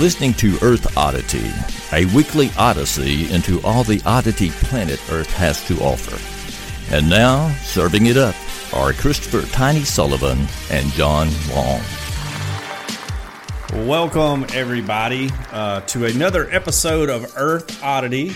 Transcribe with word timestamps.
listening 0.00 0.32
to 0.32 0.56
Earth 0.62 0.96
Oddity, 0.96 1.52
a 1.92 2.06
weekly 2.16 2.50
odyssey 2.56 3.30
into 3.30 3.60
all 3.60 3.84
the 3.84 4.00
oddity 4.06 4.48
planet 4.48 4.98
Earth 5.12 5.30
has 5.34 5.62
to 5.66 5.78
offer. 5.80 6.16
And 6.94 7.10
now, 7.10 7.52
serving 7.56 8.06
it 8.06 8.16
up 8.16 8.34
are 8.72 8.94
Christopher 8.94 9.46
Tiny 9.52 9.84
Sullivan 9.84 10.46
and 10.70 10.90
John 10.92 11.28
Long. 11.54 11.82
Welcome, 13.86 14.46
everybody, 14.54 15.28
uh, 15.52 15.82
to 15.82 16.06
another 16.06 16.50
episode 16.50 17.10
of 17.10 17.34
Earth 17.36 17.84
Oddity, 17.84 18.32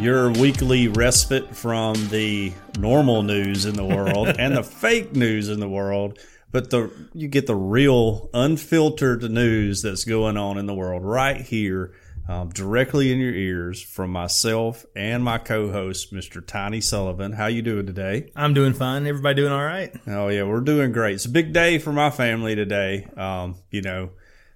your 0.00 0.32
weekly 0.32 0.88
respite 0.88 1.54
from 1.54 1.94
the 2.08 2.52
normal 2.80 3.22
news 3.22 3.64
in 3.64 3.76
the 3.76 3.84
world 3.84 4.26
and 4.40 4.56
the 4.56 4.64
fake 4.64 5.14
news 5.14 5.50
in 5.50 5.60
the 5.60 5.68
world. 5.68 6.18
But 6.56 6.70
the 6.70 6.90
you 7.12 7.28
get 7.28 7.46
the 7.46 7.54
real, 7.54 8.30
unfiltered 8.32 9.30
news 9.30 9.82
that's 9.82 10.04
going 10.04 10.38
on 10.38 10.56
in 10.56 10.64
the 10.64 10.72
world 10.72 11.04
right 11.04 11.38
here, 11.38 11.92
um, 12.30 12.48
directly 12.48 13.12
in 13.12 13.18
your 13.18 13.34
ears 13.34 13.82
from 13.82 14.08
myself 14.08 14.86
and 14.96 15.22
my 15.22 15.36
co-host, 15.36 16.14
Mr. 16.14 16.42
Tiny 16.42 16.80
Sullivan. 16.80 17.32
How 17.32 17.48
you 17.48 17.60
doing 17.60 17.84
today? 17.84 18.32
I'm 18.34 18.54
doing 18.54 18.72
fine. 18.72 19.06
Everybody 19.06 19.42
doing 19.42 19.52
all 19.52 19.62
right? 19.62 19.94
Oh 20.06 20.28
yeah, 20.28 20.44
we're 20.44 20.62
doing 20.62 20.92
great. 20.92 21.16
It's 21.16 21.26
a 21.26 21.28
big 21.28 21.52
day 21.52 21.76
for 21.76 21.92
my 21.92 22.08
family 22.08 22.54
today. 22.54 23.06
Um, 23.18 23.56
you 23.70 23.82
know, 23.82 24.12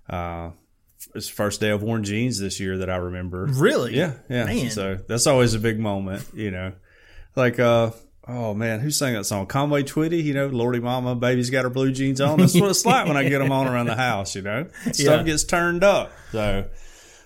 uh, 0.09 0.53
it's 1.15 1.27
the 1.27 1.35
first 1.35 1.61
day 1.61 1.71
I've 1.71 1.83
worn 1.83 2.03
jeans 2.03 2.41
this 2.41 2.61
year 2.61 2.79
that 2.79 2.89
I 2.89 2.97
remember. 2.97 3.45
Really? 3.45 3.95
Yeah, 3.95 4.15
yeah. 4.31 4.47
Man. 4.47 4.71
So 4.71 4.95
that's 5.07 5.27
always 5.27 5.53
a 5.53 5.59
big 5.59 5.79
moment, 5.79 6.25
you 6.33 6.51
know. 6.51 6.73
Like, 7.37 7.61
uh, 7.61 7.91
oh 8.29 8.55
man, 8.55 8.81
who 8.81 8.91
sang 8.91 9.15
that 9.15 9.25
song? 9.25 9.47
Conway 9.47 9.83
Twitty, 9.83 10.23
you 10.23 10.35
know, 10.35 10.47
Lordy 10.47 10.81
Mama, 10.81 11.15
baby's 11.15 11.51
got 11.51 11.65
her 11.65 11.71
blue 11.71 11.93
jeans 11.93 12.21
on. 12.21 12.39
That's 12.39 12.59
what 12.59 12.71
it's 12.71 12.85
like 12.87 13.07
when 13.07 13.17
I 13.17 13.29
get 13.29 13.39
them 13.41 13.53
on 13.53 13.67
around 13.67 13.87
the 13.87 13.97
house, 13.97 14.35
you 14.35 14.43
know. 14.43 14.67
Stuff 14.93 14.99
Yeah. 14.99 15.23
gets 15.23 15.45
turned 15.45 15.83
up. 15.85 16.13
So, 16.33 16.67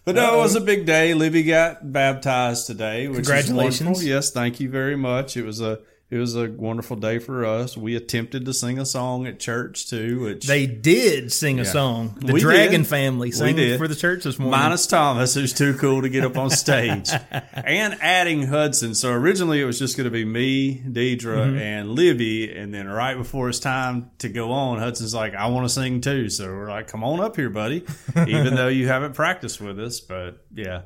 but 0.05 0.15
no, 0.15 0.35
it 0.35 0.39
was 0.39 0.55
a 0.55 0.61
big 0.61 0.87
day. 0.87 1.15
Libby 1.15 1.43
got 1.43 1.93
baptized 1.93 2.67
today, 2.67 3.09
which 3.09 3.17
Congratulations. 3.17 4.05
Yes, 4.05 4.31
thank 4.31 4.61
you 4.61 4.69
very 4.69 4.97
much. 4.97 5.37
It 5.37 5.45
was 5.45 5.61
a 5.61 5.81
it 6.11 6.19
was 6.19 6.37
a 6.37 6.49
wonderful 6.51 6.97
day 6.97 7.19
for 7.19 7.45
us. 7.45 7.77
We 7.77 7.97
attempted 7.97 8.45
to 8.45 8.53
sing 8.55 8.79
a 8.79 8.87
song 8.87 9.27
at 9.27 9.41
church 9.41 9.89
too, 9.89 10.21
which 10.21 10.47
They 10.47 10.67
did 10.67 11.33
sing 11.33 11.59
a 11.59 11.65
song. 11.65 12.17
The 12.21 12.33
We 12.35 12.41
Dragon 12.41 12.83
did. 12.83 12.87
family 12.89 13.33
sang 13.33 13.57
did. 13.57 13.79
for 13.79 13.89
the 13.89 13.97
church 13.97 14.23
this 14.23 14.39
morning. 14.39 14.53
Minus 14.61 14.87
Thomas, 14.87 15.35
who's 15.35 15.53
too 15.53 15.75
cool 15.79 16.03
to 16.03 16.09
get 16.09 16.25
up 16.25 16.37
on 16.37 16.51
stage, 16.51 17.11
and 17.53 17.97
adding 18.01 18.47
Hudson. 18.47 18.95
So 18.95 19.11
originally 19.13 19.61
it 19.61 19.65
was 19.65 19.79
just 19.79 19.97
going 19.97 20.05
to 20.05 20.11
be 20.11 20.25
me, 20.25 20.79
Deidre, 20.87 21.35
Mm-hmm. 21.35 21.59
and 21.59 21.91
Libby, 21.91 22.55
and 22.55 22.73
then 22.73 22.87
right 22.87 23.17
before 23.17 23.49
it's 23.49 23.59
time 23.59 24.11
to 24.19 24.29
go 24.29 24.53
on, 24.53 24.79
Hudson's 24.79 25.15
like, 25.15 25.35
"I 25.35 25.47
want 25.49 25.65
to 25.67 25.73
sing 25.73 26.01
too." 26.01 26.29
So 26.29 26.47
we're 26.47 26.69
like, 26.69 26.87
"Come 26.87 27.03
on 27.03 27.21
up 27.21 27.35
here, 27.35 27.51
buddy," 27.51 27.85
even 28.29 28.55
though 28.55 28.69
you 28.69 28.87
haven't 28.89 29.15
practiced 29.15 29.61
with 29.61 29.81
us. 29.81 30.01
But 30.01 30.45
yeah, 30.55 30.83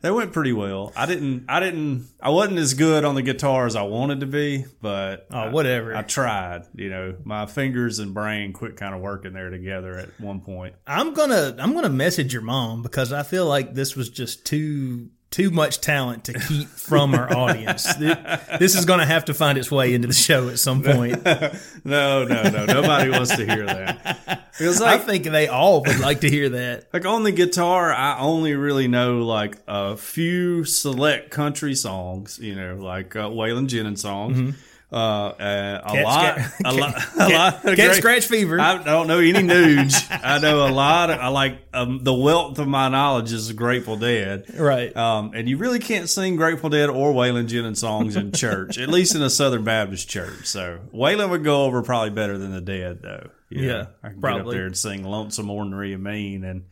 they 0.00 0.10
went 0.10 0.32
pretty 0.32 0.52
well. 0.52 0.92
I 0.96 1.06
didn't, 1.06 1.44
I 1.48 1.60
didn't, 1.60 2.06
I 2.20 2.30
wasn't 2.30 2.58
as 2.58 2.74
good 2.74 3.04
on 3.04 3.14
the 3.14 3.22
guitar 3.22 3.66
as 3.66 3.74
I 3.76 3.82
wanted 3.82 4.20
to 4.20 4.26
be, 4.26 4.64
but 4.80 5.26
Oh, 5.32 5.38
I- 5.38 5.48
whatever. 5.50 5.94
I 5.96 6.02
tried. 6.02 6.62
You 6.74 6.88
know, 6.90 7.14
my 7.24 7.46
fingers 7.46 7.98
and 7.98 8.14
brain 8.14 8.52
quit 8.52 8.76
kind 8.76 8.94
of 8.94 9.00
working 9.00 9.32
there 9.32 9.50
together 9.50 9.96
at 9.98 10.20
one 10.20 10.40
point. 10.40 10.74
I'm 10.86 11.14
gonna 11.14 11.56
I'm 11.58 11.74
gonna 11.74 11.88
message 11.88 12.32
your 12.32 12.42
mom 12.42 12.82
because 12.82 13.12
I 13.12 13.22
feel 13.24 13.46
like 13.46 13.74
this 13.74 13.96
was 13.96 14.08
just 14.08 14.44
too 14.46 15.10
too 15.30 15.50
much 15.50 15.80
talent 15.80 16.24
to 16.24 16.32
keep 16.32 16.68
from 16.68 17.14
our 17.14 17.30
audience. 17.36 17.86
This 18.58 18.74
is 18.74 18.84
gonna 18.86 19.06
have 19.06 19.26
to 19.26 19.34
find 19.34 19.58
its 19.58 19.70
way 19.70 19.94
into 19.94 20.08
the 20.08 20.14
show 20.14 20.48
at 20.48 20.58
some 20.58 20.82
point. 20.82 21.22
No, 21.84 22.24
no, 22.24 22.42
no. 22.42 22.66
Nobody 22.66 23.10
wants 23.10 23.36
to 23.36 23.46
hear 23.46 23.64
that. 23.64 24.48
Because 24.58 24.82
I 24.82 24.98
think 24.98 25.24
they 25.24 25.46
all 25.48 25.82
would 25.82 26.00
like 26.00 26.20
to 26.20 26.28
hear 26.30 26.48
that. 26.50 26.88
like 26.92 27.06
on 27.06 27.22
the 27.22 27.32
guitar, 27.32 27.92
I 27.92 28.18
only 28.18 28.54
really 28.54 28.88
know 28.88 29.18
like 29.24 29.56
a 29.66 29.96
few 29.96 30.64
select 30.64 31.30
country 31.30 31.74
songs. 31.74 32.38
You 32.38 32.56
know, 32.56 32.74
like 32.76 33.14
uh, 33.16 33.28
Waylon 33.28 33.68
Jennings 33.68 34.02
songs. 34.02 34.56
Uh, 34.90 34.96
uh, 34.96 35.80
a 35.84 36.02
lot, 36.02 36.38
sca- 36.40 36.52
a 36.64 36.72
lot, 36.72 37.04
a 37.18 37.28
lot. 37.28 37.62
great- 37.62 37.94
scratch 37.94 38.26
fever. 38.26 38.58
I 38.58 38.82
don't 38.82 39.06
know 39.06 39.18
any 39.18 39.42
nudes. 39.42 39.94
I 40.10 40.38
know 40.38 40.66
a 40.66 40.72
lot. 40.72 41.10
Of, 41.10 41.18
I 41.18 41.28
like 41.28 41.58
um, 41.74 42.02
the 42.04 42.14
wealth 42.14 42.58
of 42.58 42.66
my 42.68 42.88
knowledge 42.88 43.30
is 43.32 43.52
Grateful 43.52 43.96
Dead. 43.98 44.46
right. 44.58 44.96
Um, 44.96 45.32
and 45.34 45.46
you 45.46 45.58
really 45.58 45.78
can't 45.78 46.08
sing 46.08 46.36
Grateful 46.36 46.70
Dead 46.70 46.88
or 46.88 47.12
Waylon 47.12 47.48
Jennings 47.48 47.80
songs 47.80 48.16
in 48.16 48.32
church, 48.32 48.78
at 48.78 48.88
least 48.88 49.14
in 49.14 49.20
a 49.22 49.28
Southern 49.28 49.62
Baptist 49.62 50.08
church. 50.08 50.46
So 50.46 50.78
Waylon 50.94 51.28
would 51.30 51.44
go 51.44 51.64
over 51.64 51.82
probably 51.82 52.10
better 52.10 52.38
than 52.38 52.52
the 52.52 52.62
Dead, 52.62 53.00
though. 53.02 53.28
You 53.50 53.62
Yeah, 53.66 53.72
know, 53.72 53.86
I 54.02 54.08
can 54.08 54.20
get 54.20 54.40
up 54.40 54.46
there 54.50 54.64
and 54.66 54.76
sing 54.76 55.04
"Lonesome 55.04 55.50
Ornery 55.50 55.92
and 55.92 56.02
Mean," 56.02 56.44
and 56.44 56.64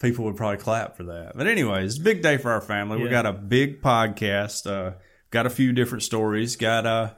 people 0.00 0.26
would 0.26 0.36
probably 0.36 0.58
clap 0.58 0.98
for 0.98 1.04
that. 1.04 1.32
But 1.34 1.46
anyways, 1.46 1.98
big 1.98 2.20
day 2.22 2.36
for 2.36 2.50
our 2.50 2.60
family. 2.60 3.02
We 3.02 3.08
got 3.08 3.24
a 3.24 3.32
big 3.32 3.80
podcast. 3.80 4.66
Uh, 4.70 4.96
got 5.30 5.46
a 5.46 5.50
few 5.50 5.72
different 5.72 6.02
stories. 6.02 6.56
Got 6.56 6.84
a 6.86 7.16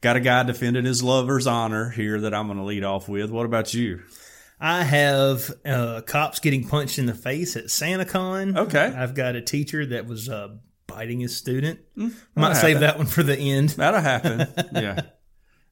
got 0.00 0.16
a 0.16 0.20
guy 0.20 0.42
defending 0.42 0.84
his 0.84 1.02
lover's 1.02 1.46
honor 1.46 1.90
here 1.90 2.20
that 2.20 2.34
I'm 2.34 2.46
going 2.46 2.58
to 2.58 2.64
lead 2.64 2.84
off 2.84 3.08
with. 3.08 3.30
What 3.30 3.46
about 3.46 3.72
you? 3.74 4.02
I 4.60 4.82
have 4.82 5.50
uh, 5.64 6.00
cops 6.06 6.38
getting 6.38 6.66
punched 6.68 6.98
in 6.98 7.06
the 7.06 7.14
face 7.14 7.56
at 7.56 7.64
SantaCon. 7.64 8.56
Okay. 8.56 8.84
I've 8.96 9.14
got 9.14 9.34
a 9.36 9.42
teacher 9.42 9.84
that 9.86 10.06
was 10.06 10.28
uh, 10.28 10.54
biting 10.86 11.20
his 11.20 11.36
student. 11.36 11.80
Might 11.96 12.12
that'll 12.36 12.54
save 12.54 12.76
happen. 12.76 12.80
that 12.80 12.98
one 12.98 13.06
for 13.06 13.22
the 13.22 13.36
end. 13.36 13.70
That'll 13.70 14.00
happen. 14.00 14.38
yeah, 14.74 15.00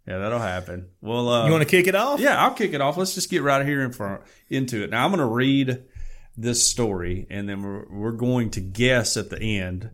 yeah, 0.07 0.19
that'll 0.19 0.39
happen. 0.41 0.89
Well, 1.01 1.29
uh, 1.29 1.47
You 1.47 1.53
want 1.53 1.63
to 1.63 1.69
kick 1.69 1.87
it 1.87 1.95
off? 1.95 2.21
Yeah, 2.21 2.43
I'll 2.43 2.55
kick 2.55 2.75
it 2.75 2.81
off. 2.81 2.97
Let's 2.97 3.15
just 3.15 3.31
get 3.31 3.43
right 3.43 3.65
here 3.65 3.83
in 3.83 3.93
front 3.93 4.23
into 4.51 4.83
it. 4.83 4.91
Now 4.91 5.05
I'm 5.05 5.11
going 5.11 5.21
to 5.21 5.33
read 5.33 5.85
this 6.37 6.67
story, 6.67 7.27
and 7.31 7.49
then 7.49 7.63
we're, 7.63 7.87
we're 7.89 8.13
going 8.13 8.51
to 8.51 8.61
guess 8.61 9.17
at 9.17 9.31
the 9.31 9.41
end. 9.41 9.91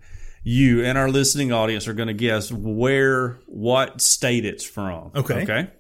You 0.49 0.83
and 0.83 0.97
our 0.97 1.11
listening 1.11 1.53
audience 1.53 1.87
are 1.89 1.93
going 1.93 2.07
to 2.07 2.15
guess 2.15 2.51
where, 2.51 3.39
what 3.45 4.01
state 4.01 4.47
it's 4.47 4.65
from. 4.65 5.11
Okay. 5.15 5.43
Okay. 5.43 5.71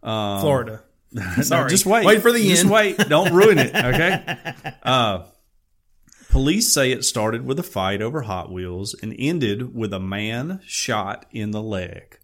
Um, 0.00 0.40
Florida. 0.40 0.84
no, 1.12 1.24
Sorry. 1.42 1.68
just 1.68 1.86
wait. 1.86 2.06
Wait 2.06 2.22
for 2.22 2.30
the 2.30 2.38
just 2.38 2.62
end. 2.62 2.70
wait. 2.70 2.96
Don't 2.98 3.34
ruin 3.34 3.58
it. 3.58 3.74
Okay. 3.74 4.38
Uh, 4.84 5.26
police 6.30 6.72
say 6.72 6.92
it 6.92 7.04
started 7.04 7.44
with 7.44 7.58
a 7.58 7.64
fight 7.64 8.00
over 8.00 8.22
Hot 8.22 8.52
Wheels 8.52 8.94
and 9.02 9.12
ended 9.18 9.74
with 9.74 9.92
a 9.92 9.98
man 9.98 10.60
shot 10.64 11.26
in 11.32 11.50
the 11.50 11.62
leg. 11.62 12.20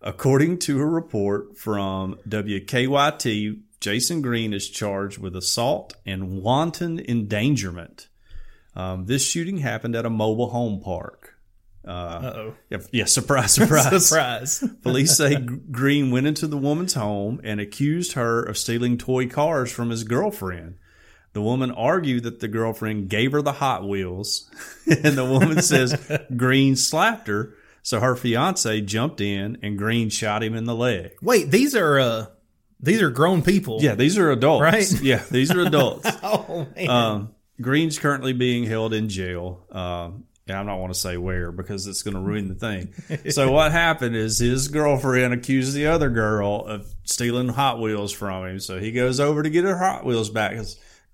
According 0.00 0.60
to 0.60 0.78
a 0.78 0.86
report 0.86 1.58
from 1.58 2.20
WKYT, 2.28 3.62
Jason 3.80 4.22
Green 4.22 4.54
is 4.54 4.70
charged 4.70 5.18
with 5.18 5.34
assault 5.34 5.94
and 6.06 6.40
wanton 6.40 7.00
endangerment. 7.00 8.06
Um, 8.78 9.06
this 9.06 9.28
shooting 9.28 9.58
happened 9.58 9.96
at 9.96 10.06
a 10.06 10.10
mobile 10.10 10.50
home 10.50 10.80
park. 10.80 11.34
Uh, 11.84 11.90
Uh-oh. 11.90 12.54
yeah, 12.70 12.78
yeah, 12.92 13.04
surprise, 13.06 13.52
surprise. 13.54 14.06
Surprise. 14.06 14.64
Police 14.82 15.16
say 15.16 15.36
Green 15.36 16.10
went 16.12 16.26
into 16.26 16.46
the 16.46 16.56
woman's 16.56 16.94
home 16.94 17.40
and 17.42 17.60
accused 17.60 18.12
her 18.12 18.42
of 18.42 18.56
stealing 18.56 18.96
toy 18.96 19.26
cars 19.26 19.72
from 19.72 19.90
his 19.90 20.04
girlfriend. 20.04 20.76
The 21.32 21.42
woman 21.42 21.70
argued 21.72 22.22
that 22.22 22.40
the 22.40 22.48
girlfriend 22.48 23.08
gave 23.08 23.32
her 23.32 23.42
the 23.42 23.52
Hot 23.52 23.86
Wheels, 23.86 24.50
and 24.86 25.18
the 25.18 25.24
woman 25.24 25.60
says 25.60 26.00
Green 26.36 26.76
slapped 26.76 27.26
her. 27.26 27.54
So 27.82 28.00
her 28.00 28.14
fiance 28.16 28.80
jumped 28.82 29.20
in 29.20 29.58
and 29.62 29.78
Green 29.78 30.10
shot 30.10 30.42
him 30.42 30.54
in 30.54 30.64
the 30.64 30.74
leg. 30.74 31.12
Wait, 31.22 31.50
these 31.50 31.74
are 31.74 31.98
uh 31.98 32.26
these 32.80 33.02
are 33.02 33.10
grown 33.10 33.42
people. 33.42 33.78
Yeah, 33.80 33.94
these 33.94 34.18
are 34.18 34.30
adults. 34.30 34.62
Right? 34.62 35.02
Yeah, 35.02 35.22
these 35.30 35.50
are 35.50 35.60
adults. 35.60 36.08
Oh 36.22 36.66
man. 36.76 36.90
Um, 36.90 37.34
Green's 37.60 37.98
currently 37.98 38.32
being 38.32 38.64
held 38.64 38.94
in 38.94 39.08
jail. 39.08 39.64
Um, 39.70 40.24
and 40.48 40.56
I'm 40.56 40.66
not 40.66 40.78
want 40.78 40.92
to 40.94 40.98
say 40.98 41.16
where 41.16 41.52
because 41.52 41.86
it's 41.86 42.02
going 42.02 42.14
to 42.14 42.20
ruin 42.20 42.48
the 42.48 42.54
thing. 42.54 42.94
so 43.30 43.52
what 43.52 43.70
happened 43.72 44.16
is 44.16 44.38
his 44.38 44.68
girlfriend 44.68 45.34
accused 45.34 45.74
the 45.74 45.86
other 45.86 46.08
girl 46.08 46.64
of 46.66 46.92
stealing 47.04 47.48
Hot 47.48 47.80
Wheels 47.80 48.12
from 48.12 48.46
him. 48.46 48.60
So 48.60 48.78
he 48.78 48.92
goes 48.92 49.20
over 49.20 49.42
to 49.42 49.50
get 49.50 49.64
her 49.64 49.76
Hot 49.76 50.04
Wheels 50.04 50.30
back. 50.30 50.56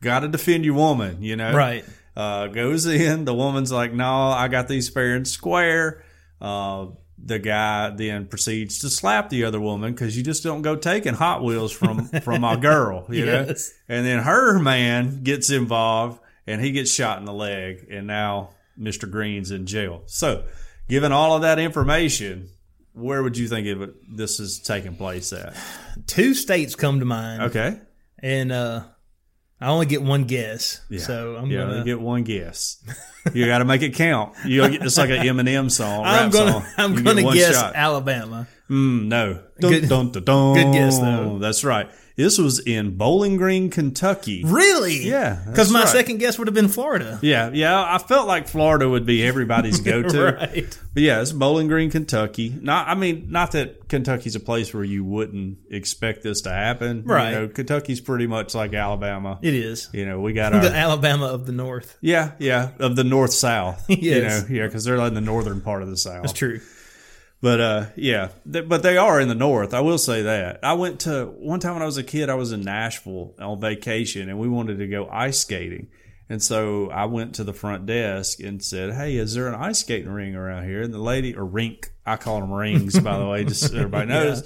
Got 0.01 0.21
to 0.21 0.29
defend 0.29 0.65
your 0.65 0.75
woman, 0.75 1.23
you 1.23 1.37
know. 1.37 1.55
right. 1.55 1.85
Uh, 2.17 2.47
goes 2.47 2.87
in. 2.87 3.25
The 3.25 3.35
woman's 3.35 3.73
like, 3.73 3.93
"No, 3.93 4.29
I 4.29 4.47
got 4.47 4.69
these 4.69 4.89
fair 4.89 5.17
and 5.17 5.27
square." 5.27 6.05
Uh, 6.41 6.87
the 7.19 7.41
guy 7.41 7.91
then 7.91 8.27
proceeds 8.27 8.79
to 8.81 8.91
slap 8.91 9.31
the 9.31 9.45
other 9.45 9.61
woman 9.61 9.93
because 9.93 10.17
you 10.17 10.23
just 10.23 10.45
don't 10.45 10.63
go 10.63 10.77
taking 10.77 11.15
Hot 11.15 11.43
Wheels 11.43 11.73
from 11.73 12.07
from 12.07 12.43
my 12.43 12.55
girl, 12.61 13.07
you 13.09 13.27
know. 13.27 13.53
And 13.89 14.07
then 14.07 14.21
her 14.23 14.61
man 14.61 15.25
gets 15.25 15.51
involved 15.51 16.21
and 16.47 16.61
he 16.61 16.73
gets 16.73 16.93
shot 16.93 17.19
in 17.19 17.25
the 17.25 17.33
leg, 17.33 17.87
and 17.91 18.07
now 18.07 18.51
Mr. 18.79 19.11
Green's 19.11 19.51
in 19.51 19.67
jail. 19.67 20.03
So, 20.07 20.45
given 20.89 21.13
all 21.13 21.35
of 21.37 21.43
that 21.43 21.59
information, 21.59 22.49
where 22.93 23.23
would 23.23 23.37
you 23.37 23.49
think 23.49 23.67
it, 23.67 24.17
this 24.17 24.41
is 24.41 24.59
taking 24.61 24.97
place 24.97 25.33
at? 25.33 25.57
Two 26.07 26.35
states 26.35 26.75
come 26.75 27.01
to 27.01 27.05
mind, 27.07 27.43
Okay. 27.45 27.79
and 28.21 28.53
uh, 28.53 28.85
I 29.61 29.69
only 29.69 29.87
get 29.87 30.03
one 30.03 30.25
guess. 30.25 30.81
yeah. 30.91 31.01
So 31.01 31.37
I'm 31.37 31.51
yeah, 31.51 31.61
gonna 31.61 31.85
get 31.85 32.01
one 32.01 32.23
guess. 32.25 32.83
You 33.33 33.47
got 33.47 33.59
to 33.59 33.65
make 33.65 33.81
it 33.83 33.95
count. 33.95 34.35
You 34.45 34.69
get, 34.69 34.83
it's 34.85 34.99
like 34.99 35.09
an 35.11 35.19
Eminem 35.27 35.71
song. 35.71 36.05
I'm 36.05 36.31
gonna 36.31 36.53
song. 36.53 36.65
I'm 36.77 36.95
You 36.95 37.03
gonna 37.03 37.23
guess 37.33 37.55
shot. 37.55 37.75
Alabama. 37.75 38.47
Mm, 38.69 39.07
no. 39.07 39.43
Dun, 39.61 39.71
Good- 39.73 39.89
dun, 39.89 40.11
dun. 40.13 40.55
good 40.55 40.73
guess, 40.73 40.99
though. 40.99 41.39
That's 41.39 41.65
right. 41.65 41.89
This 42.17 42.39
was 42.39 42.61
in 42.61 42.97
Bowling 42.97 43.37
Green, 43.37 43.71
Kentucky. 43.71 44.45
Really? 44.45 44.99
Yeah, 45.03 45.43
Because 45.49 45.73
my 45.73 45.81
right. 45.81 45.89
second 45.89 46.19
guess 46.19 46.39
would 46.39 46.47
have 46.47 46.55
been 46.55 46.69
Florida. 46.69 47.19
Yeah, 47.23 47.51
yeah. 47.53 47.83
I 47.83 47.99
felt 47.99 48.29
like 48.29 48.47
Florida 48.47 48.89
would 48.89 49.05
be 49.05 49.27
everybody's 49.27 49.81
go-to. 49.85 50.33
Right. 50.35 50.79
But 50.95 51.03
yeah, 51.03 51.21
it's 51.23 51.33
Bowling 51.33 51.67
Green, 51.67 51.91
Kentucky. 51.91 52.55
Not, 52.61 52.87
I 52.87 52.95
mean, 52.95 53.27
not 53.31 53.51
that 53.53 53.89
Kentucky's 53.89 54.37
a 54.37 54.41
place 54.41 54.73
where 54.73 54.85
you 54.85 55.05
wouldn't 55.05 55.59
expect 55.71 56.23
this 56.23 56.43
to 56.43 56.51
happen. 56.51 57.03
Right. 57.05 57.31
You 57.31 57.35
know, 57.41 57.49
Kentucky's 57.49 58.01
pretty 58.01 58.29
much 58.29 58.55
like 58.55 58.75
Alabama. 58.75 59.41
It 59.43 59.55
is. 59.55 59.89
You 59.93 60.07
know, 60.07 60.21
we 60.21 60.35
got 60.35 60.53
our 60.55 60.61
The 60.61 60.73
Alabama 60.73 61.27
of 61.27 61.47
the 61.47 61.53
North. 61.53 61.99
yeah, 62.01 62.33
yeah, 62.39 62.71
of 62.79 62.95
the 62.95 63.03
north 63.05 63.33
south. 63.33 63.85
You 64.05 64.21
know, 64.23 64.43
yeah, 64.51 64.67
because 64.67 64.85
they're 64.85 64.97
in 64.99 65.15
the 65.15 65.21
northern 65.21 65.61
part 65.63 65.83
of 65.83 65.89
the 65.89 65.97
south. 65.97 66.23
That's 66.23 66.33
true. 66.33 66.61
But 67.45 67.61
uh, 67.61 67.87
yeah, 67.95 68.31
th- 68.51 68.71
but 68.71 68.83
they 68.83 68.97
are 68.97 69.21
in 69.21 69.29
the 69.29 69.35
north. 69.35 69.75
I 69.75 69.83
will 69.83 69.99
say 69.99 70.23
that. 70.23 70.61
I 70.63 70.73
went 70.73 71.01
to 71.01 71.27
one 71.27 71.61
time 71.61 71.75
when 71.75 71.83
I 71.83 71.85
was 71.85 71.99
a 71.99 72.03
kid. 72.03 72.31
I 72.31 72.37
was 72.37 72.53
in 72.53 72.63
Nashville 72.63 73.35
on 73.39 73.61
vacation, 73.61 74.31
and 74.31 74.39
we 74.39 74.49
wanted 74.49 74.79
to 74.79 74.87
go 74.87 75.07
ice 75.11 75.41
skating. 75.41 75.89
And 76.31 76.43
so 76.43 76.89
I 76.89 77.05
went 77.05 77.35
to 77.35 77.45
the 77.45 77.53
front 77.53 77.85
desk 77.85 78.41
and 78.41 78.65
said, 78.65 78.95
"Hey, 78.95 79.17
is 79.17 79.35
there 79.35 79.47
an 79.47 79.55
ice 79.57 79.81
skating 79.81 80.11
ring 80.11 80.35
around 80.35 80.65
here?" 80.65 80.81
And 80.81 80.95
the 80.95 80.99
lady, 80.99 81.37
or 81.37 81.45
rink, 81.45 81.93
I 82.07 82.17
call 82.17 82.41
them 82.41 82.51
rings, 82.51 82.99
by 82.99 83.19
the 83.19 83.27
way, 83.27 83.45
just 83.45 83.69
so 83.69 83.77
everybody 83.77 84.07
knows. 84.09 84.43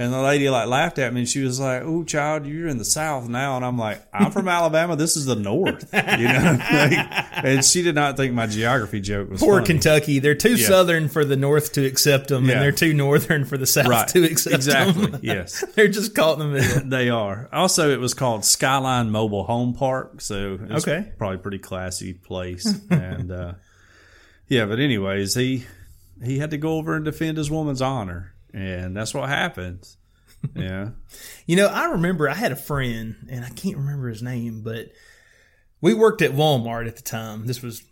And 0.00 0.14
the 0.14 0.22
lady 0.22 0.48
like 0.48 0.66
laughed 0.66 0.98
at 0.98 1.12
me, 1.12 1.20
and 1.20 1.28
she 1.28 1.42
was 1.42 1.60
like, 1.60 1.82
"Oh, 1.84 2.04
child, 2.04 2.46
you're 2.46 2.68
in 2.68 2.78
the 2.78 2.86
South 2.86 3.28
now." 3.28 3.56
And 3.56 3.64
I'm 3.66 3.76
like, 3.76 4.00
"I'm 4.14 4.30
from 4.32 4.48
Alabama. 4.58 4.96
This 4.96 5.14
is 5.14 5.26
the 5.26 5.34
North," 5.36 5.90
you 5.92 6.26
know. 6.26 6.58
Like, 6.70 7.44
and 7.44 7.62
she 7.64 7.82
did 7.82 7.94
not 7.94 8.16
think 8.16 8.32
my 8.32 8.46
geography 8.46 9.00
joke 9.00 9.28
was 9.30 9.40
Poor 9.40 9.56
funny. 9.56 9.66
Kentucky. 9.66 10.18
They're 10.18 10.34
too 10.34 10.54
Yeah. 10.56 10.66
southern 10.68 11.08
for 11.08 11.24
the 11.26 11.36
North 11.36 11.72
to 11.74 11.84
accept 11.84 12.28
them, 12.28 12.46
Yeah. 12.46 12.52
and 12.54 12.62
they're 12.62 12.72
too 12.72 12.94
northern 12.94 13.44
for 13.44 13.58
the 13.58 13.66
South 13.66 13.88
Right. 13.88 14.08
to 14.08 14.24
accept 14.24 14.54
exactly. 14.56 14.92
them. 15.06 15.14
Exactly. 15.22 15.28
yes. 15.28 15.64
they're 15.74 15.88
just 15.88 16.14
caught 16.14 16.40
in 16.40 16.50
the 16.50 16.58
middle. 16.60 16.88
They 16.88 17.10
are. 17.10 17.48
Also, 17.52 17.90
it 17.90 18.00
was 18.00 18.14
called 18.14 18.44
Skyline 18.46 19.10
Mobile 19.10 19.44
Home 19.44 19.74
Park, 19.74 20.20
so 20.22 20.58
it's 20.70 20.88
Okay. 20.88 21.12
probably 21.18 21.36
a 21.36 21.40
pretty 21.40 21.58
classy 21.58 22.14
place. 22.14 22.66
and 22.90 23.30
uh, 23.30 23.52
yeah, 24.48 24.64
but 24.64 24.78
anyways, 24.80 25.34
he 25.34 25.66
he 26.24 26.38
had 26.38 26.50
to 26.52 26.56
go 26.56 26.78
over 26.78 26.94
and 26.96 27.04
defend 27.04 27.36
his 27.36 27.50
woman's 27.50 27.82
honor, 27.82 28.32
and 28.54 28.96
that's 28.96 29.14
what 29.14 29.28
happens. 29.28 29.96
Yeah, 30.54 30.90
You 31.46 31.56
know, 31.56 31.66
I 31.66 31.86
remember 31.92 32.28
I 32.28 32.34
had 32.34 32.52
a 32.52 32.56
friend, 32.56 33.28
and 33.30 33.44
I 33.44 33.50
can't 33.50 33.76
remember 33.76 34.08
his 34.08 34.22
name, 34.22 34.62
but 34.62 34.90
we 35.80 35.92
worked 35.94 36.22
at 36.22 36.32
Walmart 36.32 36.86
at 36.86 36.96
the 36.96 37.02
time. 37.02 37.46
This 37.46 37.62
was 37.62 37.82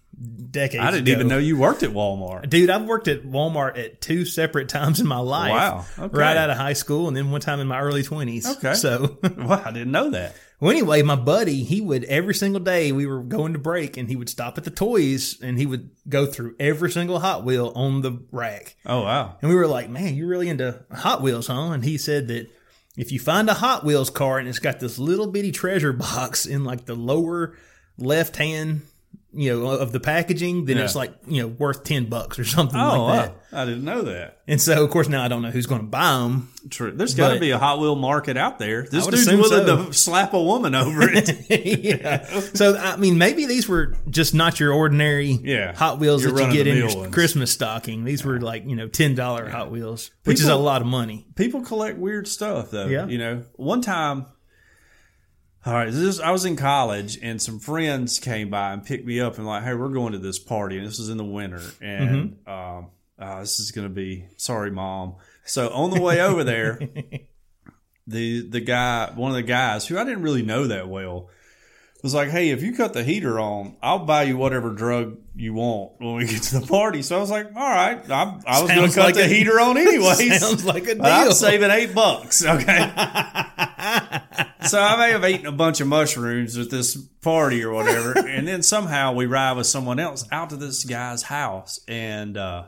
decades. 0.50 0.82
I 0.82 0.90
didn't 0.90 1.06
ago. 1.08 1.12
even 1.12 1.28
know 1.28 1.38
you 1.38 1.58
worked 1.58 1.82
at 1.82 1.90
Walmart. 1.90 2.48
Dude, 2.48 2.70
I've 2.70 2.84
worked 2.86 3.06
at 3.08 3.22
Walmart 3.22 3.78
at 3.78 4.00
two 4.00 4.24
separate 4.24 4.68
times 4.70 4.98
in 5.00 5.06
my 5.06 5.18
life. 5.18 5.50
Wow. 5.52 5.84
Okay. 6.06 6.16
Right 6.18 6.36
out 6.36 6.50
of 6.50 6.56
high 6.56 6.72
school, 6.72 7.06
and 7.08 7.16
then 7.16 7.30
one 7.30 7.40
time 7.40 7.60
in 7.60 7.66
my 7.66 7.80
early 7.80 8.02
twenties. 8.02 8.46
Okay. 8.46 8.74
So, 8.74 9.18
Well, 9.36 9.62
I 9.64 9.70
didn't 9.70 9.92
know 9.92 10.10
that. 10.10 10.34
Well, 10.60 10.70
anyway, 10.70 11.02
my 11.02 11.14
buddy, 11.14 11.62
he 11.62 11.80
would 11.80 12.04
every 12.04 12.34
single 12.34 12.60
day 12.60 12.90
we 12.90 13.06
were 13.06 13.22
going 13.22 13.52
to 13.52 13.58
break, 13.58 13.96
and 13.96 14.08
he 14.08 14.16
would 14.16 14.28
stop 14.28 14.58
at 14.58 14.64
the 14.64 14.70
toys, 14.70 15.40
and 15.40 15.58
he 15.58 15.66
would 15.66 15.90
go 16.08 16.26
through 16.26 16.56
every 16.58 16.90
single 16.90 17.20
Hot 17.20 17.44
Wheel 17.44 17.72
on 17.76 18.02
the 18.02 18.20
rack. 18.32 18.76
Oh 18.84 19.02
wow. 19.02 19.36
And 19.40 19.50
we 19.50 19.56
were 19.56 19.68
like, 19.68 19.88
man, 19.88 20.14
you're 20.14 20.28
really 20.28 20.48
into 20.48 20.84
Hot 20.92 21.22
Wheels, 21.22 21.46
huh? 21.46 21.70
And 21.70 21.84
he 21.84 21.96
said 21.96 22.28
that 22.28 22.50
if 22.96 23.12
you 23.12 23.20
find 23.20 23.48
a 23.48 23.54
Hot 23.54 23.84
Wheels 23.84 24.10
car 24.10 24.38
and 24.38 24.48
it's 24.48 24.58
got 24.58 24.80
this 24.80 24.98
little 24.98 25.28
bitty 25.28 25.52
treasure 25.52 25.92
box 25.92 26.46
in 26.46 26.64
like 26.64 26.86
the 26.86 26.96
lower 26.96 27.56
left 27.96 28.36
hand, 28.36 28.82
you 29.40 29.56
know, 29.58 29.70
of 29.70 29.92
the 29.92 30.00
packaging, 30.00 30.64
then 30.64 30.78
Yeah. 30.78 30.84
it's 30.84 30.96
like, 30.96 31.12
you 31.28 31.42
know, 31.42 31.48
worth 31.48 31.84
10 31.84 32.06
bucks 32.06 32.38
or 32.38 32.44
something 32.56 32.78
Oh, 32.78 33.04
like 33.04 33.20
that. 33.26 33.30
wow. 33.30 33.34
I 33.50 33.64
didn't 33.64 33.84
know 33.84 34.02
that. 34.02 34.40
And 34.46 34.60
so, 34.60 34.84
of 34.84 34.90
course, 34.90 35.08
now 35.08 35.22
I 35.24 35.28
don't 35.28 35.40
know 35.42 35.50
who's 35.50 35.66
going 35.66 35.80
to 35.80 35.86
buy 35.86 36.18
them. 36.18 36.48
True. 36.70 36.90
There's 36.92 37.14
got 37.14 37.32
to 37.34 37.40
be 37.40 37.50
a 37.50 37.58
Hot 37.58 37.78
Wheel 37.80 37.94
market 37.96 38.36
out 38.36 38.58
there. 38.58 38.82
This 38.82 39.06
dude's 39.06 39.26
willing 39.26 39.66
so. 39.66 39.86
to 39.86 39.92
slap 39.94 40.34
a 40.34 40.42
woman 40.42 40.74
over 40.74 41.00
it. 41.02 41.30
yeah. 41.48 42.26
So, 42.54 42.76
I 42.76 42.96
mean, 42.96 43.16
maybe 43.16 43.46
these 43.46 43.66
were 43.68 43.94
just 44.10 44.34
not 44.34 44.60
your 44.60 44.72
ordinary 44.72 45.28
Yeah. 45.42 45.74
Hot 45.76 45.98
Wheels 45.98 46.24
that 46.24 46.30
you 46.36 46.52
get 46.52 46.66
in 46.66 46.76
your 46.76 46.94
ones. 46.94 47.14
Christmas 47.14 47.50
stocking. 47.50 48.04
These 48.04 48.24
were 48.24 48.40
like, 48.40 48.66
you 48.66 48.76
know, 48.76 48.88
$10 48.88 49.50
Hot 49.50 49.70
Wheels, 49.70 50.10
which 50.24 50.40
is 50.40 50.48
a 50.48 50.56
lot 50.56 50.82
of 50.82 50.86
money. 50.88 51.26
people 51.36 51.62
collect 51.62 51.96
weird 51.98 52.26
stuff 52.28 52.70
though. 52.70 52.86
Yeah. 52.86 53.06
You 53.06 53.18
know, 53.18 53.44
one 53.56 53.80
time, 53.80 54.26
all 55.68 55.74
right, 55.74 55.84
this 55.86 55.96
is, 55.96 56.18
I 56.18 56.30
was 56.30 56.46
in 56.46 56.56
college 56.56 57.18
and 57.20 57.42
some 57.42 57.58
friends 57.58 58.18
came 58.20 58.48
by 58.48 58.72
and 58.72 58.82
picked 58.82 59.04
me 59.04 59.20
up 59.20 59.36
and 59.36 59.46
like, 59.46 59.64
hey, 59.64 59.74
we're 59.74 59.90
going 59.90 60.12
to 60.14 60.18
this 60.18 60.38
party 60.38 60.78
and 60.78 60.86
this 60.86 60.98
was 60.98 61.10
in 61.10 61.18
the 61.18 61.24
winter 61.24 61.60
and 61.82 62.38
um, 62.46 62.86
uh, 63.18 63.40
this 63.40 63.60
is 63.60 63.70
going 63.70 63.86
to 63.86 63.92
be 63.92 64.24
sorry, 64.38 64.70
mom. 64.70 65.16
So 65.44 65.68
on 65.68 65.90
the 65.90 66.00
way 66.00 66.22
over 66.22 66.42
there, 66.42 66.80
the 68.06 68.48
the 68.48 68.60
guy, 68.60 69.12
one 69.14 69.30
of 69.30 69.36
the 69.36 69.42
guys 69.42 69.86
who 69.86 69.98
I 69.98 70.04
didn't 70.04 70.22
really 70.22 70.42
know 70.42 70.68
that 70.68 70.88
well. 70.88 71.28
Was 72.02 72.14
like, 72.14 72.28
hey, 72.28 72.50
if 72.50 72.62
you 72.62 72.76
cut 72.76 72.92
the 72.92 73.02
heater 73.02 73.40
on, 73.40 73.74
I'll 73.82 74.06
buy 74.06 74.22
you 74.22 74.36
whatever 74.36 74.70
drug 74.70 75.18
you 75.34 75.52
want 75.54 75.94
when 75.98 76.14
we 76.14 76.26
get 76.26 76.44
to 76.44 76.60
the 76.60 76.66
party. 76.66 77.02
So 77.02 77.16
I 77.16 77.20
was 77.20 77.28
like, 77.28 77.46
all 77.56 77.68
right, 77.68 78.08
I, 78.08 78.40
I 78.46 78.62
was 78.62 78.70
going 78.70 78.88
to 78.88 78.94
cut 78.94 79.04
like 79.04 79.14
the 79.16 79.24
a- 79.24 79.26
heater 79.26 79.58
on 79.58 79.76
anyways. 79.76 80.38
Sounds 80.40 80.64
like 80.64 80.84
a 80.84 80.94
deal. 80.94 81.04
I'm 81.04 81.32
saving 81.32 81.72
eight 81.72 81.96
bucks. 81.96 82.44
Okay. 82.44 82.92
so 84.68 84.80
I 84.80 84.96
may 84.96 85.10
have 85.12 85.24
eaten 85.24 85.46
a 85.46 85.52
bunch 85.52 85.80
of 85.80 85.86
mushrooms 85.86 86.56
at 86.56 86.70
this 86.70 86.96
party 86.96 87.62
or 87.62 87.72
whatever, 87.72 88.12
and 88.28 88.46
then 88.46 88.62
somehow 88.62 89.12
we 89.12 89.26
ride 89.26 89.56
with 89.56 89.66
someone 89.66 89.98
else 89.98 90.26
out 90.32 90.50
to 90.50 90.56
this 90.56 90.84
guy's 90.84 91.22
house, 91.22 91.80
and 91.86 92.36
uh, 92.36 92.64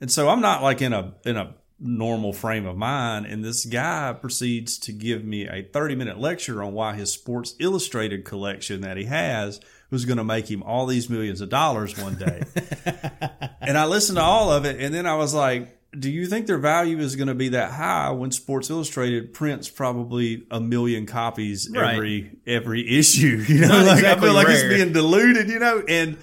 and 0.00 0.10
so 0.10 0.28
I'm 0.28 0.40
not 0.40 0.62
like 0.62 0.80
in 0.80 0.92
a 0.92 1.14
in 1.24 1.36
a 1.36 1.54
normal 1.80 2.32
frame 2.32 2.66
of 2.66 2.76
mind, 2.76 3.26
and 3.26 3.44
this 3.44 3.64
guy 3.64 4.12
proceeds 4.12 4.78
to 4.78 4.92
give 4.92 5.24
me 5.24 5.46
a 5.46 5.62
30 5.62 5.94
minute 5.94 6.18
lecture 6.18 6.62
on 6.62 6.72
why 6.72 6.94
his 6.94 7.12
Sports 7.12 7.54
Illustrated 7.60 8.24
collection 8.24 8.80
that 8.80 8.96
he 8.96 9.04
has 9.04 9.60
was 9.90 10.04
going 10.04 10.18
to 10.18 10.24
make 10.24 10.50
him 10.50 10.62
all 10.62 10.86
these 10.86 11.08
millions 11.08 11.40
of 11.40 11.48
dollars 11.48 11.96
one 11.98 12.16
day. 12.16 12.42
and 13.60 13.78
I 13.78 13.86
listened 13.86 14.16
to 14.16 14.22
all 14.22 14.50
of 14.52 14.64
it, 14.64 14.80
and 14.80 14.94
then 14.94 15.06
I 15.06 15.14
was 15.14 15.34
like, 15.34 15.77
do 15.98 16.10
you 16.10 16.26
think 16.26 16.46
their 16.46 16.58
value 16.58 16.98
is 16.98 17.16
going 17.16 17.28
to 17.28 17.34
be 17.34 17.48
that 17.50 17.72
high 17.72 18.10
when 18.10 18.30
Sports 18.30 18.70
Illustrated 18.70 19.32
prints 19.34 19.68
probably 19.68 20.44
a 20.50 20.60
million 20.60 21.06
copies 21.06 21.68
Right. 21.72 21.94
every 21.94 22.30
every 22.46 22.98
issue? 22.98 23.44
You 23.48 23.60
know, 23.62 23.82
like 23.84 23.98
exactly 23.98 24.08
I 24.08 24.20
feel 24.30 24.34
like 24.34 24.46
rare. 24.48 24.66
it's 24.70 24.74
being 24.82 24.92
diluted. 24.92 25.48
You 25.48 25.58
know, 25.58 25.82
and 25.88 26.16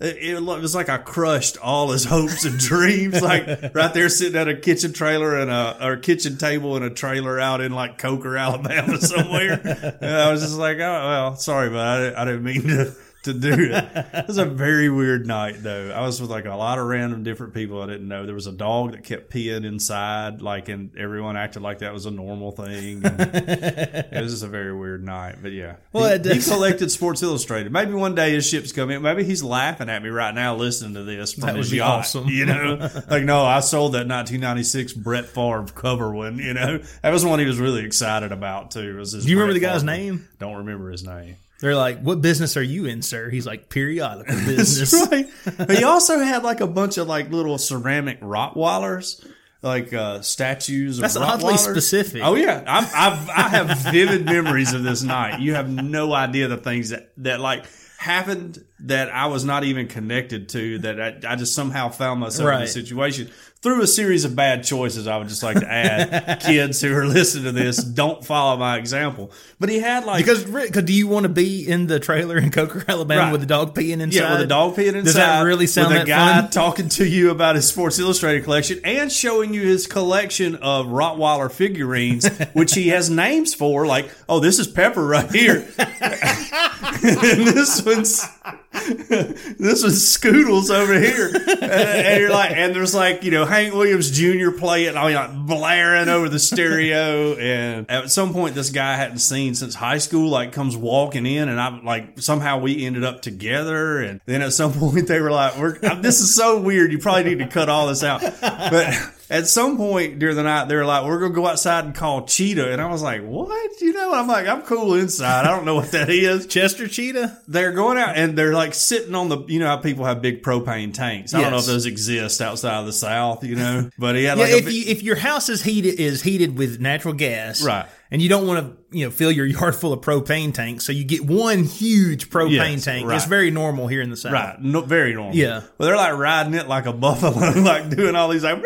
it, 0.00 0.16
it 0.16 0.40
was 0.42 0.74
like 0.74 0.88
I 0.88 0.96
crushed 0.98 1.58
all 1.58 1.90
his 1.90 2.04
hopes 2.04 2.44
and 2.44 2.58
dreams. 2.58 3.20
Like 3.20 3.46
right 3.74 3.92
there, 3.92 4.08
sitting 4.08 4.38
at 4.40 4.48
a 4.48 4.56
kitchen 4.56 4.92
trailer 4.92 5.38
and 5.38 5.50
a 5.50 5.86
or 5.86 5.96
kitchen 5.98 6.38
table 6.38 6.76
in 6.76 6.82
a 6.82 6.90
trailer 6.90 7.38
out 7.38 7.60
in 7.60 7.72
like 7.72 7.98
Coker, 7.98 8.36
Alabama, 8.36 8.98
somewhere. 9.00 9.60
and 10.00 10.06
I 10.10 10.30
was 10.32 10.40
just 10.40 10.56
like, 10.56 10.78
oh 10.78 10.80
well, 10.80 11.36
sorry, 11.36 11.68
but 11.68 11.78
I, 12.16 12.22
I 12.22 12.24
didn't 12.24 12.42
mean 12.44 12.62
to. 12.68 12.94
To 13.24 13.34
do 13.34 13.52
it. 13.52 13.84
It 14.14 14.26
was 14.28 14.38
a 14.38 14.46
very 14.46 14.88
weird 14.88 15.26
night, 15.26 15.56
though. 15.62 15.90
I 15.90 16.00
was 16.00 16.22
with 16.22 16.30
like 16.30 16.46
a 16.46 16.54
lot 16.54 16.78
of 16.78 16.86
random 16.86 17.22
different 17.22 17.52
people 17.52 17.82
I 17.82 17.86
didn't 17.86 18.08
know. 18.08 18.24
There 18.24 18.34
was 18.34 18.46
a 18.46 18.52
dog 18.52 18.92
that 18.92 19.04
kept 19.04 19.30
peeing 19.30 19.66
inside, 19.66 20.40
like, 20.40 20.70
and 20.70 20.96
everyone 20.96 21.36
acted 21.36 21.60
like 21.60 21.80
that 21.80 21.92
was 21.92 22.06
a 22.06 22.10
normal 22.10 22.50
thing. 22.52 23.02
It 23.04 24.22
was 24.22 24.32
just 24.32 24.42
a 24.44 24.48
very 24.48 24.74
weird 24.74 25.04
night, 25.04 25.36
but 25.42 25.52
yeah. 25.52 25.76
Well, 25.92 26.18
he, 26.18 26.34
he 26.34 26.40
collected 26.42 26.90
Sports 26.90 27.22
Illustrated. 27.22 27.70
Maybe 27.72 27.92
one 27.92 28.14
day 28.14 28.32
his 28.32 28.46
ship's 28.46 28.72
coming. 28.72 29.02
Maybe 29.02 29.24
he's 29.24 29.42
laughing 29.42 29.88
at 29.90 30.02
me 30.02 30.08
right 30.08 30.34
now 30.34 30.56
listening 30.56 30.94
to 30.94 31.02
this 31.04 31.34
from 31.34 31.42
That 31.42 31.56
his 31.56 31.72
yacht. 31.72 32.00
awesome. 32.00 32.26
You 32.28 32.46
know, 32.46 32.88
like 33.10 33.24
no, 33.24 33.44
I 33.44 33.60
sold 33.60 33.92
that 33.92 34.08
1996 34.08 34.94
Brett 34.94 35.26
Favre 35.26 35.66
cover 35.74 36.12
one. 36.12 36.38
You 36.38 36.54
know, 36.54 36.78
that 37.02 37.10
was 37.10 37.24
one 37.24 37.38
he 37.38 37.46
was 37.46 37.58
really 37.58 37.84
excited 37.84 38.32
about 38.32 38.70
too. 38.70 38.96
Was 38.96 39.12
his 39.12 39.24
Do 39.24 39.30
you 39.30 39.36
remember 39.36 39.52
Brett 39.58 39.60
the 39.60 39.66
guy's 39.74 39.82
Favre. 39.82 39.96
name? 40.12 40.28
Don't 40.38 40.56
remember 40.56 40.90
his 40.90 41.04
name. 41.04 41.36
They're 41.60 41.76
like, 41.76 42.00
"What 42.00 42.22
business 42.22 42.56
are 42.56 42.62
you 42.62 42.86
in, 42.86 43.02
sir?" 43.02 43.28
He's 43.30 43.46
like, 43.46 43.68
"Periodical 43.68 44.34
business." 44.46 44.92
Right. 45.10 45.28
But 45.58 45.70
he 45.76 45.84
also 45.84 46.18
had 46.18 46.42
like 46.42 46.60
a 46.60 46.66
bunch 46.66 46.96
of 46.98 47.06
like 47.06 47.30
little 47.30 47.58
ceramic 47.58 48.20
Rottweilers, 48.20 49.24
like 49.62 49.92
uh, 49.92 50.22
statues. 50.22 50.98
Of 50.98 51.02
That's 51.02 51.16
oddly 51.16 51.56
specific. 51.56 52.22
Oh 52.24 52.34
yeah, 52.34 52.64
I'm, 52.66 52.84
I've, 52.84 53.28
I 53.28 53.48
have 53.48 53.78
vivid 53.92 54.24
memories 54.24 54.72
of 54.72 54.82
this 54.82 55.02
night. 55.02 55.40
You 55.40 55.54
have 55.54 55.68
no 55.68 56.12
idea 56.12 56.48
the 56.48 56.56
things 56.56 56.90
that 56.90 57.12
that 57.18 57.40
like 57.40 57.64
happened 57.98 58.64
that 58.80 59.10
I 59.10 59.26
was 59.26 59.44
not 59.44 59.62
even 59.64 59.86
connected 59.86 60.48
to 60.50 60.78
that 60.78 61.00
I, 61.00 61.32
I 61.32 61.36
just 61.36 61.54
somehow 61.54 61.90
found 61.90 62.20
myself 62.20 62.40
in 62.40 62.46
Right. 62.46 62.64
a 62.64 62.66
situation 62.66 63.30
through 63.62 63.82
a 63.82 63.86
series 63.86 64.24
of 64.24 64.34
bad 64.34 64.64
choices. 64.64 65.06
I 65.06 65.18
would 65.18 65.28
just 65.28 65.42
like 65.42 65.60
to 65.60 65.70
add 65.70 66.40
kids 66.44 66.80
who 66.80 66.96
are 66.96 67.04
listening 67.06 67.44
to 67.44 67.52
this, 67.52 67.76
don't 67.76 68.24
follow 68.24 68.56
my 68.56 68.78
example. 68.78 69.30
But 69.58 69.68
he 69.68 69.80
had 69.80 70.06
like, 70.06 70.24
Because, 70.24 70.44
because 70.44 70.84
do 70.84 70.94
you 70.94 71.06
want 71.08 71.24
to 71.24 71.28
be 71.28 71.68
in 71.68 71.86
the 71.86 72.00
trailer 72.00 72.38
in 72.38 72.50
Coker, 72.50 72.82
Alabama 72.88 73.20
Right. 73.24 73.32
with 73.32 73.42
the 73.42 73.46
dog 73.46 73.74
peeing 73.74 74.00
inside? 74.00 74.18
yeah, 74.18 74.32
with 74.32 74.40
a 74.40 74.46
dog 74.46 74.76
peeing 74.76 74.88
inside. 74.94 75.04
Does 75.04 75.14
that 75.14 75.42
really 75.42 75.66
sound 75.66 75.88
with 75.92 75.96
a 75.96 76.04
that 76.04 76.06
guy 76.06 76.40
fun? 76.40 76.50
talking 76.50 76.88
to 76.88 77.06
you 77.06 77.30
about 77.30 77.54
his 77.56 77.68
Sports 77.68 77.98
Illustrated 77.98 78.44
collection 78.44 78.80
and 78.82 79.12
showing 79.12 79.52
you 79.52 79.60
his 79.60 79.86
collection 79.86 80.54
of 80.56 80.86
Rottweiler 80.86 81.52
figurines, 81.52 82.26
which 82.54 82.72
he 82.72 82.88
has 82.88 83.10
names 83.10 83.52
for, 83.52 83.86
like, 83.86 84.10
oh, 84.26 84.40
this 84.40 84.58
is 84.58 84.68
Pepper 84.68 85.04
right 85.06 85.30
here, 85.30 85.68
and 85.78 87.46
this 87.46 87.82
one's 87.84 88.26
this 88.72 89.82
was 89.82 89.94
Scoodles 89.94 90.70
over 90.70 90.98
here, 90.98 91.26
and, 91.34 91.62
and 91.64 92.20
you're 92.20 92.30
like, 92.30 92.52
and 92.52 92.72
there's 92.72 92.94
like 92.94 93.24
you 93.24 93.32
know 93.32 93.44
Hank 93.44 93.74
Williams 93.74 94.12
Jr. 94.12 94.52
playing, 94.52 94.96
I 94.96 95.06
mean, 95.06 95.14
like 95.16 95.34
blaring 95.46 96.08
over 96.08 96.28
the 96.28 96.38
stereo, 96.38 97.34
and 97.34 97.90
at 97.90 98.12
some 98.12 98.32
point 98.32 98.54
this 98.54 98.70
guy 98.70 98.92
I 98.92 98.96
hadn't 98.96 99.18
seen 99.18 99.56
since 99.56 99.74
high 99.74 99.98
school, 99.98 100.30
like 100.30 100.52
comes 100.52 100.76
walking 100.76 101.26
in, 101.26 101.48
and 101.48 101.60
I'm 101.60 101.84
like, 101.84 102.20
somehow 102.20 102.60
we 102.60 102.86
ended 102.86 103.02
up 103.02 103.22
together, 103.22 103.98
and 103.98 104.20
then 104.26 104.40
at 104.40 104.52
some 104.52 104.72
point 104.78 105.08
they 105.08 105.20
were 105.20 105.32
like, 105.32 105.58
we're 105.58 105.76
this 105.96 106.20
is 106.20 106.34
so 106.36 106.60
weird, 106.60 106.92
you 106.92 106.98
probably 106.98 107.24
need 107.24 107.40
to 107.40 107.48
cut 107.48 107.68
all 107.68 107.88
this 107.88 108.04
out, 108.04 108.20
but. 108.40 109.16
At 109.30 109.46
some 109.46 109.76
point 109.76 110.18
during 110.18 110.34
the 110.34 110.42
night, 110.42 110.66
they're 110.68 110.84
like, 110.84 111.04
"We're 111.06 111.20
gonna 111.20 111.32
go 111.34 111.46
outside 111.46 111.84
and 111.84 111.94
call 111.94 112.26
Cheetah," 112.26 112.72
and 112.72 112.80
I 112.82 112.90
was 112.90 113.00
like, 113.00 113.22
"What?" 113.22 113.80
You 113.80 113.92
know, 113.92 114.12
I'm 114.12 114.26
like, 114.26 114.48
"I'm 114.48 114.62
cool 114.62 114.94
inside. 114.94 115.46
I 115.46 115.50
don't 115.54 115.64
know 115.64 115.76
what 115.76 115.92
that 115.92 116.10
is." 116.10 116.46
Chester 116.46 116.88
Cheetah? 116.88 117.38
they're 117.46 117.72
going 117.72 117.96
out 117.98 118.16
and 118.16 118.36
they're 118.36 118.52
like 118.54 118.74
sitting 118.74 119.14
on 119.14 119.28
the 119.28 119.38
you 119.46 119.58
know 119.60 119.66
how 119.66 119.76
people 119.76 120.04
have 120.04 120.20
big 120.20 120.42
propane 120.42 120.92
tanks. 120.92 121.32
I 121.32 121.40
don't 121.40 121.50
know 121.50 121.56
Yes. 121.58 121.66
if 121.68 121.72
those 121.72 121.86
exist 121.86 122.40
outside 122.40 122.80
of 122.80 122.86
the 122.86 122.92
South, 122.92 123.44
you 123.44 123.54
know. 123.56 123.88
But 123.98 124.16
he 124.16 124.24
had 124.24 124.36
Yeah, 124.38 124.44
like 124.44 124.52
a 124.52 124.56
if 124.58 124.64
big- 124.66 124.74
you 124.74 124.84
if 124.88 125.02
your 125.02 125.16
house 125.16 125.48
is 125.48 125.62
heated 125.62 125.94
is 126.00 126.22
heated 126.22 126.58
with 126.58 126.80
natural 126.80 127.14
gas, 127.14 127.62
Right. 127.62 127.86
And 128.10 128.20
you 128.20 128.28
don't 128.28 128.46
want 128.46 128.60
to 128.90 128.96
you 128.98 129.04
know 129.04 129.10
fill 129.10 129.30
your 129.30 129.46
yard 129.58 129.74
full 129.76 129.92
of 129.92 130.00
propane 130.00 130.52
tanks, 130.54 130.84
so 130.84 130.92
you 130.92 131.04
get 131.04 131.24
one 131.24 131.64
huge 131.64 132.30
propane 132.30 132.72
Yes, 132.72 132.84
tank. 132.84 133.06
right. 133.06 133.16
It's 133.16 133.24
very 133.26 133.50
normal 133.50 133.86
here 133.86 134.02
in 134.02 134.10
the 134.10 134.16
south. 134.16 134.32
right, 134.32 134.60
no, 134.60 134.80
very 134.80 135.14
normal. 135.14 135.34
Yeah. 135.36 135.62
Well, 135.78 135.86
they're 135.88 135.96
like 135.96 136.14
riding 136.16 136.54
it 136.54 136.68
like 136.68 136.86
a 136.86 136.92
buffalo, 136.92 137.50
like 137.62 137.90
doing 137.90 138.14
all 138.16 138.28
these 138.28 138.44
like 138.44 138.62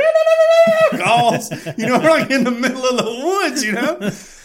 calls. 1.02 1.50
You 1.78 1.86
know, 1.86 1.98
like 1.98 2.30
in 2.30 2.44
the 2.44 2.50
middle 2.50 2.84
of 2.84 2.96
the 2.96 3.24
woods. 3.24 3.64
You 3.64 3.72
know, 3.72 3.96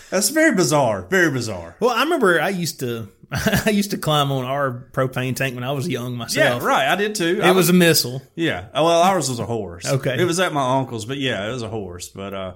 that's 0.09 0.29
very 0.29 0.55
bizarre. 0.55 1.03
Very 1.03 1.31
bizarre. 1.31 1.75
Well, 1.79 1.91
I 1.91 2.03
remember 2.03 2.41
I 2.41 2.49
used 2.49 2.79
to 2.81 3.07
I 3.31 3.69
used 3.69 3.91
to 3.91 3.97
climb 3.97 4.31
on 4.31 4.43
our 4.45 4.87
propane 4.91 5.35
tank 5.35 5.53
when 5.55 5.63
I 5.63 5.71
was 5.71 5.87
young 5.87 6.17
myself. 6.17 6.61
Yeah, 6.61 6.67
right. 6.67 6.87
I 6.87 6.95
did 6.95 7.15
too. 7.15 7.39
It 7.43 7.53
was 7.55 7.69
a 7.69 7.73
missile. 7.73 8.21
Yeah. 8.35 8.67
Well, 8.73 8.87
ours 8.87 9.29
was 9.29 9.39
a 9.39 9.45
horse. 9.45 9.85
Okay. 9.87 10.19
It 10.19 10.25
was 10.25 10.39
at 10.39 10.51
my 10.51 10.79
uncle's, 10.79 11.05
but 11.05 11.17
yeah, 11.17 11.47
it 11.47 11.51
was 11.51 11.61
a 11.61 11.69
horse. 11.69 12.09
But 12.09 12.33
uh, 12.33 12.53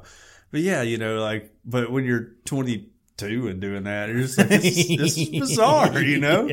but 0.53 0.61
yeah, 0.61 0.83
you 0.83 0.99
know, 0.99 1.19
like, 1.19 1.51
but 1.65 1.91
when 1.91 2.05
you're 2.05 2.29
22 2.45 3.47
and 3.47 3.59
doing 3.59 3.85
that, 3.85 4.07
you're 4.07 4.19
just 4.19 4.37
like, 4.37 4.49
this 4.49 4.87
this 4.87 5.17
is 5.17 5.29
bizarre, 5.39 5.99
you 5.99 6.19
know. 6.19 6.47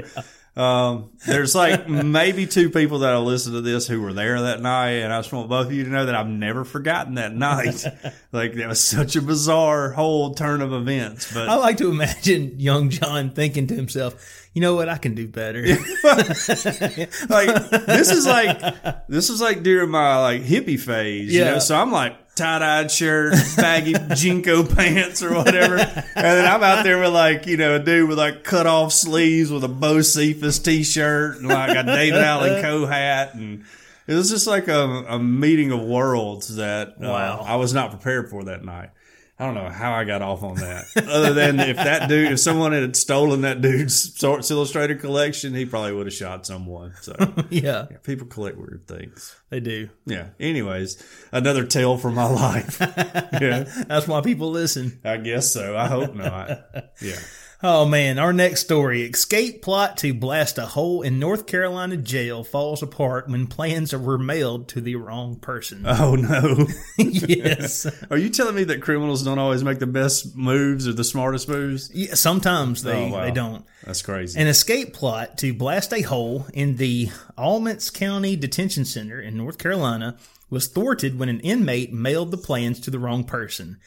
Um, 0.56 1.12
there's 1.26 1.54
like 1.54 1.86
maybe 1.86 2.46
two 2.46 2.70
people 2.70 3.00
that'll 3.00 3.24
listen 3.24 3.52
to 3.52 3.60
this 3.60 3.86
who 3.86 4.00
were 4.00 4.14
there 4.14 4.40
that 4.40 4.62
night, 4.62 5.02
and 5.02 5.12
I 5.12 5.18
just 5.18 5.34
want 5.34 5.50
both 5.50 5.66
of 5.66 5.72
you 5.72 5.84
to 5.84 5.90
know 5.90 6.06
that 6.06 6.14
I've 6.14 6.28
never 6.28 6.64
forgotten 6.64 7.16
that 7.16 7.34
night. 7.34 7.84
like 8.32 8.54
that 8.54 8.68
was 8.68 8.82
such 8.82 9.16
a 9.16 9.22
bizarre 9.22 9.90
whole 9.90 10.32
turn 10.32 10.62
of 10.62 10.72
events. 10.72 11.32
But 11.32 11.50
I 11.50 11.56
like 11.56 11.76
to 11.76 11.90
imagine 11.90 12.58
young 12.58 12.88
John 12.88 13.30
thinking 13.30 13.66
to 13.66 13.74
himself, 13.74 14.48
"You 14.54 14.62
know 14.62 14.74
what? 14.74 14.88
I 14.88 14.96
can 14.96 15.14
do 15.14 15.28
better." 15.28 15.60
like 16.04 17.70
this 17.70 18.10
is 18.10 18.26
like 18.26 19.06
this 19.08 19.28
is 19.28 19.42
like 19.42 19.62
during 19.62 19.90
my 19.90 20.20
like 20.20 20.42
hippie 20.42 20.80
phase, 20.80 21.34
you 21.34 21.44
know. 21.44 21.58
So 21.58 21.76
I'm 21.76 21.92
like 21.92 22.16
tie 22.34 22.58
dyed 22.60 22.90
shirt, 22.90 23.34
baggy 23.56 23.92
JNCO 23.94 24.74
pants 24.74 25.22
or 25.22 25.34
whatever, 25.34 25.76
and 25.78 26.04
then 26.14 26.46
I'm 26.46 26.62
out 26.62 26.84
there 26.84 26.98
with 26.98 27.12
like 27.12 27.46
you 27.46 27.56
know 27.56 27.76
a 27.76 27.78
dude 27.78 28.08
with 28.08 28.18
like 28.18 28.44
cut 28.44 28.66
off 28.66 28.92
sleeves 28.92 29.50
with 29.50 29.64
a 29.64 29.68
Bocephus 29.68 30.62
t 30.62 30.82
shirt 30.82 31.38
and 31.38 31.48
like 31.48 31.76
a 31.76 31.82
David 31.82 32.20
Allan 32.22 32.62
Coe 32.62 32.86
hat, 32.86 33.34
and 33.34 33.64
it 34.06 34.14
was 34.14 34.30
just 34.30 34.46
like 34.46 34.68
a, 34.68 35.04
a 35.08 35.18
meeting 35.18 35.70
of 35.72 35.80
worlds 35.82 36.56
that 36.56 36.88
uh, 36.88 36.94
Wow. 37.00 37.44
I 37.46 37.56
was 37.56 37.72
not 37.74 37.90
prepared 37.90 38.30
for 38.30 38.44
that 38.44 38.64
night. 38.64 38.90
I 39.40 39.46
don't 39.46 39.54
know 39.54 39.70
how 39.70 39.94
I 39.94 40.04
got 40.04 40.20
off 40.20 40.42
on 40.42 40.56
that. 40.56 40.84
Other 41.08 41.32
than 41.32 41.58
if 41.60 41.76
that 41.76 42.10
dude, 42.10 42.32
if 42.32 42.40
someone 42.40 42.72
had 42.72 42.94
stolen 42.94 43.40
that 43.40 43.62
dude's 43.62 43.96
Sports 44.14 44.50
Illustrated 44.50 45.00
collection, 45.00 45.54
he 45.54 45.64
probably 45.64 45.94
would 45.94 46.06
have 46.06 46.12
shot 46.12 46.44
someone. 46.44 46.92
So 47.00 47.16
yeah, 47.48 47.86
people 48.02 48.26
collect 48.26 48.58
weird 48.58 48.84
things. 48.86 49.34
they 49.48 49.60
do. 49.60 49.88
Yeah. 50.04 50.26
Anyways, 50.38 51.02
another 51.32 51.64
tale 51.64 51.96
from 51.96 52.16
my 52.16 52.28
life. 52.28 52.76
yeah. 53.40 53.64
That's 53.88 54.06
why 54.06 54.20
people 54.20 54.50
listen. 54.50 55.00
I 55.06 55.16
guess 55.16 55.50
so. 55.50 55.74
I 55.74 55.86
hope 55.86 56.14
not. 56.14 56.50
Yeah. 57.00 57.18
Oh 57.62 57.84
man, 57.84 58.18
our 58.18 58.32
next 58.32 58.62
story. 58.62 59.02
Escape 59.02 59.60
plot 59.60 59.98
to 59.98 60.14
blast 60.14 60.56
a 60.56 60.64
hole 60.64 61.02
in 61.02 61.18
North 61.18 61.46
Carolina 61.46 61.98
jail 61.98 62.42
falls 62.42 62.82
apart 62.82 63.28
when 63.28 63.46
plans 63.48 63.94
were 63.94 64.16
mailed 64.16 64.66
to 64.68 64.80
the 64.80 64.96
wrong 64.96 65.36
person. 65.36 65.84
Oh 65.86 66.14
no. 66.14 66.66
yes. 66.96 67.86
Are 68.10 68.16
you 68.16 68.30
telling 68.30 68.54
me 68.54 68.64
that 68.64 68.80
criminals 68.80 69.22
don't 69.22 69.38
always 69.38 69.62
make 69.62 69.78
the 69.78 69.86
best 69.86 70.34
moves 70.34 70.88
or 70.88 70.94
the 70.94 71.04
smartest 71.04 71.50
moves? 71.50 71.90
Yeah, 71.92 72.14
sometimes 72.14 72.82
they, 72.82 73.08
Oh, 73.08 73.08
wow. 73.08 73.24
they 73.24 73.30
don't. 73.30 73.66
That's 73.84 74.00
crazy. 74.00 74.40
An 74.40 74.46
escape 74.46 74.94
plot 74.94 75.36
to 75.38 75.52
blast 75.52 75.92
a 75.92 76.00
hole 76.00 76.46
in 76.54 76.76
the 76.76 77.10
Alamance 77.36 77.90
County 77.90 78.36
Detention 78.36 78.86
Center 78.86 79.20
in 79.20 79.36
North 79.36 79.58
Carolina 79.58 80.16
was 80.48 80.66
thwarted 80.66 81.18
when 81.18 81.28
an 81.28 81.40
inmate 81.40 81.92
mailed 81.92 82.30
the 82.30 82.38
plans 82.38 82.80
to 82.80 82.90
the 82.90 82.98
wrong 82.98 83.22
person. 83.22 83.78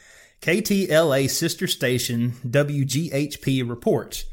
KTLA 0.44 1.30
sister 1.30 1.66
station 1.66 2.32
WGHP 2.46 3.66
reports. 3.66 4.26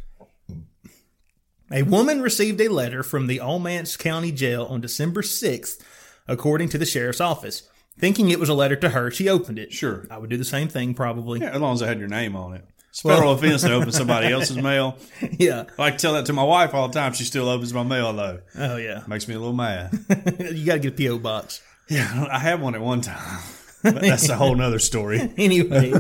A 1.71 1.83
woman 1.83 2.21
received 2.21 2.59
a 2.59 2.67
letter 2.67 3.01
from 3.01 3.27
the 3.27 3.39
Alamance 3.39 3.95
County 3.95 4.33
Jail 4.33 4.65
on 4.65 4.81
December 4.81 5.21
6th, 5.21 5.79
according 6.27 6.67
to 6.67 6.77
the 6.77 6.85
sheriff's 6.85 7.21
office. 7.21 7.63
Thinking 7.97 8.27
it 8.29 8.41
was 8.41 8.49
a 8.49 8.53
letter 8.53 8.75
to 8.75 8.89
her, 8.89 9.09
she 9.09 9.29
opened 9.29 9.57
it. 9.57 9.71
Sure. 9.71 10.05
I 10.11 10.17
would 10.17 10.29
do 10.29 10.35
the 10.35 10.43
same 10.43 10.67
thing, 10.67 10.93
probably. 10.95 11.39
yeah, 11.39 11.51
as 11.51 11.61
long 11.61 11.75
as 11.75 11.81
I 11.81 11.87
had 11.87 11.99
your 11.99 12.09
name 12.09 12.35
on 12.35 12.55
it. 12.55 12.65
It's 12.89 13.03
federal 13.03 13.31
offense 13.31 13.61
to 13.61 13.71
open 13.71 13.93
somebody 13.93 14.33
else's 14.33 14.57
mail. 14.61 14.97
yeah. 15.39 15.63
I 15.79 15.91
tell 15.91 16.11
that 16.15 16.25
to 16.25 16.33
my 16.33 16.43
wife 16.43 16.73
all 16.73 16.89
the 16.89 16.93
time. 16.99 17.13
She 17.13 17.23
still 17.23 17.47
opens 17.47 17.73
my 17.73 17.83
mail 17.83 18.11
though. 18.11 18.41
Oh, 18.57 18.75
yeah. 18.75 19.03
Makes 19.07 19.29
me 19.29 19.35
a 19.35 19.39
little 19.39 19.53
mad. 19.53 19.91
you 20.39 20.65
got 20.65 20.73
to 20.73 20.79
get 20.79 20.87
a 20.87 20.91
P.O. 20.91 21.19
box. 21.19 21.61
Yeah, 21.87 22.27
I 22.29 22.37
had 22.39 22.59
one 22.61 22.75
at 22.75 22.81
one 22.81 22.99
time. 22.99 23.39
But 23.83 24.01
that's 24.01 24.29
a 24.29 24.35
whole 24.35 24.55
nother 24.55 24.79
story. 24.79 25.29
Anyway, 25.37 25.93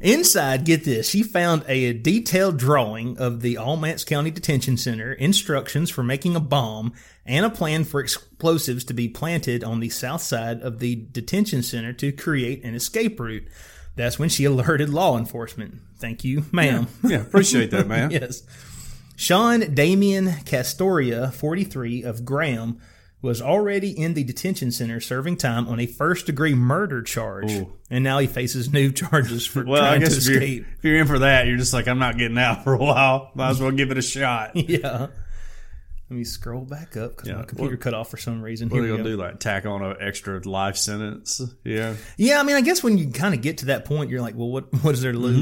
inside, 0.00 0.64
get 0.64 0.84
this. 0.84 1.08
She 1.08 1.22
found 1.22 1.64
a 1.66 1.94
detailed 1.94 2.58
drawing 2.58 3.16
of 3.18 3.40
the 3.40 3.56
Alamance 3.56 4.04
County 4.04 4.30
Detention 4.30 4.76
Center, 4.76 5.12
instructions 5.12 5.88
for 5.88 6.02
making 6.02 6.36
a 6.36 6.40
bomb, 6.40 6.92
and 7.24 7.46
a 7.46 7.50
plan 7.50 7.84
for 7.84 8.00
explosives 8.00 8.84
to 8.84 8.94
be 8.94 9.08
planted 9.08 9.64
on 9.64 9.80
the 9.80 9.88
south 9.88 10.20
side 10.20 10.60
of 10.60 10.78
the 10.78 10.94
detention 10.94 11.62
center 11.62 11.92
to 11.94 12.12
create 12.12 12.64
an 12.64 12.74
escape 12.74 13.18
route. 13.18 13.46
That's 13.94 14.18
when 14.18 14.28
she 14.28 14.44
alerted 14.44 14.90
law 14.90 15.16
enforcement. 15.16 15.76
Thank 15.98 16.22
you, 16.22 16.44
ma'am. 16.52 16.86
Yeah, 17.02 17.22
appreciate 17.22 17.70
that, 17.70 17.88
ma'am. 17.88 18.10
yes. 18.12 18.42
Sean 19.16 19.74
Damien 19.74 20.26
Castoria, 20.44 21.32
43, 21.32 22.02
of 22.02 22.24
Graham, 22.26 22.78
was 23.26 23.42
already 23.42 23.90
in 23.90 24.14
the 24.14 24.24
detention 24.24 24.70
center 24.72 25.00
serving 25.00 25.36
time 25.36 25.68
on 25.68 25.78
a 25.80 25.86
first 25.86 26.24
degree 26.26 26.54
murder 26.54 27.02
charge. 27.02 27.52
And 27.90 28.02
now 28.02 28.18
he 28.18 28.26
faces 28.26 28.72
new 28.72 28.90
charges 29.02 29.44
for 29.46 29.64
Well, 29.64 29.82
I 29.82 29.88
trying 29.98 30.00
to 30.00 30.06
guess 30.06 30.16
if 30.18 30.32
you're, 30.32 30.42
escape. 30.42 30.66
if 30.78 30.84
you're 30.84 30.96
in 30.98 31.06
for 31.06 31.18
that, 31.18 31.46
you're 31.46 31.56
just 31.58 31.72
like, 31.74 31.88
I'm 31.88 31.98
not 31.98 32.16
getting 32.16 32.38
out 32.38 32.64
for 32.64 32.72
a 32.74 32.78
while. 32.78 33.30
Might 33.34 33.50
as 33.50 33.60
well 33.60 33.70
give 33.72 33.90
it 33.90 33.98
a 33.98 34.02
shot. 34.02 34.52
Yeah. 34.56 35.08
Let 36.08 36.16
me 36.18 36.22
scroll 36.22 36.64
back 36.64 36.96
up 36.96 37.16
because 37.16 37.28
Yeah. 37.28 37.36
my 37.38 37.42
computer 37.42 37.72
What- 37.74 37.80
cut 37.80 37.92
off 37.94 38.08
for 38.10 38.16
some 38.16 38.40
reason. 38.40 38.68
What 38.68 38.76
Here 38.76 38.84
are 38.84 38.86
you 38.86 38.96
gonna 38.96 39.08
do? 39.10 39.16
Like 39.16 39.40
tack 39.40 39.66
on 39.66 39.82
an 39.82 39.96
extra 40.00 40.38
life 40.48 40.76
sentence? 40.76 41.40
Yeah. 41.64 41.94
Yeah, 42.16 42.38
I 42.38 42.44
mean, 42.44 42.54
I 42.54 42.60
guess 42.60 42.80
when 42.84 42.96
you 42.96 43.10
kind 43.10 43.34
of 43.34 43.42
get 43.42 43.58
to 43.58 43.66
that 43.66 43.84
point, 43.84 44.08
you're 44.08 44.20
like, 44.20 44.36
well, 44.36 44.48
what 44.48 44.72
what 44.84 44.94
is 44.94 45.02
there 45.02 45.10
to 45.10 45.18
Mm-hmm. 45.18 45.34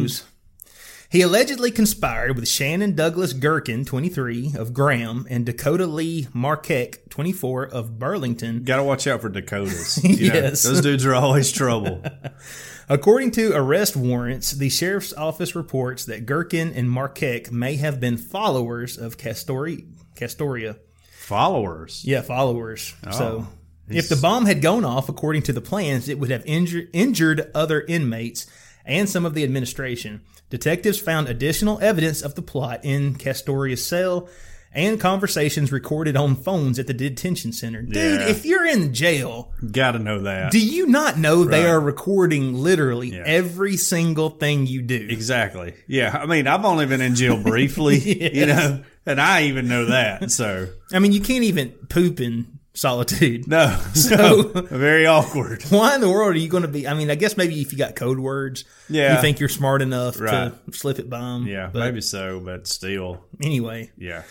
He 1.14 1.22
allegedly 1.22 1.70
conspired 1.70 2.34
with 2.34 2.48
Shannon 2.48 2.96
Douglas 2.96 3.34
Gherkin, 3.34 3.84
23, 3.84 4.54
of 4.58 4.74
Graham, 4.74 5.28
and 5.30 5.46
Dakota 5.46 5.86
Lee 5.86 6.26
Marquette, 6.32 7.08
24, 7.08 7.66
of 7.66 8.00
Burlington, 8.00 8.64
Got 8.64 8.78
to 8.78 8.82
watch 8.82 9.06
out 9.06 9.20
for 9.20 9.28
Dakotas. 9.28 10.02
You 10.04 10.30
know, 10.32 10.34
Yes. 10.34 10.64
those 10.64 10.80
dudes 10.80 11.06
are 11.06 11.14
always 11.14 11.52
trouble. 11.52 12.02
According 12.88 13.30
to 13.30 13.52
arrest 13.54 13.94
warrants, 13.94 14.50
the 14.50 14.68
sheriff's 14.68 15.12
office 15.12 15.54
reports 15.54 16.04
that 16.06 16.26
Gherkin 16.26 16.72
and 16.72 16.90
Marquette 16.90 17.52
may 17.52 17.76
have 17.76 18.00
been 18.00 18.16
followers 18.16 18.98
of 18.98 19.16
Castori- 19.16 19.86
Castoria. 20.16 20.78
Followers. 21.12 22.02
Yeah, 22.04 22.22
followers. 22.22 22.92
Oh. 23.06 23.10
so, 23.12 23.46
he's- 23.88 24.02
if 24.02 24.08
the 24.08 24.20
bomb 24.20 24.46
had 24.46 24.60
gone 24.60 24.84
off 24.84 25.08
according 25.08 25.42
to 25.42 25.52
the 25.52 25.60
plans, 25.60 26.08
it 26.08 26.18
would 26.18 26.30
have 26.30 26.44
injured, 26.44 26.88
injured 26.92 27.52
other 27.54 27.82
inmates 27.82 28.46
and 28.84 29.08
some 29.08 29.24
of 29.24 29.34
the 29.34 29.44
administration. 29.44 30.20
Detectives 30.58 31.00
found 31.00 31.28
additional 31.28 31.80
evidence 31.80 32.22
of 32.22 32.36
the 32.36 32.42
plot 32.42 32.84
in 32.84 33.16
Castoria's 33.16 33.84
cell 33.84 34.28
and 34.72 35.00
conversations 35.00 35.72
recorded 35.72 36.16
on 36.16 36.36
phones 36.36 36.78
at 36.78 36.86
the 36.86 36.94
detention 36.94 37.52
center. 37.52 37.82
Dude, 37.82 37.96
Yeah. 38.20 38.28
if 38.28 38.44
you're 38.46 38.64
in 38.64 38.94
jail, 38.94 39.52
Got 39.72 39.92
to 39.92 39.98
know 39.98 40.20
that. 40.22 40.52
do 40.52 40.60
you 40.64 40.86
not 40.86 41.18
know 41.18 41.42
they 41.42 41.66
are 41.66 41.80
recording 41.80 42.54
literally 42.54 43.10
Yeah. 43.16 43.24
every 43.26 43.76
single 43.76 44.30
thing 44.30 44.68
you 44.68 44.82
do? 44.82 45.06
exactly. 45.10 45.74
Yeah. 45.88 46.16
I 46.22 46.26
mean, 46.26 46.46
I've 46.46 46.64
only 46.64 46.86
been 46.86 47.00
in 47.00 47.16
jail 47.16 47.36
briefly, 47.36 47.98
you 48.32 48.46
know, 48.46 48.80
and 49.04 49.20
I 49.20 49.44
even 49.46 49.66
know 49.66 49.86
that. 49.86 50.30
So, 50.30 50.68
I 50.92 51.00
mean, 51.00 51.10
you 51.10 51.20
can't 51.20 51.42
even 51.44 51.70
poop 51.88 52.20
in 52.20 52.53
solitude. 52.74 53.46
no. 53.48 53.76
So, 53.94 54.42
very 54.70 55.06
awkward. 55.06 55.62
Why 55.70 55.94
in 55.94 56.00
the 56.00 56.08
world 56.10 56.34
are 56.34 56.38
you 56.38 56.48
going 56.48 56.62
to 56.64 56.68
be? 56.68 56.86
I 56.86 56.94
mean, 56.94 57.10
I 57.10 57.14
guess 57.14 57.36
maybe 57.36 57.60
if 57.60 57.72
you 57.72 57.78
got 57.78 57.96
code 57.96 58.18
words, 58.18 58.64
Yeah. 58.88 59.14
you 59.16 59.20
think 59.20 59.40
you're 59.40 59.48
smart 59.48 59.80
enough 59.82 60.20
Right. 60.20 60.52
to 60.66 60.72
slip 60.76 60.98
it 60.98 61.08
by 61.08 61.20
them. 61.20 61.46
Yeah. 61.46 61.70
maybe 61.72 62.00
so, 62.00 62.40
but 62.40 62.66
still. 62.66 63.24
anyway, 63.42 63.90
Yeah. 63.96 64.22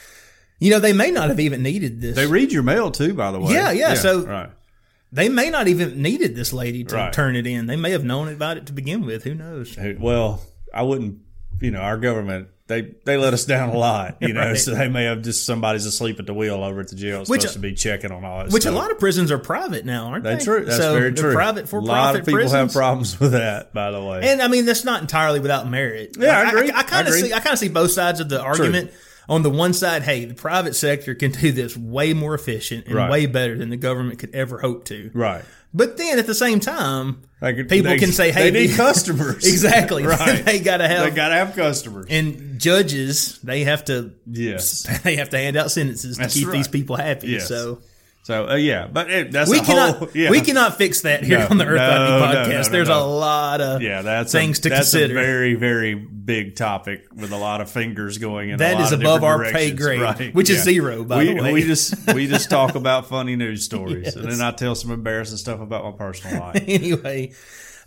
you 0.60 0.70
know, 0.72 0.80
they 0.80 0.94
may 0.94 1.10
not 1.12 1.30
have 1.30 1.40
even 1.40 1.64
needed 1.64 2.02
this. 2.02 2.16
They 2.16 2.28
read 2.28 2.52
your 2.52 2.64
mail 2.64 2.92
too, 2.92 3.14
by 3.14 3.32
the 3.32 3.40
way. 3.40 3.54
Yeah, 3.54 3.72
yeah, 3.72 3.94
so- 3.96 4.26
right. 4.26 4.50
they 5.12 5.30
may 5.30 5.50
not 5.50 5.68
even 5.68 6.02
needed 6.02 6.36
this 6.36 6.52
lady 6.54 6.84
to 6.86 6.96
Right. 6.96 7.14
turn 7.14 7.36
it 7.36 7.48
in. 7.48 7.68
They 7.68 7.76
may 7.76 7.92
have 7.92 8.04
known 8.04 8.28
about 8.28 8.58
it 8.58 8.66
to 8.68 8.74
begin 8.74 9.06
with. 9.06 9.24
Who 9.24 9.36
knows? 9.36 9.78
Well, 10.00 10.42
I 10.74 10.82
wouldn't. 10.84 11.20
You 11.62 11.72
know, 11.72 11.80
our 11.80 11.98
government 11.98 12.50
they 12.68 12.94
they 13.06 13.18
let 13.18 13.34
us 13.34 13.46
down 13.46 13.70
a 13.70 13.78
lot. 13.78 14.18
You 14.22 14.32
know, 14.34 14.40
Right. 14.42 14.58
so 14.58 14.74
they 14.74 14.88
may 14.88 15.04
have 15.04 15.22
just 15.22 15.46
somebody's 15.46 15.86
asleep 15.86 16.18
at 16.20 16.26
the 16.26 16.34
wheel 16.34 16.64
over 16.64 16.80
at 16.80 16.88
the 16.88 16.96
jail. 16.96 17.20
Which- 17.26 17.42
supposed 17.42 17.54
to 17.54 17.60
be 17.60 17.74
checking 17.74 18.12
on 18.12 18.24
all 18.24 18.40
that. 18.40 18.52
Which 18.54 18.64
stuff. 18.64 18.74
a 18.74 18.78
lot 18.78 18.90
of 18.92 19.00
prisons 19.00 19.32
are 19.32 19.38
private 19.38 19.86
now, 19.86 20.08
aren't 20.08 20.24
they? 20.24 20.32
That's 20.32 20.46
true. 20.46 20.64
That's 20.66 20.78
so 20.78 20.94
very 20.94 21.12
they're 21.12 21.24
true. 21.24 21.34
Private 21.34 21.68
for 21.70 21.80
a 21.80 21.84
lot 21.84 22.16
of 22.16 22.26
people 22.26 22.40
have 22.40 22.50
prisons. 22.52 22.74
problems 22.74 23.20
with 23.20 23.34
that. 23.34 23.74
By 23.74 23.92
the 23.92 24.02
way, 24.04 24.22
And 24.24 24.42
I 24.42 24.48
mean, 24.48 24.66
that's 24.66 24.86
not 24.86 25.02
entirely 25.02 25.40
without 25.42 25.70
merit. 25.70 26.16
Yeah, 26.18 26.38
I 26.40 26.50
agree. 26.50 26.72
I, 26.72 26.80
I 26.80 26.84
kind 26.84 27.08
of 27.08 27.14
see. 27.14 27.34
I 27.34 27.40
kind 27.40 27.54
of 27.54 27.60
see 27.60 27.70
both 27.70 27.92
sides 27.92 28.20
of 28.22 28.30
the 28.30 28.42
argument. 28.42 28.92
On 29.30 29.42
the 29.42 29.50
one 29.50 29.74
side, 29.74 30.04
hey, 30.04 30.26
the 30.26 30.34
private 30.34 30.76
sector 30.76 31.16
can 31.16 31.32
do 31.32 31.52
this 31.52 31.78
way 31.78 32.14
more 32.14 32.34
efficient 32.36 32.86
and 32.88 32.96
Right. 32.96 33.10
way 33.12 33.26
better 33.26 33.58
than 33.58 33.70
the 33.70 33.78
government 33.78 34.20
could 34.20 34.34
ever 34.36 34.60
hope 34.60 34.86
to. 34.86 35.10
right? 35.14 35.44
But 35.76 35.98
then 35.98 36.20
at 36.20 36.28
the 36.28 36.36
same 36.36 36.60
time, 36.60 37.18
could- 37.42 37.68
people 37.68 37.92
they- 37.92 37.98
can 37.98 38.12
say, 38.12 38.32
"Hey, 38.32 38.52
they 38.52 38.68
need 38.68 38.76
customers." 38.78 39.48
exactly, 39.48 40.04
right? 40.06 40.46
they 40.46 40.60
got 40.60 40.78
to 40.78 40.88
have 40.88 41.10
they 41.10 41.16
got 41.16 41.30
to 41.30 41.36
have 41.36 41.56
customers. 41.56 42.06
and 42.10 42.60
judges. 42.60 43.40
They 43.44 43.64
have 43.64 43.86
to 43.86 44.12
yes. 44.30 44.84
they 45.04 45.16
have 45.16 45.30
to 45.30 45.38
hand 45.38 45.58
out 45.58 45.72
sentences 45.72 46.18
to 46.18 46.28
keep 46.28 46.48
right. 46.48 46.54
these 46.54 46.68
people 46.68 46.96
happy. 46.96 47.30
Yes. 47.30 47.48
So 47.48 47.80
So 48.24 48.50
uh, 48.52 48.56
yeah, 48.56 48.88
but 48.88 49.12
it, 49.12 49.32
that's 49.34 49.50
we 49.52 49.60
a 49.60 49.64
cannot 49.64 49.98
whole, 49.98 50.10
yeah. 50.14 50.30
we 50.32 50.40
cannot 50.40 50.78
fix 50.78 51.02
that 51.02 51.24
here 51.26 51.40
No, 51.40 51.48
on 51.50 51.58
the 51.58 51.66
Earth 51.66 51.76
no, 51.78 52.20
no, 52.20 52.26
podcast. 52.26 52.66
no, 52.68 52.72
There's 52.72 52.88
a 52.88 52.96
lot 52.98 53.60
of 53.60 53.82
Yeah, 53.82 54.02
that's 54.02 54.32
things 54.32 54.60
a, 54.60 54.62
to 54.62 54.70
that's 54.70 54.92
consider. 54.92 55.20
a 55.20 55.22
very, 55.22 55.56
very 55.56 55.94
big 55.96 56.56
topic 56.56 57.06
with 57.14 57.34
a 57.34 57.38
lot 57.38 57.60
of 57.60 57.70
fingers 57.70 58.20
going 58.20 58.52
in. 58.52 58.60
That 58.60 58.76
a 58.76 58.80
lot 58.80 58.86
is 58.86 58.92
above 58.94 59.26
our 59.26 59.44
pay 59.52 59.72
grade, 59.72 60.00
right. 60.00 60.34
which 60.34 60.50
is 60.50 60.64
zero, 60.64 61.04
by 61.04 61.18
we, 61.18 61.34
the 61.34 61.42
way. 61.44 61.52
We 61.52 61.64
just 61.64 62.14
we 62.14 62.28
just 62.28 62.50
talk 62.50 62.76
about 62.76 63.08
funny 63.08 63.36
news 63.36 63.66
stories, 63.66 64.16
and 64.16 64.32
then 64.32 64.40
I 64.40 64.52
tell 64.52 64.76
some 64.76 64.92
embarrassing 64.92 65.38
stuff 65.38 65.60
about 65.60 65.84
my 65.84 65.92
personal 65.92 66.40
life. 66.40 66.64
anyway, 66.68 67.34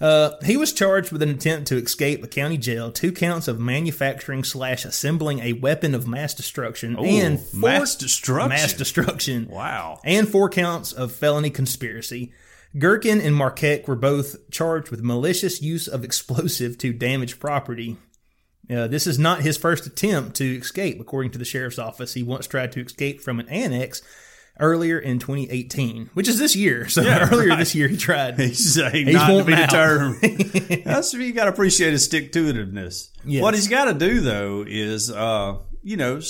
uh, 0.01 0.33
he 0.45 0.57
was 0.57 0.73
charged 0.73 1.13
with 1.13 1.23
an 1.23 1.31
attempt 1.31 1.69
to 1.69 1.77
escape 1.77 2.23
a 2.23 2.29
county 2.29 2.59
jail, 2.59 2.91
two 2.91 3.13
counts 3.13 3.49
of 3.49 3.59
manufacturing 3.59 4.45
slash 4.45 4.85
assembling 4.85 5.41
a 5.41 5.55
weapon 5.55 5.95
of 5.95 6.07
mass 6.07 6.35
destruction, 6.35 6.97
and 6.99 7.41
four, 7.41 7.71
mass 7.71 7.97
destruction. 7.97 8.49
mass 8.49 8.73
destruction, 8.75 9.49
wow. 9.49 10.01
and 10.05 10.29
four 10.29 10.49
counts 10.49 10.93
of 10.93 11.13
felony 11.13 11.51
conspiracy. 11.51 12.33
Gherkin 12.79 13.21
and 13.21 13.35
Marquette 13.35 13.89
were 13.89 13.97
both 13.97 14.51
charged 14.51 14.91
with 14.91 15.03
malicious 15.03 15.63
use 15.63 15.89
of 15.89 16.05
explosive 16.05 16.77
to 16.79 16.93
damage 16.93 17.41
property. 17.41 17.97
Uh, 18.69 18.87
this 18.89 19.07
is 19.07 19.19
not 19.19 19.43
his 19.43 19.57
first 19.57 19.87
attempt 19.87 20.37
to 20.37 20.57
escape, 20.57 21.01
according 21.01 21.31
to 21.31 21.39
the 21.39 21.45
sheriff's 21.45 21.79
office. 21.79 22.15
He 22.15 22.23
once 22.23 22.47
tried 22.47 22.73
to 22.73 22.81
escape 22.81 23.21
from 23.21 23.41
an 23.41 23.49
annex 23.49 24.03
earlier 24.59 24.99
in 24.99 25.19
2018, 25.19 26.11
which 26.15 26.29
is 26.29 26.39
this 26.39 26.57
year. 26.57 26.89
So 26.89 27.03
Yeah, 27.03 27.29
earlier 27.33 27.51
right. 27.51 27.59
this 27.59 27.75
year, 27.75 27.89
he 27.89 27.97
tried. 27.97 28.39
He's 28.41 28.75
saying 28.75 29.07
He's 29.07 29.15
not 29.15 29.29
to 29.29 29.45
be 29.45 29.53
out. 29.55 29.69
deterred. 29.71 30.85
That's 30.85 31.13
you 31.15 31.33
got 31.33 31.45
to 31.45 31.51
appreciate 31.51 31.93
his 31.93 32.05
stick 32.05 32.33
to 32.33 32.53
itiveness. 32.53 33.11
Yes. 33.25 33.43
What 33.43 33.55
he's 33.55 33.69
got 33.69 33.87
to 33.87 33.95
do 33.95 34.21
though 34.21 34.65
is, 34.67 35.11
uh, 35.11 35.59
you 35.83 35.97
know, 35.97 36.21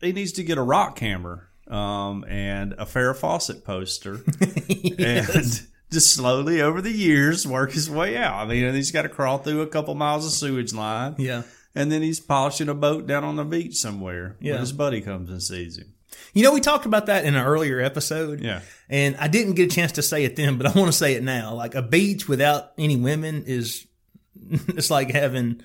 he 0.00 0.12
needs 0.12 0.32
to 0.32 0.44
get 0.44 0.58
a 0.58 0.62
rock 0.62 0.98
hammer 0.98 1.48
um, 1.68 2.24
and 2.28 2.72
a 2.74 2.84
Farrah 2.86 3.16
Fawcett 3.16 3.64
poster, 3.64 4.20
and 4.98 5.66
just 5.92 6.14
slowly 6.14 6.60
over 6.60 6.80
the 6.80 6.90
years 6.92 7.46
work 7.46 7.72
his 7.72 7.90
way 7.90 8.16
out. 8.16 8.34
I 8.34 8.46
mean, 8.46 8.72
he's 8.74 8.90
got 8.92 9.02
to 9.02 9.08
crawl 9.08 9.38
through 9.38 9.62
a 9.62 9.66
couple 9.66 9.94
miles 9.94 10.24
of 10.26 10.32
sewage 10.32 10.72
line, 10.72 11.16
Yeah. 11.18 11.42
and 11.74 11.90
then 11.90 12.02
he's 12.02 12.20
polishing 12.20 12.68
a 12.68 12.74
boat 12.74 13.06
down 13.06 13.24
on 13.24 13.36
the 13.36 13.44
beach 13.44 13.76
somewhere. 13.76 14.36
Yeah. 14.40 14.52
when 14.52 14.60
his 14.60 14.72
buddy 14.72 15.00
comes 15.00 15.28
and 15.30 15.42
sees 15.42 15.78
him. 15.78 15.92
You 16.36 16.42
know, 16.42 16.52
we 16.52 16.60
talked 16.60 16.84
about 16.84 17.06
that 17.06 17.24
in 17.24 17.34
an 17.34 17.42
earlier 17.42 17.80
episode. 17.80 18.40
Yeah. 18.40 18.60
And 18.90 19.16
I 19.16 19.26
didn't 19.26 19.54
get 19.54 19.72
a 19.72 19.74
chance 19.74 19.92
to 19.92 20.02
say 20.02 20.22
it 20.22 20.36
then, 20.36 20.58
but 20.58 20.66
I 20.66 20.78
want 20.78 20.92
to 20.92 20.96
say 20.96 21.14
it 21.14 21.22
now. 21.22 21.54
Like 21.54 21.74
a 21.74 21.80
beach 21.80 22.28
without 22.28 22.72
any 22.76 22.96
women 22.96 23.44
is, 23.46 23.86
it's 24.50 24.90
like 24.90 25.10
having, 25.10 25.62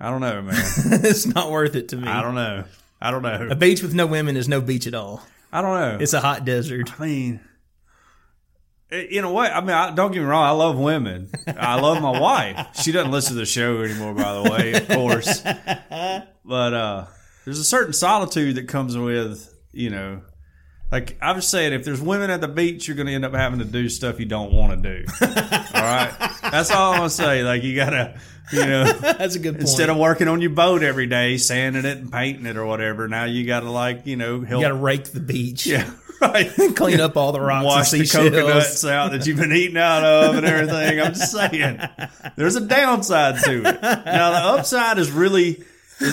I 0.00 0.10
don't 0.10 0.20
know, 0.20 0.42
man. 0.42 0.56
it's 1.04 1.26
not 1.26 1.52
worth 1.52 1.76
it 1.76 1.90
to 1.90 1.96
me. 1.96 2.08
I 2.08 2.22
don't 2.22 2.34
know. 2.34 2.64
I 3.00 3.12
don't 3.12 3.22
know. 3.22 3.50
A 3.52 3.54
beach 3.54 3.82
with 3.82 3.94
no 3.94 4.08
women 4.08 4.36
is 4.36 4.48
no 4.48 4.60
beach 4.60 4.88
at 4.88 4.94
all. 4.94 5.22
I 5.52 5.62
don't 5.62 5.78
know. 5.78 5.98
It's 6.00 6.12
a 6.12 6.20
hot 6.20 6.44
desert. 6.44 7.00
I 7.00 7.06
mean, 7.06 7.40
in 8.90 9.22
a 9.22 9.32
way, 9.32 9.46
I 9.46 9.60
mean, 9.60 9.70
I, 9.70 9.94
don't 9.94 10.10
get 10.10 10.18
me 10.18 10.24
wrong. 10.24 10.44
I 10.44 10.50
love 10.50 10.76
women. 10.76 11.30
I 11.46 11.80
love 11.80 12.02
my 12.02 12.18
wife. 12.20 12.66
She 12.82 12.90
doesn't 12.90 13.12
listen 13.12 13.34
to 13.34 13.38
the 13.38 13.46
show 13.46 13.80
anymore, 13.82 14.14
by 14.14 14.34
the 14.34 14.50
way, 14.50 14.72
of 14.72 14.88
course. 14.88 15.40
But 16.44 16.74
uh, 16.74 17.06
there's 17.44 17.60
a 17.60 17.64
certain 17.64 17.92
solitude 17.92 18.56
that 18.56 18.66
comes 18.66 18.98
with, 18.98 19.54
you 19.72 19.90
know, 19.90 20.22
like 20.90 21.16
I 21.22 21.32
was 21.32 21.46
saying, 21.46 21.72
if 21.72 21.84
there's 21.84 22.00
women 22.00 22.30
at 22.30 22.40
the 22.40 22.48
beach, 22.48 22.88
you're 22.88 22.96
going 22.96 23.06
to 23.06 23.12
end 23.12 23.24
up 23.24 23.32
having 23.32 23.60
to 23.60 23.64
do 23.64 23.88
stuff 23.88 24.18
you 24.18 24.26
don't 24.26 24.52
want 24.52 24.82
to 24.82 24.88
do. 24.88 25.04
all 25.22 25.82
right, 25.82 26.12
that's 26.42 26.70
all 26.70 26.92
I'm 26.92 26.98
going 26.98 27.10
to 27.10 27.14
say. 27.14 27.44
Like 27.44 27.62
you 27.62 27.76
gotta, 27.76 28.18
you 28.52 28.66
know. 28.66 28.84
That's 29.00 29.36
a 29.36 29.38
good 29.38 29.54
point. 29.54 29.62
Instead 29.62 29.88
of 29.90 29.98
working 29.98 30.26
on 30.26 30.40
your 30.40 30.50
boat 30.50 30.82
every 30.82 31.06
day, 31.06 31.36
sanding 31.36 31.84
it 31.84 31.98
and 31.98 32.10
painting 32.10 32.46
it 32.46 32.56
or 32.56 32.66
whatever, 32.66 33.06
now 33.06 33.24
you 33.24 33.46
got 33.46 33.60
to 33.60 33.70
like 33.70 34.06
you 34.06 34.16
know 34.16 34.40
help. 34.40 34.60
you 34.60 34.66
got 34.66 34.74
to 34.74 34.82
rake 34.82 35.04
the 35.04 35.20
beach. 35.20 35.66
yeah, 35.66 35.88
right. 36.20 36.50
Clean 36.74 37.00
up 37.00 37.16
all 37.16 37.30
the 37.30 37.40
rocks 37.40 37.64
Wash 37.64 37.92
and 37.92 38.02
the 38.02 38.08
coconuts 38.08 38.84
out 38.84 39.12
that 39.12 39.26
you've 39.26 39.38
been 39.38 39.52
eating 39.52 39.76
out 39.76 40.02
of 40.02 40.36
and 40.36 40.44
everything. 40.46 41.00
I'm 41.00 41.14
just 41.14 41.30
saying, 41.30 41.80
there's 42.34 42.56
a 42.56 42.66
downside 42.66 43.44
to 43.44 43.58
it. 43.58 43.82
Now 43.82 44.30
the 44.30 44.58
upside 44.58 44.98
is 44.98 45.12
really. 45.12 45.64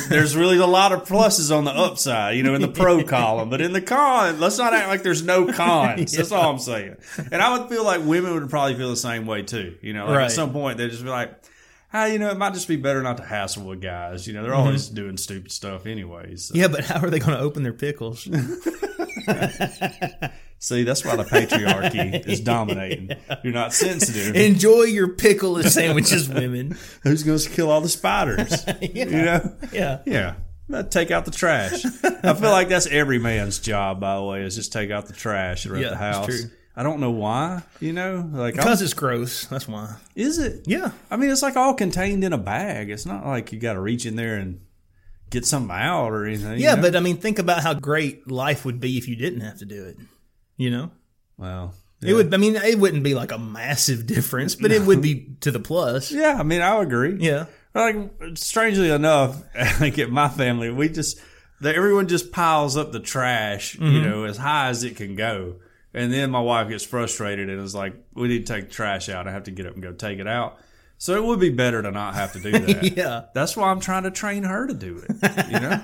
There's 0.10 0.36
really 0.36 0.58
a 0.58 0.65
lot 0.67 0.91
of 0.91 1.08
pluses 1.08 1.56
on 1.56 1.63
the 1.63 1.71
upside, 1.71 2.36
you 2.36 2.43
know, 2.43 2.54
in 2.56 2.62
the 2.62 2.67
pro 2.67 3.04
column, 3.06 3.50
but 3.50 3.62
in 3.62 3.71
the 3.73 3.82
con, 3.82 4.39
let's 4.39 4.58
not 4.58 4.73
act 4.73 4.89
like 4.89 5.02
there's 5.04 5.23
no 5.23 5.52
cons. 5.52 6.12
That's 6.12 6.32
all 6.32 6.52
I'm 6.52 6.60
saying. 6.60 6.97
And 7.32 7.41
I 7.41 7.58
would 7.58 7.69
feel 7.69 7.84
like 7.86 8.04
women 8.04 8.34
would 8.34 8.50
probably 8.50 8.76
feel 8.76 8.89
the 8.89 8.95
same 8.97 9.26
way 9.26 9.43
too. 9.43 9.78
You 9.82 9.93
know, 9.93 10.06
like 10.08 10.15
Right. 10.17 10.26
at 10.26 10.32
some 10.32 10.52
point 10.52 10.78
they'd 10.78 10.89
just 10.91 11.04
be 11.04 11.10
like, 11.10 11.34
ah, 11.93 12.06
you 12.06 12.19
know, 12.19 12.30
it 12.30 12.38
might 12.38 12.54
just 12.54 12.67
be 12.67 12.76
better 12.76 13.02
not 13.02 13.15
to 13.17 13.23
hassle 13.23 13.63
with 13.65 13.82
guys. 13.82 14.28
You 14.28 14.34
know, 14.34 14.43
they're 14.43 14.52
Mm-hmm. 14.52 14.60
always 14.62 14.89
doing 14.89 15.15
stupid 15.17 15.52
stuff 15.52 15.86
anyways. 15.86 16.45
So- 16.45 16.56
Yeah, 16.56 16.67
but 16.67 16.84
how 16.84 17.00
are 17.00 17.10
they 17.10 17.19
going 17.19 17.38
to 17.38 17.39
open 17.39 17.63
their 17.63 17.71
pickles? 17.73 18.28
See, 20.59 20.83
that's 20.83 21.05
why 21.05 21.15
the 21.15 21.23
patriarchy 21.23 22.27
is 22.27 22.41
dominating. 22.41 23.11
You're 23.43 23.53
not 23.53 23.73
sensitive. 23.73 24.35
Enjoy 24.35 24.83
your 24.83 25.09
pickle 25.09 25.57
and 25.57 25.69
sandwiches, 25.69 26.27
women. 26.33 26.75
Who's 27.03 27.23
going 27.23 27.37
to 27.37 27.49
kill 27.49 27.69
all 27.69 27.81
the 27.81 27.89
spiders? 27.89 28.65
You 28.81 29.05
know? 29.05 29.55
Yeah. 29.71 29.99
Yeah. 30.05 30.35
Take 30.89 31.11
out 31.11 31.25
the 31.25 31.31
trash. 31.31 31.85
I 32.03 32.33
feel 32.33 32.49
like 32.51 32.69
that's 32.69 32.87
every 32.87 33.19
man's 33.19 33.59
job, 33.59 33.99
by 34.01 34.15
the 34.15 34.23
way, 34.23 34.41
is 34.43 34.55
just 34.55 34.73
take 34.73 34.89
out 34.91 35.05
the 35.05 35.13
trash 35.13 35.65
around 35.65 35.81
Yeah, 35.83 35.89
the 35.91 35.95
house. 35.97 36.25
true. 36.25 36.49
I 36.75 36.83
don't 36.83 36.99
know 36.99 37.11
why, 37.11 37.63
you 37.79 37.93
know? 37.93 38.27
Like, 38.33 38.55
I'm- 38.55 38.63
Because 38.63 38.81
it's 38.81 38.93
gross. 38.93 39.45
That's 39.45 39.67
why. 39.67 39.95
is 40.15 40.37
it? 40.39 40.63
Yeah. 40.67 40.91
I 41.09 41.17
mean, 41.17 41.29
it's 41.29 41.41
like 41.41 41.55
all 41.55 41.73
contained 41.73 42.23
in 42.23 42.33
a 42.33 42.37
bag. 42.37 42.89
It's 42.89 43.05
not 43.05 43.25
like 43.25 43.51
you 43.51 43.59
got 43.59 43.73
to 43.73 43.79
reach 43.79 44.05
in 44.05 44.15
there 44.15 44.35
and 44.37 44.59
get 45.29 45.45
something 45.45 45.71
out 45.75 46.09
or 46.11 46.25
anything. 46.25 46.59
Yeah, 46.59 46.71
you 46.71 46.75
know? 46.77 46.81
but 46.81 46.95
I 46.95 46.99
mean, 46.99 47.17
think 47.17 47.39
about 47.39 47.63
how 47.63 47.73
great 47.73 48.29
life 48.29 48.65
would 48.65 48.79
be 48.79 48.97
if 48.97 49.07
you 49.07 49.15
didn't 49.15 49.41
have 49.41 49.59
to 49.59 49.65
do 49.65 49.85
it. 49.85 49.97
You 50.57 50.71
know? 50.71 50.91
well, 51.37 51.73
It 52.01 52.13
would, 52.13 52.33
I 52.33 52.37
mean, 52.37 52.55
it 52.55 52.77
wouldn't 52.79 53.03
be 53.03 53.13
like 53.15 53.31
a 53.31 53.37
massive 53.37 54.05
difference, 54.07 54.55
but 54.55 54.71
it 54.71 54.81
would 54.83 55.01
be 55.01 55.35
to 55.41 55.51
the 55.51 55.59
plus. 55.59 56.11
yeah, 56.11 56.35
I 56.39 56.43
mean, 56.43 56.61
I 56.61 56.81
agree. 56.81 57.15
Yeah. 57.19 57.45
Like 57.73 58.11
strangely 58.35 58.89
enough, 58.89 59.41
like 59.79 59.99
at 59.99 60.09
my 60.09 60.29
family, 60.29 60.71
we 60.71 60.89
just 60.89 61.19
that 61.61 61.75
everyone 61.75 62.07
just 62.07 62.31
piles 62.31 62.75
up 62.77 62.91
the 62.91 62.99
trash, 62.99 63.75
Mm-hmm. 63.77 63.95
you 63.95 64.01
know, 64.01 64.23
as 64.25 64.37
high 64.37 64.69
as 64.69 64.83
it 64.83 64.95
can 64.95 65.15
go. 65.15 65.55
And 65.93 66.11
then 66.13 66.29
my 66.31 66.39
wife 66.41 66.69
gets 66.69 66.83
frustrated 66.83 67.49
and 67.49 67.61
is 67.61 67.73
like, 67.75 67.95
"We 68.13 68.27
need 68.27 68.45
to 68.45 68.53
take 68.53 68.67
the 68.69 68.73
trash 68.75 69.09
out. 69.09 69.27
I 69.27 69.31
have 69.31 69.43
to 69.45 69.51
get 69.51 69.65
up 69.65 69.73
and 69.73 69.81
go 69.83 69.91
take 69.93 70.19
it 70.19 70.27
out." 70.27 70.59
So 70.99 71.15
it 71.15 71.23
would 71.23 71.39
be 71.39 71.49
better 71.51 71.81
to 71.83 71.91
not 71.91 72.15
have 72.15 72.33
to 72.33 72.39
do 72.39 72.51
that. 72.57 72.97
Yeah. 72.97 73.25
That's 73.36 73.55
why 73.55 73.69
I'm 73.69 73.79
trying 73.79 74.03
to 74.03 74.12
train 74.12 74.43
her 74.43 74.65
to 74.65 74.73
do 74.73 75.03
it. 75.07 75.47
You 75.51 75.60
know, 75.60 75.79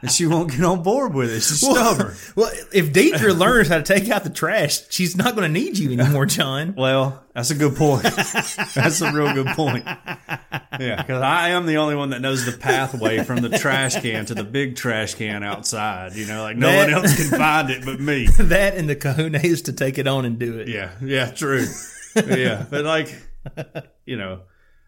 and 0.00 0.10
she 0.10 0.24
won't 0.26 0.50
get 0.50 0.62
on 0.64 0.82
board 0.82 1.12
with 1.12 1.30
it. 1.30 1.40
She's 1.42 1.60
stubborn. 1.70 2.14
Well, 2.34 2.50
if 2.72 2.92
Deidre 2.92 3.36
learns 3.38 3.68
how 3.68 3.76
to 3.76 3.82
take 3.82 4.08
out 4.08 4.24
the 4.24 4.30
trash, 4.30 4.88
she's 4.90 5.16
not 5.16 5.36
going 5.36 5.52
to 5.52 5.60
need 5.60 5.76
you 5.78 5.92
anymore, 5.92 6.24
John. 6.26 6.74
Well, 6.76 7.22
that's 7.34 7.50
a 7.50 7.54
good 7.54 7.76
point. 7.76 8.04
that's 8.04 9.00
a 9.02 9.12
real 9.12 9.34
good 9.34 9.48
point. 9.48 9.84
Yeah, 9.86 10.96
because 10.96 11.22
I 11.22 11.50
am 11.50 11.66
the 11.66 11.76
only 11.76 11.94
one 11.94 12.10
that 12.10 12.20
knows 12.22 12.46
the 12.46 12.52
pathway 12.52 13.22
from 13.24 13.40
the 13.42 13.50
trash 13.58 14.00
can 14.00 14.24
to 14.26 14.34
the 14.34 14.44
big 14.44 14.76
trash 14.76 15.14
can 15.14 15.42
outside. 15.42 16.14
You 16.14 16.26
know, 16.26 16.42
like 16.42 16.56
no 16.56 16.68
That- 16.68 16.86
one 16.86 16.94
else 17.04 17.14
can 17.16 17.38
find 17.38 17.68
it 17.70 17.84
but 17.84 18.00
me. 18.00 18.28
that 18.38 18.76
and 18.76 18.88
the 18.88 18.96
cojones 18.96 19.64
to 19.66 19.72
take 19.74 19.98
it 19.98 20.06
on 20.06 20.24
and 20.24 20.38
do 20.38 20.58
it. 20.58 20.68
Yeah, 20.68 20.92
yeah, 21.02 21.30
true. 21.30 21.66
yeah, 22.16 22.64
but 22.70 22.84
like, 22.84 23.14
you 24.06 24.16
know, 24.16 24.40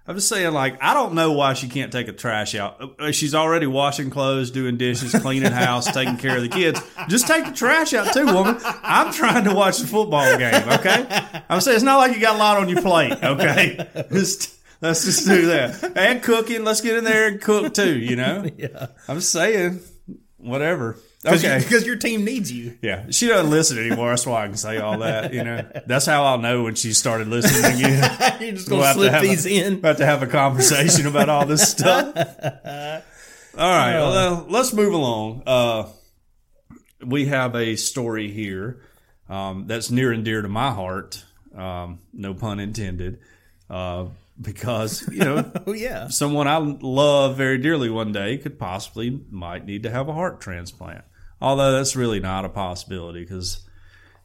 I'm 0.07 0.16
just 0.16 0.29
saying, 0.29 0.53
like, 0.53 0.83
I 0.83 0.94
don't 0.94 1.14
know 1.14 1.33
why 1.33 1.53
she 1.55 1.68
can't 1.68 1.92
take 1.92 2.09
a 2.09 2.12
trash 2.12 2.55
out. 2.55 3.01
Uh, 3.01 3.12
She's 3.12 3.35
already 3.35 3.66
washing 3.66 4.11
clothes, 4.11 4.51
doing 4.51 4.77
dishes, 4.77 5.12
cleaning 5.12 5.53
house, 5.53 5.85
taking 5.92 6.16
care 6.16 6.37
of 6.37 6.42
the 6.42 6.49
kids. 6.49 6.81
Just 7.09 7.27
take 7.27 7.44
the 7.44 7.53
trash 7.53 7.94
out 7.94 8.12
too, 8.12 8.27
woman. 8.27 8.57
I'm 8.64 9.12
trying 9.12 9.44
to 9.44 9.55
watch 9.55 9.79
the 9.79 9.87
football 9.87 10.37
game. 10.37 10.68
Okay, 10.68 11.07
I'm 11.49 11.61
saying 11.61 11.77
it's 11.77 11.85
not 11.85 11.99
like 11.99 12.14
you 12.14 12.20
got 12.20 12.37
a 12.37 12.38
lot 12.38 12.57
on 12.57 12.68
your 12.68 12.83
plate. 12.83 13.12
Okay, 13.23 13.87
just. 14.12 14.57
Let's 14.83 15.05
just 15.05 15.27
do 15.27 15.49
that. 15.49 15.92
And 15.94 16.23
cooking. 16.23 16.64
Let's 16.64 16.81
get 16.81 16.96
in 16.96 17.05
there 17.05 17.29
and 17.29 17.38
cook 17.38 17.75
too, 17.75 17.99
you 17.99 18.16
know? 18.16 18.46
Yeah. 18.57 18.87
I'm 19.09 19.20
saying, 19.20 19.81
whatever. 20.38 20.96
Because 21.22 21.44
Okay. 21.44 21.85
your 21.87 21.96
team 21.96 22.24
needs 22.24 22.50
you. 22.50 22.78
Yeah, 22.80 23.06
she 23.11 23.28
doesn't 23.28 23.50
listen 23.50 23.78
anymore. 23.78 24.09
That's 24.11 24.26
why 24.26 24.44
I 24.44 24.46
can 24.48 24.56
say 24.56 24.78
all 24.78 24.98
that. 25.00 25.35
You 25.35 25.44
know, 25.44 25.66
that's 25.87 26.06
how 26.06 26.24
I'll 26.24 26.38
know 26.38 26.62
when 26.62 26.74
she 26.76 26.92
started 26.94 27.28
listening 27.28 27.72
again. 27.76 28.37
You're 28.40 28.52
just 28.52 28.70
We'll 28.70 28.80
gonna 28.80 28.94
to 28.94 28.98
slip 29.11 29.22
these 29.22 29.44
a, 29.46 29.50
in. 29.66 29.72
About 29.74 29.98
to 29.98 30.06
have 30.06 30.22
a 30.22 30.26
conversation 30.26 31.06
about 31.06 31.28
all 31.28 31.44
this 31.44 31.68
stuff. 31.68 32.16
All 32.16 33.68
right, 33.68 33.92
well, 33.94 34.12
uh, 34.12 34.44
let's 34.48 34.72
move 34.72 34.94
along. 34.94 35.42
Uh, 35.44 35.88
we 37.04 37.26
have 37.26 37.54
a 37.56 37.76
story 37.76 38.30
here 38.30 38.80
um, 39.28 39.66
that's 39.66 39.90
near 39.90 40.12
and 40.12 40.24
dear 40.24 40.40
to 40.42 40.48
my 40.48 40.70
heart. 40.70 41.24
Um, 41.54 41.98
no 42.12 42.33
pun 42.33 42.61
intended, 42.61 43.18
uh, 43.68 44.06
because 44.40 45.06
you 45.12 45.18
know 45.24 45.50
Oh 45.66 45.72
yeah. 45.72 46.09
someone 46.09 46.46
I 46.46 46.56
love 46.59 47.37
very 47.37 47.59
dearly 47.59 47.90
one 47.90 48.12
day 48.12 48.38
could 48.38 48.59
possibly 48.59 49.20
might 49.30 49.66
need 49.66 49.83
to 49.83 49.90
have 49.90 50.09
a 50.09 50.12
heart 50.14 50.40
transplant. 50.40 51.04
Although 51.40 51.72
that's 51.72 51.96
really 51.96 52.20
not 52.20 52.44
a 52.44 52.48
possibility 52.48 53.20
because 53.20 53.66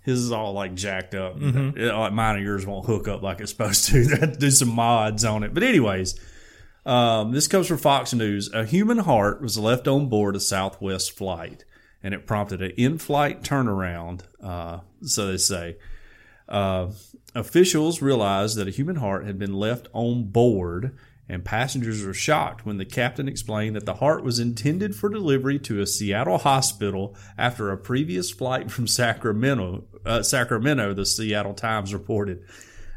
his 0.02 0.20
is 0.20 0.32
all 0.32 0.54
like 0.54 0.76
jacked 0.76 1.16
up. 1.16 1.38
It- 1.42 1.94
like 1.94 2.14
mine 2.14 2.36
and 2.36 2.44
yours 2.46 2.66
won't 2.66 2.86
hook 2.86 3.08
up 3.08 3.22
like 3.22 3.40
it's 3.40 3.52
supposed 3.52 3.86
to. 3.90 4.04
They 4.20 4.28
do 4.28 4.52
some 4.52 4.70
mods 4.70 5.24
on 5.26 5.44
it. 5.44 5.54
But 5.54 5.64
anyways, 5.64 6.20
um, 6.86 7.32
this 7.32 7.48
comes 7.48 7.68
from 7.68 7.78
Fox 7.78 8.14
News. 8.14 8.52
A 8.54 8.66
human 8.66 9.00
heart 9.00 9.42
was 9.42 9.58
left 9.58 9.88
on 9.88 10.08
board 10.10 10.36
a 10.36 10.40
Southwest 10.40 11.12
flight, 11.18 11.64
and 12.04 12.14
it 12.14 12.28
prompted 12.28 12.62
an 12.62 12.72
in-flight 12.78 13.42
turnaround. 13.44 14.22
Uh, 14.44 14.80
so 15.02 15.28
they 15.28 15.38
say. 15.38 15.78
Uh, 16.48 16.92
officials 17.34 18.02
realized 18.04 18.56
that 18.58 18.68
a 18.68 18.72
human 18.72 18.98
heart 18.98 19.26
had 19.26 19.40
been 19.40 19.54
left 19.56 19.88
on 19.94 20.26
board, 20.26 20.96
and 21.28 21.44
passengers 21.44 22.06
were 22.06 22.14
shocked 22.14 22.66
when 22.66 22.78
the 22.78 22.86
captain 22.86 23.28
explained 23.28 23.76
that 23.76 23.86
the 23.86 23.96
heart 23.96 24.24
was 24.24 24.40
intended 24.40 24.96
for 24.96 25.10
delivery 25.10 25.58
to 25.60 25.82
a 25.82 25.88
Seattle 25.88 26.38
hospital 26.38 27.16
after 27.38 27.72
a 27.72 27.78
previous 27.78 28.30
flight 28.30 28.70
from 28.70 28.88
Sacramento. 28.88 29.86
Uh, 30.06 30.22
Sacramento, 30.22 30.94
the 30.94 31.06
Seattle 31.06 31.54
Times 31.54 31.94
reported. 31.94 32.44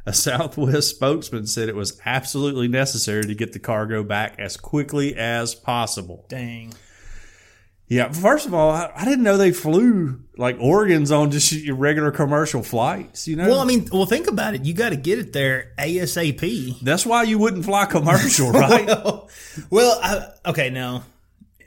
A 0.04 0.12
Southwest 0.12 0.90
spokesman 0.90 1.46
said 1.46 1.68
it 1.68 1.76
was 1.76 2.00
absolutely 2.04 2.68
necessary 2.68 3.24
to 3.24 3.34
get 3.34 3.52
the 3.52 3.58
cargo 3.58 4.02
back 4.02 4.38
as 4.38 4.56
quickly 4.56 5.14
as 5.14 5.54
possible. 5.54 6.24
Dang. 6.28 6.72
Yeah, 7.88 8.12
first 8.12 8.46
of 8.46 8.52
all, 8.52 8.70
I, 8.70 8.92
I 8.94 9.04
didn't 9.04 9.24
know 9.24 9.38
they 9.38 9.52
flew 9.52 10.20
like 10.36 10.56
organs 10.60 11.10
on 11.10 11.30
just 11.30 11.52
your 11.52 11.74
regular 11.74 12.10
commercial 12.10 12.62
flights. 12.62 13.26
You 13.26 13.36
know, 13.36 13.48
Well, 13.48 13.60
I 13.60 13.64
mean, 13.64 13.88
well, 13.90 14.04
think 14.04 14.28
about 14.28 14.54
it. 14.54 14.64
You 14.64 14.74
got 14.74 14.90
to 14.90 14.96
get 14.96 15.18
it 15.18 15.32
there 15.32 15.72
ASAP. 15.78 16.80
That's 16.80 17.06
why 17.06 17.22
you 17.22 17.38
wouldn't 17.38 17.64
fly 17.64 17.86
commercial, 17.86 18.50
right? 18.52 18.86
Well, 19.70 19.98
I, 20.02 20.28
okay, 20.50 20.68
now, 20.68 21.04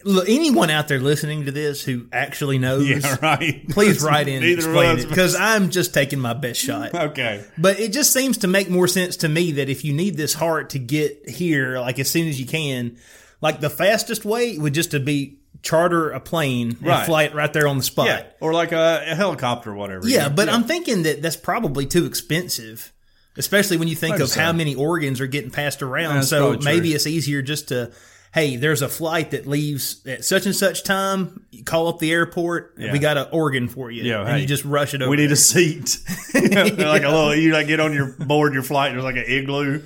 look, 0.04 0.30
anyone 0.30 0.70
out 0.70 0.88
there 0.88 1.00
listening 1.00 1.46
to 1.46 1.52
this 1.52 1.84
who 1.84 2.06
actually 2.14 2.60
knows, 2.60 2.88
yeah, 2.88 3.18
right. 3.22 3.68
please 3.70 4.04
write 4.04 4.28
in 4.28 4.44
and 4.44 4.46
explain 4.46 5.00
it 5.00 5.10
because 5.10 5.36
I'm 5.36 5.72
just 5.72 5.92
taking 5.92 6.20
my 6.20 6.34
best 6.34 6.60
shot. 6.60 6.92
Okay. 7.02 7.44
But 7.58 7.80
it 7.80 7.92
just 7.94 8.14
seems 8.14 8.38
to 8.40 8.48
make 8.48 8.70
more 8.70 8.88
sense 8.88 9.18
to 9.18 9.30
me 9.30 9.54
that 9.54 9.70
if 9.70 9.84
you 9.84 9.92
need 9.92 10.18
this 10.18 10.36
heart 10.36 10.70
to 10.72 10.80
get 10.80 11.28
here, 11.28 11.80
like 11.80 11.98
as 11.98 12.10
soon 12.12 12.28
as 12.28 12.40
you 12.40 12.46
can, 12.46 12.98
like 13.42 13.60
the 13.60 13.72
fastest 13.72 14.24
way 14.24 14.58
would 14.58 14.74
just 14.74 14.92
to 14.92 15.00
be 15.00 15.40
charter 15.62 16.10
a 16.10 16.20
plane 16.20 16.70
and 16.80 16.82
Right. 16.88 17.06
fly 17.06 17.24
it 17.24 17.36
right 17.36 17.52
there 17.54 17.68
on 17.68 17.78
the 17.78 17.84
spot. 17.84 18.08
Yeah, 18.08 18.24
or 18.40 18.54
like 18.54 18.72
a, 18.72 19.04
a 19.12 19.16
helicopter 19.16 19.72
or 19.72 19.76
whatever. 19.76 20.08
Yeah, 20.08 20.30
but 20.30 20.50
I'm 20.50 20.64
thinking 20.64 21.04
that 21.04 21.22
that's 21.22 21.36
probably 21.36 21.86
too 21.86 22.06
expensive, 22.06 22.92
especially 23.38 23.78
when 23.78 23.88
you 23.88 23.96
think 23.96 24.20
of 24.20 24.30
so. 24.30 24.42
how 24.42 24.54
many 24.54 24.76
organs 24.76 25.22
are 25.22 25.28
getting 25.28 25.52
passed 25.52 25.82
around. 25.82 26.16
That's 26.16 26.30
so 26.30 26.40
probably 26.50 26.58
true. 26.58 26.66
maybe 26.74 26.94
it's 26.94 27.08
easier 27.08 27.42
just 27.42 27.68
to, 27.70 27.92
hey, 28.34 28.56
there's 28.56 28.82
a 28.82 28.90
flight 28.90 29.32
that 29.32 29.46
leaves 29.46 30.06
at 30.08 30.24
such 30.24 30.46
and 30.46 30.56
such 30.56 30.84
time. 30.84 31.46
You 31.52 31.64
call 31.64 31.88
up 31.88 32.00
the 32.00 32.12
airport. 32.12 32.76
Yeah. 32.78 32.92
We 32.92 33.00
got 33.00 33.18
an 33.18 33.28
organ 33.32 33.68
for 33.68 33.92
you. 33.92 34.04
Yeah, 34.04 34.22
and 34.22 34.30
hey, 34.30 34.42
you 34.42 34.48
just 34.48 34.66
rush 34.66 34.94
it 34.94 35.02
over. 35.02 35.12
we 35.12 35.18
need 35.18 35.28
there. 35.28 35.34
a 35.34 35.38
seat. 35.38 35.98
like 36.34 37.04
a 37.04 37.10
little, 37.10 37.36
you 37.36 37.52
like 37.54 37.68
get 37.68 37.80
on 37.80 37.94
your 37.94 38.14
board 38.14 38.54
your 38.54 38.64
flight. 38.64 38.92
There's 38.94 39.04
like 39.04 39.18
an 39.18 39.26
igloo 39.28 39.82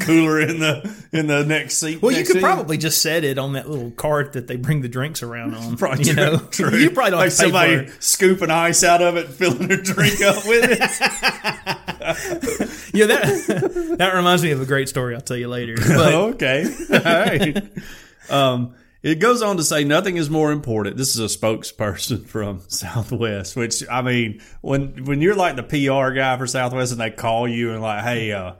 cooler 0.00 0.40
in 0.40 0.60
the 0.60 1.06
in 1.12 1.26
the 1.26 1.44
next 1.44 1.78
seat. 1.78 2.02
Well, 2.02 2.12
you 2.12 2.24
could 2.24 2.34
to 2.34 2.40
probably 2.40 2.76
just 2.76 3.00
set 3.00 3.24
it 3.24 3.38
on 3.38 3.54
that 3.54 3.68
little 3.68 3.90
cart 3.90 4.34
that 4.34 4.46
they 4.46 4.56
bring 4.56 4.82
the 4.82 4.88
drinks 4.88 5.22
around 5.22 5.54
on. 5.54 5.76
Probably 5.76 6.04
you 6.04 6.12
true, 6.14 6.24
know, 6.24 6.38
true. 6.50 6.76
you 6.76 6.90
probably 6.90 7.10
don't 7.12 7.20
like 7.20 7.30
have 7.30 7.38
to 7.38 7.44
pay 7.44 7.50
somebody 7.50 7.90
scooping 8.00 8.50
ice 8.50 8.84
out 8.84 9.00
of 9.02 9.16
it, 9.16 9.26
and 9.26 9.34
filling 9.36 9.68
their 9.68 9.80
drink 9.80 10.20
up 10.20 10.44
with 10.46 10.64
it. 10.70 10.80
Yeah, 12.92 13.06
that 13.06 13.94
that 13.98 14.14
reminds 14.14 14.42
me 14.42 14.50
of 14.50 14.60
a 14.60 14.66
great 14.66 14.88
story. 14.88 15.14
I'll 15.14 15.20
tell 15.20 15.36
you 15.36 15.48
later. 15.48 15.76
But 15.86 16.14
okay. 16.14 16.64
All 16.90 16.98
right. 16.98 17.62
Um, 18.28 18.74
it 19.02 19.18
goes 19.18 19.40
on 19.40 19.56
to 19.56 19.62
say 19.64 19.84
nothing 19.84 20.16
is 20.16 20.28
more 20.28 20.52
important. 20.52 20.96
This 20.96 21.16
is 21.16 21.20
a 21.20 21.38
spokesperson 21.38 22.26
from 22.26 22.62
Southwest, 22.68 23.56
which 23.56 23.82
I 23.90 24.02
mean, 24.02 24.40
when 24.60 25.04
when 25.04 25.20
you're 25.20 25.34
like 25.34 25.56
the 25.56 25.62
PR 25.62 26.12
guy 26.12 26.36
for 26.36 26.46
Southwest 26.46 26.92
and 26.92 27.00
they 27.00 27.10
call 27.10 27.48
you 27.48 27.72
and 27.72 27.82
like, 27.82 28.04
hey, 28.04 28.32
uh, 28.32 28.54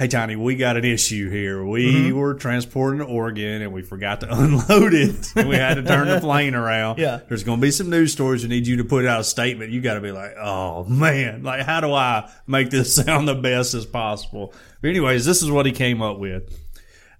hey 0.00 0.08
Tiny, 0.08 0.34
we 0.34 0.56
got 0.56 0.78
an 0.78 0.84
issue 0.86 1.28
here. 1.28 1.62
We 1.62 1.92
Mm-hmm. 1.92 2.16
were 2.16 2.32
transporting 2.32 3.00
to 3.00 3.04
Oregon 3.04 3.60
and 3.60 3.70
we 3.70 3.82
forgot 3.82 4.20
to 4.20 4.28
unload 4.34 4.94
it. 4.94 5.30
And 5.36 5.46
we 5.46 5.56
had 5.56 5.74
to 5.74 5.82
turn 5.82 6.08
the 6.08 6.20
plane 6.20 6.54
around. 6.54 6.98
Yeah. 6.98 7.20
There's 7.28 7.44
going 7.44 7.58
to 7.58 7.62
be 7.62 7.70
some 7.70 7.90
news 7.90 8.10
stories. 8.10 8.42
We 8.42 8.48
need 8.48 8.66
you 8.66 8.78
to 8.78 8.84
put 8.84 9.04
out 9.04 9.20
a 9.20 9.24
statement. 9.24 9.72
You 9.72 9.82
got 9.82 9.94
to 9.94 10.00
be 10.00 10.10
like, 10.10 10.36
oh 10.38 10.84
man, 10.84 11.42
like 11.42 11.66
how 11.66 11.82
do 11.82 11.92
I 11.92 12.30
make 12.46 12.70
this 12.70 12.94
sound 13.04 13.28
the 13.28 13.34
best 13.34 13.74
as 13.74 13.84
possible? 13.84 14.54
But 14.80 14.88
anyways, 14.88 15.26
this 15.26 15.42
is 15.42 15.50
what 15.50 15.66
he 15.66 15.72
came 15.72 16.00
up 16.00 16.18
with. 16.18 16.58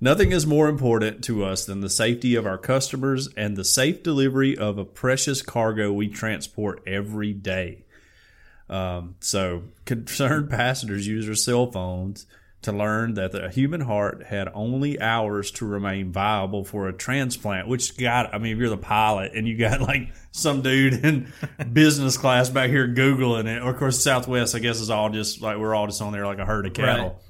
Nothing 0.00 0.32
is 0.32 0.46
more 0.46 0.70
important 0.70 1.22
to 1.24 1.44
us 1.44 1.66
than 1.66 1.82
the 1.82 1.90
safety 1.90 2.34
of 2.34 2.46
our 2.46 2.56
customers 2.56 3.28
and 3.36 3.58
the 3.58 3.64
safe 3.64 4.02
delivery 4.02 4.56
of 4.56 4.78
a 4.78 4.86
precious 4.86 5.42
cargo 5.42 5.92
we 5.92 6.08
transport 6.08 6.82
every 6.86 7.34
day. 7.34 7.84
Um, 8.70 9.16
so, 9.20 9.64
concerned 9.84 10.48
passengers 10.58 11.06
use 11.06 11.26
their 11.26 11.34
cell 11.34 11.70
phones 11.70 12.24
to 12.62 12.72
learn 12.72 13.14
that 13.14 13.32
the 13.32 13.48
human 13.48 13.80
heart 13.80 14.24
had 14.24 14.48
only 14.52 15.00
hours 15.00 15.50
to 15.52 15.66
remain 15.66 16.12
viable 16.12 16.64
for 16.64 16.88
a 16.88 16.92
transplant. 16.92 17.68
Which, 17.68 17.96
God, 17.96 18.30
I 18.32 18.38
mean, 18.38 18.52
if 18.52 18.58
you're 18.58 18.68
the 18.68 18.76
pilot 18.76 19.32
and 19.34 19.48
you 19.48 19.56
got 19.56 19.80
like 19.80 20.12
some 20.32 20.62
dude 20.62 21.04
in 21.04 21.32
business 21.72 22.16
class 22.16 22.50
back 22.50 22.70
here 22.70 22.86
googling 22.86 23.46
it, 23.46 23.62
or 23.62 23.70
of 23.70 23.76
course, 23.78 24.02
Southwest, 24.02 24.54
I 24.54 24.58
guess, 24.58 24.80
is 24.80 24.90
all 24.90 25.10
just 25.10 25.40
like 25.40 25.58
we're 25.58 25.74
all 25.74 25.86
just 25.86 26.02
on 26.02 26.12
there 26.12 26.26
like 26.26 26.38
a 26.38 26.44
herd 26.44 26.66
of 26.66 26.74
cattle 26.74 27.20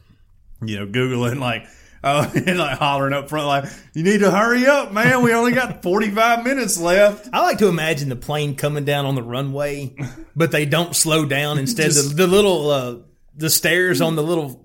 you 0.63 0.79
know, 0.79 0.87
Googling 0.87 1.39
like, 1.41 1.67
oh, 2.05 2.31
and 2.35 2.59
like 2.59 2.79
hollering 2.79 3.13
up 3.13 3.29
front, 3.29 3.47
like, 3.47 3.65
you 3.95 4.03
need 4.03 4.21
to 4.21 4.31
hurry 4.31 4.67
up, 4.67 4.93
man. 4.93 5.23
We 5.23 5.33
only 5.33 5.53
got 5.53 5.83
45 5.83 6.45
minutes 6.45 6.79
left. 6.79 7.29
I 7.33 7.43
like 7.43 7.59
to 7.59 7.69
imagine 7.69 8.09
the 8.09 8.17
plane 8.17 8.55
coming 8.57 8.85
down 8.85 9.07
on 9.07 9.15
the 9.15 9.23
runway, 9.23 9.95
but 10.37 10.51
they 10.51 10.67
don't 10.67 10.95
slow 10.95 11.25
down. 11.25 11.59
Instead, 11.59 11.93
the, 11.93 12.03
the 12.15 12.27
little 12.27 12.71
uh, 12.71 12.97
the 13.37 13.51
stairs 13.51 14.01
on 14.01 14.17
the 14.17 14.23
little 14.23 14.63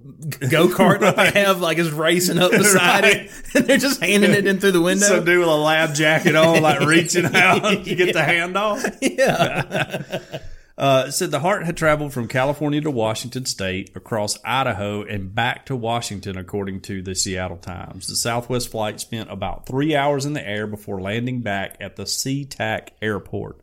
go 0.49 0.67
kart 0.67 0.99
that 1.01 1.15
they 1.15 1.41
have 1.41 1.61
like 1.61 1.77
is 1.77 1.91
racing 1.91 2.39
up 2.39 2.51
beside 2.51 3.05
it, 3.05 3.31
and 3.55 3.65
they're 3.65 3.77
just 3.77 4.01
handing 4.01 4.31
it 4.31 4.47
in 4.47 4.59
through 4.59 4.71
the 4.71 4.81
window. 4.81 5.05
Some 5.05 5.25
dude 5.25 5.39
with 5.39 5.47
a 5.47 5.55
lab 5.55 5.93
jacket 5.95 6.35
on, 6.35 6.61
like 6.61 6.79
reaching 6.87 7.25
out 7.35 7.61
to 7.61 7.95
get 7.95 8.13
the 8.13 8.19
handoff. 8.19 8.97
yeah, 9.01 10.39
Uh, 10.77 11.09
said 11.09 11.31
the 11.31 11.39
heart 11.39 11.65
had 11.65 11.77
traveled 11.77 12.11
from 12.11 12.27
California 12.27 12.81
to 12.81 12.91
Washington 12.91 13.45
State, 13.45 13.95
across 13.95 14.37
Idaho, 14.43 15.03
and 15.03 15.33
back 15.33 15.65
to 15.67 15.75
Washington, 15.75 16.37
according 16.37 16.81
to 16.81 17.01
the 17.01 17.15
Seattle 17.15 17.55
Times. 17.55 18.07
The 18.07 18.15
Southwest 18.17 18.69
flight 18.69 18.99
spent 18.99 19.31
about 19.31 19.65
three 19.65 19.95
hours 19.95 20.25
in 20.25 20.33
the 20.33 20.45
air 20.45 20.67
before 20.67 20.99
landing 20.99 21.39
back 21.39 21.77
at 21.79 21.95
the 21.95 22.03
SeaTac 22.03 22.89
airport. 23.01 23.61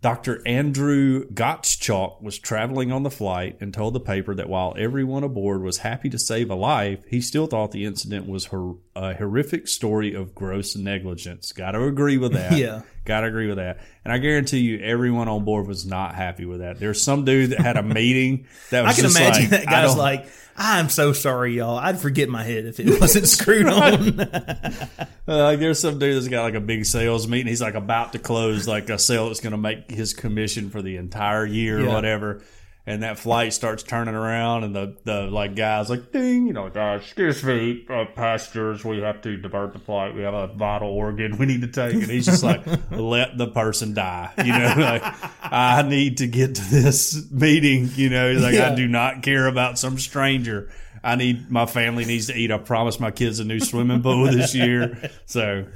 Dr. 0.00 0.46
Andrew 0.46 1.24
Gottschalk 1.26 2.22
was 2.22 2.38
traveling 2.38 2.92
on 2.92 3.02
the 3.02 3.10
flight 3.10 3.56
and 3.60 3.74
told 3.74 3.94
the 3.94 4.00
paper 4.00 4.32
that 4.34 4.48
while 4.48 4.74
everyone 4.78 5.24
aboard 5.24 5.62
was 5.62 5.78
happy 5.78 6.08
to 6.10 6.18
save 6.18 6.50
a 6.50 6.54
life, 6.54 7.00
he 7.08 7.20
still 7.20 7.48
thought 7.48 7.72
the 7.72 7.84
incident 7.84 8.28
was 8.28 8.46
hor- 8.46 8.78
a 8.94 9.14
horrific 9.14 9.66
story 9.66 10.14
of 10.14 10.36
gross 10.36 10.76
negligence. 10.76 11.50
Got 11.50 11.72
to 11.72 11.82
agree 11.84 12.16
with 12.16 12.32
that. 12.32 12.52
Yeah. 12.58 12.82
Got 13.08 13.22
to 13.22 13.26
agree 13.26 13.48
with 13.48 13.56
that. 13.56 13.78
And 14.04 14.12
I 14.12 14.18
guarantee 14.18 14.58
you, 14.58 14.78
everyone 14.80 15.28
on 15.28 15.44
board 15.44 15.66
was 15.66 15.86
not 15.86 16.14
happy 16.14 16.44
with 16.44 16.60
that. 16.60 16.78
There's 16.78 17.02
some 17.02 17.24
dude 17.24 17.50
that 17.50 17.58
had 17.60 17.76
a 17.78 17.82
meeting 17.82 18.46
that 18.70 18.82
was 18.84 18.92
I 18.92 18.94
can 18.94 19.04
just 19.10 19.16
imagine 19.18 19.42
like, 19.44 19.50
that 19.50 19.68
I 19.68 19.70
guy's 19.70 19.88
don't- 19.88 19.98
like, 19.98 20.26
I'm 20.60 20.88
so 20.88 21.12
sorry, 21.12 21.54
y'all. 21.54 21.78
I'd 21.78 22.00
forget 22.00 22.28
my 22.28 22.42
head 22.42 22.66
if 22.66 22.80
it 22.80 23.00
wasn't 23.00 23.28
screwed 23.28 23.66
on. 23.66 24.20
Uh, 24.20 25.06
like 25.26 25.58
there's 25.60 25.78
some 25.78 25.98
dude 25.98 26.16
that's 26.16 26.28
got 26.28 26.42
like 26.42 26.54
a 26.54 26.60
big 26.60 26.84
sales 26.84 27.28
meeting. 27.28 27.46
He's 27.46 27.62
like 27.62 27.74
about 27.74 28.12
to 28.12 28.18
close 28.18 28.66
like 28.66 28.90
a 28.90 28.98
sale 28.98 29.28
that's 29.28 29.40
going 29.40 29.52
to 29.52 29.56
make 29.56 29.90
his 29.90 30.14
commission 30.14 30.68
for 30.70 30.82
the 30.82 30.96
entire 30.96 31.46
year 31.46 31.86
or 31.86 31.88
whatever. 31.92 32.42
And 32.88 33.02
that 33.02 33.18
flight 33.18 33.52
starts 33.52 33.82
turning 33.82 34.14
around, 34.14 34.64
and 34.64 34.74
the, 34.74 34.96
the 35.04 35.20
like 35.24 35.54
guys 35.54 35.90
like 35.90 36.10
ding, 36.10 36.46
you 36.46 36.54
know, 36.54 36.68
uh, 36.68 36.96
excuse 36.96 37.44
me, 37.44 37.84
uh, 37.90 38.06
passengers, 38.16 38.82
we 38.82 39.00
have 39.00 39.20
to 39.20 39.36
divert 39.36 39.74
the 39.74 39.78
flight. 39.78 40.14
We 40.14 40.22
have 40.22 40.32
a 40.32 40.46
vital 40.46 40.88
organ 40.88 41.36
we 41.36 41.44
need 41.44 41.60
to 41.60 41.68
take, 41.68 41.92
and 41.92 42.04
he's 42.04 42.24
just 42.24 42.42
like, 42.42 42.62
let 42.90 43.36
the 43.36 43.48
person 43.48 43.92
die. 43.92 44.32
You 44.38 44.52
know, 44.52 44.74
like 44.78 45.02
I 45.42 45.82
need 45.82 46.16
to 46.16 46.26
get 46.26 46.54
to 46.54 46.62
this 46.62 47.30
meeting. 47.30 47.90
You 47.94 48.08
know, 48.08 48.32
he's 48.32 48.42
like 48.42 48.54
I 48.54 48.74
do 48.74 48.88
not 48.88 49.22
care 49.22 49.46
about 49.48 49.78
some 49.78 49.98
stranger. 49.98 50.70
I 51.04 51.16
need 51.16 51.50
my 51.50 51.66
family 51.66 52.06
needs 52.06 52.28
to 52.28 52.34
eat. 52.34 52.50
I 52.50 52.56
promised 52.56 53.00
my 53.00 53.10
kids 53.10 53.38
a 53.38 53.44
new 53.44 53.60
swimming 53.60 54.02
pool 54.02 54.24
this 54.24 54.54
year. 54.54 55.10
So, 55.26 55.66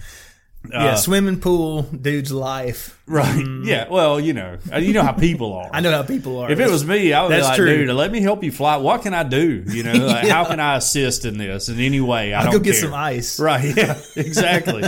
yeah, 0.71 0.95
swimming 0.95 1.41
pool, 1.41 1.83
dude's 1.83 2.31
life. 2.33 3.01
right, 3.07 3.45
yeah. 3.65 3.89
Well, 3.89 4.21
you 4.21 4.33
know, 4.33 4.59
uh, 4.73 4.79
you 4.79 4.93
know 4.93 5.03
how 5.03 5.13
people 5.13 5.53
are. 5.55 5.69
I 5.73 5.81
know 5.81 5.91
how 5.91 6.03
people 6.03 6.39
are. 6.39 6.51
If 6.51 6.61
it 6.61 6.71
was 6.71 6.85
me, 6.87 7.13
I 7.13 7.23
would 7.23 7.29
be 7.31 7.35
That's 7.35 7.49
like, 7.49 7.57
true. 7.57 7.87
dude, 7.87 7.95
let 7.95 8.13
me 8.13 8.21
help 8.21 8.45
you 8.45 8.53
fly. 8.53 8.77
What 8.77 9.03
can 9.03 9.13
I 9.13 9.23
do? 9.25 9.65
You 9.67 9.83
know, 9.83 9.93
like, 10.07 10.29
how 10.29 10.45
can 10.45 10.61
I 10.61 10.77
assist 10.77 11.25
in 11.25 11.37
this 11.39 11.69
in 11.69 11.81
any 11.81 12.01
way? 12.01 12.33
I 12.33 12.39
I'll 12.41 12.45
don't 12.45 12.55
go 12.55 12.61
get 12.61 12.73
care. 12.73 12.81
some 12.83 12.95
ice. 12.95 13.41
Right. 13.41 13.77
Yeah. 13.77 14.01
Exactly. 14.17 14.85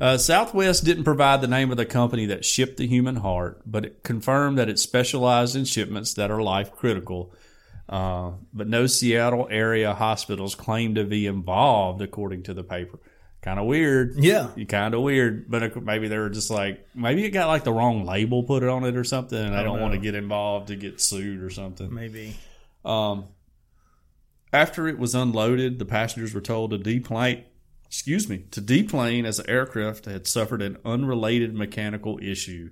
uh, 0.00 0.16
Southwest 0.18 0.84
didn't 0.84 1.04
provide 1.04 1.40
the 1.40 1.46
name 1.48 1.70
of 1.70 1.76
the 1.76 1.84
company 1.86 2.26
that 2.26 2.44
shipped 2.44 2.76
the 2.78 2.86
human 2.86 3.16
heart, 3.16 3.60
but 3.66 3.84
it 3.84 4.02
confirmed 4.02 4.58
that 4.58 4.68
it 4.68 4.78
specialized 4.78 5.54
in 5.56 5.64
shipments 5.64 6.14
that 6.14 6.30
are 6.30 6.42
life 6.42 6.72
critical. 6.72 7.32
Uh, 7.88 8.32
but 8.54 8.66
no 8.68 8.86
Seattle 8.86 9.46
area 9.50 9.92
hospitals 9.94 10.54
claim 10.54 10.94
to 10.94 11.04
be 11.04 11.26
involved, 11.26 12.00
according 12.00 12.42
to 12.44 12.54
the 12.54 12.64
paper. 12.64 12.98
Kind 13.42 13.58
of 13.58 13.66
weird. 13.66 14.14
Yeah. 14.16 14.50
Kind 14.68 14.94
of 14.94 15.02
weird, 15.02 15.50
but 15.50 15.82
maybe 15.82 16.06
they 16.06 16.16
were 16.16 16.30
just 16.30 16.48
like 16.48 16.86
maybe 16.94 17.24
it 17.24 17.30
got 17.30 17.48
like 17.48 17.64
the 17.64 17.72
wrong 17.72 18.04
label 18.04 18.44
put 18.44 18.62
on 18.62 18.84
it 18.84 18.96
or 18.96 19.02
something, 19.02 19.38
and 19.38 19.52
they 19.52 19.64
don't 19.64 19.80
want 19.80 19.94
to 19.94 19.98
get 19.98 20.14
involved 20.14 20.68
to 20.68 20.76
get 20.76 21.00
sued 21.00 21.42
or 21.42 21.50
something. 21.50 21.92
Maybe. 21.92 22.36
Um, 22.84 23.26
after 24.52 24.86
it 24.86 24.96
was 24.96 25.14
unloaded, 25.16 25.80
the 25.80 25.84
passengers 25.84 26.32
were 26.32 26.40
told 26.40 26.70
to 26.70 26.78
deplane. 26.78 27.44
Excuse 27.86 28.28
me, 28.28 28.44
to 28.52 28.60
deplane 28.60 29.26
as 29.26 29.36
the 29.38 29.50
aircraft 29.50 30.06
had 30.06 30.26
suffered 30.26 30.62
an 30.62 30.78
unrelated 30.84 31.52
mechanical 31.52 32.18
issue. 32.22 32.70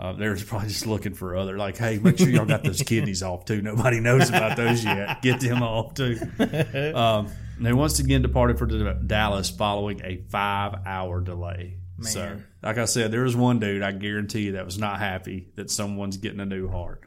Uh, 0.00 0.14
they 0.14 0.26
were 0.28 0.36
probably 0.46 0.68
just 0.68 0.86
looking 0.86 1.12
for 1.12 1.36
other, 1.36 1.58
like, 1.58 1.76
hey, 1.76 1.98
make 1.98 2.16
sure 2.16 2.30
y'all 2.30 2.46
got 2.46 2.64
those 2.64 2.82
kidneys 2.82 3.22
off 3.22 3.44
too. 3.44 3.60
Nobody 3.60 4.00
knows 4.00 4.30
about 4.30 4.56
those 4.56 4.82
yet. 4.82 5.20
Get 5.20 5.40
them 5.40 5.62
off 5.62 5.94
too. 5.94 6.18
Um, 6.94 7.28
they 7.60 7.74
once 7.74 7.98
again 7.98 8.22
departed 8.22 8.58
for 8.58 8.64
Dallas 8.66 9.50
following 9.50 10.00
a 10.02 10.16
five-hour 10.30 11.20
delay. 11.20 11.76
So, 12.00 12.40
like 12.62 12.78
I 12.78 12.86
said, 12.86 13.10
there 13.12 13.24
was 13.24 13.36
one 13.36 13.58
dude 13.58 13.82
I 13.82 13.92
guarantee 13.92 14.44
you 14.46 14.52
that 14.52 14.64
was 14.64 14.78
not 14.78 14.98
happy 14.98 15.48
that 15.56 15.70
someone's 15.70 16.16
getting 16.16 16.40
a 16.40 16.46
new 16.46 16.68
heart. 16.68 17.02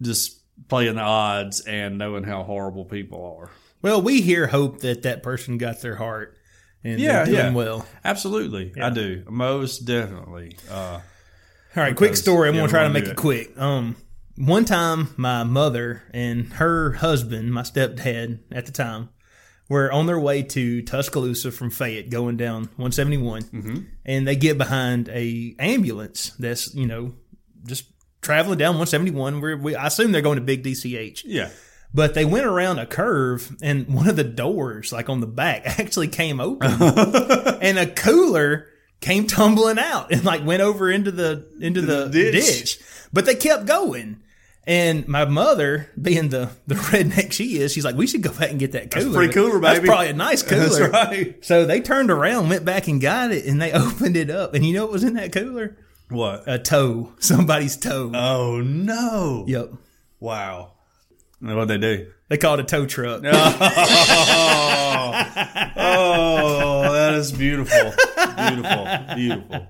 Just 0.00 0.40
playing 0.68 0.94
the 0.94 1.02
odds 1.02 1.60
and 1.60 1.98
knowing 1.98 2.24
how 2.24 2.42
horrible 2.42 2.86
people 2.86 3.36
are. 3.38 3.50
Well, 3.82 4.00
we 4.00 4.22
here 4.22 4.46
hope 4.46 4.80
that 4.80 5.02
that 5.02 5.22
person 5.22 5.58
got 5.58 5.82
their 5.82 5.96
heart 5.96 6.38
and 6.82 6.98
Yeah, 6.98 7.24
they're 7.24 7.26
doing 7.26 7.36
yeah. 7.36 7.52
well. 7.52 7.86
Absolutely, 8.02 8.72
I 8.80 8.88
do 8.88 9.24
most 9.28 9.80
definitely. 9.80 10.56
Uh, 10.70 11.00
All 11.76 11.82
right, 11.82 11.96
quick 11.96 12.16
story. 12.16 12.48
I'm 12.48 12.54
to 12.54 12.68
try 12.68 12.84
to 12.84 12.90
make 12.90 13.04
it 13.04 13.10
it. 13.10 13.16
quick. 13.16 13.58
Um, 13.58 13.96
one 14.36 14.64
time, 14.64 15.08
my 15.16 15.42
mother 15.44 16.02
and 16.12 16.52
her 16.54 16.92
husband, 16.92 17.52
my 17.52 17.62
stepdad 17.62 18.40
at 18.52 18.66
the 18.66 18.72
time, 18.72 19.08
were 19.68 19.90
on 19.90 20.06
their 20.06 20.20
way 20.20 20.42
to 20.42 20.82
Tuscaloosa 20.82 21.50
from 21.50 21.70
Fayette, 21.70 22.10
going 22.10 22.36
down 22.36 22.64
171, 22.76 23.42
Mm-hmm. 23.42 23.78
and 24.04 24.28
they 24.28 24.36
get 24.36 24.58
behind 24.58 25.08
a 25.08 25.54
ambulance 25.58 26.30
that's 26.38 26.74
you 26.74 26.86
know 26.86 27.14
just 27.66 27.84
traveling 28.20 28.58
down 28.58 28.74
171. 28.74 29.40
Where 29.40 29.56
we, 29.56 29.74
I 29.74 29.86
assume 29.88 30.12
they're 30.12 30.20
going 30.22 30.36
to 30.36 30.42
Big 30.44 30.62
DCH, 30.62 31.22
yeah, 31.24 31.50
but 31.92 32.14
they 32.14 32.24
went 32.24 32.46
around 32.46 32.78
a 32.78 32.86
curve, 32.86 33.56
and 33.62 33.88
one 33.88 34.08
of 34.08 34.16
the 34.16 34.22
doors, 34.24 34.92
like 34.92 35.08
on 35.08 35.20
the 35.20 35.26
back, 35.26 35.62
actually 35.80 36.08
came 36.08 36.38
open, 36.40 36.70
and 37.62 37.78
a 37.78 37.86
cooler 37.86 38.66
came 39.04 39.26
tumbling 39.26 39.78
out 39.78 40.10
and 40.10 40.24
like 40.24 40.44
went 40.44 40.62
over 40.62 40.90
into 40.90 41.10
the 41.12 41.46
into 41.60 41.82
the, 41.82 42.08
ditch. 42.08 42.32
ditch. 42.32 42.78
But 43.12 43.26
they 43.26 43.34
kept 43.36 43.66
going. 43.66 44.20
And 44.66 45.06
my 45.06 45.26
mother, 45.26 45.90
being 46.00 46.30
the, 46.30 46.48
the 46.66 46.74
redneck 46.90 47.32
she 47.32 47.58
is, 47.58 47.70
she's 47.72 47.84
like, 47.84 47.96
"We 47.96 48.06
should 48.06 48.22
go 48.22 48.32
back 48.32 48.50
and 48.50 48.58
get 48.58 48.72
that 48.72 48.90
cooler. 48.90 49.12
pretty 49.12 49.34
cooler, 49.34 49.60
That's 49.60 49.78
baby." 49.80 49.88
probably 49.88 50.08
a 50.08 50.14
nice 50.14 50.42
cooler." 50.48 50.88
that's 50.88 51.10
right. 51.10 51.44
So 51.44 51.66
they 51.66 51.82
turned 51.82 52.10
around, 52.10 52.48
went 52.48 52.64
back 52.64 52.88
and 52.88 52.98
got 52.98 53.30
it, 53.30 53.44
and 53.44 53.60
they 53.60 53.72
opened 53.74 54.16
it 54.16 54.30
up. 54.30 54.54
And 54.54 54.64
you 54.64 54.72
know 54.72 54.84
what 54.84 54.92
was 54.92 55.04
in 55.04 55.14
that 55.14 55.32
cooler? 55.32 55.76
What? 56.08 56.44
A 56.46 56.58
toe, 56.58 57.12
somebody's 57.18 57.76
toe. 57.76 58.10
oh 58.14 58.62
no! 58.62 59.44
yep, 59.46 59.70
Wow. 60.18 60.72
What 61.40 61.68
they 61.68 61.76
do? 61.76 62.10
they 62.30 62.38
called 62.38 62.60
it 62.60 62.62
a 62.62 62.66
tow 62.66 62.86
truck. 62.86 63.22
Oh, 65.76 66.92
that 66.92 67.14
is 67.14 67.32
beautiful, 67.32 67.92
beautiful, 68.26 69.14
beautiful, 69.14 69.66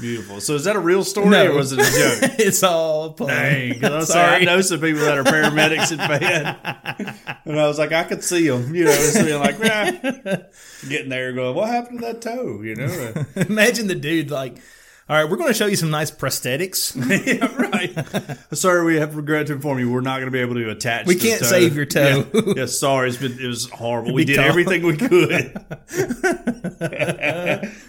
beautiful. 0.00 0.40
So, 0.40 0.54
is 0.54 0.64
that 0.64 0.76
a 0.76 0.80
real 0.80 1.04
story 1.04 1.28
No. 1.30 1.52
or 1.52 1.54
was 1.54 1.72
it 1.72 1.78
a 1.78 1.82
joke? 1.82 2.30
it's 2.38 2.62
all 2.62 3.12
planned. 3.12 3.80
Dang, 3.80 3.92
I 3.92 4.00
saying, 4.04 4.42
I 4.42 4.44
know 4.44 4.60
some 4.60 4.80
people 4.80 5.02
that 5.02 5.18
are 5.18 5.24
paramedics 5.24 5.92
in 5.92 5.98
bed, 5.98 6.56
and 7.44 7.60
I 7.60 7.66
was 7.66 7.78
like, 7.78 7.92
I 7.92 8.04
could 8.04 8.22
see 8.24 8.48
them, 8.48 8.74
you 8.74 8.84
know, 8.84 8.92
just 8.92 9.24
being 9.24 9.38
like, 9.40 9.58
getting 10.88 11.08
there, 11.08 11.32
going, 11.32 11.54
what 11.54 11.68
happened 11.68 12.00
to 12.00 12.06
that 12.06 12.20
toe, 12.22 12.62
you 12.62 12.74
know? 12.76 13.24
Imagine 13.48 13.86
the 13.86 13.94
dude 13.94 14.30
like, 14.30 14.58
all 15.06 15.16
right, 15.16 15.30
we're 15.30 15.36
going 15.36 15.50
to 15.50 15.54
show 15.54 15.66
you 15.66 15.76
some 15.76 15.90
nice 15.90 16.10
prosthetics. 16.10 16.96
yeah, 17.26 17.54
right. 17.56 17.94
Sorry, 18.56 18.86
we 18.86 18.96
have 18.96 19.16
regret 19.16 19.48
to 19.48 19.52
inform 19.52 19.78
you, 19.78 19.92
we're 19.92 20.00
not 20.00 20.16
going 20.16 20.28
to 20.28 20.30
be 20.30 20.40
able 20.40 20.54
to 20.54 20.70
attach. 20.70 21.04
We 21.06 21.16
can't 21.16 21.42
toe. 21.42 21.46
save 21.46 21.76
your 21.76 21.84
toe. 21.84 22.26
Yeah, 22.32 22.40
yeah, 22.56 22.64
sorry, 22.66 23.10
it's 23.10 23.18
been 23.18 23.38
it 23.38 23.46
was 23.46 23.68
horrible. 23.68 24.14
We 24.14 24.24
did 24.24 24.36
tough. 24.36 24.46
everything 24.46 24.82
we 24.82 24.96
could. 24.96 25.10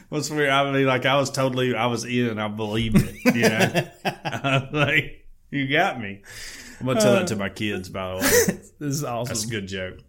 What's 0.10 0.30
weird? 0.30 0.50
I 0.50 0.70
mean, 0.74 0.86
like 0.86 1.06
I 1.06 1.16
was 1.16 1.32
totally, 1.32 1.74
I 1.74 1.86
was 1.86 2.04
in, 2.04 2.38
I 2.38 2.50
believed 2.50 2.98
it. 2.98 3.16
You 3.34 3.48
know, 3.48 3.88
like 4.78 5.26
you 5.52 5.72
got 5.72 6.02
me. 6.02 6.22
I'm 6.82 6.86
gonna 6.86 7.00
tell 7.00 7.14
that 7.14 7.28
to 7.28 7.38
my 7.38 7.48
kids. 7.48 7.88
By 7.88 8.10
the 8.10 8.16
way, 8.16 8.22
this 8.80 8.94
is 8.94 9.06
awesome. 9.06 9.34
that's 9.34 9.46
a 9.46 9.50
good 9.50 9.68
joke. 9.68 10.00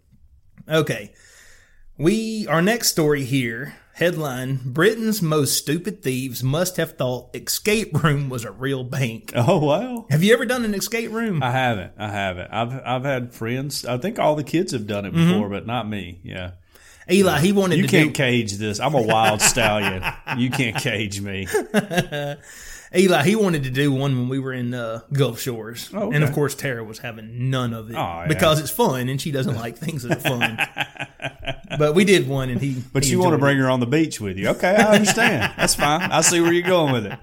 Okay. 0.67 1.13
We 1.97 2.45
our 2.47 2.61
next 2.61 2.89
story 2.89 3.23
here, 3.23 3.75
headline 3.93 4.59
Britain's 4.63 5.21
most 5.21 5.57
stupid 5.57 6.03
thieves 6.03 6.43
must 6.43 6.77
have 6.77 6.91
thought 6.97 7.35
escape 7.35 8.03
room 8.03 8.29
was 8.29 8.43
a 8.45 8.51
real 8.51 8.83
bank. 8.83 9.31
Oh 9.35 9.57
wow. 9.59 10.05
Have 10.11 10.23
you 10.23 10.33
ever 10.33 10.45
done 10.45 10.63
an 10.65 10.75
escape 10.75 11.11
room? 11.11 11.41
I 11.41 11.51
haven't. 11.51 11.93
I 11.97 12.09
haven't. 12.09 12.51
I've 12.51 12.73
I've 12.85 13.03
had 13.03 13.33
friends. 13.33 13.85
I 13.85 13.97
think 13.97 14.19
all 14.19 14.35
the 14.35 14.43
kids 14.43 14.73
have 14.73 14.85
done 14.85 15.05
it 15.05 15.13
before, 15.13 15.49
but 15.49 15.65
not 15.65 15.87
me. 15.89 16.19
Yeah. 16.23 16.51
Eli, 17.09 17.39
he 17.39 17.53
wanted 17.53 17.77
You 17.77 17.83
to 17.83 17.89
can't 17.89 18.09
do 18.09 18.13
cage 18.13 18.53
this. 18.57 18.79
I'm 18.81 18.93
a 18.93 19.01
wild 19.01 19.41
stallion. 19.41 20.03
You 20.37 20.49
can't 20.51 20.75
cage 20.75 21.21
me. 21.21 21.47
Eli, 22.95 23.23
he 23.23 23.35
wanted 23.35 23.63
to 23.63 23.69
do 23.69 23.91
one 23.91 24.17
when 24.17 24.29
we 24.29 24.39
were 24.39 24.53
in 24.53 24.73
uh, 24.73 25.01
Gulf 25.13 25.39
Shores. 25.41 25.89
Oh, 25.93 26.03
okay. 26.07 26.15
And 26.15 26.23
of 26.23 26.33
course 26.33 26.53
Tara 26.53 26.83
was 26.83 26.99
having 26.99 27.49
none 27.49 27.73
of 27.73 27.89
it 27.89 27.95
Oh, 27.95 27.97
yeah. 27.97 28.27
because 28.27 28.59
it's 28.59 28.69
fun 28.69 29.09
and 29.09 29.19
she 29.21 29.31
doesn't 29.31 29.55
like 29.55 29.77
things 29.77 30.03
that 30.03 30.17
are 30.17 30.19
fun. 30.19 31.06
but 31.79 31.95
we 31.95 32.05
did 32.05 32.27
one 32.27 32.49
and 32.49 32.61
he 32.61 32.81
But 32.93 33.05
he 33.05 33.11
you 33.11 33.19
want 33.19 33.33
to 33.33 33.37
bring 33.37 33.57
her 33.57 33.69
on 33.69 33.79
the 33.79 33.85
beach 33.85 34.19
with 34.19 34.37
you. 34.37 34.49
Okay, 34.49 34.75
I 34.75 34.95
understand. 34.95 35.53
That's 35.57 35.75
fine. 35.75 36.01
I 36.01 36.21
see 36.21 36.41
where 36.41 36.53
you're 36.53 36.67
going 36.67 36.93
with 36.93 37.05
it. 37.05 37.19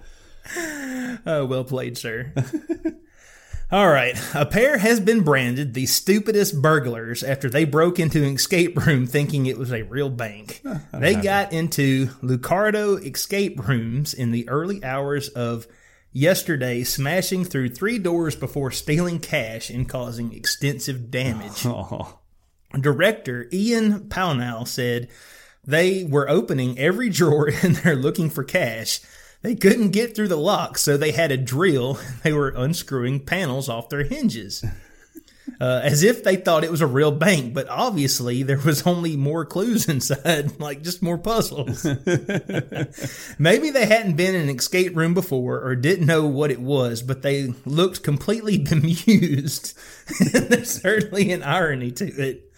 it. 0.56 1.00
Oh, 1.26 1.46
well 1.46 1.64
played, 1.64 1.96
sir. 1.96 2.34
All 3.72 3.88
right. 3.88 4.20
A 4.34 4.44
pair 4.44 4.76
has 4.76 5.00
been 5.00 5.22
branded 5.22 5.72
the 5.72 5.86
stupidest 5.86 6.60
burglars 6.60 7.22
after 7.22 7.48
they 7.48 7.64
broke 7.64 7.98
into 7.98 8.18
an 8.18 8.34
escape 8.34 8.76
room 8.86 9.06
thinking 9.06 9.46
it 9.46 9.56
was 9.56 9.72
a 9.72 9.82
real 9.82 10.10
bank. 10.10 10.62
they 10.92 11.14
got 11.14 11.52
into 11.52 12.08
Lucardo 12.22 12.96
escape 13.04 13.66
rooms 13.66 14.12
in 14.12 14.32
the 14.32 14.48
early 14.50 14.84
hours 14.84 15.28
of 15.30 15.66
yesterday, 16.12 16.84
smashing 16.84 17.44
through 17.44 17.70
three 17.70 17.98
doors 17.98 18.36
before 18.36 18.70
stealing 18.70 19.18
cash 19.18 19.70
and 19.70 19.88
causing 19.88 20.32
extensive 20.32 21.10
damage. 21.10 21.64
Oh, 21.66 22.20
Director 22.80 23.48
Ian 23.52 24.08
Pownall 24.08 24.66
said 24.66 25.08
they 25.64 26.04
were 26.04 26.28
opening 26.28 26.78
every 26.78 27.08
drawer 27.18 27.48
in 27.48 27.74
they're 27.74 27.96
looking 27.96 28.30
for 28.30 28.44
cash. 28.44 29.00
They 29.42 29.54
couldn't 29.54 29.90
get 29.90 30.14
through 30.16 30.28
the 30.28 30.36
lock, 30.36 30.78
so 30.78 30.96
they 30.96 31.12
had 31.12 31.30
a 31.30 31.36
drill. 31.36 31.98
They 32.22 32.32
were 32.32 32.48
unscrewing 32.56 33.20
panels 33.26 33.68
off 33.68 33.90
their 33.90 34.04
hinges. 34.04 34.64
uh, 35.60 35.80
as 35.84 36.02
if 36.02 36.24
they 36.24 36.36
thought 36.36 36.64
it 36.64 36.70
was 36.70 36.80
a 36.80 36.86
real 36.86 37.10
bank, 37.12 37.52
but 37.52 37.68
obviously 37.68 38.42
there 38.42 38.58
was 38.58 38.86
only 38.86 39.14
more 39.16 39.44
clues 39.44 39.86
inside, 39.88 40.58
like 40.58 40.82
just 40.82 41.02
more 41.02 41.18
puzzles. 41.18 41.84
Maybe 43.38 43.70
they 43.70 43.84
hadn't 43.86 44.16
been 44.16 44.34
in 44.34 44.48
an 44.48 44.56
escape 44.56 44.96
room 44.96 45.12
before 45.12 45.60
or 45.60 45.76
didn't 45.76 46.06
know 46.06 46.26
what 46.26 46.50
it 46.50 46.60
was, 46.60 47.02
but 47.02 47.20
they 47.22 47.52
looked 47.66 48.02
completely 48.02 48.56
bemused. 48.58 49.76
There's 50.32 50.80
certainly 50.80 51.30
an 51.32 51.42
irony 51.42 51.90
to 51.92 52.06
it. 52.06 52.50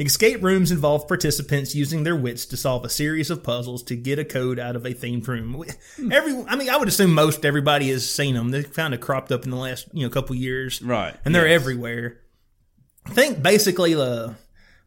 Escape 0.00 0.42
rooms 0.42 0.70
involve 0.72 1.06
participants 1.06 1.74
using 1.74 2.04
their 2.04 2.16
wits 2.16 2.46
to 2.46 2.56
solve 2.56 2.84
a 2.84 2.88
series 2.88 3.28
of 3.30 3.42
puzzles 3.42 3.82
to 3.84 3.96
get 3.96 4.18
a 4.18 4.24
code 4.24 4.58
out 4.58 4.74
of 4.74 4.86
a 4.86 4.90
themed 4.94 5.26
room. 5.28 5.62
Every, 6.10 6.42
I 6.48 6.56
mean, 6.56 6.70
I 6.70 6.76
would 6.78 6.88
assume 6.88 7.12
most 7.12 7.44
everybody 7.44 7.90
has 7.90 8.08
seen 8.08 8.34
them. 8.34 8.50
They've 8.50 8.72
kind 8.72 8.94
of 8.94 9.00
cropped 9.00 9.30
up 9.30 9.44
in 9.44 9.50
the 9.50 9.56
last, 9.56 9.88
you 9.92 10.04
know, 10.06 10.10
couple 10.10 10.34
years, 10.36 10.80
Right, 10.82 11.14
And 11.24 11.34
they're 11.34 11.46
yes. 11.46 11.60
everywhere. 11.60 12.18
I 13.06 13.10
think 13.10 13.42
basically 13.42 13.94
the 13.94 14.34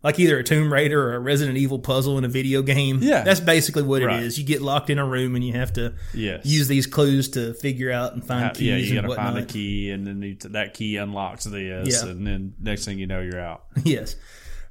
like 0.03 0.19
either 0.19 0.37
a 0.39 0.43
Tomb 0.43 0.71
Raider 0.73 1.01
or 1.11 1.15
a 1.15 1.19
Resident 1.19 1.57
Evil 1.57 1.79
puzzle 1.79 2.17
in 2.17 2.25
a 2.25 2.27
video 2.27 2.61
game. 2.61 2.99
Yeah. 3.01 3.21
that's 3.23 3.39
basically 3.39 3.83
what 3.83 4.01
Right. 4.03 4.19
it 4.21 4.25
is. 4.25 4.37
You 4.37 4.43
get 4.43 4.61
locked 4.61 4.89
in 4.89 4.97
a 4.99 5.05
room 5.05 5.35
and 5.35 5.43
you 5.45 5.53
have 5.53 5.71
to 5.73 5.93
Yes. 6.13 6.45
use 6.45 6.67
these 6.67 6.87
clues 6.87 7.29
to 7.29 7.53
figure 7.53 7.89
out 7.91 8.13
and 8.13 8.25
find 8.25 8.45
Uh, 8.45 8.49
keys 8.49 8.61
yeah, 8.67 8.75
you 8.75 8.99
and 8.99 9.07
got 9.07 9.15
to 9.15 9.21
find 9.21 9.37
a 9.37 9.45
key, 9.45 9.91
and 9.91 10.05
then 10.05 10.37
that 10.51 10.73
key 10.73 10.97
unlocks 10.97 11.45
this, 11.45 12.03
Yeah. 12.03 12.09
and 12.09 12.27
then 12.27 12.53
next 12.59 12.83
thing 12.83 12.99
you 12.99 13.07
know, 13.07 13.21
you're 13.21 13.39
out. 13.39 13.63
yes, 13.85 14.17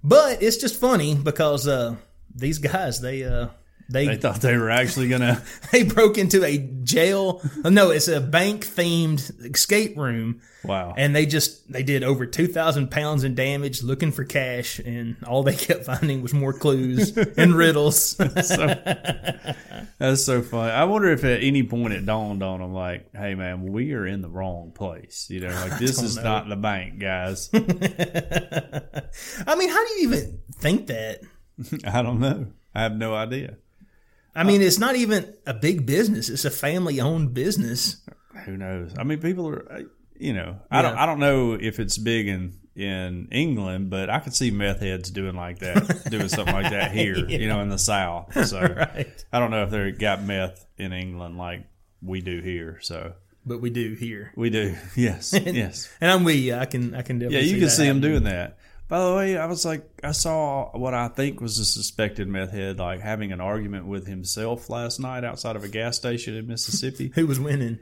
but 0.03 0.43
it's 0.43 0.57
just 0.57 0.81
funny 0.81 1.15
because 1.15 1.67
uh, 1.69 1.97
these 2.35 2.59
guys 2.59 3.01
they 3.01 3.25
uh, 3.25 3.49
they 3.89 4.07
They 4.07 4.17
thought 4.17 4.41
they 4.41 4.57
were 4.57 4.71
actually 4.71 5.09
gonna. 5.09 5.43
they 5.73 5.83
broke 5.83 6.19
into 6.19 6.45
a 6.45 6.59
jail. 6.59 7.43
No, 7.65 7.91
it's 7.91 8.09
a 8.09 8.21
bank 8.21 8.67
themed 8.67 9.51
escape 9.51 9.97
room. 9.97 10.41
Wow. 10.65 10.95
And 10.97 11.15
they 11.15 11.27
just 11.27 11.71
they 11.73 11.83
did 11.83 12.05
over 12.05 12.25
two 12.27 12.47
thousand 12.47 12.91
pounds 12.91 13.25
in 13.25 13.35
damage 13.35 13.83
looking 13.83 14.13
for 14.13 14.25
cash, 14.25 14.79
and 14.79 15.17
all 15.27 15.43
they 15.43 15.57
kept 15.57 15.85
finding 15.85 16.23
was 16.23 16.33
more 16.33 16.53
clues 16.53 17.17
and 17.17 17.55
riddles. 17.57 18.15
That's 18.17 18.49
so 20.25 20.43
funny. 20.43 20.71
I 20.71 20.85
wonder 20.85 21.11
if 21.11 21.25
at 21.25 21.43
any 21.43 21.63
point 21.65 21.93
it 21.95 22.07
dawned 22.07 22.43
on 22.43 22.61
them, 22.61 22.73
like, 22.73 23.09
"Hey, 23.15 23.35
man, 23.35 23.63
we 23.73 23.93
are 23.93 24.07
in 24.07 24.23
the 24.23 24.29
wrong 24.31 24.73
place. 24.73 25.27
You 25.31 25.41
know, 25.41 25.49
like 25.49 25.79
this 25.79 26.01
is 26.03 26.17
know. 26.17 26.23
not 26.23 26.49
the 26.49 26.57
bank, 26.57 26.99
guys." 26.99 27.51
I 27.53 27.61
mean, 29.57 29.69
how 29.69 29.87
do 29.87 29.93
you 29.95 30.03
even 30.09 30.41
think 30.55 30.87
that? 30.87 31.21
I 31.85 32.03
don't 32.03 32.21
know. 32.21 32.47
I 32.75 32.83
have 32.83 32.97
no 32.97 33.15
idea. 33.15 33.57
I 34.35 34.45
mean, 34.45 34.63
it's 34.63 34.79
not 34.79 34.97
even 34.97 35.35
a 35.47 35.55
big 35.55 35.85
business; 35.87 36.29
it's 36.29 36.45
a 36.45 36.51
family-owned 36.51 37.35
business. 37.35 37.97
Who 38.47 38.57
knows? 38.57 38.95
I 38.99 39.05
mean, 39.05 39.21
people 39.21 39.49
are, 39.49 39.71
uh, 39.71 39.83
you 40.19 40.33
know, 40.33 40.57
I 40.71 40.83
don't, 40.83 40.97
I 40.97 41.07
don't 41.07 41.19
know 41.21 41.53
if 41.53 41.79
it's 41.79 41.99
big 41.99 42.29
in 42.29 42.55
in 42.75 43.29
England, 43.31 43.91
but 43.91 44.09
I 44.09 44.19
could 44.21 44.35
see 44.35 44.51
meth 44.51 44.81
heads 44.81 45.11
doing 45.11 45.37
like 45.37 45.59
that, 45.59 46.05
doing 46.11 46.29
something 46.29 46.55
like 46.55 46.71
that 46.71 46.93
here, 46.93 47.17
you 47.29 47.47
know, 47.49 47.61
in 47.61 47.69
the 47.69 47.79
South. 47.79 48.47
So 48.47 48.61
Right. 48.77 49.25
I 49.33 49.39
don't 49.39 49.51
know 49.51 49.65
if 49.65 49.71
they 49.71 49.91
got 49.93 50.23
meth 50.23 50.65
in 50.79 50.93
England 50.95 51.37
like 51.37 51.67
we 52.01 52.23
do 52.23 52.41
here. 52.41 52.79
So 52.81 53.13
But 53.45 53.61
we 53.61 53.69
do 53.69 53.93
here, 53.95 54.33
we 54.37 54.49
do, 54.49 54.75
yes, 54.97 55.35
yes. 55.35 55.91
and 56.01 56.11
I'm 56.11 56.25
with 56.25 56.37
you. 56.37 56.55
I 56.55 56.65
can, 56.65 56.95
I 56.95 57.03
can 57.03 57.19
definitely. 57.19 57.47
Yeah, 57.47 57.53
you 57.53 57.59
can 57.59 57.65
that 57.65 57.71
see 57.71 57.85
happening. 57.85 58.03
doing 58.11 58.23
that. 58.25 58.57
By 58.89 59.09
the 59.09 59.15
way, 59.15 59.39
I 59.39 59.47
was 59.47 59.65
like, 59.65 59.89
I 60.05 60.13
saw 60.13 60.77
what 60.77 60.93
I 60.93 61.09
think 61.09 61.41
was 61.41 61.59
a 61.59 61.65
suspected 61.65 62.29
meth 62.29 62.53
head, 62.53 62.79
like 62.79 63.01
having 63.01 63.33
an 63.33 63.41
argument 63.41 63.87
with 63.87 64.07
himself 64.07 64.69
last 64.69 65.01
night 65.01 65.25
outside 65.25 65.57
of 65.57 65.65
a 65.65 65.69
gas 65.69 65.97
station 65.97 66.35
in 66.35 66.47
Mississippi. 66.47 67.11
Who 67.15 67.27
was 67.27 67.41
winning? 67.41 67.79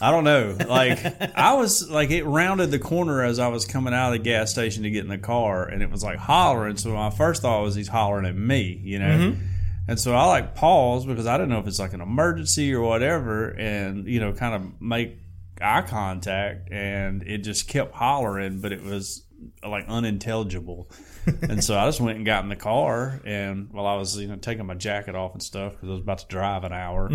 I 0.00 0.10
don't 0.10 0.24
know. 0.24 0.56
Like, 0.68 0.98
I 1.36 1.54
was 1.54 1.88
like, 1.88 2.10
it 2.10 2.24
rounded 2.24 2.70
the 2.70 2.78
corner 2.78 3.22
as 3.22 3.38
I 3.38 3.48
was 3.48 3.64
coming 3.64 3.92
out 3.92 4.08
of 4.08 4.12
the 4.12 4.24
gas 4.24 4.50
station 4.50 4.84
to 4.84 4.90
get 4.90 5.04
in 5.04 5.10
the 5.10 5.18
car, 5.18 5.64
and 5.64 5.82
it 5.82 5.90
was 5.90 6.02
like 6.02 6.18
hollering. 6.18 6.76
So 6.76 6.90
my 6.90 7.10
first 7.10 7.42
thought 7.42 7.62
was 7.62 7.74
he's 7.74 7.88
hollering 7.88 8.26
at 8.26 8.36
me, 8.36 8.80
you 8.82 8.98
know. 8.98 9.06
Mm-hmm. 9.06 9.46
And 9.88 9.98
so 9.98 10.14
I 10.14 10.24
like 10.26 10.54
pause 10.54 11.04
because 11.04 11.26
I 11.26 11.36
didn't 11.36 11.50
know 11.50 11.58
if 11.58 11.66
it's 11.66 11.80
like 11.80 11.92
an 11.92 12.00
emergency 12.00 12.72
or 12.72 12.82
whatever, 12.82 13.48
and 13.50 14.06
you 14.06 14.20
know, 14.20 14.32
kind 14.32 14.54
of 14.54 14.80
make 14.80 15.16
eye 15.62 15.82
contact, 15.82 16.70
and 16.72 17.22
it 17.22 17.38
just 17.38 17.68
kept 17.68 17.94
hollering, 17.94 18.60
but 18.60 18.72
it 18.72 18.82
was 18.82 19.24
like 19.66 19.86
unintelligible. 19.88 20.90
and 21.42 21.62
so 21.62 21.78
I 21.78 21.86
just 21.86 22.00
went 22.00 22.16
and 22.16 22.26
got 22.26 22.42
in 22.44 22.48
the 22.50 22.56
car, 22.56 23.20
and 23.24 23.68
while 23.72 23.86
I 23.86 23.96
was 23.96 24.18
you 24.18 24.28
know 24.28 24.36
taking 24.36 24.66
my 24.66 24.74
jacket 24.74 25.14
off 25.14 25.32
and 25.32 25.42
stuff 25.42 25.72
because 25.72 25.88
I 25.88 25.92
was 25.92 26.00
about 26.02 26.18
to 26.18 26.26
drive 26.28 26.64
an 26.64 26.72
hour, 26.72 27.10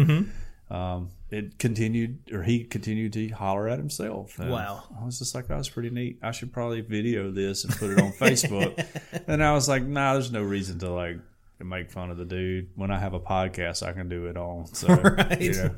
um, 0.69 1.09
it 1.29 1.57
continued, 1.59 2.19
or 2.31 2.43
he 2.43 2.63
continued 2.63 3.13
to 3.13 3.27
holler 3.29 3.67
at 3.67 3.77
himself. 3.77 4.39
And 4.39 4.49
Wow. 4.51 4.83
I 4.99 5.03
was 5.05 5.19
just 5.19 5.35
like, 5.35 5.47
that 5.47 5.57
was 5.57 5.69
pretty 5.69 5.89
neat. 5.89 6.19
I 6.23 6.31
should 6.31 6.53
probably 6.53 6.81
video 6.81 7.29
this 7.31 7.63
and 7.65 7.75
put 7.75 7.89
it 7.91 7.99
on 7.99 8.11
Facebook. 8.19 8.83
and 9.27 9.43
I 9.43 9.53
was 9.53 9.67
like, 9.67 9.83
nah, 9.83 10.13
there's 10.13 10.31
no 10.31 10.41
reason 10.43 10.79
to 10.79 10.91
like 10.91 11.17
make 11.63 11.89
fun 11.91 12.11
of 12.11 12.17
the 12.17 12.25
dude. 12.25 12.69
When 12.75 12.91
I 12.91 12.99
have 12.99 13.13
a 13.13 13.19
podcast, 13.19 13.81
I 13.81 13.93
can 13.93 14.09
do 14.09 14.25
it 14.27 14.37
on. 14.37 14.65
So, 14.73 14.87
Right. 14.87 15.39
you 15.41 15.53
know, 15.53 15.69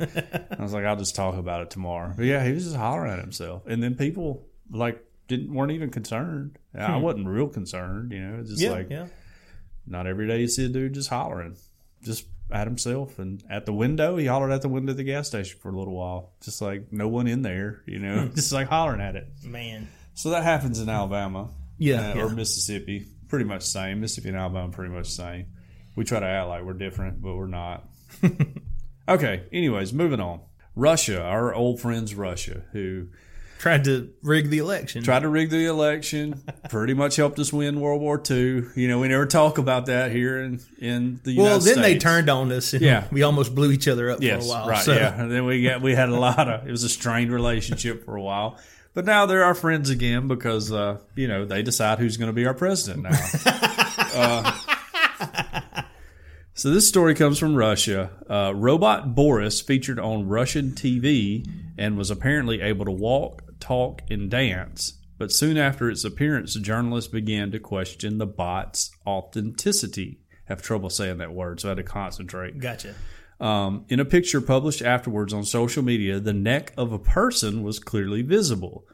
I 0.57 0.61
was 0.61 0.73
like, 0.73 0.85
I'll 0.85 0.95
just 0.95 1.15
talk 1.15 1.35
about 1.35 1.61
it 1.61 1.69
tomorrow. 1.69 2.13
But 2.15 2.25
yeah, 2.25 2.43
he 2.43 2.51
was 2.51 2.63
just 2.63 2.75
hollering 2.75 3.11
at 3.13 3.19
himself. 3.19 3.63
And 3.67 3.81
then 3.83 3.95
people 3.95 4.47
like 4.71 5.03
didn't 5.27 5.53
weren't 5.53 5.71
even 5.71 5.89
concerned. 5.89 6.57
I 6.77 6.97
wasn't 6.97 7.27
real 7.27 7.47
concerned, 7.47 8.11
you 8.11 8.19
know, 8.19 8.39
it's 8.39 8.49
just 8.49 8.61
Hmm. 8.61 8.65
Yeah, 8.69 8.71
like 8.77 8.89
yeah. 8.89 9.07
not 9.85 10.07
every 10.07 10.27
day 10.27 10.39
you 10.41 10.47
see 10.47 10.65
a 10.65 10.69
dude 10.69 10.93
just 10.93 11.09
hollering, 11.09 11.55
just 12.03 12.25
at 12.51 12.65
himself 12.65 13.19
and 13.19 13.43
at 13.49 13.65
the 13.65 13.73
window. 13.73 14.15
He 14.17 14.25
hollered 14.25 14.51
at 14.51 14.61
the 14.61 14.69
window 14.69 14.91
of 14.91 14.97
the 14.97 15.03
gas 15.03 15.27
station 15.27 15.59
for 15.59 15.69
a 15.69 15.77
little 15.77 15.95
while, 15.95 16.31
just 16.41 16.61
like 16.61 16.91
no 16.93 17.07
one 17.07 17.27
in 17.27 17.41
there, 17.41 17.81
you 17.85 17.99
know, 17.99 18.21
Hmm. 18.27 18.33
just 18.35 18.51
like 18.53 18.67
hollering 18.67 19.01
at 19.01 19.15
it. 19.15 19.27
Man, 19.43 19.87
So 20.13 20.29
that 20.31 20.43
happens 20.43 20.79
in 20.79 20.87
Alabama, 20.89 21.49
Yeah, 21.77 22.11
uh, 22.11 22.15
yeah. 22.15 22.21
or 22.23 22.29
Mississippi, 22.29 23.05
pretty 23.27 23.45
much 23.45 23.61
the 23.61 23.67
same. 23.67 23.99
Mississippi 24.01 24.29
and 24.29 24.37
Alabama, 24.37 24.71
pretty 24.71 24.93
much 24.93 25.05
the 25.07 25.11
same. 25.23 25.45
We 25.97 26.05
try 26.05 26.21
to 26.21 26.25
act 26.25 26.47
like 26.47 26.63
we're 26.63 26.73
different, 26.73 27.21
but 27.21 27.35
we're 27.35 27.47
not. 27.47 27.83
okay. 29.09 29.43
Anyways, 29.51 29.91
moving 29.93 30.19
on. 30.21 30.41
Russia, 30.75 31.21
our 31.21 31.53
old 31.53 31.81
friends, 31.81 32.13
Russia, 32.13 32.61
who 32.71 33.07
tried 33.57 33.83
to 33.85 34.11
rig 34.21 34.51
the 34.51 34.59
election. 34.59 35.01
tried 35.03 35.21
to 35.21 35.27
rig 35.29 35.49
the 35.49 35.65
election, 35.65 36.43
pretty 36.69 36.93
much 36.93 37.15
helped 37.15 37.39
us 37.39 37.51
win 37.51 37.79
World 37.81 37.99
War 37.99 38.21
II. 38.29 38.65
You 38.75 38.87
know, 38.87 38.99
we 38.99 39.07
never 39.07 39.25
talk 39.25 39.57
about 39.57 39.87
that 39.87 40.11
here 40.11 40.39
in 40.43 40.59
in 40.77 41.19
the 41.23 41.35
well, 41.35 41.47
United 41.59 41.65
then 41.75 41.81
they 41.81 41.97
turned 41.97 42.29
on 42.29 42.51
us, 42.51 42.73
and 42.73 42.83
Yeah. 42.83 43.07
we 43.11 43.23
almost 43.23 43.55
blew 43.55 43.71
each 43.71 43.87
other 43.87 44.11
up 44.11 44.21
Yes, 44.21 44.45
for 44.45 44.53
a 44.53 44.55
while. 44.59 44.69
right. 44.69 44.83
so. 44.85 44.93
Yeah, 44.93 45.19
and 45.19 45.31
then 45.31 45.45
we 45.45 45.63
got 45.63 45.81
we 45.81 45.95
had 45.95 46.09
a 46.09 46.19
lot 46.19 46.47
of 46.47 46.67
it 46.67 46.71
was 46.71 46.83
a 46.83 46.89
strained 46.89 47.31
relationship 47.31 48.05
for 48.05 48.15
a 48.15 48.21
while, 48.21 48.59
but 48.93 49.03
now 49.05 49.25
they're 49.25 49.43
our 49.43 49.55
friends 49.55 49.89
again 49.89 50.27
because 50.27 50.71
uh, 50.71 50.99
you 51.15 51.27
know 51.27 51.43
they 51.43 51.63
decide 51.63 51.97
who's 51.97 52.17
going 52.17 52.29
to 52.29 52.33
be 52.33 52.45
our 52.45 52.53
president 52.53 53.01
now. 53.01 53.19
uh, 54.13 54.59
so 56.57 56.71
this 56.71 56.87
story 56.87 57.13
comes 57.13 57.37
from 57.37 57.55
Russia. 57.55 58.09
Uh, 58.27 58.51
Robot 58.55 59.13
Boris 59.13 59.61
featured 59.61 59.99
on 59.99 60.27
Russian 60.27 60.71
TV 60.71 61.47
and 61.77 61.95
was 61.95 62.09
apparently 62.09 62.61
able 62.61 62.83
to 62.85 62.91
walk, 62.91 63.43
talk, 63.59 64.01
and 64.09 64.27
dance. 64.27 64.93
But 65.19 65.31
soon 65.31 65.55
after 65.55 65.87
its 65.87 66.03
appearance, 66.03 66.55
journalists 66.55 67.11
began 67.11 67.51
to 67.51 67.59
question 67.59 68.17
the 68.17 68.25
bot's 68.25 68.89
authenticity. 69.05 70.19
Have 70.45 70.63
trouble 70.63 70.89
saying 70.89 71.19
that 71.19 71.31
word, 71.31 71.59
so 71.59 71.67
I 71.67 71.71
had 71.71 71.77
to 71.77 71.83
concentrate. 71.83 72.57
Gotcha. 72.57 72.95
Um, 73.39 73.85
in 73.87 73.99
a 73.99 74.05
picture 74.05 74.41
published 74.41 74.81
afterwards 74.81 75.33
on 75.33 75.43
social 75.43 75.83
media, 75.83 76.19
the 76.19 76.33
neck 76.33 76.73
of 76.75 76.91
a 76.91 76.97
person 76.97 77.61
was 77.61 77.77
clearly 77.77 78.23
visible. 78.23 78.87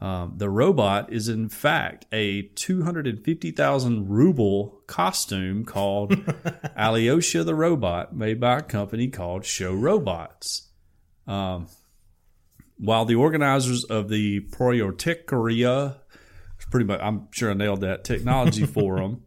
Um, 0.00 0.34
the 0.36 0.48
robot 0.48 1.12
is, 1.12 1.28
in 1.28 1.48
fact, 1.48 2.06
a 2.12 2.42
250,000 2.42 4.08
ruble 4.08 4.80
costume 4.86 5.64
called 5.64 6.16
Alyosha 6.76 7.42
the 7.42 7.54
Robot, 7.54 8.14
made 8.14 8.38
by 8.38 8.58
a 8.58 8.62
company 8.62 9.08
called 9.08 9.44
Show 9.44 9.74
Robots. 9.74 10.68
Um, 11.26 11.66
while 12.76 13.04
the 13.04 13.16
organizers 13.16 13.82
of 13.84 14.08
the 14.08 14.40
Proyotekoria, 14.40 15.96
pretty 16.70 16.86
much, 16.86 17.00
I'm 17.02 17.26
sure 17.32 17.50
I 17.50 17.54
nailed 17.54 17.80
that, 17.80 18.04
technology 18.04 18.66
forum, 18.66 19.24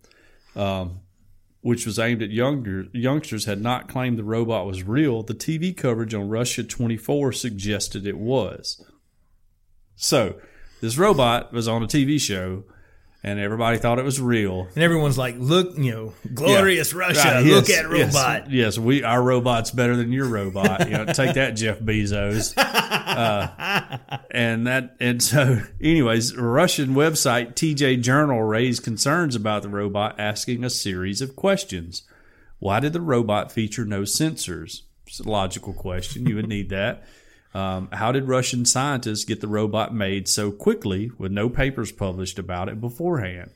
which 1.60 1.86
was 1.86 2.00
aimed 2.00 2.22
at 2.22 2.30
younger 2.30 2.86
youngsters, 2.94 3.44
had 3.44 3.62
not 3.62 3.90
claimed 3.90 4.18
the 4.18 4.24
robot 4.24 4.66
was 4.66 4.84
real, 4.84 5.22
the 5.22 5.34
TV 5.34 5.76
coverage 5.76 6.14
on 6.14 6.30
Russia 6.30 6.64
24 6.64 7.34
suggested 7.34 8.08
it 8.08 8.18
was. 8.18 8.82
So, 9.98 10.40
this 10.82 10.98
robot 10.98 11.54
was 11.54 11.68
on 11.68 11.84
a 11.84 11.88
TV 11.88 12.20
show, 12.20 12.64
and 13.24 13.40
everybody 13.40 13.78
thought 13.78 14.00
it 14.00 14.06
was 14.06 14.20
real. 14.20 14.68
And 14.74 14.84
everyone's 14.84 15.18
like, 15.18 15.36
"Look, 15.38 15.78
you 15.78 15.92
know, 15.92 16.14
glorious 16.34 16.94
Russia! 16.94 17.20
Right, 17.20 17.46
Look 17.46 17.70
yes, 17.70 17.80
at 17.80 17.96
yes, 17.96 18.14
robot." 18.14 18.52
Yes, 18.52 18.78
we 18.78 19.04
our 19.04 19.22
robot's 19.22 19.72
better 19.72 19.96
than 19.96 20.12
your 20.12 20.28
robot. 20.28 20.90
You 20.90 20.98
know, 20.98 21.06
take 21.06 21.36
that, 21.36 21.52
Jeff 21.52 21.80
Bezos. 21.80 22.54
Uh, 23.12 23.98
and 24.32 24.66
that 24.68 24.96
and 25.02 25.22
so, 25.22 25.62
anyways, 25.82 26.34
Russian 26.38 26.96
website 26.96 27.56
TJ 27.56 28.02
Journal 28.02 28.42
raised 28.42 28.84
concerns 28.84 29.36
about 29.36 29.64
the 29.64 29.70
robot, 29.70 30.18
asking 30.18 30.64
a 30.64 30.70
series 30.70 31.22
of 31.22 31.36
questions. 31.36 32.04
Why 32.60 32.80
did 32.80 32.94
the 32.94 33.02
robot 33.02 33.52
feature 33.52 33.84
no 33.84 34.04
sensors? 34.04 34.84
It's 35.06 35.20
a 35.20 35.28
logical 35.28 35.74
question. 35.74 36.26
You 36.26 36.36
would 36.36 36.48
need 36.48 36.70
that. 36.70 37.04
Um, 37.54 37.90
how 37.92 38.12
did 38.14 38.28
Russian 38.30 38.64
scientists 38.66 39.26
get 39.26 39.42
the 39.42 39.48
robot 39.48 39.94
made 39.94 40.28
so 40.28 40.52
quickly 40.52 41.12
with 41.18 41.32
no 41.32 41.50
papers 41.50 41.92
published 41.92 42.40
about 42.40 42.70
it 42.70 42.80
beforehand? 42.80 43.52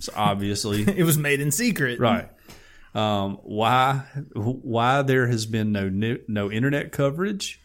So 0.00 0.12
obviously, 0.14 0.82
It 0.98 1.04
was 1.04 1.16
made 1.18 1.40
in 1.40 1.50
secret. 1.50 1.98
right. 1.98 2.28
Um, 2.94 3.38
why 3.42 4.04
why 4.34 5.02
there 5.02 5.26
has 5.26 5.44
been 5.46 5.72
no 5.72 5.88
no 6.26 6.50
internet 6.50 6.90
coverage? 6.92 7.60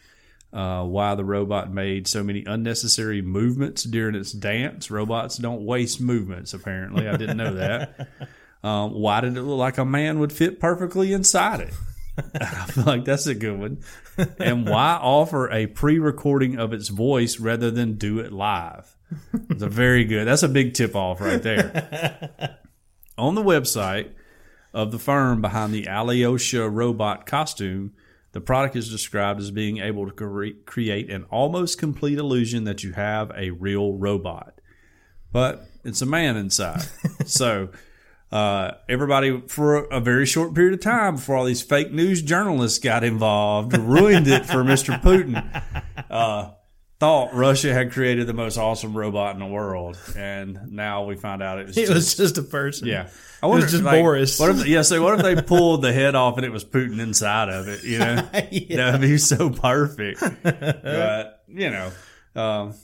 Uh, 0.52 0.84
why 0.84 1.14
the 1.16 1.24
robot 1.24 1.72
made 1.72 2.06
so 2.06 2.22
many 2.22 2.44
unnecessary 2.44 3.20
movements 3.22 3.82
during 3.84 4.14
its 4.14 4.32
dance? 4.32 4.90
Robots 4.90 5.36
don't 5.38 5.64
waste 5.64 6.00
movements. 6.00 6.54
Apparently, 6.54 7.08
I 7.08 7.16
didn't 7.16 7.36
know 7.36 7.54
that. 7.54 8.08
Um, 8.64 8.92
why 8.94 9.20
did 9.20 9.36
it 9.36 9.42
look 9.42 9.58
like 9.58 9.76
a 9.76 9.84
man 9.84 10.20
would 10.20 10.32
fit 10.32 10.58
perfectly 10.58 11.12
inside 11.12 11.60
it? 11.60 11.74
I 12.40 12.66
feel 12.66 12.84
like 12.84 13.04
that's 13.04 13.26
a 13.26 13.34
good 13.34 13.58
one. 13.58 13.78
And 14.38 14.68
why 14.68 14.98
offer 15.00 15.50
a 15.50 15.66
pre-recording 15.66 16.58
of 16.58 16.72
its 16.72 16.88
voice 16.88 17.40
rather 17.40 17.70
than 17.70 17.94
do 17.94 18.20
it 18.20 18.32
live? 18.32 18.96
It's 19.50 19.62
a 19.62 19.68
very 19.68 20.04
good. 20.04 20.26
That's 20.26 20.42
a 20.42 20.48
big 20.48 20.74
tip 20.74 20.94
off 20.94 21.20
right 21.20 21.42
there. 21.42 22.58
On 23.18 23.34
the 23.34 23.42
website 23.42 24.12
of 24.72 24.90
the 24.90 24.98
firm 24.98 25.40
behind 25.40 25.72
the 25.72 25.86
Alyosha 25.86 26.68
robot 26.68 27.26
costume, 27.26 27.92
the 28.32 28.40
product 28.40 28.74
is 28.74 28.90
described 28.90 29.40
as 29.40 29.52
being 29.52 29.78
able 29.78 30.06
to 30.06 30.12
cre- 30.12 30.60
create 30.66 31.10
an 31.10 31.24
almost 31.30 31.78
complete 31.78 32.18
illusion 32.18 32.64
that 32.64 32.82
you 32.82 32.92
have 32.92 33.30
a 33.36 33.50
real 33.50 33.92
robot, 33.92 34.60
but 35.30 35.68
it's 35.84 36.02
a 36.02 36.06
man 36.06 36.36
inside. 36.36 36.82
so 37.26 37.68
uh, 38.34 38.72
everybody, 38.88 39.40
for 39.46 39.84
a 39.84 40.00
very 40.00 40.26
short 40.26 40.54
period 40.54 40.74
of 40.74 40.80
time, 40.80 41.14
before 41.16 41.36
all 41.36 41.44
these 41.44 41.62
fake 41.62 41.92
news 41.92 42.20
journalists 42.20 42.78
got 42.80 43.04
involved, 43.04 43.76
ruined 43.76 44.26
it 44.26 44.44
for 44.44 44.64
Mr. 44.64 45.00
Putin. 45.00 45.62
Uh, 46.10 46.50
thought 46.98 47.32
Russia 47.34 47.72
had 47.72 47.92
created 47.92 48.26
the 48.26 48.32
most 48.32 48.56
awesome 48.58 48.96
robot 48.96 49.34
in 49.34 49.40
the 49.40 49.46
world, 49.46 49.96
and 50.16 50.58
now 50.72 51.04
we 51.04 51.14
find 51.16 51.42
out 51.42 51.58
it 51.60 51.66
was 51.68 51.76
It 51.78 51.82
just, 51.86 51.92
was 51.94 52.14
just 52.16 52.38
a 52.38 52.42
person. 52.42 52.88
yeah. 52.88 53.08
I 53.42 53.46
was 53.46 53.70
just 53.70 53.84
Boris. 53.84 54.40
What 54.40 54.50
if, 54.50 54.66
yeah, 54.66 54.82
so 54.82 55.02
what 55.02 55.14
if 55.18 55.22
they 55.22 55.40
pulled 55.40 55.82
the 55.82 55.92
head 55.92 56.14
off 56.14 56.36
and 56.38 56.46
it 56.46 56.50
was 56.50 56.64
Putin 56.64 56.98
inside 56.98 57.50
of 57.50 57.68
it? 57.68 57.84
You 57.84 57.98
know, 57.98 58.28
Yeah. 58.50 58.76
that'd 58.92 59.00
be 59.02 59.18
so 59.18 59.50
perfect. 59.50 60.20
but 60.42 61.42
you 61.46 61.70
know, 61.70 61.92
um, 62.34 62.74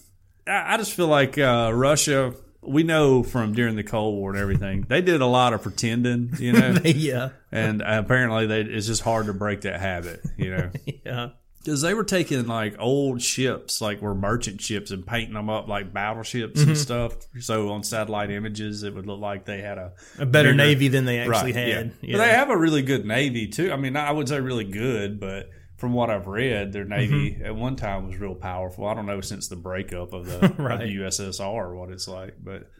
I, 0.46 0.74
I 0.74 0.76
just 0.76 0.92
feel 0.92 1.08
like 1.08 1.38
uh, 1.38 1.72
Russia. 1.74 2.34
We 2.62 2.82
know 2.82 3.22
from 3.22 3.54
during 3.54 3.76
the 3.76 3.82
Cold 3.82 4.16
War 4.16 4.30
and 4.30 4.38
everything, 4.38 4.84
they 4.88 5.00
did 5.00 5.20
a 5.20 5.26
lot 5.26 5.54
of 5.54 5.62
pretending. 5.62 6.34
You 6.38 6.52
know, 6.52 6.76
yeah. 6.84 7.30
and 7.50 7.80
apparently 7.82 8.46
they, 8.46 8.60
it's 8.60 8.86
just 8.86 9.02
hard 9.02 9.26
to 9.26 9.32
break 9.34 9.62
that 9.62 9.80
habit. 9.80 10.20
You 10.36 10.50
know. 10.56 10.70
Yeah. 11.04 11.30
Because 11.62 11.82
they 11.82 11.92
were 11.92 12.04
taking 12.04 12.46
like 12.46 12.76
old 12.78 13.20
ships, 13.20 13.82
like 13.82 14.00
were 14.00 14.14
merchant 14.14 14.62
ships, 14.62 14.90
and 14.90 15.06
painting 15.06 15.34
them 15.34 15.50
up 15.50 15.68
like 15.68 15.92
battleships 15.92 16.60
and 16.60 16.70
mm-hmm. 16.70 16.76
stuff. 16.76 17.16
So 17.40 17.68
on 17.70 17.82
satellite 17.82 18.30
images, 18.30 18.82
it 18.82 18.94
would 18.94 19.06
look 19.06 19.20
like 19.20 19.44
they 19.44 19.60
had 19.60 19.76
a 19.76 19.92
A 20.18 20.24
better 20.24 20.50
bigger- 20.52 20.54
navy 20.54 20.88
than 20.88 21.04
they 21.04 21.18
actually 21.18 21.52
Right, 21.52 21.54
had. 21.54 21.92
Yeah. 22.00 22.16
But 22.16 22.24
they 22.24 22.30
have 22.32 22.48
a 22.48 22.56
really 22.56 22.80
good 22.80 23.04
navy 23.04 23.46
too. 23.46 23.70
I 23.72 23.76
mean, 23.76 23.94
I 23.94 24.10
would 24.10 24.26
say 24.26 24.40
really 24.40 24.64
good, 24.64 25.20
but 25.20 25.50
from 25.80 25.92
what 25.94 26.10
I've 26.10 26.26
read, 26.26 26.72
their 26.72 26.84
navy 26.84 27.32
Mm-hmm. 27.32 27.44
at 27.46 27.56
one 27.56 27.74
time 27.74 28.06
was 28.06 28.16
real 28.18 28.34
powerful. 28.34 28.86
I 28.86 28.94
don't 28.94 29.06
know 29.06 29.20
since 29.20 29.48
the 29.48 29.56
breakup 29.56 30.12
of 30.12 30.26
the, 30.26 30.54
Right. 30.62 30.74
of 30.80 30.80
the 30.80 30.96
USSR 30.98 31.74
what 31.74 31.90
it's 31.90 32.06
like, 32.06 32.34
but 32.42 32.70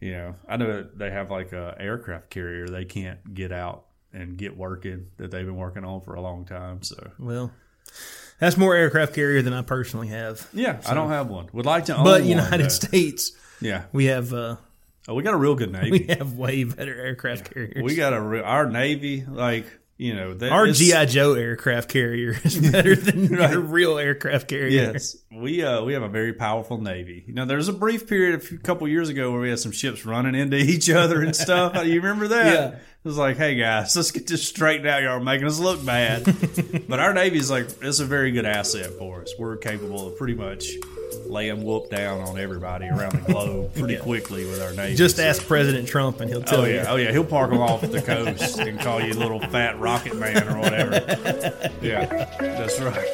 you 0.00 0.12
know, 0.12 0.34
I 0.48 0.56
know 0.56 0.66
that 0.78 0.98
they 0.98 1.10
have 1.10 1.30
like 1.30 1.52
a 1.52 1.76
aircraft 1.78 2.30
carrier 2.30 2.66
they 2.68 2.84
can't 2.84 3.34
get 3.34 3.52
out 3.52 3.84
and 4.12 4.36
get 4.36 4.56
working 4.56 5.06
that 5.16 5.30
they've 5.30 5.46
been 5.46 5.56
working 5.56 5.84
on 5.84 6.00
for 6.00 6.14
a 6.14 6.20
long 6.20 6.44
time. 6.44 6.82
So 6.82 7.10
Well, 7.18 7.52
that's 8.38 8.56
more 8.56 8.74
aircraft 8.74 9.14
carrier 9.14 9.42
than 9.42 9.52
I 9.52 9.62
personally 9.62 10.08
have. 10.08 10.48
yeah, 10.52 10.80
I 10.86 10.94
don't 10.94 11.10
have 11.10 11.28
one. 11.28 11.48
Would 11.52 11.66
like 11.66 11.84
to 11.86 11.96
own 11.96 12.04
But 12.04 12.24
United. 12.24 12.70
States, 12.70 13.32
Yeah, 13.60 13.84
we 13.92 14.06
have 14.06 14.32
uh, 14.32 14.56
oh, 15.08 15.14
we 15.14 15.22
got 15.22 15.34
a 15.34 15.38
real 15.38 15.54
good 15.54 15.72
navy. 15.80 15.90
we 15.90 16.14
have 16.14 16.34
way 16.34 16.64
better 16.64 16.94
aircraft 16.94 17.52
carriers. 17.52 17.82
we 17.82 17.94
got 17.94 18.12
a 18.12 18.20
real, 18.20 18.44
our 18.44 18.68
navy 18.68 19.24
like. 19.28 19.66
You 19.98 20.14
know, 20.14 20.34
that 20.34 20.50
Our 20.50 20.68
GI 20.68 21.06
Joe 21.06 21.34
aircraft 21.34 21.88
carrier 21.88 22.34
is 22.44 22.58
better 22.58 22.96
than 22.96 23.24
your 23.32 23.60
real 23.60 23.98
aircraft 23.98 24.48
carrier. 24.48 24.92
Yes, 24.92 25.16
we 25.30 25.62
uh, 25.62 25.84
we 25.84 25.92
have 25.92 26.02
a 26.02 26.08
very 26.08 26.32
powerful 26.32 26.78
navy. 26.78 27.22
You 27.26 27.34
know, 27.34 27.44
there 27.44 27.58
was 27.58 27.68
a 27.68 27.72
brief 27.72 28.08
period 28.08 28.34
a 28.36 28.38
few, 28.40 28.58
couple 28.58 28.88
years 28.88 29.10
ago 29.10 29.30
where 29.30 29.40
we 29.40 29.50
had 29.50 29.60
some 29.60 29.72
ships 29.72 30.04
running 30.04 30.34
into 30.34 30.56
each 30.56 30.90
other 30.90 31.22
and 31.22 31.36
stuff. 31.36 31.76
you 31.86 32.00
remember 32.00 32.28
that? 32.28 32.72
Yeah. 32.72 32.78
It 33.04 33.08
was 33.08 33.18
like, 33.18 33.36
hey 33.36 33.56
guys, 33.56 33.96
let's 33.96 34.12
get 34.12 34.28
this 34.28 34.46
straightened 34.46 34.86
out. 34.86 35.02
Y'all 35.02 35.14
are 35.14 35.20
making 35.20 35.48
us 35.48 35.58
look 35.58 35.84
bad. 35.84 36.24
but 36.88 37.00
our 37.00 37.12
navy's 37.12 37.50
like 37.50 37.66
it's 37.82 37.98
a 37.98 38.04
very 38.04 38.30
good 38.30 38.46
asset 38.46 38.92
for 38.92 39.22
us. 39.22 39.32
We're 39.36 39.56
capable 39.56 40.06
of 40.06 40.16
pretty 40.16 40.34
much 40.34 40.74
laying 41.26 41.64
whoop 41.64 41.90
down 41.90 42.20
on 42.20 42.38
everybody 42.38 42.86
around 42.86 43.14
the 43.14 43.32
globe 43.32 43.74
pretty 43.78 43.96
quickly 43.96 44.46
with 44.46 44.62
our 44.62 44.72
navy. 44.74 44.94
Just 44.94 45.18
ask 45.18 45.44
President 45.44 45.88
Trump 45.88 46.20
and 46.20 46.30
he'll 46.30 46.42
oh, 46.42 46.44
tell 46.44 46.60
you. 46.60 46.64
Oh 46.64 46.68
you. 46.68 46.74
yeah, 46.74 46.92
oh 46.92 46.96
yeah, 46.96 47.10
he'll 47.10 47.24
park 47.24 47.50
them 47.50 47.58
off 47.58 47.82
at 47.82 47.90
the 47.90 48.00
coast 48.00 48.60
and 48.60 48.78
call 48.78 49.02
you 49.02 49.14
little 49.14 49.40
fat 49.40 49.80
rocket 49.80 50.16
man 50.16 50.48
or 50.48 50.60
whatever. 50.60 50.92
Yeah, 51.82 52.06
that's 52.38 52.80
right. 52.80 53.08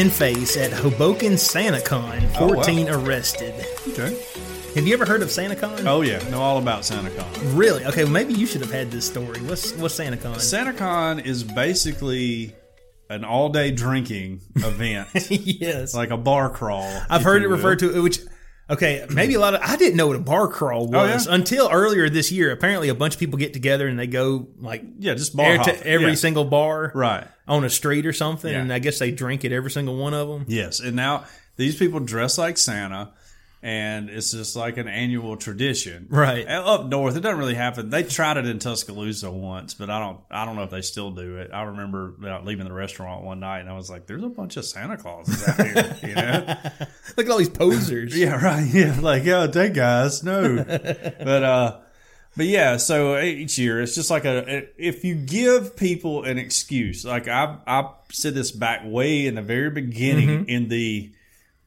In 0.00 0.08
face 0.08 0.56
at 0.56 0.72
Hoboken 0.72 1.34
SantaCon. 1.34 2.34
Oh, 2.38 2.46
wow. 2.46 2.54
14 2.54 2.88
arrested. 2.88 3.54
Okay. 3.88 4.18
Have 4.74 4.86
you 4.86 4.94
ever 4.94 5.04
heard 5.04 5.20
of 5.20 5.28
SantaCon? 5.28 5.84
Oh 5.84 6.00
yeah, 6.00 6.26
know 6.30 6.40
all 6.40 6.56
about 6.56 6.82
SantaCon. 6.82 7.58
Really? 7.58 7.84
Okay, 7.84 8.04
well, 8.04 8.12
maybe 8.12 8.32
you 8.32 8.46
should 8.46 8.62
have 8.62 8.72
had 8.72 8.90
this 8.90 9.06
story. 9.06 9.40
What's 9.42 9.72
what's 9.74 9.98
SantaCon? 9.98 10.36
SantaCon 10.36 11.26
is 11.26 11.44
basically 11.44 12.54
an 13.10 13.24
all-day 13.24 13.72
drinking 13.72 14.40
event, 14.56 15.08
yes. 15.28 15.92
like 15.92 16.10
a 16.10 16.16
bar 16.16 16.48
crawl. 16.48 16.88
I've 17.10 17.22
heard 17.22 17.42
it 17.42 17.48
will. 17.48 17.56
referred 17.56 17.80
to 17.80 18.02
which 18.02 18.20
okay, 18.70 19.04
maybe 19.10 19.34
a 19.34 19.40
lot 19.40 19.54
of 19.54 19.60
I 19.62 19.76
didn't 19.76 19.96
know 19.96 20.06
what 20.06 20.16
a 20.16 20.20
bar 20.20 20.48
crawl 20.48 20.88
Oh, 20.94 21.06
was 21.06 21.26
yeah? 21.26 21.34
until 21.34 21.68
earlier 21.70 22.08
this 22.08 22.30
year. 22.32 22.52
Apparently 22.52 22.88
a 22.88 22.94
bunch 22.94 23.14
of 23.14 23.20
people 23.20 23.38
get 23.38 23.52
together 23.52 23.86
and 23.88 23.98
they 23.98 24.06
go 24.06 24.48
like 24.60 24.82
Yeah, 24.98 25.14
just 25.14 25.36
bar 25.36 25.58
to 25.58 25.86
every 25.86 26.08
Yeah. 26.08 26.14
single 26.14 26.44
bar 26.44 26.92
right. 26.94 27.26
on 27.48 27.64
a 27.64 27.70
street 27.70 28.06
or 28.06 28.12
something 28.12 28.50
Yeah. 28.52 28.60
and 28.60 28.72
I 28.72 28.78
guess 28.78 28.98
they 28.98 29.10
drink 29.10 29.44
at 29.44 29.52
every 29.52 29.70
single 29.70 29.96
one 29.96 30.14
of 30.14 30.28
them. 30.28 30.44
Yes, 30.48 30.80
and 30.80 30.94
now 30.96 31.24
these 31.56 31.76
people 31.76 32.00
dress 32.00 32.38
like 32.38 32.56
Santa, 32.56 33.10
and 33.62 34.08
it's 34.08 34.32
just 34.32 34.56
like 34.56 34.78
an 34.78 34.88
annual 34.88 35.36
tradition. 35.36 36.06
Right. 36.08 36.46
Up 36.48 36.86
north, 36.86 37.16
it 37.16 37.20
doesn't 37.20 37.38
really 37.38 37.54
happen. 37.54 37.90
They 37.90 38.02
tried 38.02 38.38
it 38.38 38.46
in 38.46 38.58
Tuscaloosa 38.58 39.30
once, 39.30 39.74
but 39.74 39.90
I 39.90 39.98
don't. 39.98 40.20
I 40.30 40.46
don't 40.46 40.56
know 40.56 40.62
if 40.62 40.70
they 40.70 40.80
still 40.80 41.10
do 41.10 41.36
it. 41.36 41.50
I 41.52 41.62
remember 41.62 42.14
uh, 42.24 42.42
leaving 42.42 42.66
the 42.66 42.72
restaurant 42.72 43.22
one 43.22 43.40
night, 43.40 43.60
and 43.60 43.68
I 43.68 43.74
was 43.74 43.90
like, 43.90 44.06
"There's 44.06 44.22
a 44.22 44.28
bunch 44.28 44.56
of 44.56 44.64
Santa 44.64 44.96
Clauses 44.96 45.46
out 45.46 45.66
here," 45.66 45.96
you 46.02 46.14
know. 46.14 46.56
Look 47.16 47.26
at 47.26 47.30
all 47.30 47.38
these 47.38 47.50
posers. 47.50 48.16
Yeah, 48.16 48.42
right. 48.42 48.60
Yeah, 48.70 48.98
like, 49.00 49.26
oh, 49.26 49.50
hey 49.52 49.70
guys, 49.70 50.22
no. 50.22 50.64
but 50.64 51.42
uh 51.42 51.80
but 52.36 52.46
yeah, 52.46 52.76
so 52.76 53.18
each 53.18 53.58
year 53.58 53.82
it's 53.82 53.94
just 53.94 54.10
like 54.10 54.24
a 54.24 54.68
if 54.78 55.04
you 55.04 55.14
give 55.14 55.76
people 55.76 56.24
an 56.24 56.38
excuse, 56.38 57.04
like 57.04 57.26
I 57.28 57.58
I 57.66 57.90
said 58.12 58.34
this 58.34 58.52
back 58.52 58.82
way 58.84 59.26
in 59.26 59.34
the 59.34 59.42
very 59.42 59.70
beginning 59.70 60.48
in 60.48 60.68
the 60.68 61.12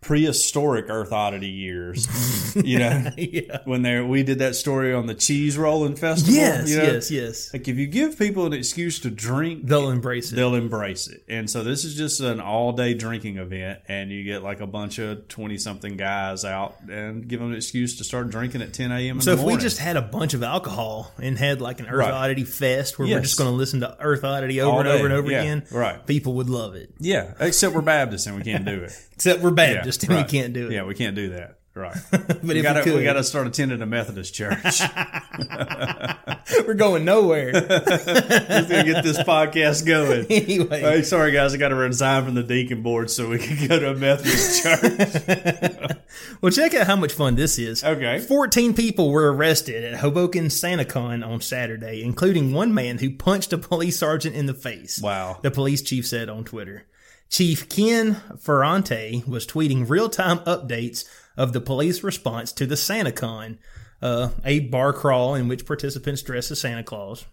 prehistoric 0.03 0.85
Earth 0.89 1.11
Oddity 1.11 1.47
years. 1.49 2.55
you 2.63 2.79
know, 2.79 3.09
yeah. 3.17 3.59
when 3.65 3.81
they 3.81 3.99
we 4.01 4.23
did 4.23 4.39
that 4.39 4.55
story 4.55 4.93
on 4.93 5.07
the 5.07 5.15
cheese 5.15 5.57
rolling 5.57 5.95
festival. 5.95 6.33
Yes, 6.35 6.69
you 6.69 6.77
know? 6.77 6.83
yes, 6.83 7.11
yes. 7.11 7.53
Like 7.53 7.67
if 7.67 7.77
you 7.77 7.87
give 7.87 8.17
people 8.17 8.45
an 8.45 8.53
excuse 8.53 8.99
to 8.99 9.09
drink, 9.09 9.65
They'll 9.65 9.89
embrace 9.89 10.31
it. 10.31 10.35
they'll 10.35 10.55
embrace 10.55 11.07
it. 11.07 11.23
And 11.27 11.49
so 11.49 11.63
this 11.63 11.83
is 11.85 11.95
just 11.95 12.19
an 12.21 12.39
all 12.39 12.73
day 12.73 12.93
drinking 12.93 13.37
event, 13.37 13.79
and 13.87 14.11
you 14.11 14.23
get 14.23 14.43
like 14.43 14.59
a 14.61 14.67
bunch 14.67 14.99
of 14.99 15.27
twenty 15.27 15.57
something 15.57 15.97
guys 15.97 16.45
out 16.45 16.75
and 16.89 17.27
give 17.27 17.39
them 17.39 17.49
an 17.51 17.55
excuse 17.55 17.97
to 17.97 18.03
start 18.03 18.29
drinking 18.29 18.61
at 18.61 18.73
ten 18.73 18.91
a.m. 18.91 19.21
so 19.21 19.31
the 19.31 19.33
if 19.33 19.39
morning. 19.41 19.57
we 19.57 19.61
just 19.63 19.79
had 19.79 19.97
a 19.97 20.01
bunch 20.01 20.33
of 20.33 20.43
alcohol 20.43 21.11
and 21.19 21.37
had 21.37 21.61
like 21.61 21.79
an 21.79 21.87
Earth 21.87 22.03
Right. 22.03 22.11
Oddity 22.11 22.43
fest 22.43 22.99
where 22.99 23.07
we're 23.07 23.21
just 23.21 23.37
going 23.37 23.49
to 23.49 23.55
listen 23.55 23.79
to 23.81 23.95
Earth 23.99 24.23
Oddity 24.23 24.59
over 24.61 24.71
All 24.71 24.79
and 24.79 24.89
over 24.89 24.97
day. 24.97 25.03
and 25.05 25.13
over 25.13 25.31
Yeah, 25.31 25.41
again, 25.41 25.63
right. 25.71 26.05
People 26.05 26.33
would 26.35 26.49
love 26.49 26.75
it. 26.75 26.89
yeah, 26.99 27.33
except 27.39 27.73
we're 27.73 27.81
Baptists 27.81 28.25
and 28.27 28.35
we 28.35 28.43
can't 28.43 28.65
do 28.65 28.83
it. 28.83 28.91
Except 29.23 29.41
we're 29.41 29.51
Yeah, 29.51 29.75
Baptist 29.75 30.03
and 30.03 30.11
right. 30.15 30.25
we 30.25 30.29
can't 30.29 30.51
do 30.51 30.67
it. 30.67 30.73
Yeah, 30.73 30.83
we 30.83 30.95
can't 30.95 31.15
do 31.15 31.29
that. 31.29 31.59
Right. 31.73 31.95
but 32.11 32.43
we 32.43 32.57
if 32.57 32.63
gotta 32.63 32.81
we 32.81 32.83
could, 32.83 32.95
we 32.97 33.03
gotta 33.05 33.23
start 33.23 33.47
attending 33.47 33.81
a 33.81 33.85
Methodist 33.85 34.33
church. 34.33 34.81
we're 36.67 36.73
going 36.73 37.05
nowhere. 37.05 37.53
Let's 37.53 38.67
get 38.67 39.01
this 39.01 39.17
podcast 39.19 39.85
going. 39.85 40.25
anyway, 40.29 40.81
Hey, 40.81 41.01
sorry 41.03 41.31
guys, 41.31 41.53
I 41.53 41.57
got 41.57 41.69
to 41.69 41.75
resign 41.75 42.25
from 42.25 42.35
the 42.35 42.43
deacon 42.43 42.83
board 42.83 43.09
so 43.09 43.29
we 43.29 43.39
can 43.39 43.65
go 43.65 43.79
to 43.79 43.91
a 43.91 43.95
Methodist 43.95 44.61
church. 44.61 45.97
well, 46.41 46.51
check 46.51 46.73
out 46.75 46.85
how 46.85 46.97
much 46.97 47.13
fun 47.13 47.35
this 47.35 47.57
is. 47.57 47.81
Okay. 47.81 48.19
14 48.19 48.73
people 48.75 49.09
were 49.09 49.33
arrested 49.33 49.85
at 49.85 50.01
Hoboken 50.01 50.47
SantaCon 50.47 51.25
on 51.25 51.39
Saturday, 51.39 52.03
including 52.03 52.51
one 52.53 52.73
man 52.73 52.97
who 52.97 53.09
punched 53.09 53.53
a 53.53 53.57
police 53.57 53.97
sergeant 53.97 54.35
in 54.35 54.47
the 54.47 54.53
face. 54.53 55.01
Wow. 55.01 55.39
The 55.41 55.49
police 55.49 55.81
chief 55.81 56.05
said 56.05 56.27
on 56.29 56.43
Twitter. 56.43 56.85
Chief 57.33 57.67
Ken 57.67 58.21
Ferrante 58.37 59.23
was 59.25 59.47
tweeting 59.47 59.89
real 59.89 60.07
time 60.07 60.37
updates 60.41 61.03
of 61.35 61.51
the 61.51 61.59
police 61.59 62.03
response 62.03 62.51
to 62.51 62.67
the 62.67 62.75
SantaCon, 62.75 63.57
uh, 64.03 64.29
a 64.45 64.59
bar 64.59 64.93
crawl 64.93 65.33
in 65.33 65.47
which 65.47 65.65
participants 65.65 66.21
dress 66.21 66.51
as 66.51 66.61
Santa 66.61 66.83
Claus. 66.83 67.25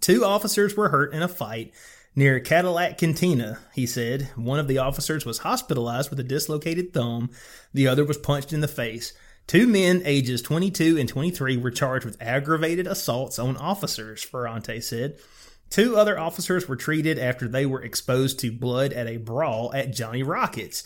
Two 0.00 0.24
officers 0.24 0.76
were 0.76 0.88
hurt 0.88 1.14
in 1.14 1.22
a 1.22 1.28
fight 1.28 1.72
near 2.16 2.40
Cadillac 2.40 2.98
Cantina, 2.98 3.60
he 3.72 3.86
said. 3.86 4.28
One 4.34 4.58
of 4.58 4.66
the 4.66 4.78
officers 4.78 5.24
was 5.24 5.38
hospitalized 5.38 6.10
with 6.10 6.18
a 6.18 6.24
dislocated 6.24 6.92
thumb, 6.92 7.30
the 7.72 7.86
other 7.86 8.04
was 8.04 8.18
punched 8.18 8.52
in 8.52 8.60
the 8.60 8.66
face. 8.66 9.12
Two 9.46 9.68
men 9.68 10.02
ages 10.04 10.42
22 10.42 10.98
and 10.98 11.08
23 11.08 11.56
were 11.58 11.70
charged 11.70 12.04
with 12.04 12.20
aggravated 12.20 12.88
assaults 12.88 13.38
on 13.38 13.56
officers, 13.56 14.24
Ferrante 14.24 14.80
said. 14.80 15.16
Two 15.70 15.96
other 15.96 16.18
officers 16.18 16.68
were 16.68 16.76
treated 16.76 17.18
after 17.18 17.46
they 17.48 17.64
were 17.64 17.82
exposed 17.82 18.40
to 18.40 18.50
blood 18.52 18.92
at 18.92 19.06
a 19.06 19.16
brawl 19.18 19.72
at 19.72 19.92
Johnny 19.92 20.22
Rockets. 20.24 20.82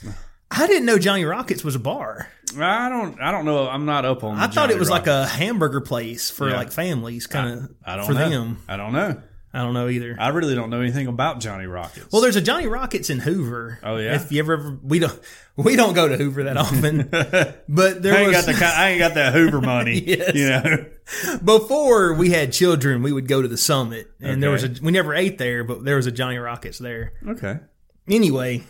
I 0.50 0.66
didn't 0.66 0.84
know 0.84 0.98
Johnny 0.98 1.24
Rockets 1.24 1.64
was 1.64 1.74
a 1.74 1.78
bar. 1.80 2.28
I 2.60 2.88
don't 2.88 3.20
I 3.20 3.32
don't 3.32 3.44
know. 3.46 3.66
I'm 3.68 3.86
not 3.86 4.04
up 4.04 4.22
on. 4.22 4.38
I 4.38 4.46
thought 4.46 4.70
it 4.70 4.78
was 4.78 4.90
like 4.90 5.06
a 5.06 5.26
hamburger 5.26 5.80
place 5.80 6.30
for 6.30 6.48
Yeah. 6.50 6.56
like 6.56 6.70
families, 6.70 7.26
kind 7.26 7.50
of 7.60 7.70
I 7.84 7.96
don't 7.96 8.06
for 8.06 8.12
know. 8.12 8.28
them. 8.28 8.58
I 8.68 8.76
don't 8.76 8.92
know. 8.92 9.20
I 9.54 9.58
don't 9.58 9.72
know 9.72 9.88
either. 9.88 10.16
I 10.18 10.28
really 10.28 10.56
don't 10.56 10.68
know 10.68 10.80
anything 10.80 11.06
about 11.06 11.38
Johnny 11.38 11.66
Rockets. 11.66 12.10
Well, 12.10 12.20
there's 12.20 12.34
a 12.34 12.40
Johnny 12.40 12.66
Rockets 12.66 13.08
in 13.08 13.20
Hoover. 13.20 13.78
Oh, 13.84 13.98
yeah? 13.98 14.16
If 14.16 14.32
you 14.32 14.40
ever, 14.40 14.54
ever 14.54 14.78
we 14.82 14.98
don't 14.98 15.16
we 15.54 15.76
don't 15.76 15.94
go 15.94 16.08
to 16.08 16.16
Hoover 16.16 16.42
that 16.42 16.56
often, 16.56 17.08
but 17.68 18.02
there 18.02 18.14
I 18.14 18.18
ain't 18.18 18.26
was 18.34 18.44
got 18.44 18.46
the 18.46 18.66
I 18.66 18.88
ain't 18.90 18.98
got 18.98 19.14
that 19.14 19.32
Hoover 19.32 19.60
money. 19.60 20.00
Yes. 20.04 20.34
You 20.34 20.48
know. 20.48 21.38
before 21.44 22.14
we 22.14 22.30
had 22.30 22.52
children, 22.52 23.02
we 23.02 23.12
would 23.12 23.28
go 23.28 23.40
to 23.40 23.46
the 23.48 23.56
Summit, 23.56 24.10
and 24.20 24.42
there 24.42 24.50
was 24.50 24.64
a 24.64 24.74
we 24.82 24.90
never 24.90 25.14
ate 25.14 25.38
there, 25.38 25.62
but 25.62 25.84
there 25.84 25.96
was 25.96 26.06
a 26.06 26.12
Johnny 26.12 26.38
Rockets 26.38 26.78
there. 26.78 27.12
Okay. 27.26 27.60
Anyway, 28.08 28.64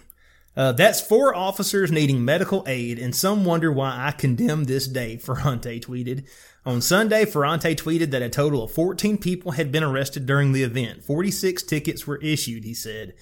uh, 0.54 0.72
that's 0.72 1.00
four 1.00 1.34
officers 1.34 1.90
needing 1.90 2.24
medical 2.24 2.62
aid, 2.66 2.98
and 2.98 3.16
some 3.16 3.46
wonder 3.46 3.72
why 3.72 4.06
I 4.06 4.10
condemn 4.12 4.64
this 4.64 4.86
day, 4.86 5.16
Ferrante 5.16 5.80
tweeted. 5.80 6.28
On 6.66 6.80
Sunday, 6.80 7.24
Ferrante 7.26 7.74
tweeted 7.74 8.10
that 8.12 8.22
a 8.22 8.30
total 8.30 8.62
of 8.64 8.72
14 8.72 9.18
people 9.18 9.52
had 9.52 9.70
been 9.70 9.82
arrested 9.82 10.24
during 10.24 10.52
the 10.52 10.62
event. 10.62 11.04
46 11.04 11.62
tickets 11.64 12.06
were 12.06 12.16
issued, 12.22 12.64
he 12.64 12.72
said. 12.74 13.12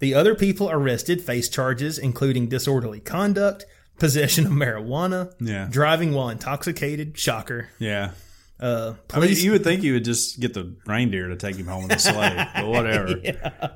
The 0.00 0.14
other 0.14 0.34
people 0.34 0.70
arrested 0.70 1.20
faced 1.22 1.52
charges 1.52 1.98
including 1.98 2.48
disorderly 2.48 3.00
conduct, 3.00 3.64
possession 3.98 4.46
of 4.46 4.52
marijuana, 4.52 5.32
Yeah. 5.40 5.68
driving 5.70 6.12
while 6.12 6.30
intoxicated, 6.30 7.16
shocker. 7.18 7.68
Yeah. 7.78 8.12
Uh, 8.58 8.94
I 9.14 9.20
mean, 9.20 9.34
you 9.36 9.52
would 9.52 9.64
think 9.64 9.82
you 9.82 9.94
would 9.94 10.04
just 10.04 10.38
get 10.40 10.52
the 10.52 10.74
reindeer 10.84 11.28
to 11.28 11.36
take 11.36 11.56
him 11.56 11.66
home 11.66 11.84
in 11.84 11.92
a 11.92 11.98
sleigh, 11.98 12.46
but 12.54 12.66
whatever. 12.68 13.14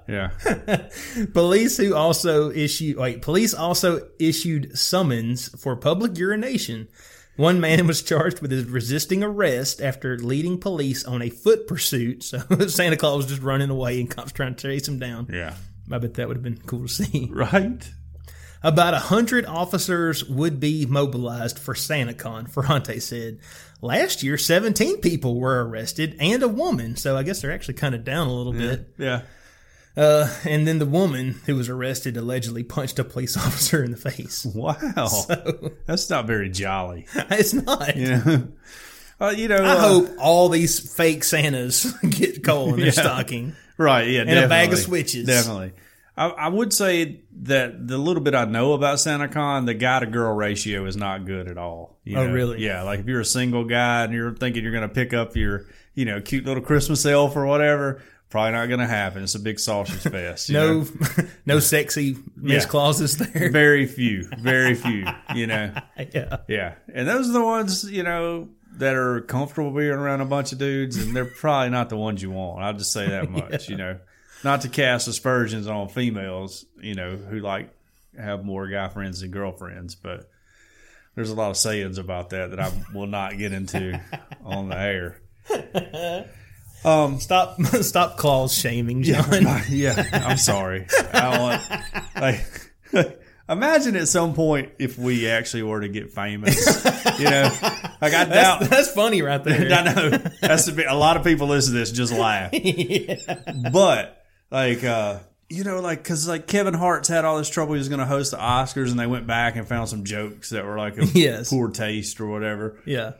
yeah. 0.08 0.30
Police 1.32 1.76
who 1.78 1.94
also 1.94 2.50
issued 2.50 2.96
wait, 2.98 3.22
police 3.22 3.54
also 3.54 4.08
issued 4.18 4.76
summons 4.78 5.48
for 5.60 5.76
public 5.76 6.18
urination. 6.18 6.88
One 7.36 7.60
man 7.60 7.86
was 7.86 8.02
charged 8.02 8.40
with 8.40 8.52
resisting 8.70 9.22
arrest 9.24 9.80
after 9.80 10.16
leading 10.18 10.58
police 10.58 11.04
on 11.04 11.20
a 11.20 11.30
foot 11.30 11.66
pursuit. 11.66 12.22
So 12.22 12.38
Santa 12.68 12.96
Claus 12.96 13.16
was 13.16 13.26
just 13.26 13.42
running 13.42 13.70
away 13.70 14.00
and 14.00 14.08
cops 14.08 14.32
trying 14.32 14.54
to 14.54 14.62
chase 14.62 14.86
him 14.86 14.98
down. 14.98 15.28
Yeah. 15.32 15.54
I 15.90 15.98
bet 15.98 16.14
that 16.14 16.28
would 16.28 16.36
have 16.36 16.44
been 16.44 16.58
cool 16.58 16.86
to 16.86 16.88
see. 16.88 17.28
Right. 17.32 17.90
About 18.62 18.94
a 18.94 18.98
hundred 18.98 19.44
officers 19.44 20.24
would 20.24 20.58
be 20.58 20.86
mobilized 20.86 21.58
for 21.58 21.74
SantaCon, 21.74 22.48
Ferrante 22.48 22.98
said. 22.98 23.40
Last 23.82 24.22
year, 24.22 24.38
17 24.38 25.02
people 25.02 25.38
were 25.38 25.66
arrested 25.66 26.16
and 26.18 26.42
a 26.42 26.48
woman, 26.48 26.96
so 26.96 27.16
I 27.16 27.24
guess 27.24 27.42
they're 27.42 27.52
actually 27.52 27.74
kind 27.74 27.94
of 27.94 28.04
down 28.04 28.28
a 28.28 28.32
little 28.32 28.54
bit. 28.54 28.94
Yeah. 28.96 29.22
Uh, 29.96 30.28
and 30.44 30.66
then 30.66 30.78
the 30.80 30.86
woman 30.86 31.40
who 31.46 31.54
was 31.54 31.68
arrested 31.68 32.16
allegedly 32.16 32.64
punched 32.64 32.98
a 32.98 33.04
police 33.04 33.36
officer 33.46 33.82
in 33.84 33.90
the 33.92 33.96
face. 33.96 34.44
Wow. 34.44 34.80
That's 35.86 36.10
not 36.10 36.26
very 36.26 36.50
jolly. 36.50 37.06
It's 37.30 37.52
not. 37.54 37.96
You 37.96 38.08
know. 38.08 38.48
Uh, 39.20 39.34
you 39.36 39.46
know. 39.48 39.56
I 39.56 39.68
uh, 39.76 39.80
hope 39.80 40.08
all 40.18 40.48
these 40.48 40.94
fake 40.94 41.22
Santas 41.24 41.92
get 42.10 42.42
coal 42.42 42.70
in 42.70 42.76
their 42.76 42.86
Yeah. 42.86 42.90
stocking. 42.92 43.54
Right. 43.78 44.08
Yeah. 44.08 44.22
And 44.22 44.38
a 44.44 44.48
bag 44.48 44.72
of 44.72 44.78
switches. 44.78 45.26
Definitely. 45.26 45.72
I, 46.16 46.28
I 46.28 46.48
would 46.48 46.72
say 46.72 47.22
that 47.42 47.86
the 47.88 47.98
little 47.98 48.22
bit 48.22 48.34
I 48.36 48.44
know 48.44 48.72
about 48.72 48.98
SantaCon, 48.98 49.66
the 49.66 49.74
guy 49.74 50.00
to 50.00 50.06
girl 50.06 50.32
ratio 50.34 50.86
is 50.86 50.96
not 50.96 51.24
good 51.26 51.48
at 51.48 51.58
all. 51.58 51.98
you 52.04 52.16
Oh, 52.16 52.26
know? 52.26 52.32
really? 52.32 52.60
Yeah. 52.64 52.82
Like 52.82 53.00
if 53.00 53.06
you're 53.06 53.20
a 53.20 53.24
single 53.24 53.64
guy 53.64 54.04
and 54.04 54.12
you're 54.12 54.34
thinking 54.34 54.62
you're 54.62 54.72
going 54.72 54.88
to 54.88 54.94
pick 54.94 55.12
up 55.12 55.36
your, 55.36 55.66
you 55.94 56.04
know, 56.04 56.20
cute 56.20 56.44
little 56.44 56.62
Christmas 56.62 57.04
elf 57.06 57.34
or 57.36 57.46
whatever, 57.46 58.02
probably 58.34 58.50
not 58.50 58.66
going 58.66 58.80
to 58.80 58.86
happen. 58.88 59.22
It's 59.22 59.36
a 59.36 59.38
big 59.38 59.60
sausage 59.60 60.00
fest. 60.12 60.50
know? 60.50 60.80
No, 60.80 60.88
no 61.46 61.58
sexy 61.60 62.16
Miss 62.34 62.64
Yeah. 62.64 62.68
Clauses 62.68 63.16
there. 63.16 63.48
Very 63.48 63.86
few. 63.86 64.28
Very 64.40 64.74
few. 64.74 65.06
You 65.36 65.46
know. 65.46 65.72
yeah. 66.12 66.38
Yeah. 66.48 66.74
And 66.92 67.06
those 67.06 67.28
are 67.30 67.32
the 67.32 67.44
ones, 67.44 67.88
you 67.88 68.02
know, 68.02 68.48
that 68.72 68.96
are 68.96 69.20
comfortable 69.20 69.70
being 69.70 69.92
around 69.92 70.20
a 70.20 70.24
bunch 70.24 70.50
of 70.50 70.58
dudes, 70.58 70.96
and 70.96 71.14
they're 71.14 71.24
probably 71.24 71.70
not 71.70 71.90
the 71.90 71.96
ones 71.96 72.22
you 72.22 72.32
want. 72.32 72.64
I'll 72.64 72.72
just 72.72 72.90
say 72.90 73.08
that 73.08 73.30
much, 73.30 73.68
you 73.68 73.76
know. 73.76 74.00
Not 74.42 74.62
to 74.62 74.68
cast 74.68 75.06
aspersions 75.06 75.68
on 75.68 75.88
females, 75.88 76.64
you 76.82 76.96
know, 76.96 77.14
who 77.14 77.38
like 77.38 77.70
have 78.18 78.44
more 78.44 78.66
guy 78.66 78.88
friends 78.88 79.20
than 79.20 79.30
girlfriends, 79.30 79.94
but 79.94 80.28
there's 81.14 81.30
a 81.30 81.36
lot 81.36 81.50
of 81.50 81.56
sayings 81.56 81.98
about 81.98 82.30
that 82.30 82.50
that 82.50 82.58
I 82.58 82.72
will 82.92 83.06
not 83.06 83.38
get 83.38 83.52
into 83.52 84.00
on 84.44 84.70
the 84.70 84.76
air. 84.76 85.20
Stop, 86.84 87.60
stop 87.82 88.16
clause 88.18 88.54
shaming, 88.54 89.02
John. 89.02 89.46
yeah, 89.70 90.08
I'm 90.12 90.36
sorry. 90.36 90.86
I 91.12 91.38
want 91.38 91.62
like 92.20 93.18
imagine 93.48 93.96
at 93.96 94.08
some 94.08 94.34
point 94.34 94.72
if 94.78 94.98
we 94.98 95.28
actually 95.28 95.62
were 95.62 95.80
to 95.80 95.88
get 95.88 96.12
famous, 96.12 96.84
you 97.18 97.24
know, 97.24 97.50
like 98.00 98.12
I 98.14 98.24
doubt 98.24 98.60
That's, 98.60 98.68
that's 98.68 98.90
funny 98.92 99.22
right 99.22 99.42
there. 99.42 99.72
I 99.72 99.82
know 99.82 100.10
that's 100.40 100.68
a, 100.68 100.72
bit, 100.72 100.86
a 100.86 100.94
lot 100.94 101.16
of 101.16 101.24
people 101.24 101.46
listen 101.48 101.72
to 101.72 101.78
this 101.78 101.90
just 101.90 102.12
laugh. 102.12 102.52
But 103.72 104.22
like, 104.50 104.84
uh, 104.84 105.18
you 105.48 105.64
know, 105.64 105.80
like 105.80 106.02
because 106.02 106.28
like 106.28 106.46
Kevin 106.46 106.74
Hart's 106.74 107.08
had 107.08 107.24
all 107.24 107.38
this 107.38 107.48
trouble. 107.48 107.74
He 107.74 107.78
was 107.78 107.88
going 107.88 107.98
to 108.00 108.06
host 108.06 108.30
the 108.30 108.38
Oscars, 108.38 108.90
and 108.90 108.98
they 108.98 109.06
went 109.06 109.26
back 109.26 109.56
and 109.56 109.66
found 109.66 109.88
some 109.88 110.04
jokes 110.04 110.50
that 110.50 110.64
were 110.64 110.76
like 110.78 110.96
a 110.98 111.06
Yes. 111.06 111.50
poor 111.50 111.70
taste 111.70 112.20
or 112.20 112.26
whatever. 112.26 112.80
Yeah. 112.86 113.12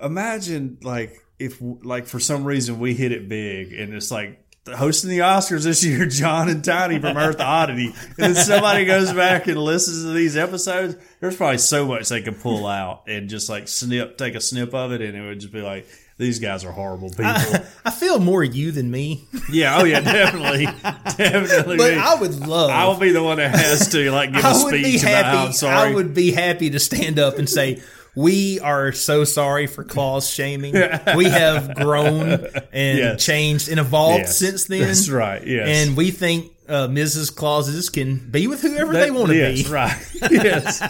Imagine 0.00 0.78
like 0.82 1.14
if 1.44 1.58
like 1.60 2.06
for 2.06 2.20
some 2.20 2.44
reason 2.44 2.78
we 2.78 2.94
hit 2.94 3.12
it 3.12 3.28
big, 3.28 3.72
and 3.72 3.94
it's 3.94 4.10
like. 4.10 4.38
Hosting 4.64 5.10
the 5.10 5.18
Oscars 5.18 5.64
this 5.64 5.82
year, 5.82 6.06
John 6.20 6.48
and 6.48 6.64
Tiny 6.64 7.00
from 7.00 7.16
Earth 7.16 7.40
Oddity, 7.40 7.86
and 7.86 8.16
then 8.16 8.34
somebody 8.36 8.84
goes 8.84 9.12
back 9.12 9.48
and 9.48 9.56
listens 9.58 10.04
to 10.04 10.12
these 10.12 10.36
episodes. 10.36 10.94
There's 11.18 11.34
probably 11.36 11.58
so 11.58 11.84
much 11.84 12.08
they 12.08 12.22
could 12.22 12.38
pull 12.38 12.68
out 12.68 13.02
and 13.08 13.28
just 13.28 13.48
like 13.48 13.66
snip, 13.66 14.16
take 14.18 14.36
a 14.36 14.40
snip 14.40 14.72
of 14.72 14.92
it, 14.92 15.00
and 15.00 15.18
it 15.18 15.20
would 15.20 15.40
just 15.40 15.52
be 15.52 15.62
like, 15.62 15.88
these 16.16 16.38
guys 16.38 16.64
are 16.64 16.70
horrible 16.70 17.10
people. 17.10 17.24
I 17.84 17.90
feel 17.90 18.20
more 18.20 18.44
you 18.44 18.70
than 18.70 18.88
me, 18.88 19.26
Yeah, 19.50 19.78
oh 19.80 19.84
yeah, 19.84 19.98
definitely, 19.98 20.66
definitely. 21.16 21.76
but 21.76 21.94
me. 21.94 21.98
I 21.98 22.14
would 22.14 22.46
love. 22.46 22.70
I 22.70 22.86
will 22.86 22.98
be 22.98 23.10
the 23.10 23.20
one 23.22 23.38
that 23.38 23.50
has 23.56 23.88
to 23.88 24.12
like 24.12 24.32
give 24.32 24.44
a 24.44 24.46
I 24.46 24.70
be 24.70 24.82
speech 24.84 25.02
about 25.02 25.24
how 25.24 25.46
I'm 25.46 25.52
sorry. 25.52 25.90
I 25.90 25.92
would 25.92 26.14
be 26.14 26.30
happy 26.30 26.70
to 26.70 26.78
stand 26.78 27.18
up 27.18 27.36
and 27.36 27.50
say, 27.50 27.82
"We 28.14 28.60
are 28.60 28.92
so 28.92 29.24
sorry 29.24 29.66
for 29.66 29.84
clause 29.84 30.28
shaming. 30.28 30.74
We 31.16 31.24
have 31.26 31.74
grown 31.74 32.46
and 32.72 32.98
Yes. 32.98 33.24
changed 33.24 33.68
and 33.68 33.78
evolved 33.80 34.20
Yes, 34.24 34.38
since 34.38 34.64
then. 34.64 34.80
That's 34.82 35.08
right. 35.08 35.46
Yes, 35.46 35.68
And 35.68 35.96
we 35.96 36.10
think 36.10 36.52
uh, 36.68 36.88
Mrs. 36.88 37.34
Clauses 37.34 37.88
can 37.90 38.16
be 38.30 38.46
with 38.46 38.62
whoever 38.62 38.92
they 38.92 39.10
want 39.10 39.28
to 39.28 39.36
yes, 39.36 39.62
be. 39.62 39.68
right. 39.68 39.96
yes. 40.30 40.80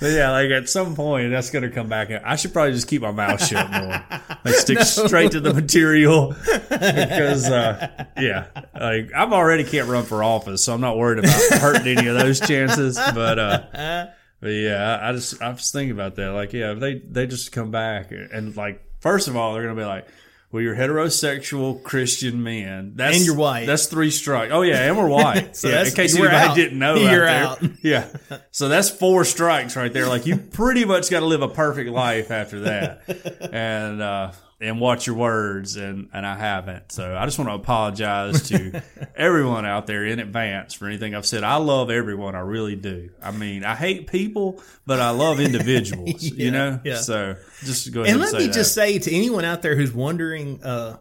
But 0.00 0.12
yeah, 0.12 0.30
like 0.30 0.50
at 0.50 0.68
some 0.68 0.94
point 0.96 1.30
that's 1.30 1.50
going 1.50 1.62
to 1.62 1.70
come 1.70 1.88
back. 1.88 2.10
I 2.24 2.36
should 2.36 2.54
probably 2.54 2.72
just 2.72 2.88
keep 2.88 3.02
my 3.02 3.10
mouth 3.12 3.44
shut 3.46 3.70
more. 3.70 4.02
Like 4.44 4.54
stick 4.54 4.80
straight 4.80 5.32
to 5.32 5.40
the 5.40 5.52
material 5.52 6.34
because, 6.70 7.50
uh, 7.50 8.06
yeah, 8.18 8.46
like 8.74 9.10
I'm 9.14 9.34
already 9.34 9.62
can't 9.64 9.88
run 9.88 10.04
for 10.04 10.24
office, 10.24 10.64
so 10.64 10.72
I'm 10.72 10.80
not 10.80 10.96
worried 10.96 11.18
about 11.18 11.38
hurting 11.60 11.98
any 11.98 12.06
of 12.08 12.16
those 12.18 12.40
chances. 12.40 12.96
But, 12.96 13.38
uh, 13.38 14.06
but 14.40 14.48
yeah, 14.48 14.98
I 15.02 15.12
just 15.12 15.40
I 15.42 15.50
was 15.50 15.70
thinking 15.70 15.92
about 15.92 16.16
that. 16.16 16.30
Like, 16.32 16.52
yeah, 16.52 16.72
if 16.72 16.80
they 16.80 16.94
they 16.98 17.26
just 17.26 17.52
come 17.52 17.70
back 17.70 18.10
and 18.12 18.56
like, 18.56 18.82
first 19.00 19.28
of 19.28 19.36
all, 19.36 19.54
they're 19.54 19.62
going 19.64 19.76
to 19.76 19.80
be 19.82 19.86
like. 19.86 20.06
Well, 20.52 20.64
you're 20.64 20.74
heterosexual 20.74 21.80
Christian 21.84 22.42
men. 22.42 22.94
That's, 22.96 23.16
And 23.18 23.24
you're 23.24 23.36
white. 23.36 23.66
That's 23.66 23.86
three 23.86 24.10
strikes. 24.10 24.52
Oh 24.52 24.62
yeah, 24.62 24.82
and 24.88 24.98
we're 24.98 25.06
white. 25.06 25.54
So 25.56 25.68
Yes, 25.68 25.90
in 25.90 25.94
case 25.94 26.16
anybody 26.16 26.34
out. 26.36 26.56
didn't 26.56 26.76
know, 26.76 26.96
You're 26.96 27.24
out 27.24 27.60
there. 27.60 27.70
out. 27.70 27.76
Yeah. 27.84 28.08
So 28.50 28.68
that's 28.68 28.90
four 28.90 29.24
strikes 29.24 29.76
right 29.76 29.92
there. 29.92 30.08
Like 30.08 30.26
you 30.26 30.36
pretty 30.38 30.84
much 30.84 31.08
got 31.08 31.20
to 31.20 31.26
live 31.26 31.42
a 31.42 31.46
perfect 31.48 31.90
life 31.90 32.32
after 32.32 32.62
that, 32.62 33.48
and 33.52 34.02
uh, 34.02 34.32
and 34.60 34.78
watch 34.80 35.06
your 35.06 35.16
words. 35.16 35.76
And 35.76 36.08
and 36.12 36.26
I 36.26 36.36
haven't. 36.36 36.92
So 36.92 37.16
I 37.16 37.24
just 37.24 37.38
want 37.38 37.48
to 37.50 37.54
apologize 37.54 38.48
to 38.50 38.82
everyone 39.16 39.64
out 39.66 39.86
there 39.86 40.04
in 40.04 40.18
advance 40.18 40.74
for 40.74 40.86
anything 40.86 41.14
I've 41.14 41.26
said. 41.26 41.42
I 41.44 41.56
love 41.56 41.90
everyone. 41.90 42.34
I 42.34 42.40
really 42.40 42.76
do. 42.76 43.10
I 43.22 43.30
mean, 43.30 43.64
I 43.64 43.74
hate 43.74 44.06
people, 44.06 44.62
but 44.86 45.00
I 45.00 45.10
love 45.10 45.40
individuals. 45.40 46.22
you 46.22 46.50
know. 46.50 46.80
yeah. 46.84 46.96
So 46.98 47.36
just 47.64 47.92
go 47.92 48.02
ahead 48.02 48.14
And 48.14 48.22
and, 48.22 48.32
let 48.32 48.40
me 48.40 48.52
just 48.52 48.74
say 48.74 48.98
to 48.98 49.14
anyone 49.14 49.44
out 49.44 49.62
there 49.62 49.76
who's 49.76 49.92
wondering, 49.92 50.62
uh, 50.62 50.98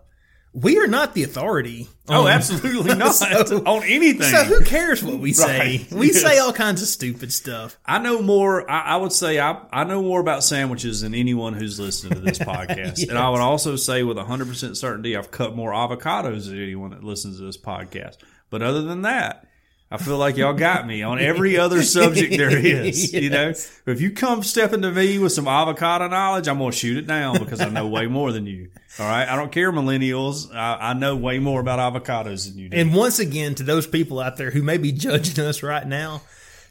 we 0.54 0.80
are 0.80 0.88
not 0.88 1.14
the 1.14 1.24
authority. 1.24 1.88
Oh, 2.08 2.24
on- 2.26 2.32
absolutely 2.32 2.96
not 2.98 3.14
So- 3.14 3.64
on 3.66 3.84
anything. 3.84 4.24
So 4.32 4.44
who 4.44 4.62
cares 4.64 5.04
what 5.04 5.20
we 5.20 5.32
say? 5.34 5.60
Right. 5.88 5.92
We 5.92 6.08
Yes. 6.08 6.22
say 6.22 6.38
all 6.40 6.52
kinds 6.54 6.82
of 6.82 6.88
stupid 6.88 7.32
stuff. 7.32 7.78
I 7.86 8.00
know 8.00 8.22
more. 8.22 8.70
I, 8.70 8.82
I 8.82 8.96
would 8.98 9.12
say 9.14 9.40
I, 9.40 9.62
I 9.72 9.84
know 9.84 10.02
more 10.02 10.20
about 10.20 10.44
sandwiches 10.44 11.02
than 11.02 11.14
anyone 11.14 11.54
who's 11.54 11.80
listening 11.80 12.14
to 12.16 12.20
this 12.22 12.40
podcast. 12.40 13.08
And 13.08 13.18
I 13.18 13.30
would 13.30 13.42
also 13.42 13.76
say 13.76 14.02
with 14.04 14.18
100% 14.18 14.76
certainty, 14.76 15.16
I've 15.16 15.30
cut 15.32 15.56
more 15.56 15.72
avocados 15.72 16.48
than 16.48 16.62
anyone 16.62 16.92
that 16.92 17.04
listens 17.04 17.38
to 17.38 17.44
this 17.46 17.58
podcast. 17.58 18.18
But 18.50 18.64
other 18.64 18.82
than 18.82 19.04
that, 19.04 19.46
I 19.92 19.98
feel 19.98 20.18
like 20.18 20.38
y'all 20.38 20.54
got 20.54 20.86
me 20.86 21.02
on 21.02 21.20
every 21.20 21.58
other 21.60 21.82
subject 21.82 22.38
there 22.38 22.56
is. 22.56 23.12
You 23.12 23.32
know, 23.32 23.50
if 23.88 24.02
you 24.02 24.12
come 24.12 24.44
stepping 24.44 24.84
to 24.84 24.92
me 24.92 25.18
with 25.18 25.32
some 25.32 25.48
avocado 25.48 26.08
knowledge, 26.08 26.48
I'm 26.48 26.60
going 26.60 26.72
to 26.72 26.78
shoot 26.78 26.98
it 26.98 27.08
down 27.08 27.40
because 27.40 27.60
I 27.60 27.70
know 27.70 27.88
way 27.88 28.06
more 28.06 28.32
than 28.32 28.46
you. 28.46 28.70
All 29.00 29.08
right. 29.08 29.28
I 29.28 29.36
don't 29.36 29.52
care, 29.52 29.72
millennials. 29.72 30.54
I, 30.54 30.92
I 30.92 30.94
know 30.94 31.16
way 31.16 31.40
more 31.40 31.60
about 31.60 31.80
avocados 31.80 32.48
than 32.48 32.60
you 32.60 32.70
do. 32.70 32.78
And 32.78 32.94
once 32.94 33.18
again, 33.18 33.56
to 33.56 33.64
those 33.64 33.88
people 33.88 34.20
out 34.20 34.38
there 34.38 34.52
who 34.52 34.62
may 34.62 34.78
be 34.78 34.92
judging 34.92 35.44
us 35.44 35.64
right 35.64 35.88
now, 35.88 36.22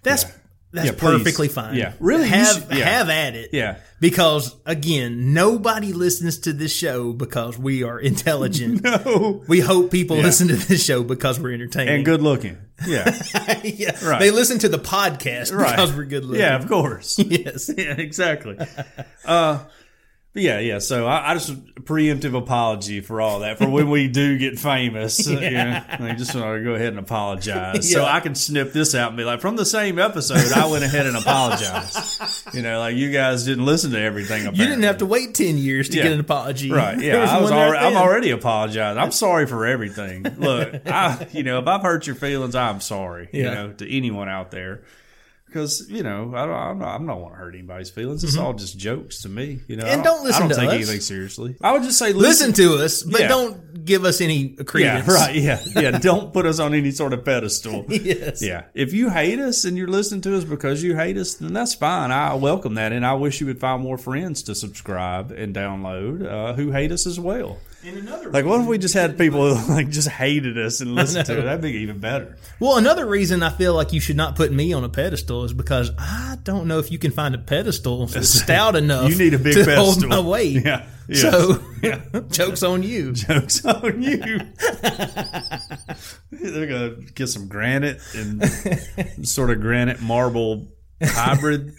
that's 0.03 0.25
that's 0.73 0.87
Yeah, 0.87 0.93
perfectly 0.99 1.49
fine. 1.49 1.75
Yeah. 1.77 1.95
Really, 2.01 2.29
have 2.29 2.47
should- 2.69 2.77
yeah. 2.77 2.85
have 2.89 3.09
at 3.09 3.35
it. 3.35 3.51
yeah. 3.53 3.79
Because 4.01 4.55
again, 4.67 5.33
nobody 5.35 5.93
listens 5.93 6.39
to 6.41 6.53
this 6.53 6.73
show 6.75 7.13
because 7.13 7.59
we 7.59 7.83
are 7.83 7.99
intelligent. 7.99 8.83
Oh, 8.87 9.43
We 9.49 9.61
hope 9.61 9.91
people 9.91 10.17
listen 10.19 10.49
to 10.49 10.57
this 10.57 10.85
show 10.85 11.03
because 11.03 11.41
we're 11.41 11.53
entertaining. 11.55 11.95
and 11.95 12.05
good 12.05 12.23
looking. 12.23 12.59
Yeah. 12.87 13.11
yeah. 13.65 13.97
Right. 14.07 14.21
They 14.21 14.31
listen 14.31 14.59
to 14.61 14.69
the 14.69 14.79
podcast 14.79 15.53
Right. 15.53 15.71
because 15.71 15.97
we're 15.97 16.05
good 16.05 16.25
looking. 16.25 16.41
Yeah, 16.43 16.57
of 16.57 16.69
course. 16.69 17.19
Yes. 17.29 17.71
yeah, 17.77 17.95
exactly. 17.99 18.57
Uh, 19.25 19.59
but 19.59 19.71
yeah, 20.35 20.61
yeah. 20.61 20.79
So 20.79 21.07
I, 21.07 21.31
I 21.31 21.35
just 21.35 21.53
preemptive 21.89 22.37
apology 22.37 23.01
for 23.01 23.21
all 23.21 23.41
that 23.41 23.59
for 23.59 23.69
when 23.69 23.91
we 23.91 24.09
do 24.09 24.39
get 24.39 24.59
famous. 24.59 25.27
yeah, 25.29 25.85
I 25.99 26.15
just 26.15 26.35
want 26.35 26.59
to 26.59 26.65
go 26.65 26.75
ahead 26.75 26.89
and 26.89 26.99
apologize 26.99 27.91
so 27.93 28.05
I 28.05 28.21
can 28.21 28.35
snip 28.35 28.73
this 28.73 28.95
out 28.95 29.09
and 29.09 29.17
be 29.17 29.25
like, 29.25 29.41
from 29.41 29.57
the 29.57 29.65
same 29.65 29.99
episode, 29.99 30.53
I 30.53 30.71
went 30.71 30.85
ahead 30.85 31.07
and 31.07 31.17
apologized. 31.17 32.45
you 32.55 32.63
know, 32.63 32.79
like 32.79 32.95
you 32.97 33.11
guys 33.11 33.45
didn't 33.45 33.65
listen 33.65 33.91
to 33.93 34.01
everything. 34.01 34.45
You 34.45 34.67
didn't 34.67 34.83
have 34.83 34.99
to 34.99 35.07
wait 35.07 35.35
10 35.35 35.57
years 35.59 35.89
to 35.89 35.97
Yeah. 35.97 36.03
get 36.05 36.13
an 36.13 36.21
apology. 36.21 36.71
Right. 36.71 37.01
Yeah. 37.01 37.25
I 37.25 37.41
was 37.41 37.51
already, 37.51 37.79
I'm 37.85 37.97
already 37.97 38.31
apologizing. 38.31 39.01
I'm 39.03 39.13
sorry 39.13 39.47
for 39.47 39.67
everything. 39.67 40.23
Look, 40.39 40.87
I, 40.87 41.27
you 41.33 41.43
know, 41.43 41.59
if 41.59 41.67
I've 41.67 41.83
hurt 41.83 42.07
your 42.07 42.17
feelings, 42.17 42.55
I'm 42.55 42.81
sorry, 42.81 43.29
you 43.33 43.45
know, 43.45 43.73
to 43.73 43.97
anyone 43.97 44.29
out 44.29 44.51
there. 44.51 44.83
Because, 45.49 45.89
you 45.89 46.03
know, 46.03 46.33
I 46.37 46.45
don't, 46.47 46.55
I'm 46.55 46.79
not, 46.79 46.95
I'm 46.95 47.07
not 47.07 47.21
want 47.21 47.33
to 47.35 47.39
hurt 47.39 47.55
anybody's 47.55 47.89
feelings. 47.91 48.23
It's 48.23 48.37
all 48.37 48.53
just 48.53 48.79
jokes 48.79 49.23
to 49.23 49.29
me, 49.29 49.61
you 49.67 49.77
know. 49.77 49.85
Mm-hmm. 49.85 49.93
And 49.95 50.05
don't 50.05 50.23
listen 50.23 50.43
I 50.45 50.49
don't 50.49 50.49
to 50.51 50.55
take 50.57 50.69
us. 50.69 50.75
anything 50.75 51.01
seriously. 51.01 51.57
I 51.63 51.73
would 51.73 51.83
just 51.83 51.99
say 51.99 52.13
Listen 52.13 52.53
to 52.53 52.75
us, 52.77 53.03
but 53.03 53.23
Yeah. 53.23 53.29
don't 53.29 53.85
give 53.85 54.05
us 54.05 54.21
any 54.21 54.57
Yeah, 54.75 55.05
right. 55.11 55.35
Yeah. 55.35 55.61
Yeah. 55.75 55.99
don't 55.99 56.33
put 56.33 56.45
us 56.45 56.59
on 56.59 56.75
any 56.75 56.91
sort 56.91 57.13
of 57.13 57.25
pedestal. 57.25 57.87
Yes. 58.09 58.43
Yeah. 58.43 58.65
If 58.75 58.93
you 58.93 59.11
hate 59.11 59.39
us 59.39 59.65
and 59.65 59.77
you're 59.77 59.89
listening 59.89 60.21
to 60.23 60.37
us 60.37 60.45
because 60.45 60.83
you 60.83 60.95
hate 60.97 61.17
us, 61.17 61.35
then 61.35 61.53
that's 61.53 61.75
fine. 61.75 62.11
I 62.11 62.35
welcome 62.35 62.75
that. 62.75 62.93
And 62.93 63.05
I 63.05 63.15
wish 63.15 63.41
you 63.41 63.47
would 63.47 63.61
find 63.61 63.83
more 63.83 63.99
friends 63.99 64.43
to 64.45 64.55
subscribe 64.55 65.31
and 65.33 65.55
download 65.55 66.27
uh, 66.27 66.53
who 66.55 66.71
hate 66.73 66.93
us 66.93 67.07
as 67.07 67.19
well. 67.19 67.59
In 67.85 67.97
another 67.97 68.31
like, 68.31 68.45
what 68.45 68.61
if 68.61 68.67
we 68.67 68.77
just 68.77 68.95
had 68.95 69.17
people 69.17 69.55
who 69.55 69.73
like 69.75 69.89
just 69.89 70.09
hated 70.09 70.59
us 70.59 70.81
and 70.81 70.95
listened 70.97 71.27
to 71.27 71.39
it? 71.39 71.43
That'd 71.43 71.61
be 71.61 71.71
even 71.79 71.99
better. 72.01 72.37
Well, 72.59 72.77
another 72.77 73.07
reason 73.07 73.41
I 73.43 73.51
feel 73.51 73.73
like 73.73 73.93
you 73.93 74.01
should 74.01 74.17
not 74.17 74.35
put 74.35 74.51
me 74.51 74.73
on 74.73 74.83
a 74.83 74.89
pedestal 74.89 75.45
is 75.45 75.53
because 75.53 75.93
I 75.97 76.39
don't 76.43 76.67
know 76.67 76.81
if 76.81 76.91
you 76.91 76.99
can 76.99 77.13
find 77.13 77.37
a 77.37 77.39
pedestal 77.39 78.07
that's 78.09 78.31
stout 78.31 78.75
enough. 78.75 79.11
You 79.11 79.17
need 79.19 79.35
a 79.35 79.39
big 79.39 79.55
to 79.55 79.65
pedestal. 79.65 79.85
hold 79.85 80.09
my 80.09 80.21
weight. 80.21 80.65
Yeah. 80.65 80.87
So, 81.13 81.63
jokes 82.31 82.63
on 82.63 82.83
you. 82.83 83.13
Jokes 83.13 83.65
on 83.65 84.03
you. 84.03 84.19
They're 86.33 86.67
gonna 86.67 86.91
get 87.15 87.29
some 87.29 87.49
granite 87.49 88.01
and 88.15 88.45
sort 89.27 89.51
of 89.51 89.61
granite 89.61 90.03
marble 90.03 90.69
hybrid. 91.03 91.73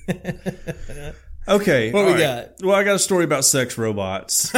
Okay, 1.47 1.91
What 1.91 2.05
we 2.05 2.11
all 2.13 2.17
got? 2.19 2.49
Well, 2.61 2.75
I 2.75 2.83
got 2.83 2.95
a 2.95 2.99
story 2.99 3.23
about 3.23 3.43
sex 3.43 3.75
robots. 3.77 4.51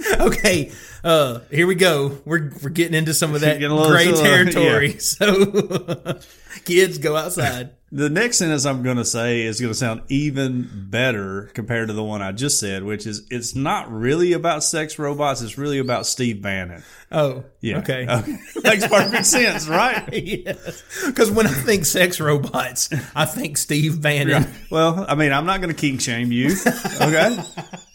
Okay, 0.22 0.70
uh, 1.02 1.40
here 1.50 1.66
we 1.66 1.74
go. 1.74 2.18
We're 2.24 2.52
we're 2.62 2.70
getting 2.70 2.94
into 2.94 3.14
some 3.14 3.34
of 3.34 3.40
that 3.40 3.58
gray 3.58 4.12
uh, 4.12 4.16
territory. 4.22 4.96
So, 5.00 6.20
kids, 6.64 6.98
go 6.98 7.16
outside. 7.16 7.70
The 7.94 8.08
next 8.08 8.38
sentence 8.38 8.64
I'm 8.64 8.82
going 8.82 8.96
to 8.96 9.04
say 9.04 9.42
is 9.42 9.60
going 9.60 9.70
to 9.70 9.78
sound 9.78 10.00
even 10.08 10.66
better 10.88 11.50
compared 11.52 11.88
to 11.88 11.92
the 11.92 12.02
one 12.02 12.22
I 12.22 12.32
just 12.32 12.58
said, 12.58 12.84
which 12.84 13.06
is 13.06 13.26
it's 13.30 13.54
not 13.54 13.92
really 13.92 14.32
about 14.32 14.64
sex 14.64 14.98
robots. 14.98 15.42
It's 15.42 15.58
really 15.58 15.78
about 15.78 16.06
Steve 16.06 16.40
Bannon. 16.40 16.84
Oh, 17.10 17.44
Yeah. 17.60 17.80
Okay. 17.80 18.06
Makes 18.64 18.88
perfect 18.88 19.26
sense, 19.26 19.68
right? 19.68 20.08
yes. 20.10 20.82
Because 21.04 21.30
when 21.30 21.46
I 21.46 21.50
think 21.52 21.84
sex 21.84 22.18
robots, 22.18 22.88
I 23.14 23.26
think 23.26 23.58
Steve 23.58 24.00
Bannon. 24.00 24.46
Well, 24.70 25.04
I 25.06 25.14
mean, 25.14 25.30
I'm 25.34 25.44
not 25.44 25.60
going 25.60 25.74
to 25.74 25.78
kink 25.78 26.00
shame 26.00 26.32
you. 26.32 26.56
Okay. 26.98 27.36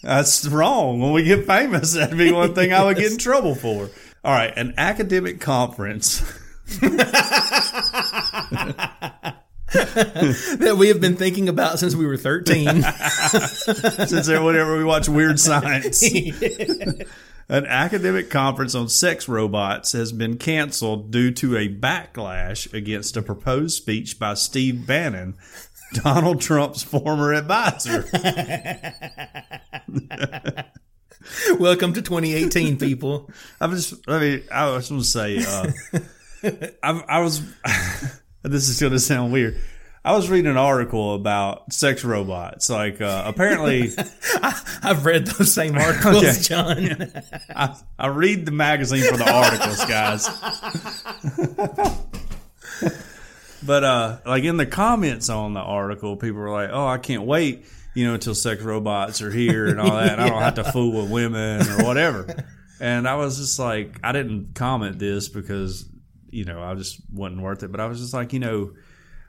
That's 0.04 0.48
wrong. 0.48 1.00
When 1.00 1.12
we 1.12 1.24
get 1.24 1.48
famous, 1.48 1.94
that'd 1.94 2.16
be 2.16 2.32
one 2.32 2.54
thing 2.54 2.72
I 2.72 2.84
would 2.84 2.98
get 2.98 3.14
in 3.14 3.18
trouble 3.18 3.56
for. 3.56 3.90
All 4.24 4.32
right. 4.32 4.54
An 4.56 4.76
academic 4.78 5.42
conference. 5.42 6.22
that 9.74 10.76
we 10.78 10.90
have 10.90 11.00
been 11.00 11.16
thinking 11.16 11.48
about 11.48 11.80
since 11.80 11.96
we 11.96 12.06
were 12.06 12.18
13. 12.18 12.82
since 12.84 14.28
whenever 14.28 14.78
we 14.78 14.84
watch 14.84 15.08
Weird 15.08 15.40
Science. 15.40 16.04
An 17.50 17.66
academic 17.66 18.30
conference 18.30 18.76
on 18.76 18.90
sex 18.90 19.30
robots 19.30 19.94
has 19.94 20.12
been 20.12 20.38
canceled 20.38 21.10
due 21.12 21.32
to 21.32 21.56
a 21.56 21.70
backlash 21.70 22.72
against 22.74 23.16
a 23.16 23.22
proposed 23.22 23.78
speech 23.78 24.20
by 24.20 24.34
Steve 24.34 24.86
Bannon, 24.86 25.36
Donald 25.94 26.42
Trump's 26.42 26.84
former 26.84 27.34
advisor. 27.34 28.04
Welcome 31.58 31.94
to 31.94 32.02
2018, 32.02 32.78
people. 32.78 33.32
I'm 33.62 33.72
just, 33.72 33.94
I 34.10 34.20
mean, 34.20 34.44
I 34.52 34.70
was 34.72 34.90
going 34.90 35.02
to 35.02 35.08
say, 35.08 35.38
uh, 35.46 35.72
I, 36.84 37.04
I 37.08 37.20
was, 37.20 37.42
this 38.44 38.70
is 38.70 38.80
going 38.80 38.94
to 38.94 39.00
sound 39.00 39.32
weird. 39.34 39.60
I 40.06 40.14
was 40.16 40.30
reading 40.30 40.50
an 40.50 40.58
article 40.58 41.16
about 41.16 41.74
sex 41.74 42.06
robots. 42.06 42.70
Like, 42.70 43.02
uh, 43.02 43.24
apparently, 43.26 43.90
I've 44.82 45.06
read 45.06 45.28
those 45.28 45.54
same 45.54 45.78
articles, 45.78 46.18
Okay. 46.24 46.42
John. 46.42 47.12
I, 47.54 47.76
I 48.00 48.08
read 48.08 48.46
the 48.46 48.54
magazine 48.54 49.04
for 49.04 49.18
the 49.18 49.30
articles, 49.30 49.84
guys. 49.86 50.30
but 53.66 53.84
uh, 53.84 54.18
like 54.26 54.44
in 54.46 54.56
the 54.58 54.66
comments 54.66 55.30
on 55.30 55.54
the 55.54 55.60
article, 55.60 56.16
people 56.16 56.40
were 56.40 56.52
like, 56.52 56.70
"Oh, 56.72 56.88
I 56.88 57.00
can't 57.00 57.24
wait, 57.24 57.66
you 57.94 58.08
know, 58.08 58.14
until 58.14 58.36
sex 58.36 58.62
robots 58.62 59.22
are 59.22 59.32
here 59.32 59.68
and 59.68 59.80
all 59.80 59.92
that. 59.92 60.14
And 60.14 60.22
I 60.22 60.30
don't 60.30 60.42
have 60.42 60.56
to 60.56 60.64
fool 60.64 61.02
with 61.02 61.12
women 61.12 61.68
or 61.68 61.84
whatever." 61.86 62.46
And 62.80 63.08
I 63.08 63.16
was 63.16 63.38
just 63.38 63.58
like, 63.60 64.00
I 64.04 64.12
didn't 64.12 64.54
comment 64.54 65.00
this 65.00 65.30
because 65.30 65.86
you 66.30 66.46
know 66.46 66.62
I 66.62 66.76
just 66.76 67.00
wasn't 67.12 67.42
worth 67.42 67.64
it. 67.64 67.72
But 67.72 67.80
I 67.82 67.86
was 67.88 68.00
just 68.00 68.14
like, 68.14 68.34
you 68.34 68.40
know, 68.40 68.72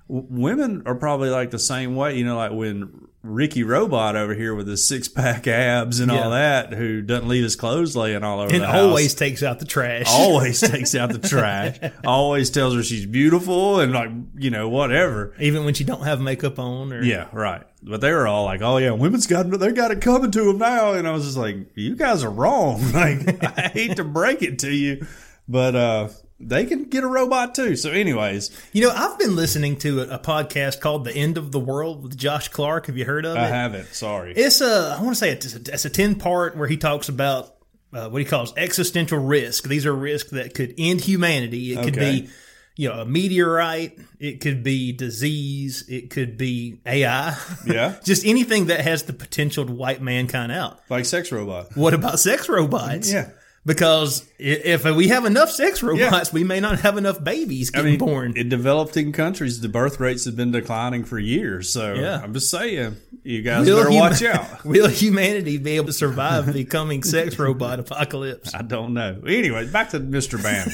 w- 0.08 0.26
women 0.28 0.82
are 0.86 0.94
probably 0.94 1.30
like 1.30 1.50
the 1.50 1.58
same 1.58 1.96
way. 1.96 2.16
You 2.18 2.24
know, 2.24 2.36
like 2.36 2.52
when 2.52 3.06
Ricky 3.24 3.62
Robot 3.64 4.14
over 4.16 4.32
here 4.32 4.54
with 4.54 4.68
his 4.68 4.86
six 4.86 5.08
pack 5.08 5.46
abs 5.48 5.98
and 6.00 6.10
Yeah. 6.10 6.22
all 6.22 6.30
that, 6.30 6.72
who 6.72 7.02
doesn't 7.02 7.28
leave 7.28 7.42
his 7.42 7.56
clothes 7.56 7.96
laying 7.96 8.22
all 8.22 8.40
over 8.40 8.52
and 8.54 8.62
the 8.62 8.66
house. 8.68 8.76
always 8.80 9.12
takes 9.14 9.42
out 9.42 9.58
the 9.58 9.64
trash. 9.66 10.06
always 10.08 10.60
takes 10.60 10.94
out 10.94 11.10
the 11.12 11.18
trash. 11.18 11.78
Always 12.04 12.48
tells 12.50 12.74
her 12.76 12.82
she's 12.82 13.06
beautiful 13.06 13.80
and 13.80 13.92
like 13.92 14.10
you 14.36 14.50
know 14.50 14.68
whatever. 14.68 15.34
even 15.40 15.64
when 15.64 15.74
she 15.74 15.84
don't 15.84 16.04
have 16.04 16.20
makeup 16.20 16.58
on. 16.58 16.92
Or 16.92 17.02
Yeah, 17.02 17.26
right. 17.32 17.62
But 17.82 18.00
they 18.00 18.12
were 18.12 18.26
all 18.26 18.44
like, 18.44 18.60
"Oh 18.62 18.78
yeah, 18.78 18.90
women's 18.92 19.26
got 19.28 19.48
they 19.50 19.72
got 19.72 19.90
it 19.92 20.00
coming 20.00 20.30
to 20.32 20.44
them 20.44 20.58
now," 20.58 20.94
and 20.94 21.06
I 21.06 21.12
was 21.12 21.24
just 21.24 21.36
like, 21.36 21.56
"You 21.76 21.94
guys 21.96 22.24
are 22.24 22.30
wrong." 22.30 22.80
Like, 22.92 23.42
I 23.58 23.68
hate 23.72 23.96
to 23.96 24.04
break 24.04 24.42
it 24.42 24.58
to 24.60 24.72
you, 24.72 25.06
but 25.48 25.76
uh, 25.76 26.08
they 26.40 26.64
can 26.64 26.84
get 26.84 27.02
a 27.02 27.06
robot 27.06 27.54
too. 27.54 27.74
So, 27.76 27.90
anyways, 27.90 28.50
You 28.72 28.82
know, 28.82 28.90
I've 28.90 29.18
been 29.18 29.34
listening 29.34 29.76
to 29.78 30.02
a, 30.02 30.14
a 30.14 30.18
podcast 30.18 30.80
called 30.80 31.04
"The 31.04 31.12
End 31.12 31.36
of 31.36 31.52
the 31.52 31.60
World" 31.60 32.02
with 32.02 32.16
Josh 32.16 32.48
Clark. 32.48 32.86
Have 32.86 32.96
you 32.96 33.04
heard 33.04 33.24
of 33.24 33.36
I 33.36 33.40
it? 33.40 33.44
I 33.44 33.48
haven't. 33.48 33.86
Sorry. 33.88 34.32
It's 34.34 34.60
a 34.60 34.96
I 34.98 35.02
want 35.02 35.16
to 35.16 35.18
say 35.18 35.30
it's 35.30 35.54
a, 35.54 35.58
it's 35.58 35.84
a 35.84 35.90
ten 35.90 36.14
part 36.14 36.56
where 36.56 36.68
he 36.68 36.76
talks 36.76 37.08
about 37.08 37.56
uh, 37.92 38.08
what 38.08 38.20
he 38.20 38.24
calls 38.24 38.52
existential 38.56 39.18
risk. 39.18 39.64
These 39.64 39.86
are 39.86 39.94
risks 39.94 40.30
that 40.30 40.54
could 40.54 40.74
end 40.78 41.00
humanity. 41.00 41.72
It 41.72 41.82
could 41.82 41.94
be 41.94 42.28
you 42.76 42.88
know 42.88 43.00
a 43.00 43.04
meteorite. 43.04 43.98
It 44.20 44.40
could 44.40 44.62
be 44.62 44.92
disease. 44.92 45.84
It 45.88 46.10
could 46.10 46.38
be 46.38 46.80
AI. 46.86 47.36
Yeah. 47.66 47.96
just 48.04 48.24
anything 48.24 48.66
that 48.66 48.82
has 48.82 49.02
the 49.04 49.12
potential 49.12 49.66
to 49.66 49.72
wipe 49.72 50.00
mankind 50.00 50.52
out. 50.52 50.80
like 50.88 51.04
sex 51.04 51.32
robot. 51.32 51.76
What 51.76 51.94
about 51.94 52.20
sex 52.20 52.48
robots? 52.48 53.12
Yeah. 53.12 53.30
Because 53.66 54.27
if 54.38 54.84
we 54.84 55.08
have 55.08 55.24
enough 55.24 55.50
sex 55.50 55.82
robots, 55.82 56.32
we 56.32 56.44
may 56.44 56.60
not 56.60 56.80
have 56.80 56.96
enough 56.96 57.22
babies 57.22 57.70
I 57.74 57.78
getting 57.78 57.92
mean, 57.92 57.98
born. 57.98 58.36
in 58.36 58.48
developing 58.48 59.12
countries, 59.12 59.60
the 59.60 59.68
birth 59.68 59.98
rates 60.00 60.24
have 60.26 60.36
been 60.36 60.52
declining 60.52 61.04
for 61.04 61.18
years. 61.18 61.70
So, 61.72 61.94
Yeah. 61.94 62.20
I'm 62.22 62.32
just 62.32 62.50
saying, 62.50 62.96
you 63.24 63.42
guys 63.42 63.66
Will 63.66 63.78
better 63.84 63.90
watch 63.96 64.22
out. 64.22 64.64
Will 64.64 64.88
humanity 64.88 65.58
be 65.58 65.72
able 65.72 65.86
to 65.88 65.92
survive 65.92 66.52
the 66.52 66.64
coming 66.64 67.02
sex 67.02 67.38
robot 67.38 67.80
apocalypse? 67.80 68.54
I 68.54 68.62
don't 68.62 68.94
know. 68.94 69.20
Anyway, 69.26 69.66
back 69.70 69.90
to 69.90 70.00
Mr. 70.00 70.40
Bannon. 70.42 70.72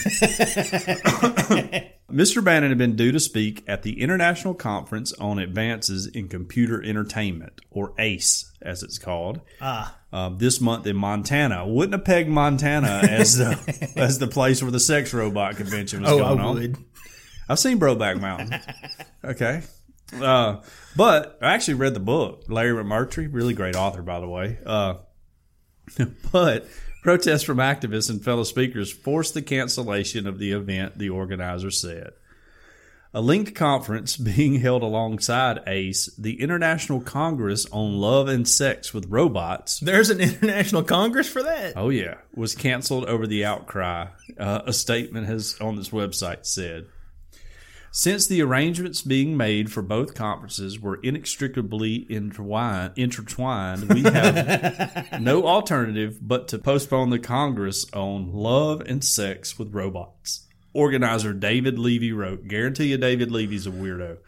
Mr. 2.13 2.45
Bannon 2.45 2.69
had 2.71 2.79
been 2.79 2.97
due 2.97 3.11
to 3.13 3.19
speak 3.19 3.65
at 3.67 3.83
the 3.83 4.01
International 4.01 4.55
Conference 4.55 5.13
on 5.15 5.39
Advances 5.39 6.07
in 6.07 6.29
Computer 6.29 6.83
Entertainment, 6.83 7.61
or 7.71 7.93
ACE, 7.99 8.53
as 8.63 8.83
it's 8.83 8.99
called, 8.99 9.41
Ah, 9.61 9.97
um, 10.13 10.39
this 10.39 10.61
month 10.61 10.87
in 10.87 10.95
Montana. 10.97 11.67
Wouldn't 11.67 11.95
have 11.95 12.05
pegged 12.05 12.29
Montana 12.29 13.01
as 13.09 13.39
the 13.39 13.54
as 13.97 14.19
the 14.19 14.27
place 14.27 14.63
where 14.63 14.71
the 14.71 14.81
sex 14.81 15.13
robot 15.13 15.57
convention 15.57 16.03
was 16.03 16.11
oh, 16.11 16.19
going 16.19 16.41
I 16.41 16.43
on. 16.43 16.55
would. 16.55 16.77
I've 17.49 17.59
seen 17.59 17.79
Brokeback 17.79 18.21
Mountain. 18.21 18.61
Okay. 19.25 19.63
Uh, 20.21 20.61
but 20.97 21.39
I 21.43 21.55
actually 21.55 21.75
read 21.75 21.95
the 21.95 22.01
book. 22.01 22.45
Larry 22.49 22.73
McMurtry, 22.83 23.29
really 23.31 23.55
great 23.55 23.75
author, 23.75 24.03
by 24.03 24.21
the 24.21 24.29
way. 24.29 24.59
Uh, 24.65 24.97
but 26.33 26.67
protests 27.03 27.43
from 27.43 27.59
activists 27.59 28.11
and 28.11 28.23
fellow 28.23 28.45
speakers 28.45 28.93
forced 28.93 29.35
the 29.35 29.43
cancellation 29.43 30.27
of 30.27 30.39
the 30.39 30.53
event, 30.53 30.99
the 30.99 31.11
organizer 31.11 31.71
said. 31.71 32.13
A 33.17 33.21
linked 33.21 33.55
conference 33.55 34.17
being 34.37 34.57
held 34.57 34.83
alongside 34.83 35.61
ACE, 35.69 36.07
the 36.19 36.41
International 36.41 37.01
Congress 37.01 37.65
on 37.71 37.97
Love 37.97 38.27
and 38.27 38.47
Sex 38.47 38.93
with 38.93 39.07
Robots, 39.09 39.79
There's 39.79 40.11
an 40.11 40.21
international 40.21 40.83
congress 40.83 41.29
for 41.29 41.45
that. 41.45 41.75
Oh 41.77 41.91
yeah, 41.91 42.17
was 42.35 42.57
canceled 42.57 43.05
over 43.05 43.29
the 43.29 43.45
outcry. 43.45 44.09
Uh, 44.37 44.63
a 44.67 44.73
statement 44.73 45.29
has 45.29 45.57
on 45.61 45.77
this 45.77 45.91
website 45.91 46.45
said. 46.45 46.87
Since 47.93 48.27
the 48.27 48.43
arrangements 48.43 49.03
being 49.03 49.37
made 49.37 49.71
for 49.71 49.81
both 49.81 50.17
conferences 50.17 50.81
were 50.81 50.99
inextricably 51.05 52.05
intertwined, 52.11 52.95
intertwined 52.97 53.95
we 53.95 54.03
have 54.03 55.09
no 55.21 55.47
alternative 55.47 56.19
but 56.21 56.49
to 56.49 56.59
postpone 56.59 57.11
the 57.11 57.21
Congress 57.21 57.87
on 57.93 58.33
love 58.33 58.81
and 58.81 59.05
sex 59.05 59.57
with 59.57 59.73
robots. 59.73 60.44
Organizer 60.75 61.33
David 61.33 61.79
Levy 61.79 62.13
wrote, 62.13 62.47
Guarantee 62.47 62.89
you 62.89 62.99
David 62.99 63.31
Levy's 63.31 63.67
a 63.67 63.71
weirdo. 63.71 64.19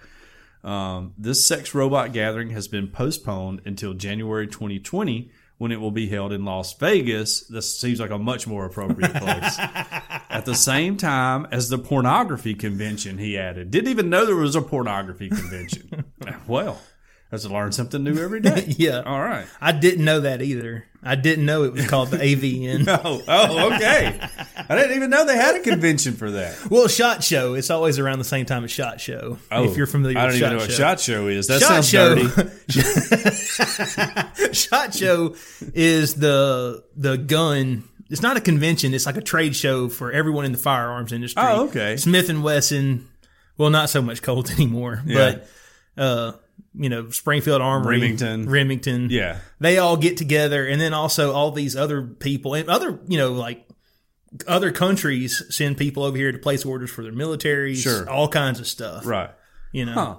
Um, 0.65 1.13
this 1.19 1.47
sex 1.47 1.75
robot 1.75 2.13
gathering 2.13 2.51
has 2.51 2.67
been 2.67 2.89
postponed 2.89 3.61
until 3.65 3.95
January 3.95 4.47
2020 4.47 5.31
when 5.59 5.73
it 5.73 5.81
will 5.81 5.91
be 5.91 6.09
held 6.09 6.33
in 6.33 6.45
Las 6.45 6.75
Vegas. 6.75 7.41
This 7.43 7.79
seems 7.79 8.01
like 8.01 8.11
a 8.11 8.19
much 8.19 8.47
more 8.47 8.65
appropriate 8.65 9.15
place. 9.15 9.59
At 10.31 10.45
the 10.45 10.55
same 10.55 10.97
time 10.97 11.47
as 11.51 11.69
the 11.69 11.79
pornography 11.79 12.55
convention, 12.55 13.19
he 13.19 13.39
added. 13.39 13.71
Didn't 13.71 13.91
even 13.91 14.11
know 14.11 14.27
there 14.27 14.37
was 14.37 14.57
a 14.57 14.63
pornography 14.63 15.29
convention. 15.29 16.05
well, 16.47 16.81
has 17.31 17.43
to 17.45 17.49
learn 17.53 17.73
something 17.73 18.03
new 18.05 18.17
every 18.23 18.41
day. 18.41 18.65
Yeah. 18.79 19.01
All 19.05 19.21
right. 19.21 19.47
I 19.61 19.73
didn't 19.73 20.05
know 20.05 20.21
that 20.21 20.43
either. 20.43 20.85
I 21.03 21.15
didn't 21.15 21.47
know 21.47 21.63
it 21.65 21.73
was 21.73 21.87
called 21.87 22.11
the 22.11 22.17
AVN. 22.35 22.87
Oh, 22.89 23.23
oh, 23.29 23.75
okay. 23.75 24.21
I 24.69 24.75
didn't 24.77 24.97
even 24.97 25.11
know 25.11 25.25
they 25.25 25.37
had 25.37 25.55
a 25.57 25.61
convention 25.61 26.15
for 26.15 26.31
that. 26.33 26.69
Well, 26.71 26.89
Shot 26.89 27.23
Show. 27.25 27.55
It's 27.55 27.71
always 27.71 27.99
around 27.99 28.19
the 28.19 28.25
same 28.25 28.45
time 28.45 28.65
as 28.65 28.71
Shot 28.71 29.01
Show. 29.01 29.39
Oh, 29.51 29.65
if 29.65 29.77
you're 29.77 29.87
familiar 29.87 30.19
I 30.19 30.27
don't 30.27 30.33
Shot 30.37 30.47
even 30.47 30.59
know 30.59 30.65
what 30.65 30.73
shot 30.73 31.01
show 31.01 31.29
is. 31.29 31.47
That 31.47 31.61
Shot 31.61 31.85
sounds 31.85 31.89
Show. 31.89 32.15
dirty. 32.17 32.53
Shot 34.53 34.95
Show 34.95 35.37
is 35.75 36.15
the 36.15 36.83
the 36.97 37.17
gun. 37.17 37.85
It's 38.11 38.23
not 38.23 38.37
a 38.37 38.41
convention. 38.41 38.95
It's 38.95 39.07
like 39.07 39.17
a 39.17 39.21
trade 39.23 39.57
show 39.57 39.89
for 39.89 40.13
everyone 40.13 40.45
in 40.45 40.53
the 40.53 40.59
firearms 40.59 41.13
industry. 41.13 41.43
Oh, 41.45 41.67
okay. 41.69 41.97
Smith 41.97 42.29
and 42.29 42.43
Wesson. 42.43 43.09
Well, 43.59 43.71
not 43.71 43.91
so 43.91 44.03
much 44.03 44.23
Colt 44.23 44.53
anymore, 44.53 45.03
but 45.07 45.49
uh, 45.97 46.33
you 46.79 46.89
know, 46.89 47.11
Springfield 47.11 47.63
Armory, 47.63 47.97
Remington. 48.01 48.49
Remington. 48.49 49.09
Yeah. 49.11 49.39
they 49.61 49.79
all 49.79 49.97
get 49.97 50.17
together, 50.17 50.67
and 50.67 50.81
then 50.81 50.93
also 50.95 51.33
all 51.33 51.51
these 51.51 51.75
other 51.77 52.03
people 52.03 52.55
and 52.55 52.69
other, 52.69 52.99
you 53.09 53.19
know, 53.19 53.33
like 53.33 53.67
other 54.47 54.71
countries 54.73 55.43
send 55.55 55.79
people 55.79 56.03
over 56.03 56.17
here 56.17 56.33
to 56.33 56.39
place 56.39 56.65
orders 56.65 56.91
for 56.91 57.03
their 57.03 57.13
militaries. 57.13 57.77
Sure. 57.83 58.09
all 58.11 58.29
kinds 58.29 58.61
of 58.61 58.67
stuff. 58.67 59.07
Right. 59.07 59.31
You 59.73 59.87
know, 59.87 59.93
Huh. 59.93 60.17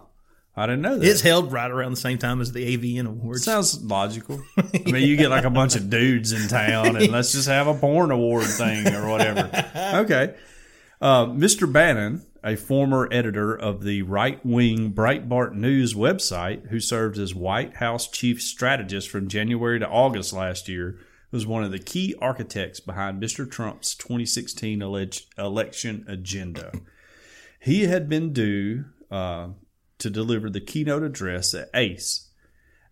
I 0.60 0.66
didn't 0.66 0.82
know 0.82 0.98
that. 0.98 1.08
it's 1.08 1.22
held 1.22 1.52
right 1.52 1.70
around 1.70 1.92
the 1.92 1.98
same 1.98 2.18
time 2.18 2.42
as 2.42 2.52
the 2.52 2.76
AVN 2.76 3.06
Awards. 3.06 3.44
Sounds 3.44 3.80
logical. 3.84 4.42
I 4.58 4.64
mean, 4.92 5.08
you 5.08 5.16
get 5.16 5.30
like 5.30 5.44
a 5.44 5.52
bunch 5.52 5.76
of 5.76 5.92
dudes 5.92 6.32
in 6.32 6.48
town, 6.48 6.96
and 6.96 7.12
let's 7.12 7.32
just 7.32 7.48
have 7.48 7.68
a 7.68 7.76
porn 7.76 8.10
award 8.10 8.48
thing 8.48 8.88
or 8.96 9.08
whatever. 9.08 9.52
Okay. 10.04 10.34
Uh, 11.00 11.28
Mr. 11.28 11.72
Bannon, 11.72 12.26
a 12.48 12.56
former 12.56 13.10
editor 13.12 13.54
of 13.54 13.84
the 13.84 14.02
right 14.04 14.44
wing 14.46 14.94
Breitbart 14.94 15.54
News 15.54 15.94
website, 15.94 16.70
who 16.70 16.80
served 16.80 17.18
as 17.18 17.36
White 17.36 17.76
House 17.76 18.08
chief 18.08 18.42
strategist 18.42 19.10
from 19.10 19.28
January 19.28 19.80
to 19.80 19.88
August 19.88 20.32
last 20.32 20.70
year, 20.70 20.98
was 21.30 21.46
one 21.46 21.66
of 21.66 21.72
the 21.72 21.78
key 21.78 22.16
architects 22.22 22.80
behind 22.80 23.22
Mr. 23.22 23.50
Trump's 23.52 23.94
2016 23.96 24.80
elege- 24.80 25.26
election 25.38 26.06
agenda. 26.08 26.72
He 27.60 27.88
had 27.88 28.08
been 28.08 28.32
due 28.32 28.86
uh, 29.12 29.50
to 29.98 30.10
deliver 30.10 30.50
the 30.50 30.62
keynote 30.62 31.04
address 31.04 31.54
at 31.54 31.70
ACE. 31.74 32.27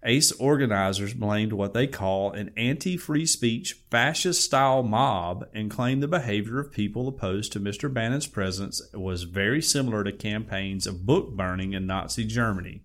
ACE 0.05 0.31
organizers 0.33 1.13
blamed 1.13 1.51
what 1.51 1.73
they 1.73 1.87
call 1.87 2.31
an 2.31 2.51
anti 2.55 2.95
free 2.95 3.25
speech 3.25 3.79
fascist 3.89 4.43
style 4.43 4.83
mob 4.83 5.47
and 5.53 5.71
claimed 5.71 6.03
the 6.03 6.07
behavior 6.07 6.59
of 6.59 6.71
people 6.71 7.07
opposed 7.07 7.51
to 7.53 7.59
Mr. 7.59 7.91
Bannon's 7.91 8.27
presence 8.27 8.81
was 8.93 9.23
very 9.23 9.61
similar 9.61 10.03
to 10.03 10.11
campaigns 10.11 10.85
of 10.85 11.05
book 11.05 11.31
burning 11.31 11.73
in 11.73 11.87
Nazi 11.87 12.23
Germany. 12.23 12.83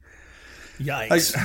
Yikes! 0.78 1.36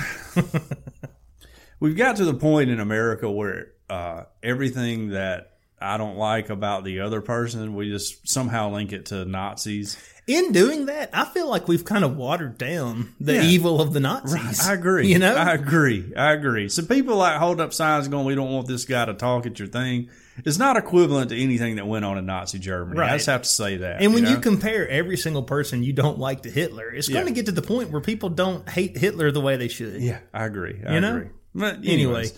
We've 1.82 1.98
got 1.98 2.16
to 2.16 2.26
the 2.26 2.34
point 2.34 2.70
in 2.70 2.80
America 2.80 3.30
where 3.30 3.74
uh, 3.90 4.24
everything 4.42 5.10
that 5.10 5.58
I 5.80 5.98
don't 5.98 6.16
like 6.16 6.50
about 6.50 6.86
the 6.86 7.02
other 7.02 7.22
person, 7.22 7.76
we 7.76 7.90
just 7.90 8.30
somehow 8.30 8.72
link 8.72 8.94
it 8.94 9.08
to 9.08 9.26
Nazis. 9.26 9.98
In 10.28 10.52
doing 10.54 10.88
that, 10.88 11.12
I 11.14 11.26
feel 11.26 11.48
like 11.48 11.68
we've 11.68 11.86
kind 11.86 12.04
of 12.04 12.18
watered 12.18 12.58
down 12.58 13.14
the 13.20 13.36
Yeah. 13.36 13.44
evil 13.44 13.80
of 13.80 13.94
the 13.94 14.00
Nazis. 14.00 14.60
I 14.68 14.74
agree. 14.74 15.08
You 15.08 15.20
know, 15.20 15.36
I 15.36 15.54
agree. 15.54 16.14
I 16.18 16.32
agree. 16.32 16.68
So 16.68 16.84
people 16.84 17.18
like 17.18 17.38
hold 17.38 17.62
up 17.62 17.74
signs 17.74 18.08
going, 18.08 18.26
"We 18.26 18.34
don't 18.34 18.52
want 18.52 18.68
this 18.68 18.86
guy 18.86 19.06
to 19.06 19.14
talk 19.14 19.46
at 19.46 19.60
your 19.60 19.68
thing." 19.68 20.10
It's 20.44 20.58
not 20.58 20.78
equivalent 20.78 21.30
to 21.30 21.40
anything 21.40 21.76
that 21.76 21.86
went 21.88 22.06
on 22.06 22.18
in 22.18 22.26
Nazi 22.26 22.58
Germany. 22.58 23.00
Right. 23.00 23.12
I 23.12 23.18
just 23.18 23.28
have 23.28 23.44
to 23.44 23.48
say 23.50 23.78
that. 23.78 24.02
and 24.02 24.14
when 24.16 24.26
you 24.26 24.34
know? 24.34 24.40
compare 24.40 24.88
every 24.90 25.16
single 25.16 25.44
person 25.44 25.84
you 25.84 25.94
don't 25.94 26.18
like 26.18 26.42
to 26.42 26.50
Hitler, 26.50 26.90
it's 26.92 27.08
going 27.08 27.20
Yeah. 27.26 27.30
to 27.30 27.36
get 27.36 27.46
to 27.46 27.52
the 27.52 27.62
point 27.62 27.92
where 27.92 28.02
people 28.02 28.30
don't 28.30 28.68
hate 28.68 28.98
Hitler 28.98 29.32
the 29.32 29.40
way 29.42 29.58
they 29.58 29.68
should. 29.70 30.02
yeah, 30.02 30.18
I 30.34 30.46
agree. 30.46 30.82
I 30.86 30.96
You 30.96 31.02
know? 31.02 31.16
agree. 31.18 31.28
But 31.54 31.76
Anyway. 31.76 31.94
anyways, 31.94 32.34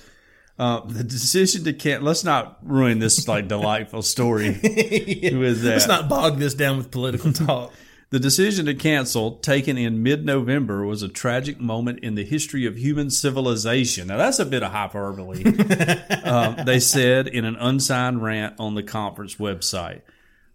uh, 0.59 0.81
the 0.85 1.03
decision 1.03 1.63
to 1.65 1.73
can 1.73 2.01
let's 2.01 2.23
not 2.23 2.57
ruin 2.63 2.99
this 2.99 3.27
like 3.27 3.47
delightful 3.49 4.01
story 4.01 4.49
with 4.63 5.61
that. 5.61 5.69
Let's 5.69 5.87
not 5.87 6.09
bog 6.09 6.39
this 6.39 6.53
down 6.53 6.77
with 6.77 6.91
political 6.91 7.31
talk. 7.45 7.73
The 8.09 8.19
decision 8.19 8.67
to 8.67 8.73
cancel, 8.73 9.31
taken 9.31 9.77
in 9.77 10.01
mid 10.01 10.25
November, 10.25 10.85
was 10.85 11.03
a 11.03 11.09
tragic 11.09 11.59
moment 11.59 11.99
in 11.99 12.15
the 12.15 12.23
history 12.23 12.65
of 12.65 12.77
human 12.77 13.09
civilization. 13.09 14.07
Now, 14.07 14.15
that's 14.15 14.39
a 14.39 14.45
bit 14.45 14.63
of 14.63 14.71
hyperbole, 14.71 15.43
um, 16.23 16.55
they 16.65 16.79
said 16.79 17.27
in 17.27 17.43
an 17.43 17.57
unsigned 17.57 18.23
rant 18.23 18.55
on 18.59 18.75
the 18.75 18.83
conference 18.83 19.35
website. 19.35 20.03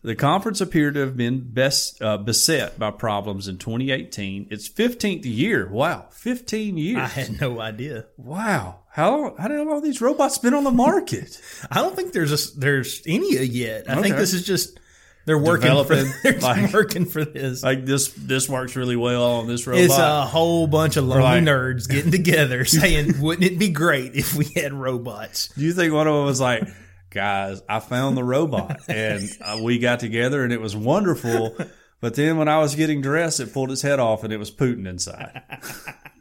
The 0.05 0.17
conference 0.17 0.61
appeared 0.61 0.95
to 0.95 1.01
have 1.01 1.17
been 1.17 1.41
best 1.53 2.03
uh, 2.03 2.19
beset 2.19 2.77
by 2.79 2.91
problems 2.91 3.47
in 3.47 3.59
2018. 3.59 4.49
Its 4.51 4.69
15th 4.69 5.25
year. 5.25 5.69
Wow, 5.69 6.07
15 6.11 6.77
years. 6.77 6.99
I 6.99 7.07
had 7.07 7.41
no 7.41 7.61
idea. 7.61 8.07
wow. 8.17 8.81
How 8.91 9.11
long, 9.17 9.37
how 9.39 9.49
long 9.49 9.71
have 9.71 9.83
these 9.83 10.01
robots 10.03 10.39
been 10.39 10.55
on 10.55 10.65
the 10.65 10.71
market? 10.73 11.41
I 11.71 11.77
don't 11.77 11.95
think 11.97 12.13
there's 12.13 12.33
a, 12.55 12.59
there's 12.59 13.01
any 13.07 13.37
yet. 13.45 13.89
I 13.89 14.03
think 14.03 14.17
this 14.17 14.35
is 14.35 14.45
just 14.45 14.79
they're 15.25 15.39
working 15.39 15.71
for 15.85 15.95
they're 16.23 16.41
like- 16.41 16.73
working 16.75 17.07
for 17.07 17.25
this. 17.25 17.63
like 17.63 17.87
this 17.87 18.09
this 18.17 18.49
works 18.49 18.75
really 18.77 18.97
well 18.97 19.37
on 19.37 19.47
this 19.47 19.67
robot. 19.67 19.85
It's 19.85 19.97
a 19.97 20.27
whole 20.27 20.67
bunch 20.67 20.97
of 20.97 21.05
lonely 21.05 21.41
nerds 21.41 21.89
getting 21.89 22.11
together 22.11 22.65
saying, 22.65 23.21
"Wouldn't 23.21 23.51
it 23.51 23.59
be 23.59 23.69
great 23.71 24.15
if 24.15 24.35
we 24.35 24.47
had 24.47 24.73
robots?" 24.73 25.49
Do 25.57 25.65
you 25.65 25.73
think 25.73 25.95
one 25.95 26.07
of 26.09 26.15
them 26.15 26.25
was 26.27 26.41
like, 26.41 26.65
guys, 27.13 27.63
I 27.69 27.81
found 27.81 28.17
the 28.17 28.25
robot 28.25 28.81
and 28.89 29.29
uh, 29.41 29.61
we 29.63 29.79
got 29.79 30.01
together 30.01 30.43
and 30.43 30.53
it 30.53 30.61
was 30.61 30.75
wonderful. 30.77 31.57
But 32.03 32.17
then 32.17 32.37
when 32.37 32.49
I 32.49 32.59
was 32.59 32.75
getting 32.75 33.01
dressed, 33.01 33.39
it 33.39 33.53
pulled 33.53 33.71
its 33.71 33.83
head 33.83 34.01
off 34.01 34.25
and 34.25 34.33
it 34.33 34.37
was 34.37 34.51
Putin 34.51 34.89
inside. 34.89 35.41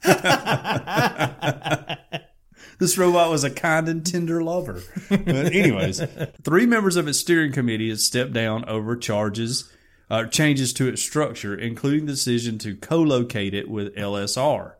this 2.77 2.99
robot 2.99 3.31
was 3.31 3.43
a 3.43 3.49
kind 3.49 3.89
and 3.89 4.05
tender 4.05 4.43
lover. 4.43 4.83
But 5.09 5.27
anyways, 5.27 6.03
three 6.43 6.67
members 6.67 6.97
of 6.97 7.07
its 7.07 7.19
steering 7.19 7.51
committee 7.51 7.89
has 7.89 8.05
stepped 8.05 8.31
down 8.31 8.63
over 8.65 8.95
charges, 8.95 9.73
uh, 10.07 10.25
changes 10.27 10.71
to 10.73 10.87
its 10.87 11.01
structure, 11.01 11.55
including 11.55 12.05
the 12.05 12.11
decision 12.11 12.59
to 12.59 12.75
co-locate 12.75 13.55
it 13.55 13.67
with 13.67 13.95
LSR. 13.95 14.73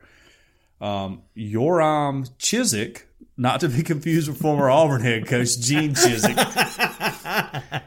Um, 0.80 1.24
Yoram 1.36 2.30
Chisik, 2.38 3.05
not 3.38 3.59
to 3.61 3.69
be 3.69 3.82
confused 3.84 4.27
with 4.29 4.39
former 4.39 4.69
Auburn 4.69 5.01
head 5.01 5.25
coach 5.27 5.59
Gene 5.59 5.93
Chizik, 5.95 6.38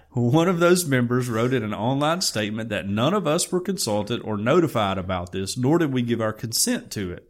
one 0.12 0.48
of 0.48 0.58
those 0.60 0.86
members 0.86 1.28
wrote 1.28 1.52
in 1.52 1.62
an 1.62 1.74
online 1.74 2.20
statement 2.20 2.68
that 2.70 2.88
none 2.88 3.14
of 3.14 3.26
us 3.26 3.50
were 3.52 3.60
consulted 3.60 4.20
or 4.22 4.36
notified 4.36 4.98
about 4.98 5.32
this, 5.32 5.56
nor 5.56 5.78
did 5.78 5.92
we 5.92 6.02
give 6.02 6.20
our 6.20 6.32
consent 6.32 6.90
to 6.92 7.12
it. 7.12 7.28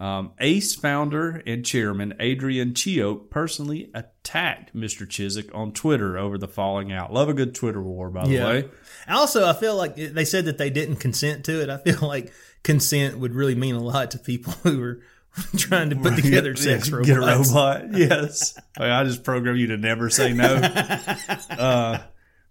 Um, 0.00 0.30
ACE 0.38 0.76
founder 0.76 1.42
and 1.44 1.66
chairman 1.66 2.14
Adrian 2.20 2.72
Cheok 2.72 3.30
personally 3.30 3.90
attacked 3.94 4.72
Mr. 4.72 5.04
Chisik 5.04 5.52
on 5.52 5.72
Twitter 5.72 6.16
over 6.16 6.38
the 6.38 6.46
falling 6.46 6.92
out. 6.92 7.12
Love 7.12 7.28
a 7.28 7.34
good 7.34 7.52
Twitter 7.52 7.82
war, 7.82 8.08
by 8.08 8.24
the 8.24 8.32
Yeah. 8.34 8.46
way. 8.46 8.68
Also, 9.08 9.44
I 9.44 9.54
feel 9.54 9.74
like 9.74 9.96
they 9.96 10.24
said 10.24 10.44
that 10.44 10.56
they 10.56 10.70
didn't 10.70 10.96
consent 10.96 11.44
to 11.46 11.60
it. 11.60 11.68
I 11.68 11.78
feel 11.78 12.06
like 12.06 12.32
consent 12.62 13.18
would 13.18 13.34
really 13.34 13.56
mean 13.56 13.74
a 13.74 13.82
lot 13.82 14.12
to 14.12 14.18
people 14.20 14.52
who 14.62 14.80
are 14.80 15.00
trying 15.56 15.90
to 15.90 15.96
put 15.96 16.16
together 16.16 16.54
sex 16.56 16.88
Yeah, 16.88 16.96
robots. 16.96 17.08
Get 17.08 17.16
a 17.16 17.20
robot. 17.20 17.84
Yes. 17.98 18.58
I, 18.76 18.80
mean, 18.82 18.90
I 18.90 19.04
just 19.04 19.24
program 19.24 19.56
you 19.56 19.68
to 19.68 19.76
never 19.76 20.10
say 20.10 20.32
no. 20.32 20.54
uh, 20.54 22.00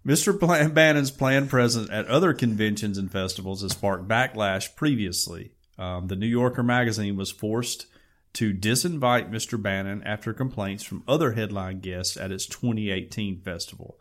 Mr. 0.06 0.38
Plan- 0.38 0.72
Bannon's 0.72 1.10
planned 1.10 1.50
presence 1.50 1.90
at 1.90 2.06
other 2.06 2.32
conventions 2.32 2.98
and 2.98 3.10
festivals 3.10 3.62
has 3.62 3.72
sparked 3.72 4.08
backlash 4.08 4.74
previously. 4.76 5.52
Um, 5.78 6.08
the 6.08 6.16
New 6.16 6.26
Yorker 6.26 6.62
magazine 6.62 7.16
was 7.16 7.30
forced 7.30 7.86
to 8.34 8.52
disinvite 8.52 9.30
Mr. 9.30 9.60
Bannon 9.60 10.02
after 10.04 10.32
complaints 10.32 10.82
from 10.84 11.02
other 11.08 11.32
headline 11.32 11.80
guests 11.80 12.16
at 12.16 12.30
its 12.32 12.46
2018 12.46 13.40
festival. 13.40 13.98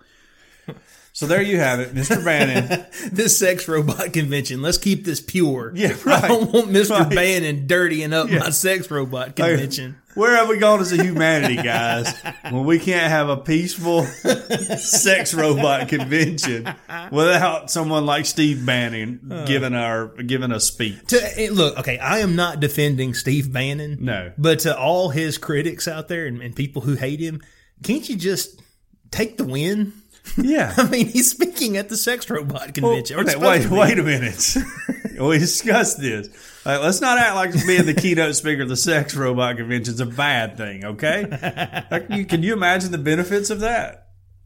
So 1.18 1.26
there 1.26 1.42
you 1.42 1.58
have 1.58 1.80
it, 1.80 1.96
Mr. 1.96 2.24
Bannon. 2.24 2.86
This 3.12 3.40
sex 3.40 3.68
robot 3.68 4.14
convention. 4.14 4.62
Let's 4.62 4.78
keep 4.78 5.04
this 5.04 5.20
pure. 5.20 5.72
Yeah, 5.74 5.96
I 6.06 6.28
don't 6.28 6.54
want 6.54 6.68
Mr. 6.68 6.92
Right. 6.92 7.10
Bannon 7.10 7.66
dirtying 7.66 8.14
up 8.14 8.30
my 8.30 8.52
sex 8.52 8.92
robot 8.92 9.36
convention. 9.36 9.98
Where 10.14 10.36
have 10.36 10.48
we 10.48 10.60
gone 10.60 10.80
as 10.80 10.92
a 10.92 11.02
humanity, 11.02 11.56
guys? 11.56 12.14
when 12.44 12.66
we 12.66 12.78
can't 12.78 13.10
have 13.10 13.30
a 13.30 13.38
peaceful 13.38 14.04
sex 14.78 15.34
robot 15.34 15.88
convention 15.88 16.72
without 17.12 17.72
someone 17.72 18.06
like 18.06 18.28
Steve 18.28 18.64
Bannon 18.64 19.44
giving 19.48 19.74
our 19.74 20.10
giving 20.22 20.52
a 20.52 20.60
speech. 20.60 21.00
To, 21.08 21.40
eh, 21.42 21.50
look, 21.52 21.80
okay, 21.80 21.98
I 21.98 22.20
am 22.20 22.36
not 22.36 22.60
defending 22.60 23.16
Steve 23.16 23.52
Bannon. 23.52 23.98
No. 24.02 24.34
But 24.38 24.60
to 24.60 24.78
all 24.78 25.10
his 25.10 25.40
critics 25.40 25.88
out 25.88 26.10
there 26.10 26.28
and, 26.28 26.44
and 26.44 26.56
people 26.56 26.84
who 26.84 26.94
hate 26.94 27.20
him, 27.20 27.42
can't 27.82 28.08
you 28.08 28.16
just 28.16 28.62
take 29.10 29.38
the 29.38 29.46
win? 29.46 29.94
Yeah. 30.36 30.74
I 30.78 30.88
mean, 30.90 31.08
he's 31.08 31.32
speaking 31.32 31.78
at 31.78 31.90
the 31.90 31.98
sex 31.98 32.30
robot 32.30 32.74
convention. 32.74 33.20
it's 33.20 33.36
wait, 33.36 33.42
wait, 33.42 33.62
to 33.64 33.70
be. 33.70 33.76
wait 33.76 34.00
a 34.00 34.04
minute. 34.04 34.56
we 35.20 35.38
discussed 35.40 36.00
this. 36.00 36.28
Like, 36.66 36.82
let's 36.82 37.00
not 37.02 37.18
act 37.18 37.36
like 37.36 37.54
being 37.66 37.86
the 37.86 37.94
keynote 38.02 38.36
speaker 38.36 38.64
of 38.64 38.70
the 38.70 38.76
sex 38.78 39.16
robot 39.16 39.58
convention 39.58 39.94
is 39.94 40.00
a 40.00 40.06
bad 40.06 40.58
thing, 40.58 40.84
okay? 40.84 41.86
Like, 41.90 42.08
you, 42.10 42.26
can 42.26 42.44
you 42.44 42.54
imagine 42.54 42.92
the 42.92 42.98
benefits 42.98 43.50
of 43.50 43.62
that? 43.62 44.04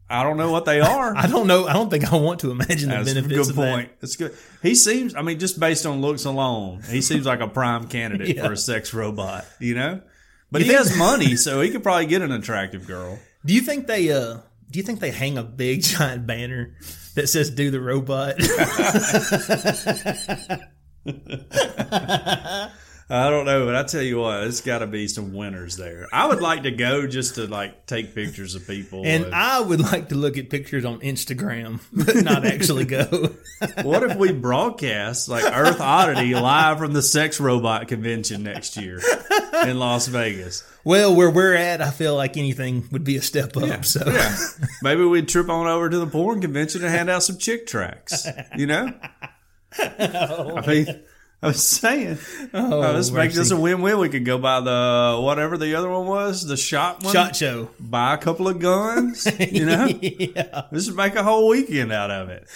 I 0.08 0.22
don't 0.24 0.36
know 0.36 0.50
what 0.52 0.66
they 0.66 0.78
are. 0.80 1.16
I 1.16 1.26
don't 1.26 1.46
know. 1.46 1.66
I 1.66 1.72
don't 1.72 1.88
think 1.88 2.12
I 2.12 2.16
want 2.16 2.40
to 2.40 2.50
imagine 2.50 2.90
the 2.90 2.96
That's 2.96 3.12
a 3.12 3.14
benefits 3.14 3.48
good 3.48 3.50
of 3.50 3.56
point. 3.56 3.90
That's 4.00 4.16
good. 4.16 4.36
He 4.62 4.74
seems, 4.74 5.14
I 5.14 5.22
mean, 5.22 5.38
just 5.38 5.58
based 5.58 5.86
on 5.86 6.02
looks 6.02 6.26
alone, 6.26 6.82
he 6.88 7.00
seems 7.00 7.24
like 7.24 7.40
a 7.40 7.48
prime 7.48 7.88
candidate 7.88 8.36
Yeah. 8.36 8.46
for 8.46 8.52
a 8.52 8.56
sex 8.58 8.92
robot, 8.92 9.46
you 9.58 9.74
know? 9.74 10.02
But 10.50 10.60
You 10.60 10.66
he 10.66 10.72
think- 10.76 10.86
has 10.86 10.96
money, 10.98 11.36
so 11.36 11.62
he 11.62 11.70
could 11.70 11.82
probably 11.82 12.04
get 12.06 12.20
an 12.20 12.30
attractive 12.30 12.86
girl. 12.86 13.18
Do 13.46 13.54
you 13.54 13.62
think 13.62 13.86
they? 13.86 14.12
uh 14.12 14.38
Do 14.72 14.78
you 14.78 14.82
think 14.82 15.00
they 15.00 15.10
hang 15.10 15.36
a 15.36 15.42
big 15.42 15.82
giant 15.82 16.26
banner 16.26 16.74
that 17.14 17.28
says 17.28 17.50
"Do 17.50 17.70
the 17.70 17.80
robot"? 17.80 18.36
I 23.12 23.28
don't 23.28 23.44
know, 23.44 23.66
but 23.66 23.76
I 23.76 23.82
tell 23.82 24.00
you 24.00 24.20
what, 24.20 24.44
it's 24.44 24.62
got 24.62 24.78
to 24.78 24.86
be 24.86 25.06
some 25.06 25.34
winners 25.34 25.76
there. 25.76 26.06
I 26.14 26.26
would 26.28 26.40
like 26.40 26.62
to 26.62 26.70
go 26.70 27.06
just 27.06 27.34
to 27.34 27.46
like 27.46 27.84
take 27.84 28.14
pictures 28.14 28.54
of 28.54 28.66
people. 28.66 29.02
and 29.04 29.34
I 29.34 29.60
would 29.60 29.80
like 29.80 30.08
to 30.08 30.14
look 30.14 30.38
at 30.38 30.48
pictures 30.48 30.86
on 30.86 31.00
Instagram, 31.00 31.80
but 31.92 32.16
not 32.24 32.46
actually 32.46 32.86
go. 32.86 33.04
what 33.82 34.02
if 34.02 34.16
we 34.16 34.32
broadcast 34.32 35.28
like 35.28 35.44
Earth 35.44 35.78
Oddity 35.78 36.34
live 36.34 36.78
from 36.78 36.94
the 36.94 37.02
sex 37.02 37.38
robot 37.38 37.86
convention 37.88 38.44
next 38.44 38.78
year 38.78 38.98
in 39.66 39.78
Las 39.78 40.06
Vegas? 40.06 40.64
well, 40.82 41.14
where 41.14 41.30
we're 41.30 41.54
at, 41.54 41.82
I 41.82 41.90
feel 41.90 42.16
like 42.16 42.38
anything 42.38 42.88
would 42.92 43.04
be 43.04 43.16
a 43.18 43.22
step 43.22 43.56
up. 43.58 43.84
So 43.84 44.02
Yeah. 44.06 44.34
Maybe 44.82 45.04
we'd 45.04 45.28
trip 45.28 45.50
on 45.50 45.66
over 45.66 45.90
to 45.90 45.98
the 45.98 46.06
porn 46.06 46.40
convention 46.40 46.82
and 46.82 46.90
hand 46.90 47.10
out 47.10 47.22
some 47.22 47.36
chick 47.36 47.66
tracks. 47.66 48.26
You 48.56 48.66
know? 48.68 48.94
Oh, 49.78 50.56
I 50.58 50.66
mean, 50.66 51.02
I 51.44 51.48
was 51.48 51.66
saying, 51.66 52.18
Oh, 52.54 52.82
uh, 52.82 52.92
let's 52.92 53.10
make 53.10 53.32
this 53.32 53.50
a 53.50 53.56
win-win. 53.56 53.98
We 53.98 54.08
could 54.08 54.24
go 54.24 54.38
buy 54.38 54.60
the 54.60 55.18
whatever 55.20 55.58
the 55.58 55.74
other 55.74 55.88
one 55.90 56.06
was, 56.06 56.46
the 56.46 56.56
shot 56.56 57.02
one. 57.02 57.12
shot 57.12 57.34
show. 57.34 57.70
Buy 57.80 58.14
a 58.14 58.18
couple 58.18 58.46
of 58.48 58.58
guns. 58.60 59.26
You 59.52 59.66
know, 59.66 59.86
yeah. 59.86 60.62
just 60.72 60.94
make 60.94 61.14
a 61.16 61.22
whole 61.22 61.48
weekend 61.48 61.92
out 61.92 62.10
of 62.10 62.28
it. 62.28 62.46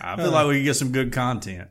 I 0.00 0.16
feel 0.16 0.30
like 0.30 0.46
we 0.46 0.58
could 0.58 0.64
get 0.64 0.74
some 0.76 0.92
good 0.92 1.10
content. 1.12 1.68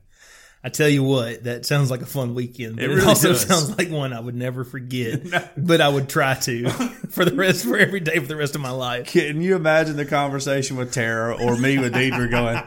I 0.63 0.69
tell 0.69 0.88
you 0.89 1.03
what, 1.03 1.43
that 1.43 1.65
sounds 1.65 1.91
like 1.91 2.01
a 2.01 2.05
fun 2.05 2.34
weekend. 2.36 2.78
But 2.78 2.86
It 2.86 2.91
it, 2.91 2.93
really 2.95 3.07
also 3.07 3.28
does. 3.30 3.41
sounds 3.41 3.78
like 3.78 3.89
one 3.91 4.13
I 4.13 4.19
would 4.19 4.34
never 4.36 4.63
forget. 4.63 5.21
But 5.57 5.80
I 5.82 5.89
would 5.89 6.09
try 6.09 6.34
to 6.36 6.69
for 7.09 7.24
the 7.26 7.36
rest 7.36 7.65
for 7.65 7.78
every 7.78 7.99
day 7.99 8.17
for 8.19 8.26
the 8.28 8.36
rest 8.38 8.55
of 8.55 8.61
my 8.61 8.71
life. 8.71 9.07
Can 9.07 9.41
you 9.41 9.55
imagine 9.55 9.95
the 9.97 10.05
conversation 10.05 10.78
with 10.78 10.91
Tara 10.93 11.36
or 11.36 11.55
me 11.57 11.78
with 11.78 11.93
Deidre 11.93 12.32
going? 12.32 12.63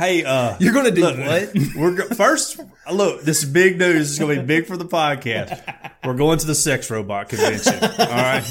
Hey, 0.00 0.24
uh, 0.24 0.56
You're 0.58 0.72
gonna 0.72 0.90
do 0.90 1.02
Look, 1.02 1.18
what? 1.18 1.52
We're 1.76 1.94
go- 1.94 2.14
first. 2.14 2.58
Look, 2.90 3.20
this 3.20 3.42
is 3.42 3.50
big 3.50 3.78
news. 3.78 4.12
Is 4.12 4.18
going 4.18 4.34
to 4.34 4.40
be 4.40 4.46
big 4.46 4.66
for 4.66 4.78
the 4.78 4.86
podcast. 4.86 5.62
We're 6.02 6.14
going 6.14 6.38
to 6.38 6.46
the 6.46 6.54
sex 6.54 6.90
robot 6.90 7.28
convention. 7.28 7.74
All 7.82 8.06
right. 8.06 8.42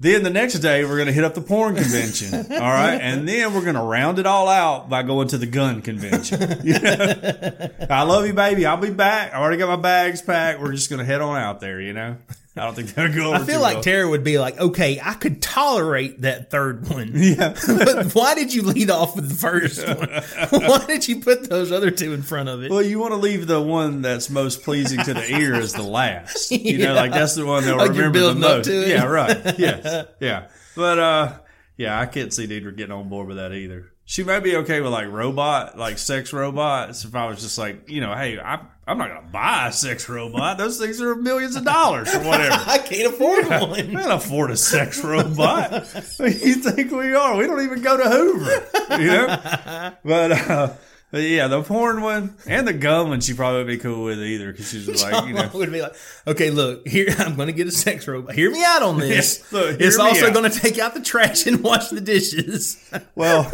Then 0.00 0.24
the 0.24 0.30
next 0.30 0.58
day 0.58 0.84
we're 0.84 0.96
going 0.96 1.06
to 1.06 1.12
hit 1.12 1.22
up 1.22 1.34
the 1.34 1.40
porn 1.40 1.76
convention. 1.76 2.34
All 2.52 2.58
right, 2.58 2.98
and 3.00 3.28
then 3.28 3.54
we're 3.54 3.62
going 3.62 3.76
to 3.76 3.80
round 3.82 4.18
it 4.18 4.26
all 4.26 4.48
out 4.48 4.88
by 4.90 5.04
going 5.04 5.28
to 5.28 5.38
the 5.38 5.46
gun 5.46 5.82
convention. 5.82 6.40
You 6.64 6.78
know? 6.80 7.70
I 7.88 8.02
love 8.02 8.26
you, 8.26 8.32
baby. 8.34 8.66
I'll 8.66 8.76
be 8.76 8.90
back. 8.90 9.32
I 9.32 9.36
already 9.38 9.56
got 9.56 9.68
my 9.68 9.80
bags 9.80 10.20
packed. 10.20 10.60
We're 10.60 10.72
just 10.72 10.90
going 10.90 10.98
to 10.98 11.04
head 11.06 11.20
on 11.20 11.40
out 11.40 11.60
there. 11.60 11.80
You 11.80 11.92
know. 11.92 12.16
I 12.56 12.64
don't 12.64 12.74
think 12.74 12.94
that'll 12.94 13.12
go. 13.12 13.34
Over 13.34 13.42
I 13.42 13.46
feel 13.46 13.60
like 13.60 13.74
well. 13.74 13.82
Tara 13.82 14.08
would 14.08 14.22
be 14.22 14.38
like, 14.38 14.60
okay, 14.60 15.00
I 15.02 15.14
could 15.14 15.42
tolerate 15.42 16.20
that 16.22 16.50
third 16.50 16.88
one. 16.88 17.10
Yeah. 17.14 17.54
but 17.66 18.12
why 18.12 18.34
did 18.36 18.54
you 18.54 18.62
lead 18.62 18.90
off 18.90 19.16
with 19.16 19.28
the 19.28 19.34
first 19.34 19.84
one? 20.52 20.62
why 20.68 20.86
did 20.86 21.08
you 21.08 21.20
put 21.20 21.48
those 21.50 21.72
other 21.72 21.90
two 21.90 22.12
in 22.12 22.22
front 22.22 22.48
of 22.48 22.62
it? 22.62 22.70
Well, 22.70 22.82
you 22.82 23.00
want 23.00 23.12
to 23.12 23.16
leave 23.18 23.46
the 23.48 23.60
one 23.60 24.02
that's 24.02 24.30
most 24.30 24.62
pleasing 24.62 25.00
to 25.00 25.14
the 25.14 25.28
ear 25.36 25.54
as 25.54 25.72
the 25.72 25.82
last. 25.82 26.52
You 26.52 26.78
know, 26.78 26.94
like 26.94 27.10
that's 27.10 27.34
the 27.34 27.44
one 27.44 27.64
they'll 27.64 27.76
Like 27.76 27.90
remember 27.90 28.20
the 28.20 28.34
most. 28.34 28.68
Yeah, 28.68 29.04
right. 29.04 29.58
Yes. 29.58 30.06
Yeah. 30.20 30.48
But 30.76 30.98
uh 30.98 31.38
yeah, 31.76 31.98
I 31.98 32.06
can't 32.06 32.32
see 32.32 32.46
Deidre 32.46 32.76
getting 32.76 32.92
on 32.92 33.08
board 33.08 33.26
with 33.26 33.36
that 33.38 33.52
either. 33.52 33.90
She 34.04 34.22
might 34.22 34.40
be 34.40 34.56
okay 34.58 34.80
with 34.80 34.92
like 34.92 35.08
robot, 35.08 35.76
like 35.78 35.98
sex 35.98 36.32
robots. 36.32 37.04
If 37.04 37.14
I 37.16 37.26
was 37.26 37.40
just 37.40 37.58
like, 37.58 37.88
you 37.90 38.00
know, 38.00 38.14
hey, 38.14 38.38
I'm 38.38 38.68
I'm 38.86 38.98
not 38.98 39.08
gonna 39.08 39.26
buy 39.32 39.68
a 39.68 39.72
sex 39.72 40.08
robot. 40.08 40.58
Those 40.58 40.78
things 40.78 41.00
are 41.00 41.14
millions 41.14 41.56
of 41.56 41.64
dollars 41.64 42.14
or 42.14 42.18
whatever. 42.20 42.54
I 42.66 42.78
can't 42.78 43.12
afford 43.14 43.46
I 43.46 43.62
one. 43.64 43.90
can't 43.90 44.12
afford 44.12 44.50
a 44.50 44.56
sex 44.56 45.02
robot. 45.02 45.72
You 46.20 46.54
think 46.56 46.90
we 46.90 47.14
are? 47.14 47.36
We 47.36 47.46
don't 47.46 47.62
even 47.62 47.80
go 47.82 47.96
to 47.96 48.04
Hoover, 48.04 49.00
you 49.02 49.06
know. 49.08 49.92
But 50.04 50.32
uh, 50.32 50.72
But 51.14 51.22
yeah, 51.22 51.46
the 51.46 51.62
porn 51.62 52.02
one 52.02 52.34
and 52.44 52.66
the 52.66 52.72
gum 52.72 53.10
one, 53.10 53.20
she 53.20 53.34
probably 53.34 53.58
would 53.58 53.68
be 53.68 53.78
cool 53.78 54.02
with 54.02 54.18
either 54.18 54.50
because 54.50 54.68
she's 54.68 54.88
like, 55.04 55.28
you 55.28 55.34
know, 55.34 55.48
would 55.54 55.70
be 55.70 55.80
like, 55.80 55.94
okay, 56.26 56.50
look, 56.50 56.88
here 56.88 57.06
I'm 57.20 57.36
going 57.36 57.46
to 57.46 57.52
get 57.52 57.68
a 57.68 57.70
sex 57.70 58.08
robot. 58.08 58.34
Hear 58.34 58.50
me 58.50 58.64
out 58.64 58.82
on 58.82 58.98
this. 58.98 59.46
Yeah, 59.52 59.60
look, 59.60 59.80
it's 59.80 59.96
also 59.96 60.32
going 60.32 60.50
to 60.50 60.58
take 60.58 60.80
out 60.80 60.92
the 60.92 61.00
trash 61.00 61.46
and 61.46 61.62
wash 61.62 61.90
the 61.90 62.00
dishes. 62.00 62.82
Well, 63.14 63.48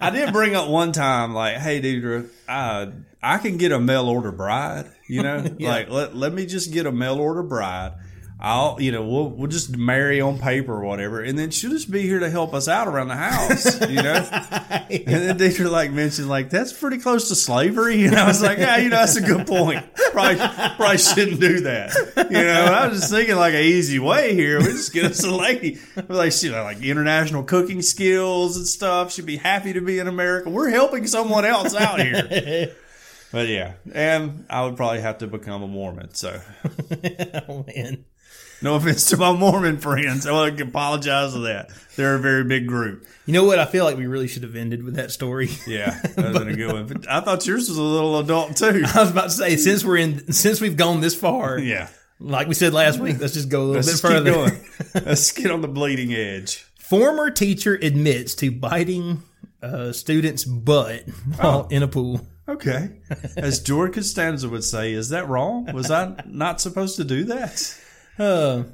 I 0.00 0.08
did 0.14 0.32
bring 0.32 0.56
up 0.56 0.70
one 0.70 0.92
time, 0.92 1.34
like, 1.34 1.56
hey, 1.56 1.82
dude, 1.82 2.30
uh, 2.48 2.86
I 3.22 3.36
can 3.36 3.58
get 3.58 3.72
a 3.72 3.78
mail 3.78 4.08
order 4.08 4.32
bride. 4.32 4.86
You 5.10 5.24
know, 5.24 5.44
like 5.60 5.90
let 5.90 6.16
let 6.16 6.32
me 6.32 6.46
just 6.46 6.72
get 6.72 6.86
a 6.86 6.90
mail 6.90 7.18
order 7.20 7.42
bride. 7.42 7.92
I'll, 8.38 8.78
you 8.78 8.92
know, 8.92 9.02
we'll 9.02 9.30
we'll 9.30 9.48
just 9.48 9.74
marry 9.78 10.20
on 10.20 10.38
paper 10.38 10.74
or 10.74 10.84
whatever, 10.84 11.22
and 11.22 11.38
then 11.38 11.50
she'll 11.50 11.70
just 11.70 11.90
be 11.90 12.02
here 12.02 12.18
to 12.18 12.28
help 12.28 12.52
us 12.52 12.68
out 12.68 12.86
around 12.86 13.08
the 13.08 13.16
house. 13.16 13.80
You 13.80 14.02
know, 14.02 14.14
and 14.90 15.06
then 15.06 15.38
Deidre 15.38 15.70
like 15.70 15.90
mentioned 15.90 16.28
like 16.28 16.50
that's 16.50 16.72
pretty 16.72 16.98
close 16.98 17.28
to 17.28 17.34
slavery, 17.34 18.04
and 18.04 18.14
I 18.14 18.26
was 18.26 18.42
like, 18.42 18.58
yeah, 18.58 18.76
you 18.76 18.90
know, 18.90 18.96
that's 18.96 19.16
a 19.16 19.22
good 19.22 19.46
point. 19.46 19.86
Probably 20.12 20.36
probably 20.36 20.98
shouldn't 20.98 21.40
do 21.40 21.60
that. 21.60 21.94
You 22.30 22.42
know, 22.42 22.64
I 22.64 22.88
was 22.88 23.00
just 23.00 23.10
thinking 23.10 23.36
like 23.36 23.54
an 23.54 23.62
easy 23.62 23.98
way 23.98 24.34
here. 24.34 24.58
We 24.58 24.66
just 24.66 24.92
get 24.92 25.06
us 25.06 25.24
a 25.24 25.34
lady, 25.34 25.78
like 26.08 26.32
she 26.32 26.50
know, 26.50 26.62
like 26.62 26.82
international 26.82 27.42
cooking 27.42 27.80
skills 27.80 28.58
and 28.58 28.66
stuff. 28.66 29.12
She'd 29.12 29.24
be 29.24 29.38
happy 29.38 29.72
to 29.72 29.80
be 29.80 29.98
in 29.98 30.08
America. 30.08 30.50
We're 30.50 30.68
helping 30.68 31.06
someone 31.06 31.46
else 31.46 31.74
out 31.74 32.00
here. 32.00 32.74
But 33.32 33.48
yeah, 33.48 33.74
and 33.92 34.46
I 34.48 34.64
would 34.64 34.76
probably 34.76 35.00
have 35.00 35.18
to 35.18 35.26
become 35.26 35.62
a 35.62 35.66
Mormon. 35.66 36.14
So 36.14 36.40
oh, 37.48 37.64
man. 37.66 38.04
No 38.62 38.74
offense 38.76 39.08
to 39.10 39.16
my 39.16 39.32
Mormon 39.32 39.78
friends, 39.78 40.26
I 40.26 40.32
want 40.32 40.56
to 40.58 40.64
apologize 40.64 41.32
for 41.34 41.40
that. 41.40 41.70
They're 41.96 42.14
a 42.14 42.18
very 42.20 42.44
big 42.44 42.66
group. 42.66 43.06
You 43.26 43.32
know 43.32 43.44
what? 43.44 43.58
I 43.58 43.64
feel 43.64 43.84
like 43.84 43.96
we 43.96 44.06
really 44.06 44.28
should 44.28 44.42
have 44.44 44.54
ended 44.56 44.82
with 44.82 44.94
that 44.96 45.10
story. 45.10 45.48
Yeah, 45.66 45.98
that 46.16 46.32
been 46.32 46.48
a 46.48 46.54
good 46.54 46.72
one. 46.72 46.86
But 46.86 47.08
I 47.10 47.20
thought 47.20 47.46
yours 47.46 47.68
was 47.68 47.78
a 47.78 47.82
little 47.82 48.18
adult 48.18 48.56
too. 48.56 48.84
I 48.86 49.00
was 49.00 49.10
about 49.10 49.24
to 49.24 49.30
say, 49.30 49.56
since 49.56 49.84
we're 49.84 49.96
in, 49.96 50.32
since 50.32 50.60
we've 50.60 50.76
gone 50.76 51.00
this 51.00 51.14
far, 51.14 51.58
Yeah, 51.66 51.88
like 52.20 52.46
we 52.48 52.54
said 52.54 52.72
last 52.72 52.98
week, 53.00 53.18
let's 53.20 53.34
just 53.34 53.48
go 53.48 53.62
a 53.62 53.64
little 53.64 53.74
let's 53.76 53.88
bit 53.88 53.92
just 53.92 54.02
keep 54.02 54.12
further. 54.12 54.30
going. 54.32 55.04
Let's 55.06 55.32
get 55.32 55.50
on 55.50 55.60
the 55.60 55.68
bleeding 55.68 56.12
edge. 56.14 56.64
Former 56.78 57.30
teacher 57.30 57.74
admits 57.82 58.34
to 58.36 58.50
biting 58.50 59.22
uh, 59.62 59.92
student's 59.92 60.44
butt 60.44 61.02
while 61.36 61.66
in 61.68 61.82
a 61.82 61.88
pool. 61.88 62.26
Okay, 62.48 62.90
as 63.36 63.58
George 63.60 63.94
Costanza 63.94 64.48
would 64.48 64.62
say, 64.62 64.92
is 64.92 65.08
that 65.08 65.28
wrong? 65.28 65.66
Was 65.72 65.90
I 65.90 66.14
not 66.26 66.60
supposed 66.60 66.94
to 66.96 67.04
do 67.04 67.24
that? 67.24 67.76
Uh, 68.18 68.64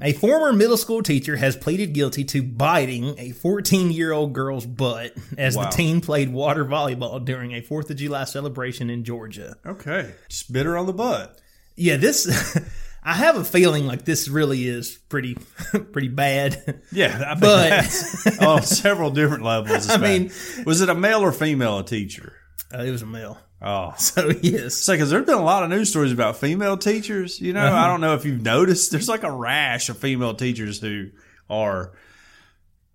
a 0.00 0.12
former 0.14 0.52
middle 0.52 0.76
school 0.76 1.02
teacher 1.02 1.36
has 1.36 1.56
pleaded 1.56 1.92
guilty 1.92 2.24
to 2.24 2.42
biting 2.42 3.14
a 3.18 3.30
14 3.30 3.90
year 3.92 4.12
old 4.12 4.32
girl's 4.32 4.66
butt 4.66 5.12
as 5.38 5.56
Wow. 5.56 5.64
the 5.64 5.70
teen 5.70 6.00
played 6.00 6.32
water 6.32 6.64
volleyball 6.64 7.24
during 7.24 7.52
a 7.52 7.60
4th 7.62 7.90
of 7.90 7.96
July 7.96 8.24
celebration 8.24 8.90
in 8.90 9.04
Georgia. 9.04 9.56
Okay, 9.64 10.12
just 10.28 10.52
bit 10.52 10.66
her 10.66 10.76
on 10.76 10.86
the 10.86 10.92
butt. 10.92 11.38
Yeah, 11.76 11.96
this. 11.96 12.58
I 13.06 13.12
have 13.12 13.36
a 13.36 13.44
feeling 13.44 13.86
like 13.86 14.06
this 14.06 14.28
really 14.28 14.66
is 14.66 14.96
pretty, 15.10 15.34
pretty 15.92 16.08
bad. 16.08 16.80
Yeah, 16.90 17.32
I 17.32 17.38
But- 17.38 18.40
on 18.42 18.62
several 18.62 19.10
different 19.10 19.44
levels. 19.44 19.90
I 19.90 19.98
mean- 19.98 20.22
mean, 20.24 20.64
was 20.64 20.80
it 20.80 20.88
a 20.88 20.94
male 20.94 21.20
or 21.20 21.30
female 21.30 21.84
teacher? 21.84 22.32
Uh, 22.72 22.82
it 22.82 22.90
was 22.90 23.02
a 23.02 23.06
male, 23.06 23.38
Oh, 23.66 23.94
so 23.98 24.28
yes. 24.42 24.64
It's 24.66 24.88
like, 24.88 25.00
cause 25.00 25.08
there's 25.10 25.24
been 25.26 25.38
a 25.38 25.42
lot 25.42 25.62
of 25.64 25.70
news 25.70 25.88
stories 25.90 26.12
about 26.12 26.36
female 26.36 26.76
teachers. 26.76 27.40
You 27.40 27.52
know. 27.54 27.64
I 27.74 27.86
don't 27.88 28.00
know 28.00 28.14
if 28.14 28.24
you've 28.24 28.42
noticed. 28.42 28.90
There's 28.90 29.08
like 29.08 29.22
a 29.22 29.30
rash 29.32 29.88
of 29.88 29.96
female 29.98 30.34
teachers 30.34 30.80
who 30.80 31.08
are 31.48 31.92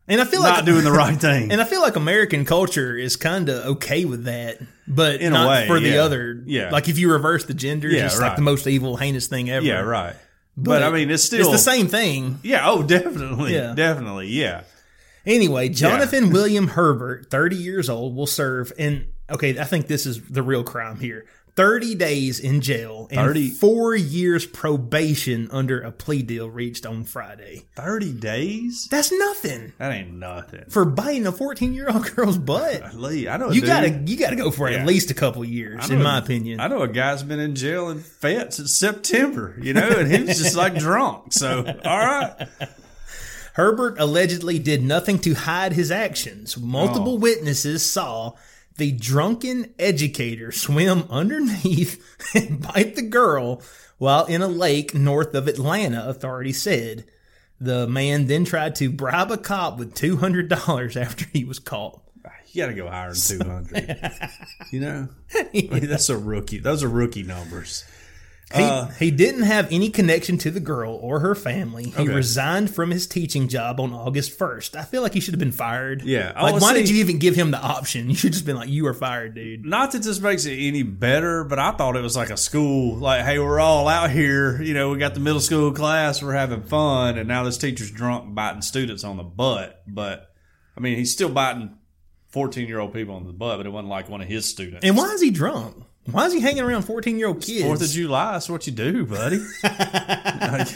And 0.08 0.22
I 0.22 0.26
feel 0.26 0.42
not 0.44 0.58
like 0.58 0.66
doing 0.66 0.84
the 0.84 0.92
right 0.92 1.18
thing. 1.20 1.52
And 1.52 1.60
I 1.60 1.64
feel 1.64 1.82
like 1.82 1.96
American 1.96 2.46
culture 2.46 2.96
is 2.96 3.16
kind 3.16 3.50
of 3.50 3.66
okay 3.66 4.06
with 4.06 4.26
that, 4.26 4.60
but 4.88 5.22
In 5.22 5.34
a 5.34 5.48
way, 5.48 5.66
for 5.68 5.80
the 5.80 5.90
yeah. 5.90 6.04
other. 6.04 6.44
Yeah. 6.46 6.70
like 6.70 6.88
if 6.88 6.98
you 7.00 7.12
reverse 7.12 7.46
the 7.46 7.54
genders, 7.56 7.94
Yeah, 7.94 8.06
it's 8.06 8.20
like 8.20 8.30
right. 8.30 8.36
the 8.36 8.42
most 8.44 8.68
evil, 8.68 8.96
heinous 8.98 9.28
thing 9.28 9.50
ever. 9.50 9.66
yeah, 9.66 9.80
right. 9.82 10.16
But, 10.62 10.84
I 10.84 10.92
mean, 10.92 11.10
it's 11.10 11.24
still 11.24 11.40
it's 11.40 11.52
the 11.52 11.58
same 11.58 11.88
thing. 11.88 12.40
Yeah. 12.44 12.70
Oh, 12.70 12.84
definitely. 12.84 13.54
Yeah. 13.56 13.74
Definitely. 13.76 14.28
Yeah. 14.28 14.64
Anyway, 15.26 15.70
Jonathan 15.70 16.32
William 16.32 16.68
Herbert, 16.70 17.32
30 17.32 17.56
years 17.56 17.90
old, 17.90 18.14
will 18.16 18.28
serve 18.28 18.74
in, 18.78 19.08
okay, 19.32 19.58
I 19.60 19.64
think 19.64 19.88
this 19.88 20.06
is 20.06 20.22
the 20.24 20.44
real 20.44 20.64
crime 20.64 21.00
here 21.00 21.26
30 21.56 21.96
days 21.96 22.40
in 22.40 22.62
jail 22.62 23.08
and 23.12 23.20
30 23.20 23.50
four 23.50 23.94
years 23.94 24.46
probation 24.46 25.50
under 25.52 25.82
a 25.82 25.92
plea 25.92 26.22
deal 26.22 26.50
reached 26.50 26.86
on 26.86 27.04
Friday. 27.04 27.66
Thirty 27.76 28.14
days. 28.14 28.88
That's 28.90 29.12
nothing 29.12 29.74
That 29.78 29.92
ain't 29.92 30.14
nothing. 30.14 30.66
for 30.70 30.86
biting 30.86 31.28
a 31.28 31.34
14 31.34 31.74
year 31.74 31.90
old 31.90 32.10
girl's 32.16 32.38
butt. 32.38 32.94
Lee, 32.94 33.28
I 33.28 33.36
know. 33.38 33.50
You 33.52 33.62
dude- 33.62 33.68
gotta, 33.68 33.90
you 34.06 34.16
gotta 34.16 34.38
go 34.38 34.52
for 34.52 34.70
Yeah. 34.70 34.78
at 34.78 34.86
least 34.88 35.12
a 35.12 35.14
couple 35.14 35.44
years, 35.44 35.90
in 35.90 36.00
a- 36.00 36.04
my 36.04 36.20
opinion. 36.20 36.62
I 36.62 36.68
know 36.68 36.82
a 36.84 36.88
guy's 36.88 37.24
been 37.24 37.40
in 37.40 37.56
jail 37.56 37.90
in 37.90 38.00
Fayette 38.00 38.54
since 38.54 38.72
September. 38.74 39.58
You 39.62 39.74
know, 39.74 39.90
and 39.90 40.10
he 40.10 40.22
was 40.24 40.38
just 40.38 40.56
like 40.56 40.76
drunk. 40.80 41.34
So, 41.34 41.66
all 41.84 41.98
right. 42.00 42.48
Herbert 43.54 44.00
allegedly 44.00 44.60
did 44.60 44.82
nothing 44.84 45.20
to 45.20 45.34
hide 45.34 45.74
his 45.74 45.92
actions. 45.92 46.58
Multiple 46.58 47.14
Oh. 47.14 47.20
witnesses 47.20 47.84
saw 47.84 48.34
the 48.80 48.92
drunken 48.92 49.74
educator 49.78 50.52
swim 50.52 51.04
underneath 51.10 52.04
and 52.34 52.62
bite 52.62 52.96
the 52.96 53.04
girl 53.04 53.62
while 54.00 54.26
in 54.26 54.42
a 54.42 54.48
lake 54.48 54.96
north 54.96 55.36
of 55.36 55.48
Atlanta, 55.48 56.10
authorities 56.10 56.62
said. 56.62 57.06
The 57.62 57.88
man 57.88 58.28
then 58.28 58.46
tried 58.46 58.76
to 58.76 58.90
bribe 58.90 59.32
a 59.32 59.38
cop 59.38 59.78
with 59.78 59.94
$200 59.94 60.96
after 60.96 61.26
he 61.34 61.44
was 61.44 61.60
caught. 61.60 62.02
You 62.52 62.64
got 62.64 62.70
to 62.70 62.74
go 62.74 62.90
higher 62.90 63.14
than 63.14 63.40
two 63.40 63.48
hundred. 63.48 64.12
you 64.72 64.80
know, 64.80 65.08
I 65.36 65.50
mean, 65.54 65.88
that's 65.88 66.10
a 66.10 66.18
rookie. 66.18 66.58
Those 66.58 66.84
are 66.84 66.90
rookie 66.90 67.22
numbers. 67.22 67.84
He, 68.56 68.64
Uh, 68.64 68.88
he 68.98 69.12
didn't 69.12 69.44
have 69.44 69.68
any 69.72 69.90
connection 69.90 70.40
to 70.40 70.50
the 70.50 70.60
girl 70.60 70.98
or 71.04 71.20
her 71.20 71.36
family. 71.36 71.92
He 71.92 72.02
Okay. 72.04 72.12
resigned 72.12 72.74
from 72.74 72.90
his 72.90 73.06
teaching 73.06 73.48
job 73.48 73.80
on 73.80 73.94
August 73.94 74.32
1st. 74.40 74.76
I 74.76 74.84
feel 74.84 75.04
like 75.04 75.14
he 75.14 75.20
should 75.20 75.36
have 75.36 75.40
been 75.40 75.52
fired. 75.52 76.02
Yeah. 76.04 76.32
Like, 76.42 76.56
Oh, 76.56 76.58
why 76.58 76.74
did 76.74 76.90
you 76.90 76.98
even 76.98 77.20
give 77.20 77.36
him 77.36 77.52
the 77.52 77.62
option? 77.62 78.10
You 78.10 78.16
should 78.16 78.34
just 78.34 78.46
been 78.48 78.56
like, 78.56 78.70
you 78.70 78.88
are 78.88 78.94
fired, 78.96 79.36
dude. 79.36 79.66
Not 79.66 79.92
that 79.92 80.02
this 80.02 80.20
makes 80.20 80.46
it 80.46 80.56
any 80.58 80.82
better, 80.82 81.44
but 81.44 81.60
I 81.60 81.72
thought 81.74 81.96
it 81.96 82.02
was 82.02 82.16
like 82.18 82.32
a 82.32 82.38
school. 82.38 82.98
Like, 82.98 83.24
hey, 83.24 83.38
we're 83.38 83.60
all 83.60 83.88
out 83.88 84.10
here. 84.10 84.60
You 84.64 84.74
know, 84.74 84.90
we 84.90 84.98
got 84.98 85.14
the 85.14 85.20
middle 85.20 85.42
school 85.42 85.72
class. 85.72 86.24
We're 86.24 86.34
having 86.34 86.64
fun, 86.64 87.20
and 87.20 87.28
now 87.28 87.44
this 87.44 87.58
teacher's 87.60 87.92
drunk 87.92 88.34
biting 88.34 88.64
students 88.64 89.04
on 89.04 89.18
the 89.18 89.24
butt. 89.24 89.84
But 89.88 90.28
I 90.76 90.80
mean, 90.80 90.98
he's 90.98 91.12
still 91.12 91.30
biting 91.30 91.76
fourteen-year-old 92.30 92.94
people 92.94 93.14
on 93.16 93.28
the 93.28 93.34
butt, 93.34 93.58
but 93.58 93.66
it 93.66 93.70
wasn't 93.70 93.90
like 93.90 94.10
one 94.10 94.22
of 94.22 94.28
his 94.28 94.46
students. 94.46 94.84
And 94.84 94.98
why 94.98 95.12
is 95.14 95.22
he 95.22 95.30
drunk? 95.30 95.84
Why 96.12 96.26
is 96.26 96.34
he 96.34 96.40
hanging 96.40 96.64
around 96.64 96.84
14 96.84 97.18
year 97.20 97.28
old 97.28 97.42
kids? 97.42 97.64
Fourth 97.66 97.82
of 97.82 97.90
July, 97.90 98.34
that's 98.34 98.50
what 98.50 98.66
you 98.68 98.74
do, 98.74 99.06
buddy. 99.06 99.40
Like, 99.64 100.68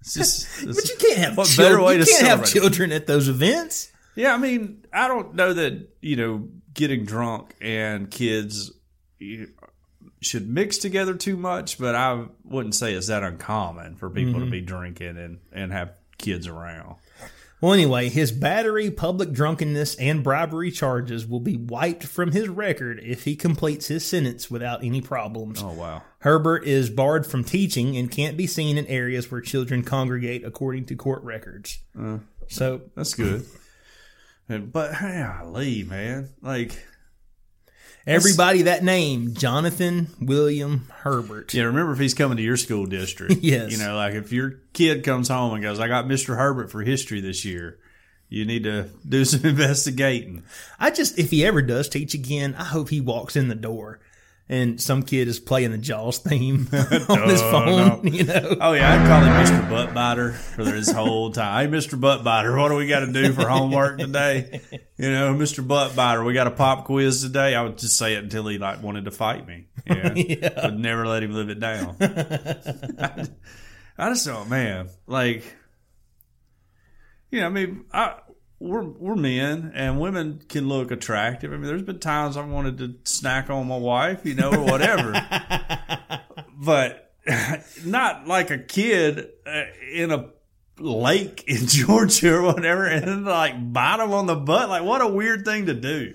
it's 0.00 0.14
just, 0.14 0.62
it's- 0.62 0.74
But 0.76 0.88
you 0.88 0.96
can't 0.98 1.18
have 1.18 1.36
What 1.36 1.46
children. 1.48 1.72
better 1.76 1.82
way 1.82 1.96
you 1.98 2.04
to 2.04 2.10
can't 2.10 2.26
have 2.26 2.44
children 2.46 2.92
at 2.92 3.06
those 3.06 3.28
events. 3.28 3.90
Yeah, 4.14 4.34
I 4.34 4.36
mean, 4.36 4.84
I 4.92 5.08
don't 5.08 5.34
know 5.34 5.52
that 5.54 5.88
you 6.00 6.16
know 6.16 6.48
getting 6.74 7.04
drunk 7.04 7.54
and 7.60 8.10
kids 8.10 8.70
should 10.20 10.48
mix 10.48 10.78
together 10.78 11.14
too 11.14 11.36
much, 11.36 11.78
but 11.78 11.94
I 11.94 12.26
wouldn't 12.44 12.74
say 12.74 12.94
it's 12.94 13.08
that 13.08 13.22
uncommon 13.22 13.96
for 13.96 14.10
people 14.10 14.34
Mm-hmm. 14.34 14.44
to 14.44 14.50
be 14.50 14.60
drinking 14.60 15.16
and 15.18 15.38
and 15.52 15.72
have 15.72 15.92
kids 16.18 16.46
around. 16.46 16.96
Well, 17.62 17.72
anyway, 17.72 18.08
his 18.08 18.32
battery, 18.32 18.90
public 18.90 19.30
drunkenness, 19.30 19.94
and 19.94 20.24
bribery 20.24 20.72
charges 20.72 21.28
will 21.28 21.38
be 21.38 21.56
wiped 21.56 22.02
from 22.02 22.32
his 22.32 22.48
record 22.48 22.98
if 23.04 23.22
he 23.22 23.36
completes 23.36 23.86
his 23.86 24.04
sentence 24.04 24.50
without 24.50 24.82
any 24.82 25.00
problems. 25.00 25.62
Oh 25.62 25.70
wow, 25.70 26.02
Herbert 26.18 26.64
is 26.64 26.90
barred 26.90 27.24
from 27.24 27.44
teaching 27.44 27.96
and 27.96 28.10
can't 28.10 28.36
be 28.36 28.48
seen 28.48 28.76
in 28.76 28.86
areas 28.88 29.30
where 29.30 29.40
children 29.40 29.84
congregate, 29.84 30.44
according 30.44 30.86
to 30.86 30.96
court 30.96 31.22
records. 31.22 31.78
Uh. 31.96 32.18
so, 32.48 32.80
that's 32.96 33.14
good. 33.14 33.46
But 34.48 34.94
hey, 34.94 35.24
Lee, 35.44 35.84
man, 35.84 36.30
like 36.42 36.84
everybody 38.06 38.62
that 38.62 38.82
name, 38.84 39.34
Jonathan 39.34 40.08
William 40.20 40.86
Herbert. 40.92 41.52
yeah, 41.54 41.64
remember 41.64 41.92
if 41.92 41.98
he's 41.98 42.14
coming 42.14 42.36
to 42.36 42.42
your 42.42 42.56
school 42.56 42.86
district, 42.86 43.34
Yes. 43.42 43.72
you 43.72 43.78
know, 43.78 43.96
like 43.96 44.14
if 44.14 44.32
your 44.32 44.54
kid 44.72 45.04
comes 45.04 45.28
home 45.28 45.54
and 45.54 45.62
goes, 45.62 45.80
"I 45.80 45.88
got 45.88 46.06
Mister 46.06 46.36
Herbert 46.36 46.70
for 46.70 46.82
history 46.82 47.20
this 47.20 47.44
year." 47.44 47.78
You 48.28 48.46
need 48.46 48.64
to 48.64 48.88
do 49.06 49.26
some 49.26 49.44
investigating. 49.48 50.42
I 50.80 50.90
just, 50.90 51.18
if 51.18 51.30
he 51.30 51.44
ever 51.44 51.60
does 51.60 51.88
teach 51.90 52.14
again, 52.14 52.54
I 52.56 52.64
hope 52.64 52.88
he 52.88 53.00
walks 53.02 53.36
in 53.36 53.48
the 53.48 53.54
door 53.54 54.00
and 54.52 54.78
some 54.78 55.02
kid 55.02 55.28
is 55.28 55.40
playing 55.40 55.70
the 55.70 55.78
Jaws 55.78 56.18
theme 56.18 56.68
on 57.08 57.28
his 57.28 57.40
phone, 57.40 58.06
you 58.12 58.24
know. 58.24 58.56
Oh 58.60 58.74
yeah, 58.74 58.92
I'd 58.92 59.08
call 59.08 59.22
him 59.22 59.32
Mr. 59.46 59.68
Buttbiter 59.68 60.34
for 60.34 60.64
his 60.64 60.90
whole 60.90 61.30
time. 61.30 61.72
Hey, 61.72 61.76
Mr. 61.78 61.98
Buttbiter, 61.98 62.56
what 62.60 62.68
do 62.68 62.74
we 62.74 62.86
got 62.86 63.00
to 63.00 63.10
do 63.10 63.32
for 63.32 63.48
homework 63.48 63.98
today? 63.98 64.60
You 64.98 65.10
know, 65.10 65.34
Mr. 65.34 65.66
Buttbiter, 65.66 66.24
we 66.24 66.34
got 66.34 66.46
a 66.46 66.50
pop 66.50 66.84
quiz 66.84 67.22
today. 67.22 67.54
I 67.54 67.62
would 67.62 67.78
just 67.78 67.96
say 67.96 68.14
it 68.14 68.24
until 68.24 68.46
he 68.46 68.58
like 68.58 68.82
wanted 68.82 69.06
to 69.06 69.10
fight 69.10 69.48
me. 69.48 69.68
Yeah, 69.86 70.66
would 70.66 70.78
never 70.78 71.06
let 71.06 71.22
him 71.22 71.32
live 71.32 71.48
it 71.48 71.58
down. 71.58 71.96
I 73.98 74.10
just 74.10 74.26
don't, 74.26 74.50
man. 74.50 74.90
Like, 75.06 75.44
you 77.30 77.40
know, 77.40 77.46
I 77.46 77.50
mean, 77.50 77.84
I 77.90 78.16
we're 78.62 78.84
we're 78.84 79.16
men, 79.16 79.72
and 79.74 80.00
women 80.00 80.40
can 80.48 80.68
look 80.68 80.90
attractive. 80.90 81.52
I 81.52 81.56
mean, 81.56 81.66
there's 81.66 81.82
been 81.82 81.98
times 81.98 82.36
I 82.36 82.44
wanted 82.44 82.78
to 82.78 82.94
snack 83.04 83.50
on 83.50 83.66
my 83.66 83.76
wife, 83.76 84.24
you 84.24 84.34
know, 84.34 84.50
or 84.52 84.64
whatever, 84.64 85.12
but 86.56 87.12
not 87.84 88.26
like 88.26 88.50
a 88.50 88.58
kid 88.58 89.28
uh, 89.46 89.64
in 89.92 90.12
a 90.12 90.30
lake 90.78 91.44
in 91.48 91.66
Georgia 91.66 92.36
or 92.36 92.42
whatever, 92.42 92.86
and 92.86 93.06
then 93.06 93.24
like 93.24 93.72
bite 93.72 93.98
them 93.98 94.12
on 94.12 94.26
the 94.26 94.36
butt. 94.36 94.68
Like, 94.68 94.84
what 94.84 95.00
a 95.00 95.08
weird 95.08 95.44
thing 95.44 95.66
to 95.66 95.74
do. 95.74 96.14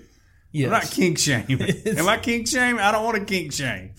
Yes. 0.50 0.66
I'm 0.66 0.72
not 0.72 0.90
kink 0.90 1.18
shaming. 1.18 1.60
Am 1.86 2.08
I 2.08 2.16
kink 2.16 2.48
shame? 2.48 2.78
I 2.78 2.90
don't 2.90 3.04
want 3.04 3.18
to 3.18 3.24
kink 3.24 3.52
shame. 3.52 3.92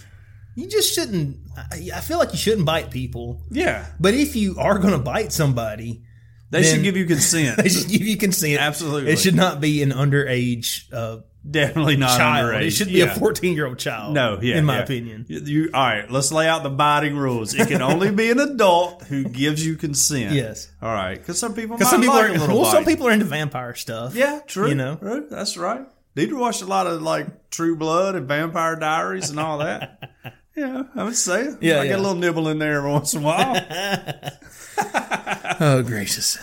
You 0.56 0.68
just 0.68 0.94
shouldn't. 0.94 1.38
I 1.56 1.90
I 1.96 2.02
feel 2.02 2.18
like 2.18 2.32
you 2.32 2.38
shouldn't 2.38 2.66
bite 2.66 2.90
people. 2.90 3.44
Yeah, 3.52 3.86
But 4.00 4.16
if 4.16 4.36
you 4.36 4.56
are 4.58 4.80
going 4.80 4.94
to 4.94 5.00
bite 5.00 5.32
somebody, 5.32 6.02
they 6.50 6.64
should 6.64 6.84
give 6.84 6.98
you 6.98 7.06
consent. 7.06 7.58
they 7.64 7.70
should 7.70 7.88
give 7.90 8.02
you 8.02 8.18
consent. 8.18 8.60
Absolutely. 8.60 9.12
It 9.12 9.20
should 9.20 9.36
not 9.36 9.60
be 9.62 9.82
an 9.84 9.92
underage 9.92 10.92
uh, 10.94 11.22
Definitely 11.50 11.96
not 11.96 12.18
child. 12.18 12.50
underage. 12.52 12.68
It 12.68 12.72
should 12.72 12.88
be 12.88 12.96
Yeah. 12.96 13.16
a 13.16 13.20
14 13.20 13.56
year 13.56 13.66
old 13.66 13.80
child. 13.80 14.14
No, 14.14 14.40
yeah, 14.42 14.58
In 14.58 14.66
my 14.66 14.78
yeah. 14.78 14.84
opinion. 14.84 15.26
You, 15.30 15.70
all 15.74 15.86
right, 15.86 16.12
let's 16.12 16.32
lay 16.32 16.48
out 16.48 16.64
the 16.64 16.70
biting 16.70 17.16
rules. 17.16 17.54
It 17.54 17.68
can 17.70 17.82
only 17.82 18.12
be 18.12 18.30
an 18.30 18.40
adult 18.40 19.04
who 19.04 19.24
gives 19.24 19.66
you 19.66 19.76
consent. 19.78 20.34
Yes. 20.34 20.70
All 20.82 20.92
right, 20.94 21.18
because 21.18 21.40
some 21.40 21.54
people 21.54 21.78
might 21.78 21.88
some 21.88 22.02
people 22.02 22.16
like 22.16 22.32
are, 22.32 22.36
a 22.36 22.38
little 22.38 22.62
well, 22.62 22.72
some 22.72 22.84
people 22.84 23.08
are 23.08 23.12
into 23.12 23.26
vampire 23.26 23.74
stuff. 23.74 24.16
Yeah, 24.16 24.42
true. 24.48 24.68
You 24.68 24.76
know? 24.76 24.98
True, 24.98 25.28
that's 25.30 25.58
right. 25.58 25.86
Deidre 26.16 26.38
watch 26.38 26.62
a 26.62 26.66
lot 26.66 26.88
of 26.88 27.02
like 27.02 27.50
True 27.50 27.78
Blood 27.78 28.16
and 28.16 28.28
Vampire 28.28 28.76
Diaries 28.76 29.30
and 29.30 29.40
all 29.40 29.60
that. 29.60 30.12
yeah, 30.60 30.84
I 30.96 31.04
would 31.04 31.16
say. 31.16 31.56
Yeah, 31.62 31.80
I 31.80 31.84
yeah. 31.84 31.88
get 31.88 32.00
a 32.00 32.02
little 32.02 32.18
nibble 32.18 32.48
in 32.50 32.60
there 32.60 32.78
every 32.78 32.92
once 32.92 33.14
in 33.14 33.24
a 33.24 33.26
while. 33.26 33.56
Oh, 35.62 35.84
gracious. 35.84 36.38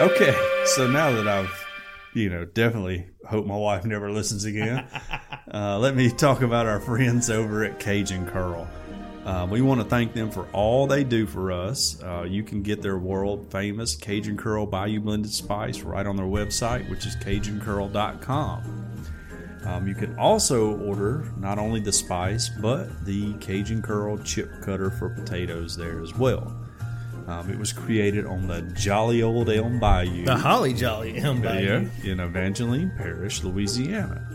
Okay, 0.00 0.36
so 0.66 0.86
now 0.90 1.10
that 1.12 1.26
I've, 1.26 1.64
you 2.12 2.28
know, 2.28 2.44
definitely 2.44 3.06
hope 3.26 3.46
my 3.46 3.56
wife 3.56 3.86
never 3.86 4.10
listens 4.10 4.44
again, 4.44 4.86
uh, 5.54 5.78
let 5.78 5.96
me 5.96 6.10
talk 6.10 6.42
about 6.42 6.66
our 6.66 6.80
friends 6.80 7.30
over 7.30 7.64
at 7.64 7.80
Cajun 7.80 8.26
Curl. 8.26 8.68
Uh, 9.24 9.46
we 9.50 9.62
want 9.62 9.80
to 9.80 9.86
thank 9.86 10.12
them 10.12 10.30
for 10.30 10.46
all 10.52 10.86
they 10.86 11.02
do 11.02 11.26
for 11.26 11.50
us. 11.50 12.00
Uh, 12.02 12.26
you 12.28 12.42
can 12.42 12.62
get 12.62 12.82
their 12.82 12.98
world 12.98 13.50
famous 13.50 13.96
Cajun 13.96 14.36
Curl 14.36 14.66
Bayou 14.66 15.00
Blended 15.00 15.32
Spice 15.32 15.80
right 15.80 16.06
on 16.06 16.16
their 16.16 16.26
website, 16.26 16.88
which 16.90 17.06
is 17.06 17.16
CajunCurl.com. 17.16 18.90
Um, 19.64 19.88
you 19.88 19.94
can 19.94 20.18
also 20.18 20.78
order 20.80 21.32
not 21.38 21.58
only 21.58 21.80
the 21.80 21.92
spice, 21.92 22.50
but 22.60 23.06
the 23.06 23.32
Cajun 23.34 23.80
Curl 23.80 24.18
chip 24.18 24.50
cutter 24.60 24.90
for 24.90 25.08
potatoes 25.08 25.74
there 25.74 26.02
as 26.02 26.14
well. 26.14 26.54
Um, 27.26 27.50
it 27.50 27.58
was 27.58 27.72
created 27.72 28.26
on 28.26 28.46
the 28.46 28.60
jolly 28.74 29.22
old 29.22 29.48
Elm 29.48 29.80
Bayou. 29.80 30.26
The 30.26 30.36
Holly 30.36 30.74
Jolly 30.74 31.16
M 31.16 31.40
Bayou. 31.40 31.88
Yeah, 32.02 32.12
in 32.12 32.20
Evangeline 32.20 32.92
Parish, 32.98 33.42
Louisiana. 33.42 34.28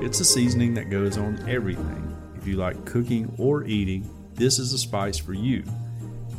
It's 0.00 0.18
a 0.18 0.24
seasoning 0.24 0.74
that 0.74 0.90
goes 0.90 1.16
on 1.16 1.38
everything. 1.48 2.08
If 2.34 2.48
you 2.48 2.56
like 2.56 2.84
cooking 2.84 3.32
or 3.38 3.62
eating, 3.64 4.10
this 4.42 4.58
is 4.58 4.72
a 4.72 4.78
spice 4.78 5.18
for 5.18 5.34
you. 5.34 5.62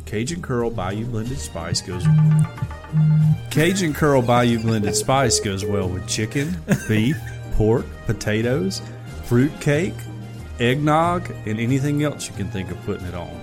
Cajun 0.04 0.42
Curl 0.42 0.68
Bayou 0.68 1.06
Blended 1.06 1.38
Spice 1.38 1.80
goes. 1.80 2.06
Cajun 3.50 3.94
Curl 3.94 4.20
Bayou 4.20 4.58
Blended 4.58 4.94
Spice 4.94 5.40
goes 5.40 5.64
well 5.64 5.88
with 5.88 6.06
chicken, 6.06 6.54
beef, 6.88 7.16
pork, 7.52 7.86
potatoes, 8.04 8.82
fruit 9.24 9.58
cake, 9.58 9.94
eggnog, 10.60 11.30
and 11.46 11.58
anything 11.58 12.02
else 12.02 12.28
you 12.28 12.34
can 12.34 12.50
think 12.50 12.70
of 12.70 12.76
putting 12.84 13.06
it 13.06 13.14
on. 13.14 13.40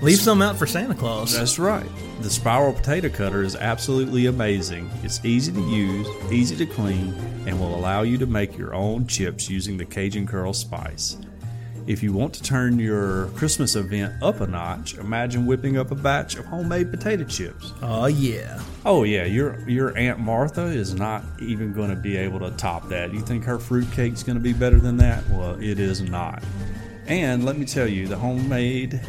Leave 0.00 0.20
some 0.20 0.40
out 0.40 0.56
for 0.56 0.66
Santa 0.66 0.94
Claus. 0.94 1.36
That's 1.36 1.58
right. 1.58 1.86
The 2.22 2.30
spiral 2.30 2.72
potato 2.72 3.10
cutter 3.10 3.42
is 3.42 3.56
absolutely 3.56 4.24
amazing. 4.24 4.90
It's 5.02 5.22
easy 5.22 5.52
to 5.52 5.60
use, 5.68 6.32
easy 6.32 6.56
to 6.56 6.66
clean, 6.66 7.12
and 7.46 7.60
will 7.60 7.74
allow 7.74 8.02
you 8.02 8.16
to 8.16 8.26
make 8.26 8.56
your 8.56 8.74
own 8.74 9.06
chips 9.06 9.50
using 9.50 9.76
the 9.76 9.84
Cajun 9.84 10.26
Curl 10.26 10.54
spice. 10.54 11.18
If 11.88 12.02
you 12.02 12.12
want 12.12 12.34
to 12.34 12.42
turn 12.42 12.78
your 12.78 13.28
Christmas 13.28 13.74
event 13.74 14.22
up 14.22 14.42
a 14.42 14.46
notch, 14.46 14.98
imagine 14.98 15.46
whipping 15.46 15.78
up 15.78 15.90
a 15.90 15.94
batch 15.94 16.36
of 16.36 16.44
homemade 16.44 16.90
potato 16.90 17.24
chips. 17.24 17.72
Oh, 17.80 18.04
yeah. 18.04 18.60
Oh 18.84 19.04
yeah, 19.04 19.24
your 19.24 19.58
your 19.66 19.96
Aunt 19.96 20.18
Martha 20.18 20.64
is 20.64 20.94
not 20.94 21.24
even 21.40 21.72
going 21.72 21.88
to 21.88 21.96
be 21.96 22.18
able 22.18 22.40
to 22.40 22.50
top 22.58 22.90
that. 22.90 23.14
You 23.14 23.20
think 23.20 23.42
her 23.44 23.58
fruit 23.58 23.90
cake's 23.92 24.22
going 24.22 24.36
to 24.36 24.42
be 24.42 24.52
better 24.52 24.78
than 24.78 24.98
that? 24.98 25.26
Well, 25.30 25.58
it 25.62 25.80
is 25.80 26.02
not. 26.02 26.42
And 27.06 27.46
let 27.46 27.56
me 27.56 27.64
tell 27.64 27.88
you, 27.88 28.06
the 28.06 28.18
homemade 28.18 29.00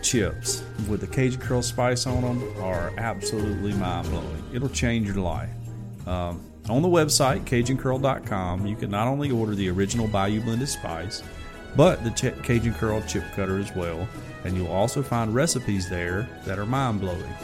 chips 0.00 0.62
with 0.88 1.02
the 1.02 1.08
Cajun 1.08 1.38
Curl 1.38 1.60
spice 1.60 2.06
on 2.06 2.22
them 2.22 2.62
are 2.62 2.94
absolutely 2.96 3.74
mind 3.74 4.08
blowing. 4.08 4.42
It'll 4.54 4.70
change 4.70 5.06
your 5.06 5.16
life. 5.16 5.50
Um, 6.06 6.42
on 6.70 6.80
the 6.80 6.88
website, 6.88 7.44
CajunCurl.com, 7.44 8.66
you 8.66 8.76
can 8.76 8.90
not 8.90 9.06
only 9.06 9.30
order 9.30 9.54
the 9.54 9.68
original 9.68 10.08
Bayou 10.08 10.40
Blended 10.40 10.68
Spice, 10.68 11.22
but 11.76 12.02
the 12.04 12.10
Ch- 12.10 12.42
Cajun 12.42 12.74
Curl 12.74 13.02
chip 13.02 13.24
cutter 13.34 13.58
as 13.58 13.74
well. 13.74 14.08
And 14.44 14.56
you'll 14.56 14.72
also 14.72 15.02
find 15.02 15.34
recipes 15.34 15.88
there 15.88 16.28
that 16.44 16.58
are 16.58 16.66
mind 16.66 17.00
blowing. 17.00 17.34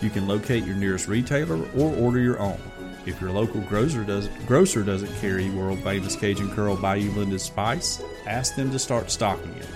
You 0.00 0.10
can 0.10 0.26
locate 0.26 0.64
your 0.64 0.76
nearest 0.76 1.08
retailer 1.08 1.64
or 1.76 1.94
order 1.96 2.18
your 2.18 2.38
own. 2.38 2.60
If 3.04 3.20
your 3.20 3.30
local 3.30 3.60
grocer, 3.62 4.04
does, 4.04 4.28
grocer 4.46 4.82
doesn't 4.82 5.12
carry 5.20 5.50
world 5.50 5.80
famous 5.80 6.14
Cajun 6.14 6.54
Curl 6.54 6.76
Bayou 6.76 7.10
Blended 7.12 7.40
Spice, 7.40 8.02
ask 8.26 8.54
them 8.54 8.70
to 8.70 8.78
start 8.78 9.10
stocking 9.10 9.52
it. 9.54 9.66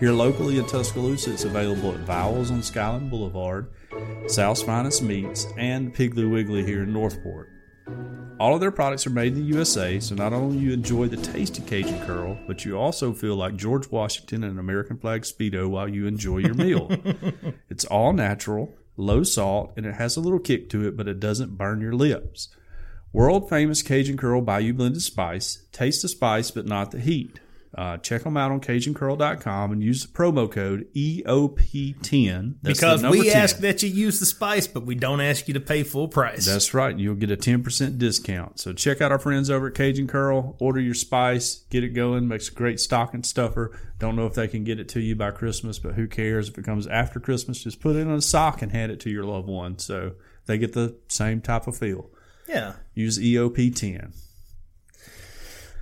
Here 0.00 0.10
locally 0.10 0.58
in 0.58 0.66
Tuscaloosa, 0.66 1.32
it's 1.32 1.44
available 1.44 1.92
at 1.92 2.00
Vowels 2.00 2.50
on 2.50 2.60
Skyland 2.60 3.08
Boulevard, 3.08 3.70
South's 4.26 4.62
Finest 4.62 5.00
Meats, 5.00 5.46
and 5.56 5.94
Piggly 5.94 6.28
Wiggly 6.28 6.64
here 6.64 6.82
in 6.82 6.92
Northport. 6.92 7.51
All 8.42 8.54
of 8.54 8.60
their 8.60 8.72
products 8.72 9.06
are 9.06 9.10
made 9.10 9.34
in 9.34 9.38
the 9.38 9.54
USA, 9.54 10.00
so 10.00 10.16
not 10.16 10.32
only 10.32 10.58
you 10.58 10.72
enjoy 10.72 11.06
the 11.06 11.16
tasty 11.16 11.62
Cajun 11.62 12.04
Curl, 12.04 12.36
but 12.48 12.64
you 12.64 12.76
also 12.76 13.12
feel 13.12 13.36
like 13.36 13.54
George 13.54 13.88
Washington 13.88 14.42
in 14.42 14.50
an 14.50 14.58
American 14.58 14.98
flag 14.98 15.22
Speedo 15.22 15.70
while 15.70 15.88
you 15.88 16.06
enjoy 16.06 16.38
your 16.38 16.54
meal. 16.54 16.90
it's 17.70 17.84
all 17.84 18.12
natural, 18.12 18.74
low 18.96 19.22
salt, 19.22 19.72
and 19.76 19.86
it 19.86 19.94
has 19.94 20.16
a 20.16 20.20
little 20.20 20.40
kick 20.40 20.68
to 20.70 20.86
it, 20.88 20.96
but 20.96 21.06
it 21.06 21.20
doesn't 21.20 21.56
burn 21.56 21.80
your 21.80 21.92
lips. 21.92 22.48
World 23.12 23.48
famous 23.48 23.80
Cajun 23.80 24.16
Curl 24.16 24.40
Bayou 24.40 24.72
Blended 24.72 25.02
Spice. 25.02 25.64
Taste 25.70 26.02
the 26.02 26.08
spice, 26.08 26.50
but 26.50 26.66
not 26.66 26.90
the 26.90 26.98
heat. 26.98 27.38
Uh, 27.74 27.96
check 27.96 28.22
them 28.22 28.36
out 28.36 28.50
on 28.52 28.60
CajunCurl.com 28.60 29.72
and 29.72 29.82
use 29.82 30.02
the 30.06 30.12
promo 30.12 30.50
code 30.50 30.86
E 30.92 31.22
EOP10. 31.26 32.56
That's 32.62 32.78
Because 32.78 33.02
we 33.02 33.30
10. 33.30 33.36
ask 33.42 33.58
that 33.58 33.82
you 33.82 33.88
use 33.88 34.20
the 34.20 34.26
spice, 34.26 34.66
but 34.66 34.84
we 34.84 34.94
don't 34.94 35.20
ask 35.20 35.48
you 35.48 35.54
to 35.54 35.60
pay 35.60 35.82
full 35.82 36.08
price. 36.08 36.44
That's 36.46 36.74
right. 36.74 36.96
You'll 36.98 37.14
get 37.14 37.30
a 37.30 37.36
10% 37.36 37.98
discount. 37.98 38.60
So 38.60 38.72
check 38.72 39.00
out 39.00 39.10
our 39.12 39.18
friends 39.18 39.50
over 39.50 39.68
at 39.68 39.74
Cajun 39.74 40.06
Curl. 40.06 40.56
Order 40.60 40.80
your 40.80 40.94
spice. 40.94 41.64
Get 41.70 41.84
it 41.84 41.90
going. 41.90 42.28
Makes 42.28 42.48
a 42.50 42.52
great 42.54 42.80
stocking 42.80 43.22
stuffer. 43.22 43.76
Don't 43.98 44.16
know 44.16 44.26
if 44.26 44.34
they 44.34 44.48
can 44.48 44.64
get 44.64 44.78
it 44.80 44.88
to 44.90 45.00
you 45.00 45.16
by 45.16 45.30
Christmas, 45.30 45.78
but 45.78 45.94
who 45.94 46.06
cares 46.06 46.48
if 46.48 46.58
it 46.58 46.64
comes 46.64 46.86
after 46.86 47.20
Christmas? 47.20 47.62
Just 47.62 47.80
put 47.80 47.96
it 47.96 48.00
in 48.00 48.10
a 48.10 48.20
sock 48.20 48.62
and 48.62 48.72
hand 48.72 48.92
it 48.92 49.00
to 49.00 49.10
your 49.10 49.24
loved 49.24 49.48
one 49.48 49.78
so 49.78 50.12
they 50.46 50.58
get 50.58 50.72
the 50.72 50.96
same 51.08 51.40
type 51.40 51.66
of 51.66 51.76
feel. 51.76 52.10
yeah. 52.48 52.74
Use 52.94 53.18
E 53.20 53.34
EOP10. 53.36 54.12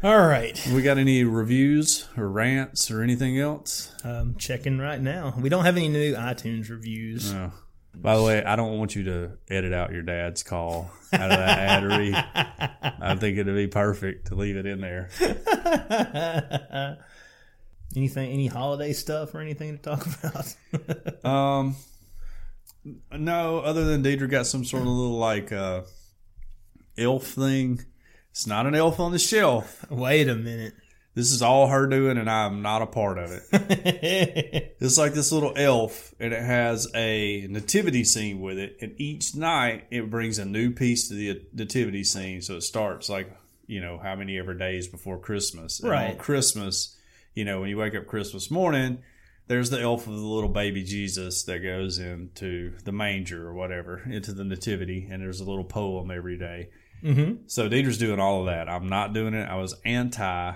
All 0.02 0.18
right. 0.18 0.58
We 0.74 0.80
got 0.80 0.96
any 0.96 1.24
reviews 1.24 2.08
or 2.16 2.26
rants 2.28 2.90
or 2.90 3.02
anything 3.02 3.38
else? 3.38 3.92
Um, 4.02 4.34
checking 4.36 4.78
right 4.78 5.00
now. 5.00 5.34
We 5.38 5.50
don't 5.50 5.64
have 5.66 5.76
any 5.76 5.88
new 5.88 6.14
iTunes 6.14 6.70
reviews. 6.70 7.32
No. 7.32 7.52
By 7.94 8.16
the 8.16 8.22
way, 8.22 8.42
I 8.42 8.56
don't 8.56 8.78
want 8.78 8.94
you 8.94 9.04
to 9.04 9.32
edit 9.50 9.74
out 9.74 9.92
your 9.92 10.02
dad's 10.02 10.42
call 10.42 10.90
out 11.12 11.30
of 11.30 11.36
that 11.38 11.58
ad 11.58 11.84
read. 11.84 12.14
I 13.02 13.14
think 13.16 13.36
it'd 13.36 13.54
be 13.54 13.66
perfect 13.66 14.28
to 14.28 14.36
leave 14.36 14.56
it 14.56 14.64
in 14.64 14.80
there. 14.80 15.10
Anything, 17.96 18.30
any 18.30 18.46
holiday 18.46 18.92
stuff 18.92 19.34
or 19.34 19.40
anything 19.40 19.76
to 19.76 19.82
talk 19.82 20.06
about? 20.06 20.54
Um, 21.24 21.76
no, 23.12 23.58
other 23.58 23.84
than 23.84 24.02
Deidre 24.02 24.30
got 24.30 24.46
some 24.46 24.64
sort 24.64 24.82
of 24.82 24.88
little 24.88 25.18
like 25.18 25.52
uh, 25.52 25.82
elf 26.96 27.24
thing. 27.26 27.84
It's 28.30 28.46
not 28.46 28.66
an 28.66 28.74
elf 28.74 29.00
on 29.00 29.12
the 29.12 29.18
shelf. 29.18 29.84
Wait 29.90 30.28
a 30.28 30.34
minute. 30.34 30.74
This 31.14 31.32
is 31.32 31.42
all 31.42 31.66
her 31.66 31.86
doing, 31.88 32.16
and 32.18 32.30
I'm 32.30 32.62
not 32.62 32.82
a 32.82 32.86
part 32.86 33.18
of 33.18 33.32
it. 33.32 34.66
It's 34.80 34.96
like 34.96 35.12
this 35.12 35.30
little 35.30 35.52
elf, 35.56 36.14
and 36.18 36.32
it 36.32 36.42
has 36.42 36.88
a 36.94 37.46
nativity 37.50 38.02
scene 38.04 38.40
with 38.40 38.58
it. 38.58 38.78
And 38.80 38.94
each 38.98 39.34
night, 39.34 39.84
it 39.90 40.08
brings 40.08 40.38
a 40.38 40.44
new 40.46 40.70
piece 40.70 41.08
to 41.08 41.14
the 41.14 41.42
nativity 41.52 42.02
scene. 42.02 42.40
So 42.40 42.56
it 42.56 42.62
starts 42.62 43.08
like 43.10 43.30
you 43.66 43.80
know 43.80 43.98
how 43.98 44.16
many 44.16 44.38
ever 44.38 44.54
days 44.54 44.88
before 44.88 45.18
Christmas. 45.18 45.80
And 45.80 45.90
Right. 45.90 46.10
on 46.12 46.16
Christmas, 46.16 46.96
you 47.34 47.44
know, 47.44 47.60
when 47.60 47.68
you 47.68 47.76
wake 47.76 47.94
up 47.94 48.06
Christmas 48.06 48.50
morning, 48.50 48.98
there's 49.48 49.68
the 49.70 49.80
elf 49.80 50.06
of 50.06 50.14
the 50.14 50.20
little 50.20 50.48
baby 50.48 50.82
Jesus 50.82 51.42
that 51.44 51.58
goes 51.58 51.98
into 51.98 52.72
the 52.84 52.92
manger 52.92 53.46
or 53.46 53.52
whatever 53.52 54.02
into 54.10 54.32
the 54.32 54.44
nativity, 54.44 55.08
and 55.10 55.20
there's 55.20 55.40
a 55.40 55.44
little 55.44 55.64
poem 55.64 56.10
every 56.10 56.38
day. 56.38 56.68
Mm-hmm. 57.02 57.34
So 57.46 57.68
Deidre's 57.68 57.98
doing 57.98 58.20
all 58.20 58.40
of 58.40 58.46
that. 58.46 58.68
I'm 58.68 58.88
not 58.88 59.12
doing 59.12 59.34
it. 59.34 59.48
I 59.48 59.56
was 59.56 59.74
anti 59.84 60.54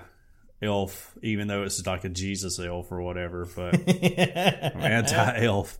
elf, 0.62 1.16
even 1.22 1.48
though 1.48 1.62
it's 1.64 1.86
like 1.86 2.04
a 2.04 2.08
Jesus 2.08 2.58
elf 2.58 2.90
or 2.90 3.02
whatever, 3.02 3.46
but 3.54 3.74
I'm 3.88 4.80
anti 4.80 5.44
elf. 5.44 5.78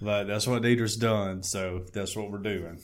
but 0.00 0.24
that's 0.24 0.46
what 0.46 0.62
Deidre's 0.62 0.96
done, 0.96 1.42
so 1.42 1.84
that's 1.92 2.16
what 2.16 2.30
we're 2.30 2.38
doing. 2.38 2.80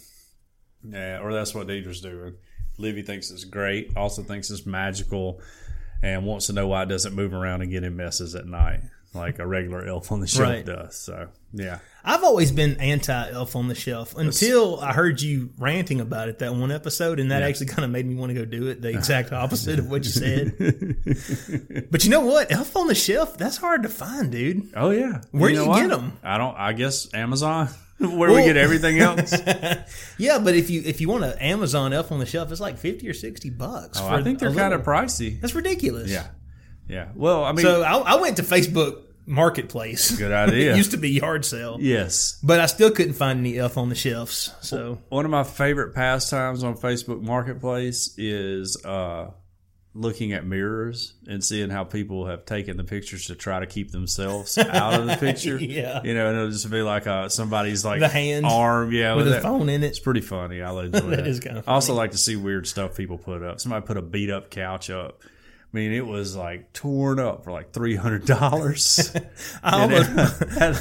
Yeah, 0.83 1.21
or 1.21 1.33
that's 1.33 1.55
what 1.55 1.67
Deidre's 1.67 2.01
doing. 2.01 2.37
Livy 2.79 3.03
thinks 3.03 3.31
it's 3.31 3.45
great, 3.45 3.97
also 3.97 4.23
thinks 4.23 4.51
it's 4.51 4.67
magical, 4.67 5.41
and 6.03 6.27
wants 6.27 6.47
to 6.47 6.53
know 6.53 6.67
why 6.67 6.83
it 6.83 6.89
doesn't 6.89 7.15
move 7.15 7.33
around 7.33 7.63
and 7.63 7.71
get 7.71 7.85
in 7.85 7.97
messes 7.97 8.35
at 8.35 8.47
night 8.47 8.81
like 9.15 9.39
a 9.39 9.47
regular 9.47 9.85
elf 9.87 10.11
on 10.13 10.21
the 10.21 10.27
shelf 10.27 10.49
Right. 10.49 10.65
does. 10.67 10.97
So 10.97 11.29
yeah, 11.53 11.79
I've 12.05 12.25
always 12.25 12.51
been 12.51 12.81
anti 12.81 13.31
Elf 13.31 13.55
on 13.55 13.69
the 13.69 13.75
Shelf 13.77 14.17
until 14.17 14.81
I 14.81 14.93
heard 14.93 15.23
you 15.23 15.51
ranting 15.57 16.01
about 16.01 16.29
it 16.29 16.41
that 16.41 16.53
one 16.55 16.73
episode, 16.73 17.21
and 17.21 17.31
that 17.31 17.43
actually 17.45 17.67
kind 17.67 17.85
of 17.85 17.91
made 17.93 18.05
me 18.07 18.17
want 18.17 18.31
to 18.31 18.35
go 18.35 18.45
do 18.45 18.67
it. 18.67 18.83
The 18.83 18.89
exact 18.89 19.33
opposite 19.33 19.79
of 19.79 19.89
what 19.89 20.05
you 20.05 20.11
said. 20.11 21.87
but 21.91 22.03
you 22.05 22.11
know 22.11 22.21
what? 22.27 22.51
Elf 22.53 22.77
on 22.77 22.89
the 22.89 22.95
Shelf, 22.95 23.39
that's 23.39 23.57
hard 23.57 23.85
to 23.85 23.89
find, 23.89 24.33
dude. 24.33 24.73
oh 24.75 24.91
yeah. 24.91 25.21
Where 25.31 25.49
you 25.51 25.57
do 25.57 25.63
you 25.63 25.69
what? 25.69 25.81
get 25.89 25.93
'em? 25.93 26.19
I 26.25 26.39
don't. 26.39 26.57
I 26.57 26.73
guess 26.73 27.13
Amazon, 27.15 27.69
where 27.99 28.33
we 28.33 28.43
get 28.43 28.57
everything 28.57 28.99
else. 28.99 29.33
Yeah, 30.19 30.39
but 30.39 30.55
if 30.55 30.71
you 30.71 30.83
if 30.85 31.01
you 31.01 31.09
want 31.09 31.25
an 31.25 31.39
Amazon 31.41 31.93
Elf 31.93 32.11
on 32.13 32.19
the 32.21 32.27
Shelf, 32.27 32.51
it's 32.53 32.61
like 32.61 32.79
fifty 32.79 33.09
or 33.09 33.15
sixty 33.15 33.51
bucks. 33.51 33.99
Oh, 34.01 34.09
for 34.09 34.15
I 34.15 34.23
think 34.23 34.39
they're 34.39 34.53
kind 34.55 34.73
of 34.75 34.83
pricey. 34.83 35.41
That's 35.41 35.55
ridiculous. 35.55 36.11
Yeah, 36.11 36.27
yeah. 36.89 37.09
Well, 37.15 37.45
I 37.45 37.53
mean, 37.53 37.65
So 37.65 37.83
I, 37.83 37.97
I 37.99 38.21
went 38.21 38.37
to 38.39 38.43
Facebook 38.43 39.04
Marketplace. 39.27 40.17
good 40.17 40.33
idea. 40.49 40.75
it 40.75 40.77
used 40.77 40.91
to 40.93 40.97
be 40.97 41.11
yard 41.11 41.45
sale, 41.45 41.79
yes. 41.81 42.39
but 42.43 42.61
I 42.61 42.67
still 42.67 42.91
couldn't 42.91 43.15
find 43.15 43.39
any 43.41 43.59
Elf 43.59 43.77
on 43.79 43.89
the 43.89 43.95
Shelves. 43.95 44.53
So 44.61 45.01
One 45.09 45.25
of 45.25 45.31
my 45.31 45.45
favorite 45.45 45.95
pastimes 45.95 46.63
on 46.65 46.77
Facebook 46.77 47.21
Marketplace 47.23 48.15
is 48.19 48.83
uh, 48.85 49.31
looking 49.95 50.33
at 50.33 50.45
mirrors 50.45 51.15
and 51.29 51.43
seeing 51.45 51.71
how 51.71 51.85
people 51.85 52.27
have 52.27 52.45
taken 52.45 52.77
the 52.77 52.85
pictures 52.85 53.27
to 53.27 53.35
try 53.35 53.61
to 53.61 53.67
keep 53.67 53.93
themselves 53.93 54.59
out 54.59 55.01
of 55.01 55.07
the 55.07 55.17
picture. 55.17 55.57
Yeah. 55.57 56.03
you 56.03 56.15
know, 56.15 56.27
and 56.29 56.37
it'll 56.37 56.51
just 56.51 56.69
be 56.71 56.83
like 56.83 57.07
uh, 57.07 57.29
somebody's 57.29 57.85
like 57.85 58.01
The 58.01 58.09
hand 58.09 58.45
arm, 58.45 58.93
yeah, 58.93 59.15
with 59.15 59.27
with 59.27 59.35
a 59.37 59.41
phone 59.41 59.69
in 59.69 59.83
it. 59.85 59.89
It's 59.89 60.01
pretty 60.01 60.21
funny. 60.21 60.63
I 60.63 60.71
enjoy 60.85 61.01
that. 61.01 61.17
That 61.17 61.27
is 61.27 61.41
kinda 61.41 61.63
I 61.67 61.73
also 61.75 61.95
like 61.95 62.11
to 62.11 62.19
see 62.19 62.37
weird 62.37 62.67
stuff 62.67 62.97
people 62.97 63.19
put 63.19 63.43
up. 63.43 63.61
Somebody 63.61 63.87
put 63.87 63.97
a 63.97 64.03
beat 64.03 64.31
up 64.31 64.51
couch 64.51 64.91
up. 64.91 65.23
I 65.75 65.77
mean, 65.77 65.93
it 65.93 66.07
was 66.07 66.37
like 66.37 66.73
torn 66.73 67.19
up 67.19 67.43
for 67.43 67.51
like 67.51 67.73
three 67.73 67.97
hundred 67.97 68.27
dollars. 68.27 69.11
I 69.61 69.83
and 69.83 69.93
almost, 69.93 70.41
it 70.43 70.49
had 70.51 70.79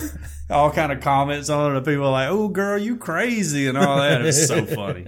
all 0.52 0.70
kind 0.70 0.92
of 0.92 1.02
comments 1.02 1.50
on 1.50 1.72
it. 1.74 1.78
And 1.78 1.84
people 1.86 2.02
were 2.04 2.10
like, 2.12 2.30
"Oh, 2.30 2.48
girl, 2.48 2.78
you 2.78 2.98
crazy," 2.98 3.66
and 3.68 3.76
all 3.76 3.98
that. 3.98 4.22
It 4.22 4.26
was 4.26 4.48
so 4.48 4.64
funny. 4.68 5.08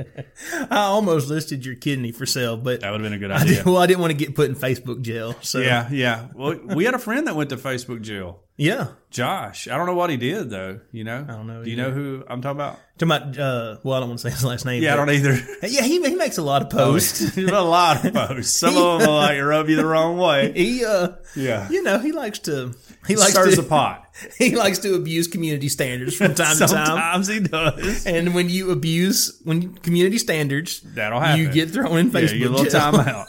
I 0.72 0.78
almost 0.86 1.30
listed 1.30 1.64
your 1.68 1.76
kidney 1.76 2.12
for 2.12 2.26
sale, 2.26 2.58
but 2.58 2.82
That 2.82 2.90
would 2.90 3.02
have 3.02 3.06
been 3.12 3.14
a 3.14 3.20
good 3.20 3.30
I 3.30 3.42
idea. 3.42 3.58
did, 3.58 3.66
well, 3.68 3.78
I 3.78 3.86
didn't 3.86 4.00
want 4.00 4.10
to 4.10 4.18
get 4.18 4.34
put 4.34 4.50
in 4.50 4.56
Facebook 4.56 5.04
jail. 5.04 5.36
So 5.42 5.60
Yeah, 5.60 5.88
yeah. 5.92 6.30
Well, 6.34 6.58
we 6.64 6.86
had 6.86 6.96
a 6.96 7.00
friend 7.00 7.28
that 7.28 7.36
went 7.36 7.52
to 7.52 7.58
Facebook 7.58 8.02
jail. 8.02 8.40
Yeah. 8.58 8.88
Josh. 9.10 9.68
I 9.70 9.78
don't 9.78 9.86
know 9.86 9.94
what 9.96 10.10
he 10.10 10.18
did 10.18 10.50
though. 10.50 10.80
You 10.92 11.04
know? 11.06 11.26
I 11.28 11.32
don't 11.32 11.48
know 11.48 11.64
Do 11.64 11.70
you 11.70 11.78
know 11.78 11.92
who 11.92 12.24
I'm 12.28 12.42
talking 12.42 12.58
about? 12.58 12.80
Talking 12.98 13.12
about, 13.32 13.38
uh, 13.40 13.78
well, 13.84 13.96
I 13.96 14.00
don't 14.02 14.10
want 14.10 14.20
to 14.22 14.30
say 14.30 14.34
his 14.34 14.44
last 14.44 14.66
name. 14.66 14.84
Yeah, 14.84 14.94
I 14.94 14.96
don't 14.98 15.10
either. 15.10 15.38
Yeah, 15.64 15.82
he, 15.84 16.02
he 16.02 16.16
makes 16.16 16.38
a 16.38 16.42
lot 16.42 16.62
of 16.62 16.70
posts. 16.70 17.20
There's 17.36 17.50
a 17.52 17.62
lot 17.62 18.04
of 18.06 18.14
posts. 18.14 18.54
Some 18.54 18.76
of 18.76 19.00
them 19.00 19.08
will 19.10 19.16
like 19.16 19.42
rub 19.42 19.70
you 19.70 19.76
the 19.78 19.86
wrong 19.86 20.18
way. 20.18 20.52
he, 20.54 20.84
uh, 20.84 21.10
Yeah. 21.36 21.70
you 21.70 21.82
know, 21.84 22.00
he 22.00 22.12
likes 22.12 22.40
to, 22.40 22.74
he 23.08 23.16
likes 23.16 23.32
Stirs 23.32 23.56
to, 23.56 23.62
the 23.62 23.68
pot. 23.68 24.06
he 24.38 24.56
likes 24.56 24.80
to 24.80 24.96
abuse 24.96 25.28
community 25.28 25.70
standards 25.70 26.16
from 26.16 26.34
time 26.36 26.56
to 26.58 26.68
time. 26.68 26.86
Sometimes 26.86 27.28
he 27.28 27.40
does. 27.40 28.06
And 28.06 28.34
when 28.36 28.50
you 28.50 28.72
abuse 28.72 29.40
when 29.46 29.76
community 29.76 30.18
standards, 30.18 30.82
That'll 30.82 31.20
happen. 31.22 31.40
you 31.42 31.52
get 31.52 31.72
thrown 31.72 31.98
in 31.98 32.08
Yeah, 32.08 32.14
Facebook 32.20 32.34
you 32.34 32.40
get 32.40 32.48
a 32.48 32.52
little 32.52 33.04
jail. 33.04 33.26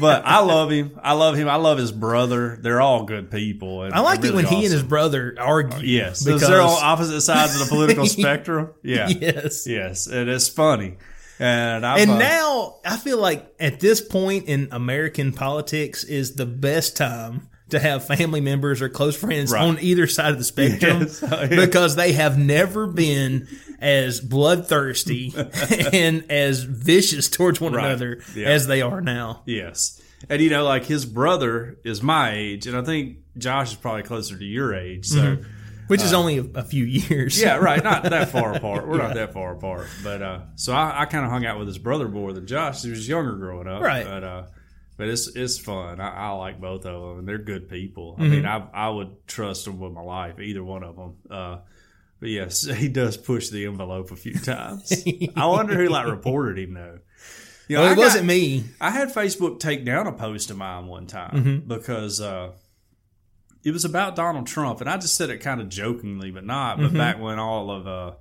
But 0.00 0.22
I 0.24 0.40
love 0.40 0.70
him. 0.70 0.98
I 1.02 1.12
love 1.12 1.36
him. 1.36 1.48
I 1.48 1.56
love 1.56 1.78
his 1.78 1.92
brother. 1.92 2.58
They're 2.60 2.80
all 2.80 3.04
good 3.04 3.30
people. 3.30 3.80
I 3.92 4.00
like 4.00 4.20
they're 4.20 4.30
it 4.30 4.34
when 4.34 4.44
really 4.44 4.56
he 4.56 4.64
and 4.64 4.72
his 4.72 4.82
brother 4.82 5.34
argue. 5.38 5.86
yes, 5.86 6.24
because 6.24 6.46
they're 6.48 6.60
on 6.60 6.78
opposite 6.82 7.20
sides 7.20 7.54
of 7.60 7.66
the 7.68 7.74
political 7.74 8.06
spectrum. 8.18 8.72
Yeah, 8.82 9.08
yes. 9.08 9.66
yes, 9.66 10.06
and 10.06 10.28
it's 10.28 10.48
funny. 10.48 10.96
And 11.38 11.84
And 11.84 12.10
uh, 12.12 12.18
now 12.18 12.76
I 12.84 12.96
feel 12.96 13.18
like 13.18 13.54
at 13.58 13.80
this 13.80 14.00
point 14.00 14.46
in 14.46 14.68
American 14.70 15.32
politics 15.32 16.04
is 16.04 16.36
the 16.36 16.46
best 16.46 16.96
time 16.96 17.48
to 17.74 17.80
have 17.80 18.06
family 18.06 18.40
members 18.40 18.80
or 18.82 18.88
close 18.88 19.14
friends 19.16 19.52
Right. 19.52 19.62
on 19.62 19.78
either 19.80 20.06
side 20.06 20.32
of 20.32 20.38
the 20.38 20.44
spectrum 20.44 21.02
Yes. 21.02 21.22
Oh, 21.30 21.40
yeah. 21.42 21.46
because 21.66 21.94
they 21.96 22.12
have 22.12 22.38
never 22.38 22.86
been 22.86 23.46
as 23.80 24.20
bloodthirsty 24.20 25.32
and 25.92 26.24
as 26.30 26.62
vicious 26.62 27.28
towards 27.28 27.60
one 27.60 27.72
Right. 27.74 27.86
another 27.86 28.20
Yeah. 28.34 28.48
as 28.48 28.66
they 28.66 28.82
are 28.82 29.00
now. 29.00 29.42
Yes. 29.46 30.00
And 30.30 30.40
you 30.40 30.48
know, 30.50 30.64
like 30.64 30.86
his 30.86 31.04
brother 31.04 31.76
is 31.84 32.02
my 32.02 32.32
age, 32.34 32.66
and 32.66 32.76
I 32.76 32.82
think 32.82 33.18
Josh 33.36 33.72
is 33.72 33.76
probably 33.76 34.04
closer 34.04 34.38
to 34.38 34.44
your 34.44 34.74
age. 34.74 35.06
So, 35.06 35.36
Which 35.88 36.00
is 36.02 36.14
only 36.14 36.38
a, 36.38 36.44
a 36.54 36.62
few 36.62 36.84
years. 36.84 37.38
Uh, 37.42 37.46
yeah, 37.46 37.56
right. 37.56 37.84
Not 37.84 38.04
that 38.04 38.30
far 38.32 38.54
apart. 38.56 38.88
We're 38.88 38.96
not 38.96 39.14
that 39.16 39.34
far 39.34 39.52
apart. 39.52 39.86
But 40.02 40.22
uh, 40.22 40.38
so 40.56 40.72
I, 40.72 41.02
I 41.02 41.04
kind 41.04 41.26
of 41.26 41.30
hung 41.30 41.44
out 41.44 41.58
with 41.58 41.68
his 41.68 41.76
brother 41.76 42.08
more 42.08 42.32
than 42.32 42.46
Josh. 42.46 42.82
He 42.82 42.88
was 42.88 43.06
younger 43.06 43.32
growing 43.34 43.68
up. 43.68 43.82
Right. 43.82 44.06
But 44.06 44.24
uh, 44.24 44.42
but 44.96 45.08
it's 45.08 45.28
it's 45.34 45.58
fun. 45.58 46.00
I, 46.00 46.08
I 46.10 46.30
like 46.30 46.60
both 46.60 46.84
of 46.86 47.00
them, 47.02 47.18
and 47.20 47.28
they're 47.28 47.38
good 47.38 47.68
people. 47.68 48.12
Mm-hmm. 48.14 48.22
I 48.22 48.28
mean, 48.28 48.46
I 48.46 48.66
I 48.72 48.88
would 48.88 49.26
trust 49.26 49.64
them 49.64 49.78
with 49.80 49.92
my 49.92 50.02
life, 50.02 50.38
either 50.40 50.62
one 50.64 50.82
of 50.84 50.96
them. 50.96 51.14
Uh, 51.30 51.58
but 52.20 52.28
yes, 52.28 52.62
he 52.76 52.88
does 52.88 53.16
push 53.16 53.48
the 53.48 53.66
envelope 53.66 54.10
a 54.10 54.16
few 54.16 54.34
times. 54.38 55.04
I 55.36 55.46
wonder 55.46 55.74
who 55.74 55.88
like 55.88 56.06
reported 56.06 56.58
him 56.58 56.74
though. 56.74 56.98
You 57.68 57.76
know, 57.76 57.82
Well, 57.82 57.92
it 57.92 57.96
got- 57.96 58.00
wasn't 58.02 58.26
me. 58.26 58.64
I 58.80 58.90
had 58.90 59.08
Facebook 59.08 59.58
take 59.58 59.84
down 59.86 60.06
a 60.06 60.12
post 60.12 60.50
of 60.50 60.56
mine 60.58 60.86
one 60.86 61.06
time 61.06 61.30
Mm-hmm. 61.32 61.68
because 61.68 62.20
uh, 62.20 62.50
it 63.64 63.70
was 63.72 63.86
about 63.86 64.14
Donald 64.16 64.46
Trump, 64.46 64.80
and 64.82 64.90
I 64.90 64.96
just 64.98 65.16
said 65.16 65.30
it 65.30 65.38
kind 65.38 65.60
of 65.62 65.70
jokingly, 65.70 66.30
but 66.30 66.44
not. 66.44 66.76
But 66.76 66.88
Mm-hmm. 66.88 66.98
back 66.98 67.18
when 67.20 67.38
all 67.38 67.70
of, 67.70 67.86
uh, 67.86 68.12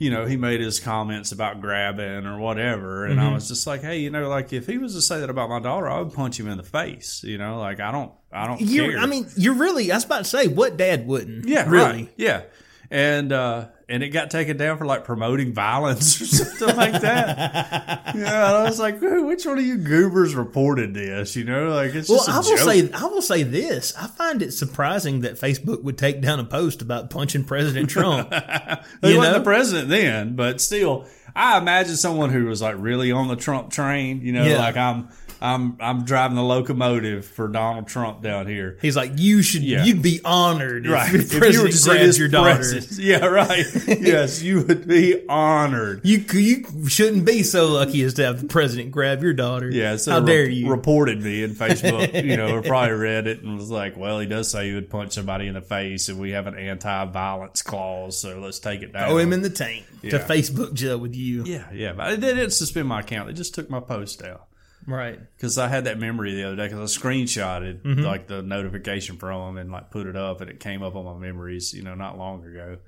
you 0.00 0.10
know, 0.10 0.24
he 0.24 0.36
made 0.36 0.60
his 0.60 0.80
comments 0.80 1.30
about 1.30 1.60
grabbing 1.60 2.26
or 2.26 2.38
whatever, 2.38 3.04
and 3.04 3.18
Mm-hmm. 3.20 3.28
I 3.28 3.34
was 3.34 3.46
just 3.48 3.66
like, 3.66 3.82
hey, 3.82 3.98
you 3.98 4.08
know, 4.10 4.28
like 4.30 4.52
if 4.52 4.66
he 4.66 4.78
was 4.78 4.94
to 4.94 5.02
say 5.02 5.20
that 5.20 5.28
about 5.30 5.48
my 5.50 5.60
daughter, 5.60 5.88
I 5.88 6.00
would 6.00 6.12
punch 6.14 6.40
him 6.40 6.48
in 6.48 6.56
the 6.56 6.64
face. 6.64 7.22
You 7.22 7.36
know, 7.38 7.58
like 7.60 7.80
I 7.80 7.92
don't, 7.92 8.10
I 8.32 8.46
don't 8.46 8.60
You're, 8.62 8.92
care. 8.92 8.98
I 9.00 9.06
mean, 9.06 9.26
you're 9.36 9.54
really. 9.54 9.92
I 9.92 9.96
was 9.96 10.04
about 10.06 10.18
to 10.18 10.24
say, 10.24 10.48
what 10.48 10.76
dad 10.78 11.06
wouldn't? 11.06 11.46
Yeah, 11.46 11.68
really. 11.68 11.84
right. 11.84 12.08
Yeah. 12.16 12.42
And 12.90 13.32
uh 13.32 13.66
and 13.88 14.02
it 14.04 14.08
got 14.10 14.30
taken 14.30 14.56
down 14.56 14.78
for 14.78 14.84
like 14.86 15.04
promoting 15.04 15.52
violence 15.52 16.20
or 16.20 16.26
something 16.26 16.76
like 16.76 17.00
that. 17.02 18.02
yeah, 18.14 18.14
and 18.14 18.26
I 18.26 18.62
was 18.64 18.78
like, 18.80 19.00
which 19.00 19.44
one 19.46 19.58
of 19.58 19.64
you 19.64 19.78
goobers 19.78 20.34
reported 20.34 20.94
this? 20.94 21.34
You 21.36 21.44
know, 21.44 21.68
like 21.74 21.94
it's 21.94 22.08
Well, 22.08 22.18
just 22.18 22.28
I 22.28 22.38
will 22.38 22.56
joke. 22.56 22.58
say, 22.58 22.92
I 22.92 23.04
will 23.06 23.22
say 23.22 23.42
this: 23.44 23.94
I 23.96 24.06
find 24.08 24.42
it 24.42 24.52
surprising 24.52 25.20
that 25.20 25.34
Facebook 25.34 25.82
would 25.84 25.98
take 25.98 26.20
down 26.20 26.38
a 26.40 26.44
post 26.44 26.82
about 26.82 27.10
punching 27.10 27.44
President 27.44 27.90
Trump. 27.90 28.32
he 29.02 29.14
wasn't 29.16 29.22
know? 29.22 29.32
the 29.34 29.40
president 29.44 29.88
then, 29.88 30.34
but 30.36 30.60
still, 30.60 31.06
I 31.34 31.58
imagine 31.58 31.96
someone 31.96 32.30
who 32.30 32.46
was 32.46 32.60
like 32.62 32.76
really 32.78 33.12
on 33.12 33.28
the 33.28 33.36
Trump 33.36 33.70
train. 33.70 34.20
You 34.22 34.32
know, 34.32 34.44
Yeah. 34.44 34.58
like 34.58 34.76
I'm, 34.76 35.08
I'm, 35.42 35.76
I'm 35.80 36.04
driving 36.04 36.36
the 36.36 36.42
locomotive 36.42 37.24
for 37.24 37.48
Donald 37.48 37.88
Trump 37.88 38.22
down 38.22 38.46
here. 38.46 38.76
He's 38.82 38.96
like, 38.96 39.12
you 39.16 39.40
should, 39.42 39.62
Yeah. 39.62 39.84
you'd 39.84 40.02
be 40.02 40.20
honored 40.24 40.84
if 40.86 40.92
Right. 40.92 41.10
the 41.12 41.18
If 41.20 41.32
you 41.32 41.38
president 41.38 41.62
were 41.64 41.70
to 41.70 42.12
see 42.12 42.18
your 42.20 42.28
daughter. 42.28 42.80
Yeah, 42.98 43.24
right. 43.26 43.66
yes, 44.00 44.42
you 44.42 44.62
would 44.62 44.86
be 44.86 45.26
honored. 45.28 46.00
You 46.04 46.24
you 46.34 46.64
shouldn't 46.88 47.24
be 47.24 47.42
so 47.42 47.68
lucky 47.68 48.02
as 48.02 48.14
to 48.14 48.24
have 48.24 48.40
the 48.42 48.48
president 48.48 48.90
grab 48.90 49.22
your 49.22 49.32
daughter. 49.32 49.70
Yeah, 49.70 49.96
so 49.96 50.12
how 50.12 50.20
re- 50.20 50.26
dare 50.26 50.48
you? 50.48 50.70
reported 50.70 51.22
me 51.22 51.42
in 51.42 51.52
Facebook, 51.54 52.12
you 52.24 52.36
know, 52.36 52.56
or 52.56 52.62
probably 52.62 52.92
read 52.96 53.26
it 53.26 53.42
and 53.42 53.56
was 53.56 53.70
like, 53.70 53.96
well, 53.96 54.18
he 54.20 54.26
does 54.26 54.50
say 54.50 54.68
he 54.68 54.74
would 54.74 54.90
punch 54.90 55.12
somebody 55.12 55.46
in 55.46 55.54
the 55.54 55.60
face, 55.62 56.08
and 56.08 56.18
we 56.20 56.32
have 56.32 56.46
an 56.46 56.56
anti-violence 56.56 57.62
clause, 57.62 58.18
so 58.18 58.38
let's 58.38 58.58
take 58.58 58.82
it 58.82 58.92
down. 58.92 59.08
Throw 59.08 59.18
him 59.18 59.32
in 59.32 59.42
the 59.42 59.50
tank 59.50 59.84
Yeah. 60.02 60.10
to 60.10 60.18
Facebook 60.18 60.74
jail 60.74 60.98
with 60.98 61.14
you. 61.14 61.44
yeah, 61.44 61.64
yeah, 61.72 61.92
but 61.92 62.20
they 62.20 62.34
didn't 62.34 62.50
suspend 62.52 62.88
my 62.88 63.00
account; 63.00 63.28
they 63.28 63.32
just 63.34 63.54
took 63.54 63.70
my 63.70 63.80
post 63.80 64.20
down 64.22 64.38
Right. 64.86 65.18
because 65.36 65.58
I 65.58 65.68
had 65.68 65.84
that 65.84 65.98
memory 65.98 66.34
the 66.34 66.44
other 66.44 66.56
day 66.56 66.68
because 66.68 66.96
I 66.96 67.00
screenshotted 67.00 67.82
Mm-hmm. 67.82 68.02
like 68.02 68.26
the 68.26 68.42
notification 68.42 69.16
from 69.18 69.54
them 69.54 69.58
and 69.58 69.70
like 69.72 69.90
put 69.90 70.06
it 70.06 70.16
up, 70.16 70.40
and 70.40 70.50
it 70.50 70.58
came 70.60 70.82
up 70.82 70.96
on 70.96 71.04
my 71.04 71.14
memories, 71.14 71.72
you 71.74 71.82
know, 71.82 71.94
not 71.94 72.16
long 72.18 72.44
ago. 72.44 72.78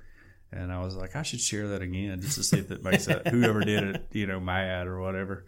And 0.50 0.70
I 0.72 0.82
was 0.82 0.94
like, 0.94 1.16
I 1.16 1.22
should 1.22 1.40
share 1.40 1.68
that 1.68 1.82
again 1.82 2.20
just 2.20 2.34
to 2.36 2.42
see 2.42 2.58
if 2.58 2.70
it 2.70 2.82
makes 2.84 3.06
that 3.06 3.26
whoever 3.28 3.60
did 3.60 3.82
it, 3.84 4.06
you 4.12 4.26
know, 4.26 4.38
mad 4.40 4.86
or 4.86 5.00
whatever. 5.00 5.44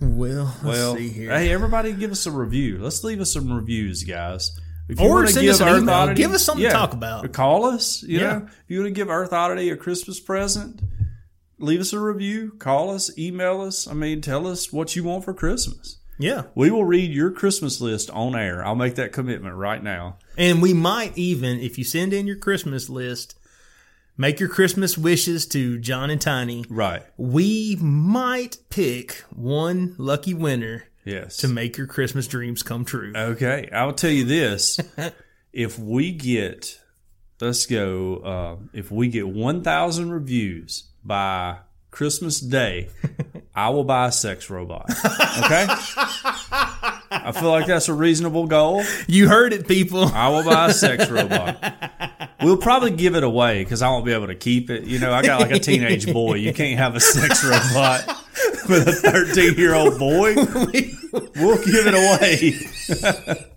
Well, 0.00 0.44
let's 0.62 0.64
Well, 0.64 0.96
see 0.96 1.08
here. 1.08 1.30
hey, 1.36 1.50
everybody, 1.52 1.92
give 1.92 2.12
us 2.12 2.26
a 2.26 2.30
review. 2.30 2.78
Let's 2.78 3.02
leave 3.02 3.20
us 3.20 3.32
some 3.32 3.52
reviews, 3.52 4.04
guys. 4.04 4.52
If 4.88 5.00
Or 5.00 5.26
send 5.26 5.48
us 5.48 5.60
an 5.60 5.68
Earth 5.68 5.82
email. 5.82 5.94
Oddity- 5.94 6.22
Give 6.22 6.32
us 6.32 6.44
something 6.44 6.64
to 6.64 6.70
talk 6.70 6.92
about. 6.94 7.30
Call 7.32 7.66
us. 7.66 8.02
You 8.04 8.20
Yeah. 8.20 8.26
know, 8.38 8.46
if 8.46 8.64
you 8.68 8.78
want 8.80 8.86
to 8.88 8.92
give 8.92 9.08
Earth 9.10 9.32
Oddity 9.32 9.70
a 9.70 9.76
Christmas 9.76 10.20
present, 10.20 10.80
leave 11.58 11.80
us 11.80 11.92
a 11.92 12.00
review. 12.00 12.52
Call 12.58 12.90
us. 12.90 13.16
Email 13.18 13.60
us. 13.60 13.86
I 13.86 13.94
mean, 13.94 14.20
tell 14.20 14.46
us 14.46 14.72
what 14.72 14.94
you 14.96 15.04
want 15.04 15.24
for 15.24 15.34
Christmas. 15.34 15.96
yeah. 16.18 16.44
We 16.54 16.70
will 16.70 16.84
read 16.84 17.12
your 17.12 17.30
Christmas 17.30 17.80
list 17.80 18.10
on 18.10 18.34
air. 18.36 18.64
I'll 18.64 18.74
make 18.74 18.94
that 18.96 19.12
commitment 19.12 19.54
right 19.56 19.82
now. 19.82 20.16
And 20.36 20.60
we 20.62 20.72
might 20.74 21.16
even, 21.16 21.60
if 21.60 21.78
you 21.78 21.84
send 21.84 22.12
in 22.12 22.26
your 22.26 22.36
Christmas 22.36 22.88
list, 22.88 23.38
make 24.16 24.40
your 24.40 24.48
Christmas 24.48 24.98
wishes 24.98 25.46
to 25.48 25.78
John 25.78 26.10
and 26.10 26.20
Tiny. 26.20 26.64
Right. 26.68 27.02
We 27.16 27.76
might 27.80 28.58
pick 28.70 29.24
one 29.30 29.94
lucky 29.98 30.34
winner 30.34 30.84
Yes. 31.04 31.36
to 31.38 31.48
make 31.48 31.76
your 31.76 31.86
Christmas 31.86 32.26
dreams 32.26 32.62
come 32.62 32.84
true. 32.84 33.12
Okay, 33.16 33.68
I'll 33.72 33.92
tell 33.94 34.10
you 34.10 34.24
this: 34.24 34.78
if 35.52 35.78
we 35.78 36.12
get 36.12 36.78
let's 37.40 37.64
go. 37.66 38.16
Uh, 38.16 38.56
if 38.72 38.90
we 38.90 39.08
get 39.08 39.28
1,000 39.28 40.10
reviews 40.10 40.88
by 41.08 41.58
Christmas 41.90 42.38
Day, 42.38 42.90
I 43.54 43.70
will 43.70 43.82
buy 43.82 44.06
a 44.06 44.12
sex 44.12 44.48
robot. 44.50 44.88
Okay? 44.88 45.66
I 47.10 47.32
feel 47.34 47.50
like 47.50 47.66
that's 47.66 47.88
a 47.88 47.94
reasonable 47.94 48.46
goal. 48.46 48.84
You 49.08 49.28
heard 49.28 49.52
it, 49.52 49.66
people. 49.66 50.04
I 50.04 50.28
will 50.28 50.44
buy 50.44 50.68
a 50.68 50.72
sex 50.72 51.10
robot. 51.10 52.30
We'll 52.42 52.58
probably 52.58 52.92
give 52.92 53.16
it 53.16 53.24
away 53.24 53.64
because 53.64 53.82
I 53.82 53.88
won't 53.88 54.04
be 54.04 54.12
able 54.12 54.28
to 54.28 54.36
keep 54.36 54.70
it. 54.70 54.84
You 54.84 55.00
know, 55.00 55.12
I 55.12 55.22
got 55.22 55.40
like 55.40 55.50
a 55.50 55.58
teenage 55.58 56.12
boy. 56.12 56.34
You 56.34 56.52
can't 56.52 56.78
have 56.78 56.94
a 56.94 57.00
sex 57.00 57.42
robot 57.42 58.06
with 58.68 58.86
a 58.86 58.92
13 58.92 59.54
year 59.54 59.74
old 59.74 59.98
boy. 59.98 60.34
We'll 60.36 61.64
give 61.64 61.86
it 61.86 61.94
away. 61.94 63.48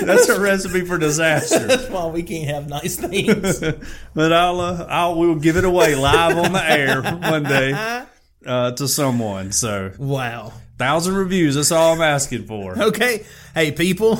That's 0.00 0.28
a 0.28 0.40
recipe 0.40 0.84
for 0.84 0.98
disaster. 0.98 1.66
That's 1.66 1.88
why 1.88 2.06
we 2.06 2.22
can't 2.22 2.48
have 2.48 2.68
nice 2.68 2.96
things. 2.96 3.62
But 4.14 4.32
I'll, 4.32 4.60
uh, 4.60 4.86
I'll 4.88 5.18
we'll 5.18 5.36
give 5.36 5.56
it 5.56 5.64
away 5.64 5.94
live 5.94 6.36
on 6.36 6.52
the 6.52 6.62
air 6.62 7.02
one 7.02 7.44
day 7.44 7.72
uh, 8.46 8.72
to 8.72 8.86
someone. 8.88 9.52
So 9.52 9.92
wow. 9.98 10.52
thousand 10.76 11.14
reviews. 11.14 11.54
That's 11.54 11.72
all 11.72 11.94
I'm 11.94 12.02
asking 12.02 12.46
for. 12.46 12.78
Okay. 12.78 13.24
Hey, 13.54 13.72
people. 13.72 14.18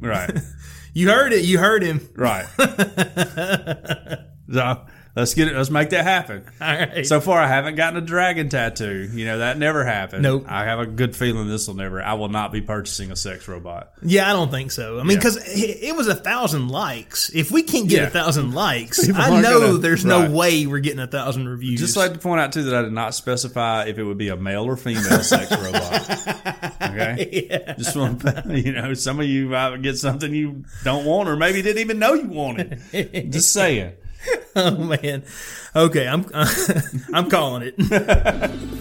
Right. 0.00 0.30
You 0.92 1.08
heard 1.08 1.32
it. 1.32 1.44
You 1.44 1.58
heard 1.58 1.84
him. 1.84 2.00
Right. 2.16 2.46
so 4.52 4.84
let's 5.20 5.34
get 5.34 5.48
it. 5.48 5.54
Let's 5.56 5.70
make 5.70 5.90
that 5.90 6.04
happen. 6.04 6.44
All 6.60 6.66
right. 6.68 7.06
So 7.06 7.20
far, 7.20 7.40
I 7.40 7.46
haven't 7.46 7.76
gotten 7.76 7.96
a 7.96 8.04
dragon 8.04 8.48
tattoo. 8.48 9.08
You 9.12 9.24
know 9.24 9.38
that 9.38 9.56
never 9.58 9.84
happened. 9.84 10.22
Nope. 10.22 10.44
I 10.48 10.64
have 10.64 10.78
a 10.80 10.86
good 10.86 11.14
feeling 11.16 11.48
this 11.48 11.68
will 11.68 11.74
never. 11.76 12.02
I 12.02 12.14
will 12.14 12.28
not 12.28 12.52
be 12.52 12.60
purchasing 12.60 13.10
a 13.12 13.16
sex 13.16 13.46
robot. 13.48 13.92
yeah, 14.02 14.28
I 14.28 14.32
don't 14.32 14.50
think 14.50 14.72
so. 14.72 14.98
I 14.98 15.04
mean, 15.04 15.16
because 15.18 15.36
it, 15.36 15.78
it 15.82 15.96
was 15.96 16.08
a 16.08 16.14
thousand 16.14 16.68
likes. 16.68 17.30
If 17.34 17.50
we 17.50 17.62
can't 17.62 17.88
get 17.88 18.00
Yeah. 18.02 18.06
a 18.08 18.10
thousand 18.10 18.52
likes, 18.54 19.06
People 19.06 19.20
I 19.22 19.40
know 19.40 19.60
gonna- 19.60 19.78
there's 19.78 20.04
right. 20.04 20.28
no 20.30 20.36
way 20.36 20.66
we're 20.66 20.80
getting 20.80 21.00
a 21.00 21.06
thousand 21.06 21.48
reviews. 21.48 21.78
Just 21.80 21.96
like 21.96 22.12
to 22.14 22.18
point 22.18 22.40
out 22.40 22.52
too 22.52 22.64
that 22.64 22.74
I 22.74 22.82
did 22.82 22.92
not 22.92 23.14
specify 23.14 23.84
if 23.84 23.98
it 23.98 24.04
would 24.04 24.18
be 24.18 24.28
a 24.28 24.36
male 24.36 24.64
or 24.64 24.76
female 24.76 25.02
sex 25.22 25.50
robot. 25.52 26.70
Okay. 26.82 27.74
Just 27.78 27.96
want 27.96 28.22
you 28.48 28.72
know, 28.72 28.94
some 28.94 29.20
of 29.20 29.26
you 29.26 29.48
might 29.48 29.80
get 29.82 29.96
something 29.98 30.34
you 30.34 30.64
don't 30.84 31.04
want, 31.04 31.28
or 31.28 31.36
maybe 31.36 31.62
didn't 31.62 31.80
even 31.80 31.98
know 31.98 32.14
you 32.14 32.28
wanted. 32.28 32.80
Just 33.30 33.52
saying. 33.52 33.92
oh 34.56 34.76
man. 34.76 35.22
Okay, 35.74 36.06
I'm 36.06 36.26
I'm 37.14 37.30
calling 37.30 37.72
it. 37.74 38.50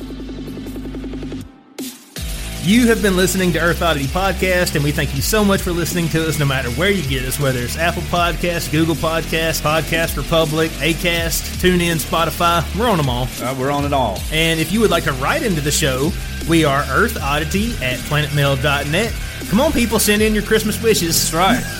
You 2.61 2.87
have 2.87 3.01
been 3.01 3.15
listening 3.15 3.53
to 3.53 3.59
Earth 3.59 3.81
Oddity 3.81 4.05
Podcast, 4.05 4.75
and 4.75 4.83
we 4.83 4.91
thank 4.91 5.15
you 5.15 5.23
so 5.23 5.43
much 5.43 5.61
for 5.61 5.71
listening 5.71 6.07
to 6.09 6.27
us 6.27 6.37
no 6.37 6.45
matter 6.45 6.69
where 6.71 6.91
you 6.91 7.01
get 7.09 7.25
us, 7.25 7.39
whether 7.39 7.59
it's 7.61 7.77
Apple 7.77 8.03
Podcasts, 8.03 8.69
Google 8.71 8.93
Podcasts, 8.95 9.61
Podcast 9.61 10.17
Republic, 10.17 10.69
Acast, 10.73 11.61
TuneIn, 11.63 11.95
Spotify. 11.95 12.63
We're 12.77 12.89
on 12.89 12.97
them 12.97 13.09
all. 13.09 13.27
Uh, 13.41 13.55
we're 13.57 13.71
on 13.71 13.85
it 13.85 13.93
all. 13.93 14.19
And 14.31 14.59
if 14.59 14.71
you 14.71 14.81
would 14.81 14.91
like 14.91 15.05
to 15.05 15.13
write 15.13 15.41
into 15.41 15.61
the 15.61 15.71
show, 15.71 16.11
we 16.47 16.63
are 16.65 16.83
Earth 16.89 17.17
Oddity 17.19 17.71
at 17.83 17.97
planetmail.net. 18.01 19.13
Come 19.49 19.61
on, 19.61 19.71
people, 19.71 19.97
send 19.97 20.21
in 20.21 20.35
your 20.35 20.43
Christmas 20.43 20.79
wishes 20.83 21.31
That's 21.31 21.33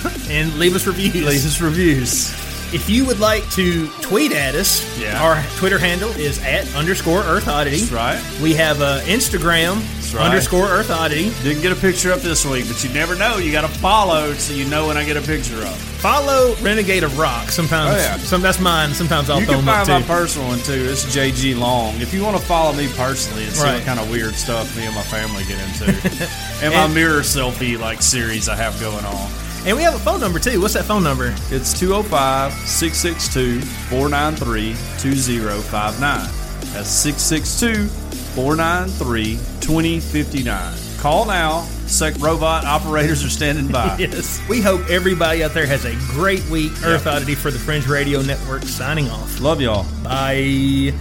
right. 0.04 0.30
and 0.30 0.58
leave 0.58 0.74
us 0.74 0.86
reviews. 0.88 1.14
Leave 1.14 1.46
us 1.46 1.60
reviews. 1.60 2.49
If 2.72 2.88
you 2.88 3.04
would 3.06 3.18
like 3.18 3.48
to 3.52 3.88
tweet 4.00 4.30
at 4.32 4.54
us, 4.54 4.84
Yeah. 4.98 5.20
our 5.20 5.42
Twitter 5.56 5.78
handle 5.78 6.10
is 6.10 6.38
at 6.44 6.72
underscore 6.76 7.22
Earth 7.24 7.48
Oddity. 7.48 7.80
That's 7.80 7.90
right. 7.92 8.40
We 8.40 8.54
have 8.54 8.80
a 8.80 9.00
Instagram 9.06 9.82
right. 10.14 10.24
underscore 10.26 10.68
Earth 10.68 10.88
Oddity. 10.90 11.32
Didn't 11.42 11.62
get 11.62 11.72
a 11.72 11.76
picture 11.76 12.12
up 12.12 12.20
this 12.20 12.44
week, 12.46 12.66
but 12.68 12.82
you 12.84 12.90
never 12.90 13.16
know. 13.16 13.38
You 13.38 13.50
got 13.50 13.62
to 13.62 13.68
follow 13.80 14.32
so 14.34 14.52
you 14.52 14.66
know 14.66 14.86
when 14.86 14.96
I 14.96 15.04
get 15.04 15.16
a 15.16 15.20
picture 15.20 15.60
up. 15.64 15.74
Follow 16.00 16.54
Renegade 16.62 17.02
of 17.02 17.18
Rock. 17.18 17.48
Sometimes, 17.50 17.94
Oh, 17.94 17.98
yeah. 17.98 18.16
some 18.18 18.40
that's 18.40 18.60
mine. 18.60 18.94
Sometimes 18.94 19.28
I'll 19.30 19.40
You 19.40 19.46
throw 19.46 19.56
can 19.56 19.64
find 19.66 19.88
my 19.88 20.02
personal 20.02 20.46
one 20.48 20.60
too. 20.60 20.72
It's 20.88 21.04
JG 21.12 21.54
Long. 21.58 22.00
If 22.00 22.14
you 22.14 22.22
want 22.22 22.36
to 22.36 22.42
follow 22.42 22.72
me 22.72 22.88
personally 22.96 23.44
and 23.44 23.52
see 23.52 23.64
Right. 23.64 23.74
what 23.74 23.84
kind 23.84 23.98
of 23.98 24.08
weird 24.10 24.34
stuff 24.36 24.76
me 24.76 24.84
and 24.86 24.94
my 24.94 25.02
family 25.02 25.42
get 25.44 25.58
into, 25.58 26.28
and 26.62 26.72
my 26.72 26.86
mirror 26.86 27.20
selfie 27.22 27.76
like 27.78 28.00
series 28.00 28.48
I 28.48 28.54
have 28.54 28.80
going 28.80 29.04
on. 29.04 29.30
And 29.66 29.76
we 29.76 29.82
have 29.82 29.94
a 29.94 29.98
phone 29.98 30.20
number 30.20 30.38
too. 30.38 30.60
What's 30.60 30.74
that 30.74 30.84
phone 30.84 31.02
number? 31.02 31.34
It's 31.50 31.78
205 31.78 32.52
662 32.52 33.60
493 33.60 34.72
2059. 34.98 36.00
That's 36.72 36.88
662 36.88 37.86
493 38.34 39.36
2059. 39.60 40.76
Call 40.98 41.26
now. 41.26 41.62
Sec 41.86 42.14
robot 42.20 42.64
operators 42.64 43.24
are 43.24 43.30
standing 43.30 43.66
by. 43.68 43.96
Yes. 43.98 44.40
We 44.48 44.60
hope 44.60 44.88
everybody 44.88 45.42
out 45.42 45.52
there 45.54 45.66
has 45.66 45.84
a 45.84 45.94
great 46.12 46.44
week. 46.48 46.72
Earth 46.84 47.06
Oddity 47.06 47.34
for 47.34 47.50
the 47.50 47.58
Fringe 47.58 47.86
Radio 47.88 48.22
Network 48.22 48.62
signing 48.62 49.08
off. 49.08 49.40
Love 49.40 49.60
y'all. 49.60 49.84
Bye. 50.04 50.92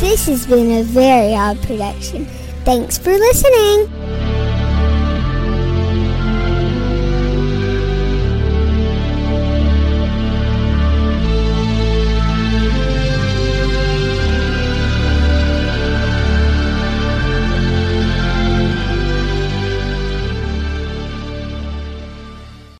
This 0.00 0.26
has 0.26 0.46
been 0.46 0.70
a 0.78 0.82
very 0.84 1.34
odd 1.34 1.60
production. 1.62 2.26
Thanks 2.64 2.96
for 2.98 3.10
listening. 3.10 4.29